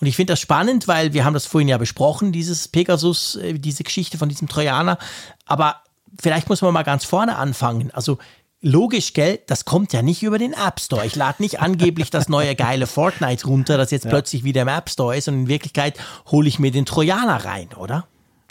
Und 0.00 0.06
ich 0.06 0.16
finde 0.16 0.32
das 0.32 0.40
spannend, 0.40 0.88
weil 0.88 1.12
wir 1.12 1.24
haben 1.24 1.34
das 1.34 1.46
vorhin 1.46 1.68
ja 1.68 1.78
besprochen, 1.78 2.32
dieses 2.32 2.68
Pegasus, 2.68 3.36
äh, 3.36 3.58
diese 3.58 3.84
Geschichte 3.84 4.18
von 4.18 4.28
diesem 4.28 4.48
Trojaner. 4.48 4.98
Aber 5.46 5.82
vielleicht 6.20 6.48
muss 6.48 6.62
man 6.62 6.72
mal 6.72 6.82
ganz 6.82 7.04
vorne 7.04 7.36
anfangen. 7.36 7.90
Also 7.92 8.18
logisch, 8.62 9.12
gell, 9.12 9.40
das 9.46 9.64
kommt 9.64 9.92
ja 9.92 10.02
nicht 10.02 10.22
über 10.22 10.38
den 10.38 10.52
App 10.52 10.80
Store. 10.80 11.06
Ich 11.06 11.16
lade 11.16 11.42
nicht 11.42 11.60
angeblich 11.60 12.10
das 12.10 12.28
neue 12.28 12.54
geile 12.54 12.86
Fortnite 12.86 13.46
runter, 13.46 13.76
das 13.76 13.90
jetzt 13.90 14.04
ja. 14.04 14.10
plötzlich 14.10 14.44
wieder 14.44 14.62
im 14.62 14.68
App 14.68 14.90
Store 14.90 15.16
ist 15.16 15.28
und 15.28 15.34
in 15.34 15.48
Wirklichkeit 15.48 15.98
hole 16.30 16.48
ich 16.48 16.58
mir 16.58 16.70
den 16.70 16.86
Trojaner 16.86 17.44
rein, 17.44 17.68
oder? 17.76 18.06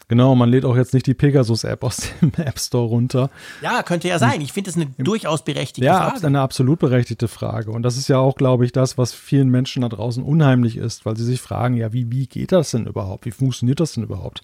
Genau, 0.09 0.33
man 0.33 0.49
lädt 0.49 0.65
auch 0.65 0.75
jetzt 0.75 0.95
nicht 0.95 1.05
die 1.05 1.13
Pegasus-App 1.13 1.83
aus 1.83 2.09
dem 2.19 2.31
App 2.37 2.59
Store 2.59 2.87
runter. 2.87 3.29
Ja, 3.61 3.83
könnte 3.83 4.07
ja 4.07 4.17
sein. 4.17 4.41
Ich 4.41 4.51
finde 4.51 4.71
das 4.71 4.75
eine 4.75 4.87
durchaus 4.97 5.43
berechtigte 5.43 5.85
ja, 5.85 5.99
Frage. 5.99 6.21
Ja, 6.21 6.27
eine 6.27 6.41
absolut 6.41 6.79
berechtigte 6.79 7.27
Frage. 7.27 7.69
Und 7.69 7.83
das 7.83 7.95
ist 7.95 8.07
ja 8.07 8.17
auch, 8.17 8.35
glaube 8.35 8.65
ich, 8.65 8.71
das, 8.71 8.97
was 8.97 9.13
vielen 9.13 9.49
Menschen 9.49 9.83
da 9.83 9.89
draußen 9.89 10.23
unheimlich 10.23 10.77
ist, 10.77 11.05
weil 11.05 11.15
sie 11.15 11.25
sich 11.25 11.39
fragen, 11.39 11.75
ja, 11.77 11.93
wie, 11.93 12.11
wie 12.11 12.25
geht 12.25 12.51
das 12.51 12.71
denn 12.71 12.87
überhaupt? 12.87 13.27
Wie 13.27 13.31
funktioniert 13.31 13.79
das 13.79 13.93
denn 13.93 14.03
überhaupt? 14.03 14.41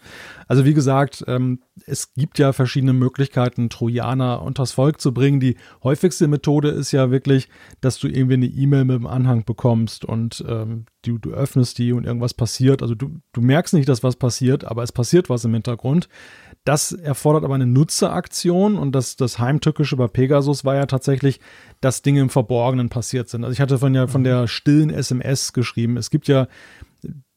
Also 0.48 0.66
wie 0.66 0.76
gesagt, 0.76 1.26
ähm, 1.28 1.60
es 1.86 2.14
gibt 2.14 2.40
ja 2.40 2.54
verschiedene 2.54 2.94
Möglichkeiten, 2.94 3.70
Trojaner 3.70 4.42
unters 4.42 4.72
Volk 4.72 5.02
zu 5.02 5.14
bringen. 5.14 5.42
Die 5.42 5.58
häufigste 5.84 6.28
Methode 6.28 6.70
ist 6.70 6.92
ja 6.94 7.12
wirklich, 7.12 7.50
dass 7.82 8.00
du 8.00 8.08
irgendwie 8.08 8.36
eine 8.36 8.46
E-Mail 8.46 8.86
mit 8.86 8.96
dem 8.96 9.08
Anhang 9.08 9.44
bekommst 9.44 10.06
und 10.06 10.44
ähm, 10.48 10.86
du, 11.02 11.18
du 11.18 11.32
öffnest 11.32 11.78
die 11.78 11.92
und 11.92 12.06
irgendwas 12.06 12.34
passiert. 12.34 12.82
Also 12.82 12.96
du, 12.96 13.20
du 13.34 13.42
merkst 13.42 13.74
nicht, 13.74 13.90
dass 13.90 14.04
was 14.04 14.16
passiert, 14.16 14.64
aber 14.64 14.84
es 14.84 14.94
passiert 14.94 15.30
was 15.30 15.44
im 15.44 15.54
Hintergrund. 15.54 16.08
Das 16.64 16.94
erfordert 16.94 17.44
aber 17.44 17.56
eine 17.56 17.68
Nutzeraktion 17.68 18.78
und 18.78 18.94
das, 18.94 19.18
das 19.18 19.38
Heimtückische 19.38 19.98
bei 19.98 20.08
Pegasus 20.08 20.64
war 20.64 20.76
ja 20.76 20.86
tatsächlich, 20.86 21.42
dass 21.82 22.02
Dinge 22.02 22.22
im 22.22 22.30
Verborgenen 22.30 22.90
passiert 22.90 23.30
sind. 23.30 23.44
Also 23.44 23.54
ich 23.54 23.60
hatte 23.60 23.78
von, 23.80 23.94
ja, 23.94 24.08
von 24.08 24.24
der 24.24 24.48
stillen 24.48 24.90
SMS 24.90 25.52
geschrieben. 25.52 25.98
Es 25.98 26.10
gibt 26.10 26.28
ja 26.28 26.48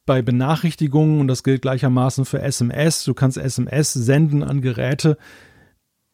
bei 0.08 0.22
Benachrichtigungen, 0.22 1.20
und 1.20 1.28
das 1.28 1.42
gilt 1.42 1.60
gleichermaßen 1.60 2.24
für 2.24 2.40
SMS, 2.40 3.04
du 3.04 3.12
kannst 3.12 3.36
SMS 3.36 3.92
senden 3.92 4.42
an 4.42 4.62
Geräte, 4.62 5.18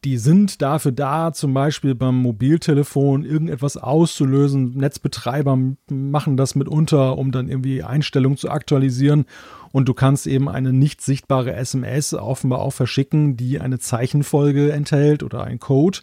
die 0.02 0.18
sind 0.18 0.60
dafür 0.62 0.90
da, 0.90 1.32
zum 1.32 1.54
Beispiel 1.54 1.94
beim 1.94 2.16
Mobiltelefon 2.16 3.24
irgendetwas 3.24 3.76
auszulösen. 3.76 4.76
Netzbetreiber 4.76 5.56
machen 5.88 6.36
das 6.36 6.56
mitunter, 6.56 7.16
um 7.16 7.30
dann 7.30 7.48
irgendwie 7.48 7.84
Einstellungen 7.84 8.36
zu 8.36 8.50
aktualisieren. 8.50 9.26
Und 9.70 9.88
du 9.88 9.94
kannst 9.94 10.26
eben 10.26 10.48
eine 10.48 10.72
nicht 10.72 11.00
sichtbare 11.00 11.54
SMS 11.54 12.12
offenbar 12.14 12.58
auch 12.58 12.72
verschicken, 12.72 13.36
die 13.36 13.60
eine 13.60 13.78
Zeichenfolge 13.78 14.72
enthält 14.72 15.22
oder 15.22 15.44
ein 15.44 15.60
Code, 15.60 16.00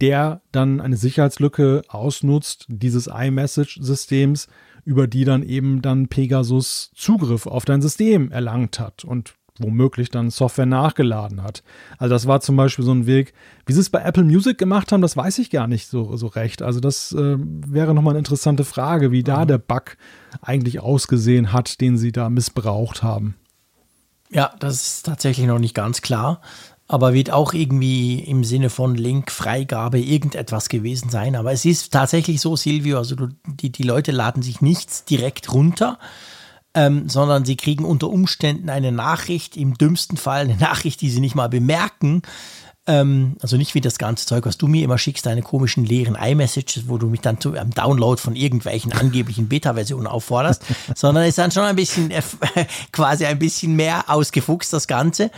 der 0.00 0.42
dann 0.52 0.80
eine 0.80 0.96
Sicherheitslücke 0.96 1.82
ausnutzt, 1.88 2.66
dieses 2.68 3.06
iMessage-Systems, 3.06 4.48
über 4.90 5.06
die 5.06 5.24
dann 5.24 5.44
eben 5.44 5.82
dann 5.82 6.08
Pegasus 6.08 6.90
Zugriff 6.96 7.46
auf 7.46 7.64
dein 7.64 7.80
System 7.80 8.32
erlangt 8.32 8.80
hat. 8.80 9.04
Und 9.04 9.34
womöglich 9.60 10.08
dann 10.08 10.30
Software 10.30 10.64
nachgeladen 10.64 11.42
hat. 11.42 11.62
Also 11.98 12.14
das 12.14 12.26
war 12.26 12.40
zum 12.40 12.56
Beispiel 12.56 12.84
so 12.84 12.92
ein 12.92 13.04
Weg, 13.04 13.34
wie 13.66 13.74
sie 13.74 13.80
es 13.80 13.90
bei 13.90 14.00
Apple 14.00 14.24
Music 14.24 14.56
gemacht 14.56 14.90
haben, 14.90 15.02
das 15.02 15.18
weiß 15.18 15.38
ich 15.38 15.50
gar 15.50 15.66
nicht 15.66 15.86
so, 15.86 16.16
so 16.16 16.28
recht. 16.28 16.62
Also 16.62 16.80
das 16.80 17.12
äh, 17.12 17.36
wäre 17.38 17.94
nochmal 17.94 18.12
eine 18.12 18.20
interessante 18.20 18.64
Frage, 18.64 19.12
wie 19.12 19.22
da 19.22 19.42
mhm. 19.42 19.48
der 19.48 19.58
Bug 19.58 19.98
eigentlich 20.40 20.80
ausgesehen 20.80 21.52
hat, 21.52 21.82
den 21.82 21.98
sie 21.98 22.10
da 22.10 22.30
missbraucht 22.30 23.02
haben. 23.02 23.36
Ja, 24.32 24.54
das 24.60 24.74
ist 24.76 25.06
tatsächlich 25.06 25.46
noch 25.46 25.58
nicht 25.58 25.74
ganz 25.74 26.00
klar, 26.00 26.40
aber 26.90 27.14
wird 27.14 27.30
auch 27.30 27.52
irgendwie 27.52 28.18
im 28.18 28.42
Sinne 28.42 28.68
von 28.68 28.96
Linkfreigabe 28.96 30.00
irgendetwas 30.00 30.68
gewesen 30.68 31.08
sein. 31.08 31.36
Aber 31.36 31.52
es 31.52 31.64
ist 31.64 31.92
tatsächlich 31.92 32.40
so, 32.40 32.56
Silvio, 32.56 32.98
also 32.98 33.14
du, 33.14 33.28
die, 33.46 33.70
die 33.70 33.84
Leute 33.84 34.10
laden 34.10 34.42
sich 34.42 34.60
nichts 34.60 35.04
direkt 35.04 35.52
runter, 35.52 36.00
ähm, 36.74 37.08
sondern 37.08 37.44
sie 37.44 37.54
kriegen 37.54 37.84
unter 37.84 38.10
Umständen 38.10 38.70
eine 38.70 38.90
Nachricht, 38.90 39.56
im 39.56 39.74
dümmsten 39.74 40.16
Fall 40.16 40.40
eine 40.40 40.56
Nachricht, 40.56 41.00
die 41.00 41.10
sie 41.10 41.20
nicht 41.20 41.36
mal 41.36 41.48
bemerken. 41.48 42.22
Ähm, 42.88 43.36
also 43.40 43.56
nicht 43.56 43.76
wie 43.76 43.80
das 43.80 43.98
ganze 43.98 44.26
Zeug, 44.26 44.44
was 44.44 44.58
du 44.58 44.66
mir 44.66 44.82
immer 44.82 44.98
schickst, 44.98 45.26
deine 45.26 45.42
komischen 45.42 45.84
leeren 45.84 46.16
iMessages, 46.16 46.88
wo 46.88 46.98
du 46.98 47.06
mich 47.06 47.20
dann 47.20 47.40
zu 47.40 47.52
einem 47.52 47.70
Download 47.70 48.20
von 48.20 48.34
irgendwelchen 48.34 48.92
angeblichen 48.92 49.46
Beta-Versionen 49.48 50.08
aufforderst, 50.08 50.64
sondern 50.96 51.22
es 51.22 51.30
ist 51.30 51.38
dann 51.38 51.52
schon 51.52 51.62
ein 51.62 51.76
bisschen, 51.76 52.10
äh, 52.10 52.22
quasi 52.90 53.26
ein 53.26 53.38
bisschen 53.38 53.76
mehr 53.76 54.10
ausgefuchst, 54.10 54.72
das 54.72 54.88
Ganze. 54.88 55.30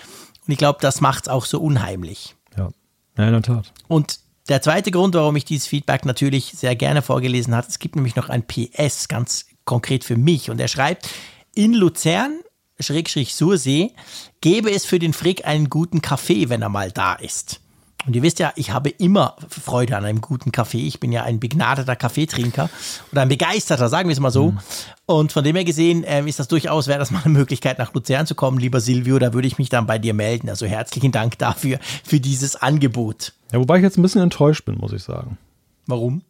Und 0.46 0.52
ich 0.52 0.58
glaube, 0.58 0.78
das 0.80 1.00
macht 1.00 1.24
es 1.24 1.28
auch 1.28 1.44
so 1.44 1.60
unheimlich. 1.60 2.36
Ja, 2.56 2.70
ja 3.16 3.26
in 3.26 3.32
der 3.32 3.42
Tat. 3.42 3.72
Und 3.88 4.20
der 4.48 4.60
zweite 4.60 4.90
Grund, 4.90 5.14
warum 5.14 5.36
ich 5.36 5.44
dieses 5.44 5.66
Feedback 5.66 6.04
natürlich 6.04 6.52
sehr 6.56 6.76
gerne 6.76 7.02
vorgelesen 7.02 7.54
habe, 7.54 7.66
es 7.68 7.78
gibt 7.78 7.96
nämlich 7.96 8.16
noch 8.16 8.28
ein 8.28 8.46
PS, 8.46 9.08
ganz 9.08 9.46
konkret 9.64 10.04
für 10.04 10.16
mich. 10.16 10.50
Und 10.50 10.60
er 10.60 10.68
schreibt, 10.68 11.08
in 11.54 11.74
Luzern, 11.74 12.40
Schrägstrich 12.78 13.34
Sursee, 13.34 13.92
gäbe 14.40 14.70
es 14.70 14.84
für 14.84 14.98
den 14.98 15.12
Frick 15.12 15.46
einen 15.46 15.70
guten 15.70 16.02
Kaffee, 16.02 16.48
wenn 16.48 16.62
er 16.62 16.68
mal 16.68 16.90
da 16.90 17.14
ist. 17.14 17.61
Und 18.06 18.16
ihr 18.16 18.22
wisst 18.22 18.38
ja, 18.38 18.52
ich 18.56 18.72
habe 18.72 18.88
immer 18.90 19.36
Freude 19.48 19.96
an 19.96 20.04
einem 20.04 20.20
guten 20.20 20.50
Kaffee. 20.50 20.86
Ich 20.86 20.98
bin 20.98 21.12
ja 21.12 21.22
ein 21.22 21.38
begnadeter 21.38 21.94
Kaffeetrinker 21.94 22.68
oder 23.12 23.22
ein 23.22 23.28
begeisterter, 23.28 23.88
sagen 23.88 24.08
wir 24.08 24.12
es 24.12 24.20
mal 24.20 24.30
so. 24.30 24.52
Mhm. 24.52 24.58
Und 25.06 25.32
von 25.32 25.44
dem 25.44 25.54
her 25.54 25.64
gesehen 25.64 26.04
äh, 26.04 26.24
ist 26.24 26.38
das 26.38 26.48
durchaus, 26.48 26.88
wäre 26.88 26.98
das 26.98 27.10
mal 27.10 27.22
eine 27.24 27.32
Möglichkeit, 27.32 27.78
nach 27.78 27.94
Luzern 27.94 28.26
zu 28.26 28.34
kommen, 28.34 28.58
lieber 28.58 28.80
Silvio. 28.80 29.18
Da 29.18 29.32
würde 29.32 29.46
ich 29.46 29.58
mich 29.58 29.68
dann 29.68 29.86
bei 29.86 29.98
dir 29.98 30.14
melden. 30.14 30.48
Also 30.48 30.66
herzlichen 30.66 31.12
Dank 31.12 31.38
dafür, 31.38 31.78
für 32.04 32.18
dieses 32.18 32.56
Angebot. 32.56 33.34
Ja, 33.52 33.60
wobei 33.60 33.76
ich 33.76 33.82
jetzt 33.82 33.98
ein 33.98 34.02
bisschen 34.02 34.22
enttäuscht 34.22 34.64
bin, 34.64 34.78
muss 34.78 34.92
ich 34.92 35.02
sagen. 35.02 35.38
Warum? 35.86 36.22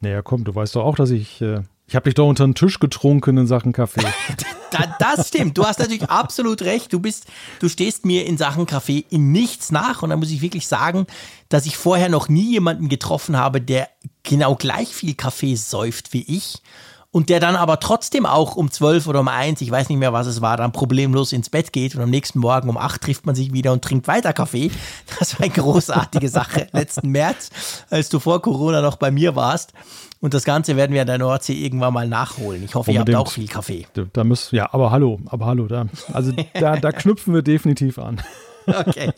Naja, 0.00 0.22
komm, 0.22 0.44
du 0.44 0.54
weißt 0.54 0.74
doch 0.74 0.84
auch, 0.84 0.96
dass 0.96 1.10
ich 1.10 1.40
äh, 1.40 1.60
ich 1.86 1.96
habe 1.96 2.04
dich 2.04 2.14
doch 2.14 2.26
unter 2.26 2.46
den 2.46 2.54
Tisch 2.54 2.78
getrunken 2.78 3.36
in 3.36 3.46
Sachen 3.46 3.72
Kaffee. 3.72 4.00
das 4.98 5.28
stimmt. 5.28 5.58
Du 5.58 5.64
hast 5.64 5.78
natürlich 5.78 6.08
absolut 6.08 6.62
recht. 6.62 6.92
Du 6.92 7.00
bist, 7.00 7.26
du 7.60 7.68
stehst 7.68 8.06
mir 8.06 8.26
in 8.26 8.38
Sachen 8.38 8.66
Kaffee 8.66 9.04
in 9.10 9.32
nichts 9.32 9.70
nach. 9.70 10.02
Und 10.02 10.10
da 10.10 10.16
muss 10.16 10.30
ich 10.30 10.40
wirklich 10.40 10.66
sagen, 10.66 11.06
dass 11.48 11.66
ich 11.66 11.76
vorher 11.76 12.08
noch 12.08 12.28
nie 12.28 12.52
jemanden 12.52 12.88
getroffen 12.88 13.36
habe, 13.36 13.60
der 13.60 13.88
genau 14.22 14.54
gleich 14.54 14.88
viel 14.88 15.14
Kaffee 15.14 15.56
säuft 15.56 16.12
wie 16.12 16.22
ich. 16.22 16.62
Und 17.10 17.28
der 17.28 17.40
dann 17.40 17.56
aber 17.56 17.78
trotzdem 17.78 18.24
auch 18.24 18.56
um 18.56 18.70
zwölf 18.70 19.06
oder 19.06 19.20
um 19.20 19.28
eins, 19.28 19.60
ich 19.60 19.70
weiß 19.70 19.90
nicht 19.90 19.98
mehr, 19.98 20.14
was 20.14 20.26
es 20.26 20.40
war, 20.40 20.56
dann 20.56 20.72
problemlos 20.72 21.32
ins 21.32 21.50
Bett 21.50 21.74
geht 21.74 21.94
und 21.94 22.00
am 22.00 22.08
nächsten 22.08 22.38
Morgen 22.38 22.70
um 22.70 22.78
acht 22.78 23.02
trifft 23.02 23.26
man 23.26 23.34
sich 23.34 23.52
wieder 23.52 23.70
und 23.72 23.84
trinkt 23.84 24.08
weiter 24.08 24.32
Kaffee. 24.32 24.70
Das 25.18 25.34
war 25.34 25.44
eine 25.44 25.52
großartige 25.52 26.30
Sache 26.30 26.68
letzten 26.72 27.10
März, 27.10 27.50
als 27.90 28.08
du 28.08 28.18
vor 28.18 28.40
Corona 28.40 28.80
noch 28.80 28.96
bei 28.96 29.10
mir 29.10 29.36
warst. 29.36 29.74
Und 30.22 30.34
das 30.34 30.44
Ganze 30.44 30.76
werden 30.76 30.92
wir 30.92 31.00
an 31.00 31.08
der 31.08 31.18
Nordsee 31.18 31.52
irgendwann 31.52 31.92
mal 31.92 32.06
nachholen. 32.06 32.62
Ich 32.62 32.76
hoffe, 32.76 32.92
Unbedingt. 32.92 33.08
ihr 33.08 33.18
habt 33.18 33.26
auch 33.26 33.32
viel 33.32 33.48
Kaffee. 33.48 33.86
Da, 33.92 34.04
da 34.12 34.22
müsst, 34.22 34.52
ja, 34.52 34.72
aber 34.72 34.92
hallo, 34.92 35.18
aber 35.26 35.46
hallo, 35.46 35.66
da, 35.66 35.86
also 36.12 36.30
da, 36.54 36.76
da 36.76 36.92
knüpfen 36.92 37.34
wir 37.34 37.42
definitiv 37.42 37.98
an. 37.98 38.22
Okay, 38.64 39.12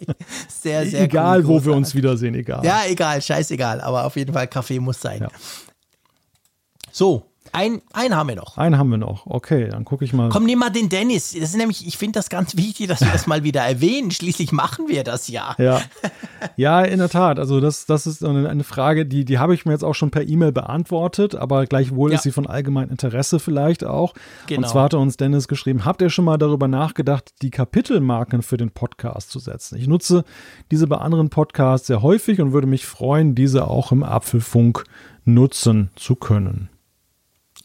sehr, 0.48 0.86
sehr 0.86 1.02
Egal, 1.02 1.40
cool, 1.40 1.48
wo 1.48 1.64
wir 1.66 1.74
uns 1.74 1.94
wiedersehen, 1.94 2.34
egal. 2.34 2.64
Ja, 2.64 2.84
egal, 2.88 3.20
scheißegal, 3.20 3.82
aber 3.82 4.06
auf 4.06 4.16
jeden 4.16 4.32
Fall 4.32 4.48
Kaffee 4.48 4.80
muss 4.80 4.98
sein. 4.98 5.20
Ja. 5.20 5.28
So, 6.90 7.26
ein, 7.54 7.82
einen 7.92 8.16
haben 8.16 8.28
wir 8.28 8.34
noch. 8.34 8.58
Einen 8.58 8.78
haben 8.78 8.90
wir 8.90 8.98
noch. 8.98 9.26
Okay, 9.26 9.68
dann 9.68 9.84
gucke 9.84 10.04
ich 10.04 10.12
mal. 10.12 10.28
Komm, 10.28 10.44
nimm 10.44 10.58
mal 10.58 10.70
den 10.70 10.88
Dennis. 10.88 11.32
Das 11.32 11.50
ist 11.50 11.56
nämlich, 11.56 11.86
ich 11.86 11.96
finde 11.96 12.18
das 12.18 12.28
ganz 12.28 12.56
wichtig, 12.56 12.88
dass 12.88 13.00
wir 13.00 13.12
das 13.12 13.28
mal 13.28 13.44
wieder 13.44 13.60
erwähnen. 13.60 14.10
Schließlich 14.10 14.50
machen 14.50 14.88
wir 14.88 15.04
das 15.04 15.28
ja. 15.28 15.54
Ja, 15.58 15.80
ja 16.56 16.82
in 16.82 16.98
der 16.98 17.08
Tat. 17.08 17.38
Also 17.38 17.60
das, 17.60 17.86
das 17.86 18.08
ist 18.08 18.24
eine 18.24 18.64
Frage, 18.64 19.06
die, 19.06 19.24
die 19.24 19.38
habe 19.38 19.54
ich 19.54 19.66
mir 19.66 19.72
jetzt 19.72 19.84
auch 19.84 19.94
schon 19.94 20.10
per 20.10 20.26
E-Mail 20.26 20.50
beantwortet, 20.50 21.36
aber 21.36 21.66
gleichwohl 21.66 22.10
ja. 22.10 22.16
ist 22.16 22.24
sie 22.24 22.32
von 22.32 22.48
allgemeinem 22.48 22.90
Interesse 22.90 23.38
vielleicht 23.38 23.84
auch. 23.84 24.14
Genau. 24.48 24.62
Und 24.62 24.68
zwar 24.68 24.84
hat 24.86 24.94
uns 24.94 25.16
Dennis 25.16 25.46
geschrieben, 25.46 25.84
habt 25.84 26.02
ihr 26.02 26.10
schon 26.10 26.24
mal 26.24 26.38
darüber 26.38 26.66
nachgedacht, 26.66 27.34
die 27.40 27.50
Kapitelmarken 27.50 28.42
für 28.42 28.56
den 28.56 28.72
Podcast 28.72 29.30
zu 29.30 29.38
setzen? 29.38 29.78
Ich 29.78 29.86
nutze 29.86 30.24
diese 30.72 30.88
bei 30.88 30.96
anderen 30.96 31.30
Podcasts 31.30 31.86
sehr 31.86 32.02
häufig 32.02 32.40
und 32.40 32.52
würde 32.52 32.66
mich 32.66 32.84
freuen, 32.84 33.36
diese 33.36 33.68
auch 33.68 33.92
im 33.92 34.02
Apfelfunk 34.02 34.84
nutzen 35.24 35.90
zu 35.94 36.16
können. 36.16 36.68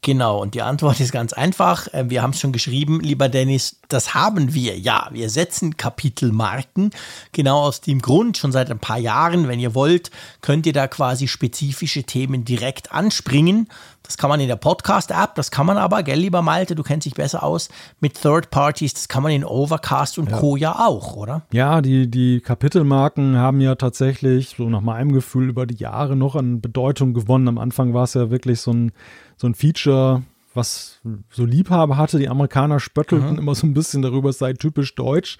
Genau, 0.02 0.42
und 0.42 0.54
die 0.54 0.62
Antwort 0.62 1.00
ist 1.00 1.12
ganz 1.12 1.34
einfach. 1.34 1.88
Äh, 1.94 2.10
wir 2.10 2.22
haben 2.22 2.32
es 2.32 2.40
schon 2.40 2.52
geschrieben, 2.52 3.02
lieber 3.02 3.28
Dennis, 3.30 3.80
das 3.90 4.14
haben 4.14 4.54
wir. 4.54 4.78
Ja, 4.78 5.10
wir 5.12 5.30
setzen 5.30 5.78
Kapitelmarken. 5.78 6.92
Genau 7.32 7.62
aus 7.62 7.82
dem 7.82 8.02
Grund, 8.02 8.38
schon 8.38 8.52
seit 8.52 8.72
ein 8.72 8.80
paar 8.80 9.00
Jahren, 9.00 9.48
wenn 9.48 9.60
ihr 9.60 9.76
wollt, 9.76 10.12
könnt 10.42 10.66
ihr 10.66 10.74
da 10.74 10.88
quasi 10.88 11.28
spezifische 11.28 12.04
Themen 12.04 12.46
direkt 12.46 12.92
anspringen. 12.92 13.68
Das 14.04 14.18
kann 14.18 14.32
man 14.32 14.40
in 14.40 14.48
der 14.48 14.56
Podcast-App, 14.56 15.36
das 15.36 15.52
kann 15.52 15.68
man 15.68 15.78
aber, 15.78 16.02
gell, 16.02 16.18
lieber 16.18 16.42
Malte, 16.42 16.74
du 16.74 16.82
kennst 16.82 17.06
dich 17.06 17.14
besser 17.14 17.44
aus, 17.44 17.70
mit 18.00 18.20
Third 18.20 18.50
Parties, 18.50 18.96
das 18.96 19.08
kann 19.08 19.22
man 19.22 19.32
in 19.32 19.46
Overcast 19.46 20.18
und 20.18 20.32
ja. 20.32 20.40
Co. 20.40 20.56
ja 20.56 20.80
auch, 20.80 21.16
oder? 21.16 21.44
Ja, 21.52 21.80
die, 21.82 22.10
die 22.10 22.40
Kapitelmarken 22.40 23.38
haben 23.38 23.62
ja 23.62 23.76
tatsächlich, 23.76 24.56
so 24.58 24.68
nach 24.68 24.82
meinem 24.82 25.12
Gefühl, 25.12 25.50
über 25.50 25.68
die 25.68 25.76
Jahre 25.76 26.16
noch 26.16 26.36
an 26.36 26.60
Bedeutung 26.60 27.14
gewonnen. 27.14 27.48
Am 27.48 27.60
Anfang 27.60 27.94
war 27.94 28.06
es 28.06 28.16
ja 28.16 28.32
wirklich 28.32 28.62
so 28.62 28.74
ein 28.74 28.92
so 29.40 29.48
ein 29.48 29.56
Feature, 29.56 30.24
was 30.54 31.00
so 31.30 31.46
Liebhaber 31.46 31.96
hatte. 31.96 32.20
Die 32.20 32.28
Amerikaner 32.28 32.82
spöttelten 32.82 33.34
mhm. 33.34 33.40
immer 33.40 33.56
so 33.56 33.66
ein 33.66 33.74
bisschen 33.74 34.02
darüber, 34.02 34.30
es 34.30 34.40
sei 34.40 34.52
typisch 34.52 34.96
deutsch. 34.96 35.38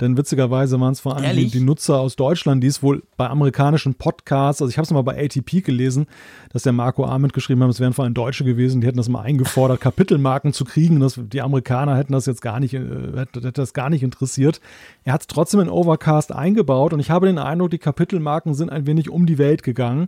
Denn 0.00 0.16
witzigerweise 0.16 0.80
waren 0.80 0.92
es 0.92 1.00
vor 1.00 1.16
allem 1.16 1.36
die, 1.36 1.48
die, 1.48 1.60
Nutzer 1.60 2.00
aus 2.00 2.16
Deutschland, 2.16 2.64
die 2.64 2.68
es 2.68 2.82
wohl 2.82 3.02
bei 3.18 3.28
amerikanischen 3.28 3.94
Podcasts, 3.94 4.62
also 4.62 4.70
ich 4.70 4.78
habe 4.78 4.84
es 4.84 4.90
mal 4.90 5.02
bei 5.02 5.22
ATP 5.22 5.62
gelesen, 5.62 6.06
dass 6.50 6.62
der 6.62 6.72
Marco 6.72 7.04
Arment 7.04 7.34
geschrieben 7.34 7.62
hat, 7.62 7.70
es 7.70 7.80
wären 7.80 7.92
vor 7.92 8.04
allem 8.04 8.14
Deutsche 8.14 8.44
gewesen, 8.44 8.80
die 8.80 8.86
hätten 8.86 8.96
das 8.96 9.10
mal 9.10 9.20
eingefordert, 9.20 9.80
Kapitelmarken 9.82 10.54
zu 10.54 10.64
kriegen. 10.64 11.00
Das, 11.00 11.20
die 11.20 11.42
Amerikaner 11.42 11.96
hätten 11.96 12.14
das 12.14 12.24
jetzt 12.24 12.40
gar 12.40 12.58
nicht, 12.58 12.72
äh, 12.72 12.80
hätte 13.16 13.52
das 13.52 13.74
gar 13.74 13.90
nicht 13.90 14.02
interessiert. 14.02 14.60
Er 15.04 15.12
hat 15.12 15.20
es 15.20 15.26
trotzdem 15.26 15.60
in 15.60 15.68
Overcast 15.68 16.32
eingebaut 16.32 16.94
und 16.94 17.00
ich 17.00 17.10
habe 17.10 17.26
den 17.26 17.38
Eindruck, 17.38 17.70
die 17.70 17.78
Kapitelmarken 17.78 18.54
sind 18.54 18.70
ein 18.70 18.86
wenig 18.86 19.10
um 19.10 19.26
die 19.26 19.36
Welt 19.36 19.62
gegangen. 19.62 20.06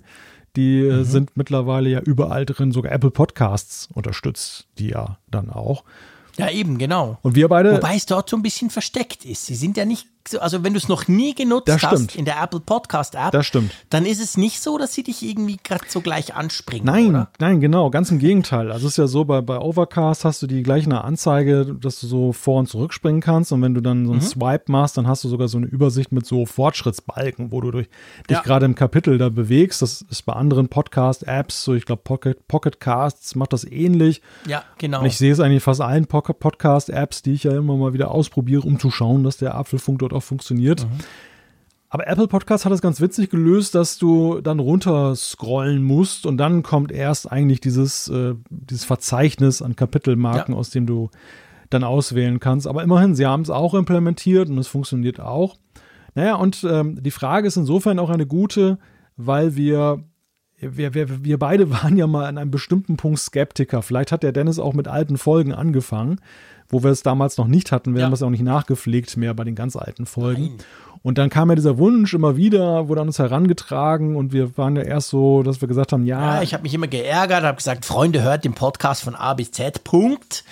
Die 0.56 0.80
äh, 0.80 0.92
mhm. 0.92 1.04
sind 1.04 1.36
mittlerweile 1.36 1.90
ja 1.90 2.00
überall 2.00 2.46
drin, 2.46 2.72
sogar 2.72 2.92
Apple 2.92 3.10
Podcasts 3.10 3.88
unterstützt 3.92 4.66
die 4.78 4.88
ja 4.88 5.18
dann 5.30 5.50
auch. 5.50 5.84
Ja, 6.36 6.50
eben, 6.50 6.78
genau. 6.78 7.18
Und 7.22 7.34
wir 7.34 7.48
beide. 7.48 7.76
Wobei 7.76 7.94
es 7.94 8.06
dort 8.06 8.28
so 8.28 8.36
ein 8.36 8.42
bisschen 8.42 8.70
versteckt 8.70 9.24
ist. 9.24 9.46
Sie 9.46 9.54
sind 9.54 9.76
ja 9.76 9.84
nicht 9.84 10.08
also 10.40 10.64
wenn 10.64 10.72
du 10.72 10.78
es 10.78 10.88
noch 10.88 11.06
nie 11.08 11.34
genutzt 11.34 11.70
hast 11.82 12.16
in 12.16 12.24
der 12.24 12.42
Apple 12.42 12.60
Podcast 12.60 13.14
App, 13.14 13.32
dann 13.90 14.06
ist 14.06 14.22
es 14.22 14.36
nicht 14.36 14.60
so, 14.60 14.78
dass 14.78 14.94
sie 14.94 15.02
dich 15.02 15.22
irgendwie 15.22 15.58
gerade 15.62 15.84
so 15.88 16.00
gleich 16.00 16.34
anspringen. 16.34 16.86
Nein, 16.86 17.10
oder? 17.10 17.28
nein, 17.38 17.60
genau, 17.60 17.90
ganz 17.90 18.10
im 18.10 18.18
Gegenteil. 18.18 18.72
Also 18.72 18.86
es 18.86 18.94
ist 18.94 18.96
ja 18.96 19.06
so, 19.06 19.24
bei, 19.24 19.40
bei 19.42 19.58
Overcast 19.58 20.24
hast 20.24 20.42
du 20.42 20.46
die 20.46 20.62
gleiche 20.62 20.84
Anzeige, 20.84 21.76
dass 21.80 22.00
du 22.00 22.06
so 22.06 22.32
vor 22.32 22.58
und 22.58 22.68
zurück 22.68 22.92
springen 22.92 23.20
kannst 23.20 23.52
und 23.52 23.60
wenn 23.62 23.74
du 23.74 23.80
dann 23.80 24.06
so 24.06 24.12
einen 24.12 24.20
mhm. 24.20 24.26
Swipe 24.26 24.70
machst, 24.70 24.96
dann 24.96 25.06
hast 25.06 25.24
du 25.24 25.28
sogar 25.28 25.48
so 25.48 25.58
eine 25.58 25.66
Übersicht 25.66 26.12
mit 26.12 26.26
so 26.26 26.46
Fortschrittsbalken, 26.46 27.52
wo 27.52 27.60
du 27.60 27.70
durch, 27.70 27.88
dich 28.28 28.36
ja. 28.36 28.42
gerade 28.42 28.64
im 28.66 28.74
Kapitel 28.74 29.18
da 29.18 29.28
bewegst. 29.28 29.82
Das 29.82 30.02
ist 30.02 30.22
bei 30.22 30.32
anderen 30.32 30.68
Podcast-Apps, 30.68 31.64
so 31.64 31.74
ich 31.74 31.84
glaube 31.84 32.02
Pocket, 32.02 32.46
Pocket 32.48 32.80
Casts 32.80 33.34
macht 33.34 33.52
das 33.52 33.64
ähnlich. 33.64 34.22
Ja, 34.46 34.62
genau. 34.78 35.00
Und 35.00 35.06
ich 35.06 35.18
sehe 35.18 35.32
es 35.32 35.40
eigentlich 35.40 35.62
fast 35.62 35.80
allen 35.80 36.06
Podcast-Apps, 36.06 37.22
die 37.22 37.32
ich 37.32 37.44
ja 37.44 37.56
immer 37.56 37.76
mal 37.76 37.92
wieder 37.92 38.10
ausprobiere, 38.10 38.62
um 38.62 38.78
zu 38.78 38.90
schauen, 38.90 39.24
dass 39.24 39.36
der 39.36 39.54
Apfelfunk 39.54 39.98
dort 39.98 40.13
auch 40.14 40.22
funktioniert. 40.22 40.84
Mhm. 40.84 40.98
Aber 41.94 42.08
Apple 42.08 42.26
Podcast 42.26 42.64
hat 42.64 42.72
es 42.72 42.82
ganz 42.82 43.00
witzig 43.00 43.30
gelöst, 43.30 43.76
dass 43.76 43.98
du 43.98 44.40
dann 44.40 44.58
runter 44.58 45.14
scrollen 45.14 45.84
musst 45.84 46.26
und 46.26 46.38
dann 46.38 46.64
kommt 46.64 46.90
erst 46.90 47.30
eigentlich 47.30 47.60
dieses, 47.60 48.08
äh, 48.08 48.34
dieses 48.50 48.84
Verzeichnis 48.84 49.62
an 49.62 49.76
Kapitelmarken, 49.76 50.54
ja. 50.54 50.58
aus 50.58 50.70
dem 50.70 50.86
du 50.86 51.10
dann 51.70 51.84
auswählen 51.84 52.40
kannst. 52.40 52.66
Aber 52.66 52.82
immerhin, 52.82 53.14
sie 53.14 53.26
haben 53.26 53.42
es 53.42 53.50
auch 53.50 53.74
implementiert 53.74 54.48
und 54.48 54.58
es 54.58 54.66
funktioniert 54.66 55.20
auch. 55.20 55.56
Naja, 56.16 56.34
und 56.34 56.66
ähm, 56.68 57.00
die 57.00 57.12
Frage 57.12 57.46
ist 57.46 57.56
insofern 57.56 58.00
auch 58.00 58.10
eine 58.10 58.26
gute, 58.26 58.78
weil 59.16 59.54
wir, 59.54 60.02
wir, 60.70 60.94
wir, 60.94 61.24
wir 61.24 61.38
beide 61.38 61.70
waren 61.82 61.96
ja 61.96 62.06
mal 62.06 62.26
an 62.26 62.38
einem 62.38 62.50
bestimmten 62.50 62.96
Punkt 62.96 63.18
Skeptiker. 63.18 63.82
Vielleicht 63.82 64.12
hat 64.12 64.22
der 64.22 64.32
Dennis 64.32 64.58
auch 64.58 64.74
mit 64.74 64.88
alten 64.88 65.18
Folgen 65.18 65.52
angefangen, 65.52 66.20
wo 66.68 66.82
wir 66.82 66.90
es 66.90 67.02
damals 67.02 67.36
noch 67.36 67.46
nicht 67.46 67.72
hatten. 67.72 67.94
Wir 67.94 68.00
ja. 68.00 68.06
haben 68.06 68.12
es 68.12 68.22
auch 68.22 68.30
nicht 68.30 68.42
nachgepflegt 68.42 69.16
mehr 69.16 69.34
bei 69.34 69.44
den 69.44 69.54
ganz 69.54 69.76
alten 69.76 70.06
Folgen. 70.06 70.42
Nein. 70.42 70.66
Und 71.02 71.18
dann 71.18 71.28
kam 71.28 71.50
ja 71.50 71.54
dieser 71.54 71.76
Wunsch 71.76 72.14
immer 72.14 72.38
wieder, 72.38 72.88
wurde 72.88 73.02
an 73.02 73.08
uns 73.08 73.18
herangetragen 73.18 74.16
und 74.16 74.32
wir 74.32 74.56
waren 74.56 74.74
ja 74.74 74.82
erst 74.82 75.10
so, 75.10 75.42
dass 75.42 75.60
wir 75.60 75.68
gesagt 75.68 75.92
haben, 75.92 76.06
ja. 76.06 76.36
Ja, 76.36 76.42
ich 76.42 76.54
habe 76.54 76.62
mich 76.62 76.72
immer 76.72 76.86
geärgert, 76.86 77.44
habe 77.44 77.58
gesagt, 77.58 77.84
Freunde, 77.84 78.22
hört 78.22 78.46
den 78.46 78.54
Podcast 78.54 79.02
von 79.02 79.14
A 79.14 79.34
bis 79.34 79.52
Z, 79.52 79.84
Punkt. 79.84 80.44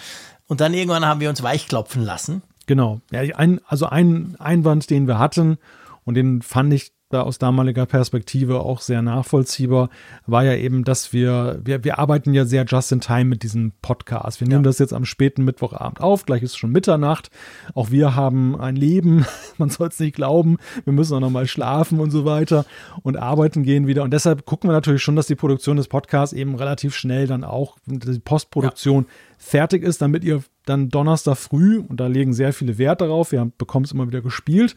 Und 0.49 0.61
dann 0.61 0.75
irgendwann 0.75 1.07
haben 1.07 1.21
wir 1.21 1.31
uns 1.31 1.43
weichklopfen 1.43 2.03
lassen. 2.03 2.43
Genau. 2.67 3.01
Ja, 3.11 3.21
ein, 3.37 3.61
also 3.67 3.87
ein 3.87 4.37
Einwand, 4.39 4.91
den 4.91 5.07
wir 5.07 5.19
hatten 5.19 5.57
und 6.05 6.15
den 6.15 6.43
fand 6.43 6.75
ich 6.75 6.93
da 7.13 7.23
aus 7.23 7.39
damaliger 7.39 7.87
Perspektive 7.87 8.61
auch 8.61 8.81
sehr 8.81 9.03
nachvollziehbar, 9.03 9.91
war 10.27 10.45
ja 10.45 10.55
eben, 10.55 10.85
dass 10.85 11.13
wir, 11.13 11.61
wir, 11.65 11.85
wir 11.85 11.99
arbeiten 11.99 12.33
ja 12.33 12.45
sehr 12.45 12.65
just 12.67 12.93
in 12.93 13.01
time 13.01 13.27
mit 13.27 13.43
diesem 13.43 13.73
Podcast. 13.83 14.41
Wir 14.41 14.49
nehmen 14.49 14.65
ja. 14.65 14.69
das 14.71 14.79
jetzt 14.79 14.93
am 14.93 15.05
späten 15.05 15.45
Mittwochabend 15.45 16.01
auf, 16.01 16.25
gleich 16.25 16.43
ist 16.43 16.57
schon 16.57 16.71
Mitternacht. 16.71 17.31
Auch 17.75 17.91
wir 17.91 18.15
haben 18.15 18.59
ein 18.59 18.77
Leben, 18.77 19.27
man 19.59 19.69
soll 19.69 19.89
es 19.89 20.01
nicht 20.01 20.15
glauben, 20.15 20.57
wir 20.85 20.93
müssen 20.93 21.15
auch 21.15 21.21
nochmal 21.21 21.47
schlafen 21.47 22.01
und 22.01 22.11
so 22.11 22.25
weiter 22.25 22.65
und 23.03 23.17
arbeiten 23.17 23.63
gehen 23.63 23.87
wieder. 23.87 24.03
Und 24.03 24.13
deshalb 24.13 24.47
gucken 24.47 24.71
wir 24.71 24.75
natürlich 24.75 25.03
schon, 25.03 25.17
dass 25.17 25.27
die 25.27 25.35
Produktion 25.35 25.77
des 25.77 25.89
Podcasts 25.89 26.33
eben 26.33 26.55
relativ 26.55 26.95
schnell 26.95 27.27
dann 27.27 27.45
auch, 27.45 27.77
die 27.87 28.21
Postproduktion 28.21 29.05
ja. 29.05 29.11
fertig 29.39 29.83
ist, 29.83 30.01
damit 30.01 30.25
ihr 30.25 30.43
dann 30.65 30.89
Donnerstag 30.89 31.37
früh, 31.37 31.79
und 31.81 31.99
da 31.99 32.07
legen 32.07 32.33
sehr 32.33 32.53
viele 32.53 32.79
Wert 32.79 33.01
darauf, 33.01 33.33
wir 33.33 33.51
bekommen 33.59 33.85
es 33.85 33.93
immer 33.93 34.07
wieder 34.07 34.21
gespielt, 34.21 34.77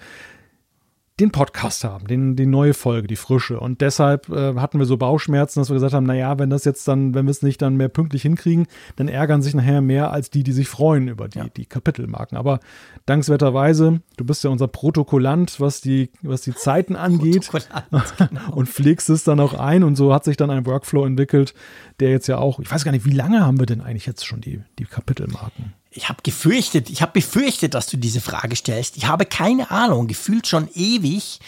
den 1.19 1.31
Podcast 1.31 1.85
haben, 1.85 2.07
den, 2.07 2.35
die 2.35 2.45
neue 2.45 2.73
Folge, 2.73 3.07
die 3.07 3.15
frische. 3.15 3.57
Und 3.57 3.79
deshalb 3.79 4.27
äh, 4.29 4.55
hatten 4.55 4.79
wir 4.79 4.85
so 4.85 4.97
Bauchschmerzen, 4.97 5.61
dass 5.61 5.69
wir 5.69 5.75
gesagt 5.75 5.93
haben, 5.93 6.05
naja, 6.05 6.37
wenn 6.39 6.49
das 6.49 6.65
jetzt 6.65 6.87
dann, 6.89 7.13
wenn 7.13 7.25
wir 7.25 7.31
es 7.31 7.41
nicht 7.41 7.61
dann 7.61 7.77
mehr 7.77 7.87
pünktlich 7.87 8.23
hinkriegen, 8.23 8.67
dann 8.97 9.07
ärgern 9.07 9.41
sich 9.41 9.53
nachher 9.53 9.81
mehr 9.81 10.11
als 10.11 10.29
die, 10.29 10.43
die 10.43 10.51
sich 10.51 10.67
freuen 10.67 11.07
über 11.07 11.29
die, 11.29 11.39
ja. 11.39 11.47
die 11.47 11.65
Kapitelmarken. 11.65 12.37
Aber 12.37 12.59
dankenswerterweise, 13.05 14.01
du 14.17 14.25
bist 14.25 14.43
ja 14.43 14.49
unser 14.49 14.67
Protokollant, 14.67 15.61
was 15.61 15.79
die, 15.79 16.11
was 16.21 16.41
die 16.41 16.53
Zeiten 16.53 16.97
angeht. 16.97 17.49
Genau. 17.49 18.51
und 18.51 18.67
pflegst 18.67 19.09
es 19.09 19.23
dann 19.23 19.39
auch 19.39 19.53
ein. 19.53 19.83
Und 19.83 19.95
so 19.95 20.13
hat 20.13 20.25
sich 20.25 20.35
dann 20.35 20.49
ein 20.49 20.65
Workflow 20.65 21.05
entwickelt, 21.05 21.53
der 22.01 22.09
jetzt 22.09 22.27
ja 22.27 22.39
auch, 22.39 22.59
ich 22.59 22.69
weiß 22.69 22.83
gar 22.83 22.91
nicht, 22.91 23.05
wie 23.05 23.11
lange 23.11 23.39
haben 23.39 23.57
wir 23.57 23.65
denn 23.65 23.79
eigentlich 23.79 24.05
jetzt 24.05 24.25
schon 24.25 24.41
die, 24.41 24.61
die 24.79 24.85
Kapitelmarken? 24.85 25.73
Ich 25.95 26.09
habe 26.09 26.21
gefürchtet, 26.23 26.89
ich 26.89 27.01
habe 27.01 27.13
befürchtet, 27.13 27.73
dass 27.73 27.87
du 27.87 27.97
diese 27.97 28.19
Frage 28.19 28.55
stellst. 28.55 28.97
Ich 28.97 29.07
habe 29.07 29.25
keine 29.25 29.71
Ahnung, 29.71 30.07
gefühlt 30.07 30.45
schon 30.45 30.69
ewig. 30.73 31.39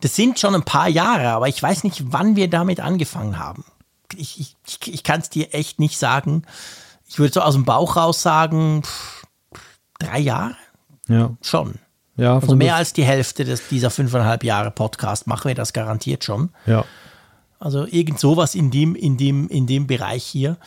Das 0.00 0.14
sind 0.14 0.38
schon 0.38 0.54
ein 0.54 0.62
paar 0.62 0.88
Jahre, 0.88 1.28
aber 1.30 1.48
ich 1.48 1.62
weiß 1.62 1.84
nicht, 1.84 2.12
wann 2.12 2.36
wir 2.36 2.50
damit 2.50 2.80
angefangen 2.80 3.38
haben. 3.38 3.64
Ich, 4.14 4.38
ich, 4.40 4.56
ich 4.86 5.02
kann 5.02 5.20
es 5.20 5.30
dir 5.30 5.54
echt 5.54 5.80
nicht 5.80 5.98
sagen. 5.98 6.42
Ich 7.08 7.18
würde 7.18 7.32
so 7.32 7.40
aus 7.40 7.54
dem 7.54 7.64
Bauch 7.64 7.96
raus 7.96 8.20
sagen, 8.20 8.82
pff, 8.82 9.26
drei 9.98 10.18
Jahre? 10.18 10.56
Ja. 11.08 11.30
Schon. 11.40 11.76
Ja, 12.16 12.34
also 12.34 12.54
mehr 12.54 12.76
als 12.76 12.92
die 12.92 13.04
Hälfte 13.04 13.44
des, 13.44 13.68
dieser 13.68 13.90
fünfeinhalb 13.90 14.44
Jahre 14.44 14.70
Podcast 14.70 15.26
machen 15.26 15.48
wir 15.48 15.54
das 15.54 15.72
garantiert 15.72 16.24
schon. 16.24 16.50
Ja. 16.66 16.84
Also 17.58 17.86
irgend 17.86 18.20
sowas 18.20 18.54
in 18.54 18.70
dem, 18.70 18.94
in 18.94 19.16
dem, 19.16 19.48
in 19.48 19.66
dem 19.66 19.86
Bereich 19.86 20.24
hier. 20.24 20.58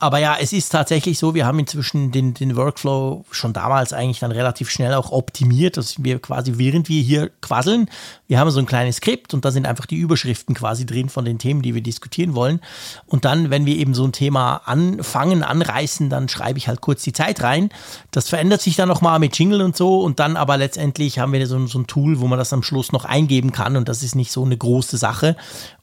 Aber 0.00 0.18
ja, 0.18 0.36
es 0.38 0.52
ist 0.52 0.70
tatsächlich 0.70 1.18
so, 1.18 1.34
wir 1.34 1.46
haben 1.46 1.60
inzwischen 1.60 2.10
den, 2.10 2.34
den 2.34 2.56
Workflow 2.56 3.24
schon 3.30 3.52
damals 3.52 3.92
eigentlich 3.92 4.18
dann 4.18 4.32
relativ 4.32 4.68
schnell 4.68 4.92
auch 4.92 5.12
optimiert, 5.12 5.76
dass 5.76 6.02
wir 6.02 6.18
quasi, 6.18 6.54
während 6.56 6.88
wir 6.88 7.00
hier 7.00 7.30
quasseln, 7.40 7.88
wir 8.26 8.40
haben 8.40 8.50
so 8.50 8.58
ein 8.58 8.66
kleines 8.66 8.96
Skript 8.96 9.34
und 9.34 9.44
da 9.44 9.52
sind 9.52 9.66
einfach 9.66 9.86
die 9.86 9.96
Überschriften 9.96 10.56
quasi 10.56 10.84
drin 10.84 11.08
von 11.08 11.24
den 11.24 11.38
Themen, 11.38 11.62
die 11.62 11.76
wir 11.76 11.80
diskutieren 11.80 12.34
wollen. 12.34 12.60
Und 13.06 13.24
dann, 13.24 13.50
wenn 13.50 13.66
wir 13.66 13.76
eben 13.76 13.94
so 13.94 14.04
ein 14.04 14.12
Thema 14.12 14.62
anfangen, 14.64 15.44
anreißen, 15.44 16.10
dann 16.10 16.28
schreibe 16.28 16.58
ich 16.58 16.66
halt 16.66 16.80
kurz 16.80 17.04
die 17.04 17.12
Zeit 17.12 17.42
rein. 17.42 17.68
Das 18.10 18.28
verändert 18.28 18.62
sich 18.62 18.74
dann 18.74 18.88
nochmal 18.88 19.20
mit 19.20 19.38
Jingle 19.38 19.62
und 19.62 19.76
so 19.76 20.00
und 20.00 20.18
dann 20.18 20.36
aber 20.36 20.56
letztendlich 20.56 21.20
haben 21.20 21.32
wir 21.32 21.46
so, 21.46 21.66
so 21.66 21.78
ein 21.78 21.86
Tool, 21.86 22.18
wo 22.18 22.26
man 22.26 22.38
das 22.38 22.52
am 22.52 22.64
Schluss 22.64 22.90
noch 22.90 23.04
eingeben 23.04 23.52
kann 23.52 23.76
und 23.76 23.88
das 23.88 24.02
ist 24.02 24.16
nicht 24.16 24.32
so 24.32 24.44
eine 24.44 24.56
große 24.56 24.96
Sache. 24.96 25.36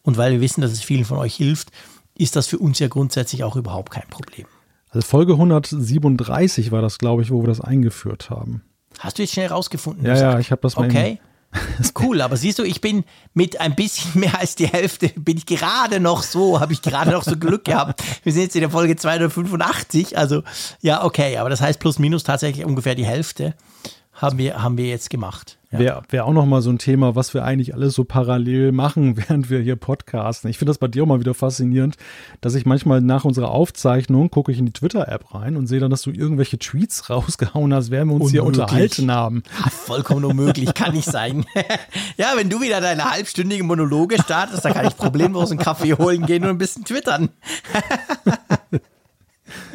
Und 0.03 0.17
weil 0.17 0.33
wir 0.33 0.41
wissen, 0.41 0.61
dass 0.61 0.71
es 0.71 0.81
vielen 0.81 1.05
von 1.05 1.17
euch 1.17 1.35
hilft, 1.35 1.71
ist 2.17 2.35
das 2.35 2.47
für 2.47 2.59
uns 2.59 2.79
ja 2.79 2.87
grundsätzlich 2.87 3.43
auch 3.43 3.55
überhaupt 3.55 3.91
kein 3.91 4.07
Problem. 4.09 4.45
Also 4.89 5.07
Folge 5.07 5.33
137 5.33 6.71
war 6.71 6.81
das, 6.81 6.97
glaube 6.97 7.21
ich, 7.21 7.31
wo 7.31 7.41
wir 7.41 7.47
das 7.47 7.61
eingeführt 7.61 8.29
haben. 8.29 8.61
Hast 8.99 9.17
du 9.17 9.23
jetzt 9.23 9.33
schnell 9.33 9.47
rausgefunden? 9.47 10.05
Ja, 10.05 10.15
ja, 10.15 10.39
ich 10.39 10.51
habe 10.51 10.61
das 10.61 10.75
mal. 10.75 10.85
Okay. 10.85 11.19
cool, 11.99 12.21
aber 12.21 12.37
siehst 12.37 12.59
du, 12.59 12.63
ich 12.63 12.79
bin 12.79 13.03
mit 13.33 13.59
ein 13.59 13.75
bisschen 13.75 14.19
mehr 14.21 14.39
als 14.39 14.55
die 14.55 14.67
Hälfte, 14.67 15.09
bin 15.09 15.37
ich 15.37 15.45
gerade 15.45 15.99
noch 15.99 16.23
so, 16.23 16.59
habe 16.59 16.73
ich 16.73 16.81
gerade 16.81 17.11
noch 17.11 17.23
so 17.23 17.37
Glück 17.37 17.65
gehabt. 17.65 18.01
Wir 18.23 18.31
sind 18.31 18.43
jetzt 18.43 18.55
in 18.55 18.61
der 18.61 18.69
Folge 18.69 18.95
285, 18.95 20.17
also 20.17 20.43
ja, 20.81 21.03
okay, 21.03 21.37
aber 21.37 21.49
das 21.49 21.61
heißt 21.61 21.79
plus 21.79 21.99
minus 21.99 22.23
tatsächlich 22.23 22.65
ungefähr 22.65 22.95
die 22.95 23.05
Hälfte 23.05 23.53
haben 24.21 24.37
wir, 24.37 24.61
haben 24.61 24.77
wir 24.77 24.85
jetzt 24.85 25.09
gemacht. 25.09 25.57
Ja. 25.71 25.79
Wäre 25.79 26.03
wär 26.09 26.25
auch 26.25 26.33
noch 26.33 26.45
mal 26.45 26.61
so 26.61 26.69
ein 26.69 26.77
Thema, 26.77 27.15
was 27.15 27.33
wir 27.33 27.43
eigentlich 27.43 27.73
alles 27.73 27.95
so 27.95 28.03
parallel 28.03 28.71
machen, 28.71 29.17
während 29.27 29.49
wir 29.49 29.59
hier 29.59 29.77
podcasten. 29.77 30.49
Ich 30.49 30.57
finde 30.57 30.69
das 30.69 30.77
bei 30.77 30.87
dir 30.87 31.03
auch 31.03 31.07
mal 31.07 31.19
wieder 31.19 31.33
faszinierend, 31.33 31.95
dass 32.39 32.53
ich 32.53 32.65
manchmal 32.65 33.01
nach 33.01 33.25
unserer 33.25 33.49
Aufzeichnung 33.49 34.29
gucke 34.29 34.51
ich 34.51 34.59
in 34.59 34.65
die 34.65 34.73
Twitter-App 34.73 35.33
rein 35.33 35.57
und 35.57 35.67
sehe 35.67 35.79
dann, 35.79 35.89
dass 35.89 36.03
du 36.03 36.11
irgendwelche 36.11 36.59
Tweets 36.59 37.09
rausgehauen 37.09 37.73
hast, 37.73 37.89
während 37.89 38.11
wir 38.11 38.15
uns 38.15 38.25
unmöglich. 38.25 38.33
hier 38.33 38.45
unterhalten 38.45 39.11
haben. 39.11 39.43
Vollkommen 39.71 40.25
unmöglich, 40.25 40.73
kann 40.73 40.93
nicht 40.93 41.09
sein. 41.09 41.45
ja, 42.17 42.33
wenn 42.35 42.49
du 42.49 42.61
wieder 42.61 42.79
deine 42.79 43.09
halbstündigen 43.09 43.65
Monologe 43.65 44.21
startest, 44.21 44.65
dann 44.65 44.73
kann 44.73 44.85
ich 44.85 44.95
problemlos 44.95 45.49
einen 45.49 45.59
Kaffee 45.59 45.93
holen 45.93 46.25
gehen 46.25 46.43
und 46.43 46.49
ein 46.49 46.57
bisschen 46.57 46.85
twittern. 46.85 47.29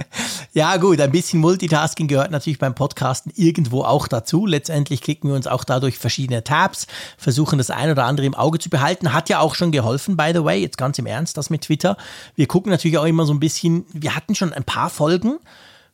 Ja, 0.53 0.79
gut, 0.79 1.03
ein 1.03 1.11
bisschen 1.13 1.41
Multitasking 1.41 2.09
gehört 2.09 2.31
natürlich 2.31 2.59
beim 2.59 2.75
Podcasten 2.75 3.31
irgendwo 3.37 3.83
auch 3.83 4.09
dazu. 4.09 4.47
Letztendlich 4.47 5.03
klicken 5.03 5.29
wir 5.29 5.37
uns 5.37 5.47
auch 5.47 5.65
dadurch 5.65 5.99
verschiedene 5.99 6.45
Tabs, 6.45 6.87
versuchen 7.19 7.59
das 7.59 7.71
ein 7.71 7.91
oder 7.91 8.05
andere 8.05 8.27
im 8.27 8.35
Auge 8.35 8.59
zu 8.59 8.71
behalten. 8.71 9.13
Hat 9.13 9.29
ja 9.29 9.41
auch 9.41 9.55
schon 9.55 9.71
geholfen, 9.71 10.17
by 10.17 10.31
the 10.33 10.45
way, 10.45 10.59
jetzt 10.59 10.79
ganz 10.79 10.99
im 10.99 11.05
Ernst, 11.05 11.37
das 11.37 11.51
mit 11.51 11.63
Twitter. 11.63 11.99
Wir 12.37 12.47
gucken 12.47 12.71
natürlich 12.71 12.97
auch 12.97 13.05
immer 13.05 13.27
so 13.27 13.35
ein 13.35 13.41
bisschen, 13.41 13.85
wir 13.93 14.17
hatten 14.17 14.35
schon 14.35 14.55
ein 14.55 14.65
paar 14.65 14.89
Folgen, 14.89 15.41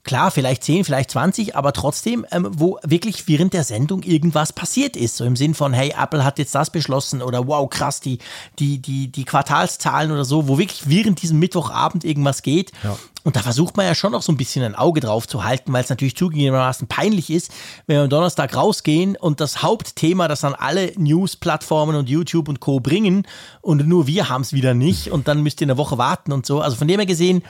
Klar, 0.05 0.33
vielleicht 0.33 0.65
10, 0.65 0.85
vielleicht 0.85 1.13
20, 1.13 1.55
aber 1.55 1.73
trotzdem, 1.73 2.27
ähm, 2.33 2.49
wo 2.51 2.77
wirklich 2.83 3.29
während 3.29 3.53
der 3.53 3.63
Sendung 3.63 4.03
irgendwas 4.03 4.53
passiert 4.53 4.97
ist. 4.97 5.17
So 5.17 5.25
im 5.25 5.37
Sinn 5.37 5.55
von, 5.55 5.73
hey, 5.73 5.95
Apple 5.97 6.25
hat 6.25 6.41
jetzt 6.41 6.57
das 6.57 6.71
beschlossen 6.71 7.23
oder 7.23 7.47
wow, 7.47 7.71
krass, 7.71 8.01
die, 8.01 8.19
die, 8.59 8.79
die, 8.79 9.13
die 9.13 9.25
Quartalszahlen 9.25 10.11
oder 10.11 10.25
so, 10.25 10.49
wo 10.49 10.59
wirklich 10.59 10.89
während 10.89 11.23
diesem 11.23 11.39
Mittwochabend 11.39 12.05
irgendwas 12.05 12.43
geht. 12.43 12.73
Ja. 12.83 12.99
Und 13.25 13.37
da 13.37 13.41
versucht 13.41 13.77
man 13.77 13.87
ja 13.87 13.95
schon 13.95 14.13
noch 14.13 14.23
so 14.23 14.33
ein 14.33 14.37
bisschen 14.37 14.65
ein 14.65 14.75
Auge 14.75 15.01
drauf 15.01 15.29
zu 15.29 15.45
halten, 15.45 15.73
weil 15.73 15.85
es 15.85 15.91
natürlich 15.91 16.17
zugegebenermaßen 16.17 16.89
peinlich 16.89 17.31
ist, 17.31 17.53
wenn 17.87 17.97
wir 17.97 18.03
am 18.03 18.11
Donnerstag 18.11 18.57
rausgehen 18.57 19.17
und 19.17 19.41
das 19.41 19.63
Hauptthema, 19.63 20.27
das 20.29 20.41
dann 20.41 20.55
alle 20.55 20.93
News-Plattformen 20.97 21.95
und 21.95 22.09
YouTube 22.09 22.49
und 22.49 22.61
Co. 22.61 22.81
bringen 22.81 23.27
und 23.61 23.87
nur 23.87 24.07
wir 24.07 24.29
haben 24.29 24.43
es 24.43 24.53
wieder 24.53 24.75
nicht 24.75 25.11
und 25.11 25.29
dann 25.29 25.43
müsst 25.43 25.61
ihr 25.61 25.67
eine 25.67 25.77
Woche 25.77 25.99
warten 25.99 26.33
und 26.33 26.47
so. 26.47 26.61
Also 26.61 26.77
von 26.77 26.89
dem 26.89 26.99
her 26.99 27.07
gesehen 27.07 27.43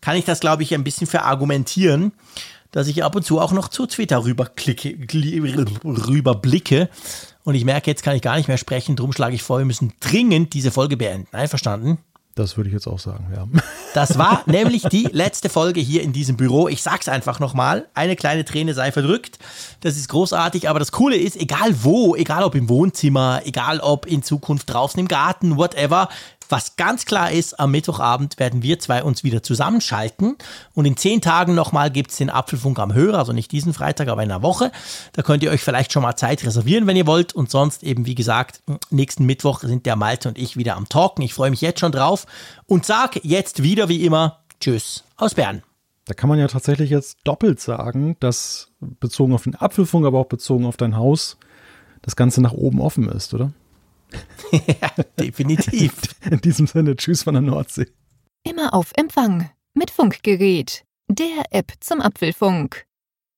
kann 0.00 0.16
ich 0.16 0.24
das, 0.24 0.40
glaube 0.40 0.62
ich, 0.62 0.74
ein 0.74 0.84
bisschen 0.84 1.08
verargumentieren, 1.08 2.12
dass 2.70 2.86
ich 2.86 3.02
ab 3.02 3.16
und 3.16 3.24
zu 3.24 3.40
auch 3.40 3.52
noch 3.52 3.68
zu 3.68 3.86
Twitter 3.86 4.24
rüberklicke, 4.24 4.96
rüberblicke. 5.84 6.88
Und 7.42 7.54
ich 7.54 7.64
merke, 7.64 7.90
jetzt 7.90 8.02
kann 8.02 8.14
ich 8.14 8.22
gar 8.22 8.36
nicht 8.36 8.48
mehr 8.48 8.58
sprechen, 8.58 8.96
darum 8.96 9.12
schlage 9.12 9.34
ich 9.34 9.42
vor, 9.42 9.58
wir 9.58 9.64
müssen 9.64 9.92
dringend 10.00 10.52
diese 10.52 10.70
Folge 10.70 10.96
beenden. 10.96 11.34
Einverstanden? 11.34 11.98
Das 12.36 12.58
würde 12.58 12.68
ich 12.68 12.74
jetzt 12.74 12.86
auch 12.86 12.98
sagen, 12.98 13.32
ja. 13.34 13.46
Das 13.94 14.18
war 14.18 14.42
nämlich 14.44 14.82
die 14.82 15.08
letzte 15.10 15.48
Folge 15.48 15.80
hier 15.80 16.02
in 16.02 16.12
diesem 16.12 16.36
Büro. 16.36 16.68
Ich 16.68 16.82
sag's 16.82 17.08
einfach 17.08 17.40
nochmal. 17.40 17.88
Eine 17.94 18.14
kleine 18.14 18.44
Träne 18.44 18.74
sei 18.74 18.92
verdrückt. 18.92 19.38
Das 19.80 19.96
ist 19.96 20.10
großartig, 20.10 20.68
aber 20.68 20.78
das 20.78 20.92
Coole 20.92 21.16
ist, 21.16 21.36
egal 21.36 21.82
wo, 21.82 22.14
egal 22.14 22.44
ob 22.44 22.54
im 22.54 22.68
Wohnzimmer, 22.68 23.40
egal 23.46 23.80
ob 23.80 24.04
in 24.04 24.22
Zukunft 24.22 24.68
draußen 24.70 25.00
im 25.00 25.08
Garten, 25.08 25.56
whatever, 25.56 26.10
was 26.48 26.76
ganz 26.76 27.06
klar 27.06 27.30
ist, 27.30 27.58
am 27.58 27.70
Mittwochabend 27.70 28.38
werden 28.38 28.62
wir 28.62 28.78
zwei 28.78 29.02
uns 29.02 29.24
wieder 29.24 29.42
zusammenschalten 29.42 30.36
und 30.74 30.84
in 30.84 30.96
zehn 30.96 31.20
Tagen 31.20 31.54
nochmal 31.54 31.90
gibt 31.90 32.10
es 32.10 32.16
den 32.16 32.30
Apfelfunk 32.30 32.78
am 32.78 32.94
Hörer, 32.94 33.18
also 33.18 33.32
nicht 33.32 33.52
diesen 33.52 33.72
Freitag, 33.72 34.08
aber 34.08 34.22
in 34.22 34.30
einer 34.30 34.42
Woche. 34.42 34.72
Da 35.12 35.22
könnt 35.22 35.42
ihr 35.42 35.50
euch 35.50 35.62
vielleicht 35.62 35.92
schon 35.92 36.02
mal 36.02 36.16
Zeit 36.16 36.44
reservieren, 36.44 36.86
wenn 36.86 36.96
ihr 36.96 37.06
wollt 37.06 37.34
und 37.34 37.50
sonst 37.50 37.82
eben, 37.82 38.06
wie 38.06 38.14
gesagt, 38.14 38.62
nächsten 38.90 39.24
Mittwoch 39.26 39.60
sind 39.60 39.86
der 39.86 39.96
Malte 39.96 40.28
und 40.28 40.38
ich 40.38 40.56
wieder 40.56 40.76
am 40.76 40.88
Talken. 40.88 41.22
Ich 41.22 41.34
freue 41.34 41.50
mich 41.50 41.60
jetzt 41.60 41.80
schon 41.80 41.92
drauf 41.92 42.26
und 42.66 42.86
sag 42.86 43.24
jetzt 43.24 43.62
wieder 43.62 43.88
wie 43.88 44.04
immer 44.04 44.40
Tschüss 44.60 45.04
aus 45.16 45.34
Bern. 45.34 45.62
Da 46.06 46.14
kann 46.14 46.28
man 46.28 46.38
ja 46.38 46.46
tatsächlich 46.46 46.90
jetzt 46.90 47.18
doppelt 47.24 47.60
sagen, 47.60 48.16
dass 48.20 48.68
bezogen 48.80 49.34
auf 49.34 49.42
den 49.42 49.56
Apfelfunk, 49.56 50.06
aber 50.06 50.20
auch 50.20 50.26
bezogen 50.26 50.64
auf 50.64 50.76
dein 50.76 50.96
Haus, 50.96 51.36
das 52.02 52.14
Ganze 52.14 52.40
nach 52.40 52.52
oben 52.52 52.80
offen 52.80 53.08
ist, 53.08 53.34
oder? 53.34 53.52
ja, 54.52 54.90
definitiv. 55.18 55.92
In 56.30 56.40
diesem 56.40 56.66
Sinne, 56.66 56.96
tschüss 56.96 57.22
von 57.22 57.34
der 57.34 57.42
Nordsee. 57.42 57.88
Immer 58.44 58.74
auf 58.74 58.92
Empfang 58.96 59.50
mit 59.74 59.90
Funkgerät, 59.90 60.84
der 61.08 61.44
App 61.50 61.72
zum 61.80 62.00
Apfelfunk. 62.00 62.86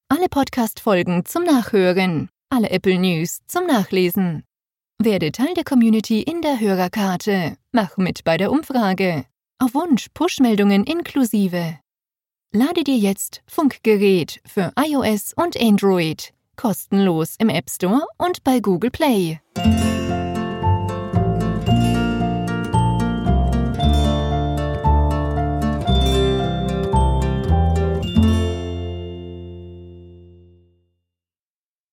Alle 0.09 0.28
Podcast-Folgen 0.28 1.24
zum 1.24 1.45
Nachhören, 1.45 2.31
alle 2.51 2.70
Apple 2.70 2.99
News 2.99 3.40
zum 3.47 3.66
Nachlesen. 3.66 4.45
Werde 5.01 5.32
Teil 5.32 5.55
der 5.55 5.65
Community 5.65 6.23
in 6.23 6.43
der 6.43 6.61
Hörerkarte. 6.61 7.57
Mach 7.73 7.97
mit 7.97 8.24
bei 8.24 8.36
der 8.36 8.51
Umfrage. 8.51 9.24
Auf 9.59 9.74
Wunsch 9.74 10.09
Push-Meldungen 10.15 10.85
inklusive. 10.85 11.78
Lade 12.53 12.82
dir 12.85 12.97
jetzt 12.97 13.43
Funkgerät 13.47 14.40
für 14.47 14.73
iOS 14.77 15.35
und 15.35 15.61
Android 15.61 16.32
kostenlos 16.59 17.36
im 17.39 17.49
App 17.49 17.70
Store 17.70 18.07
und 18.19 18.45
bei 18.45 18.61
Google 18.61 18.90
Play. 18.90 19.40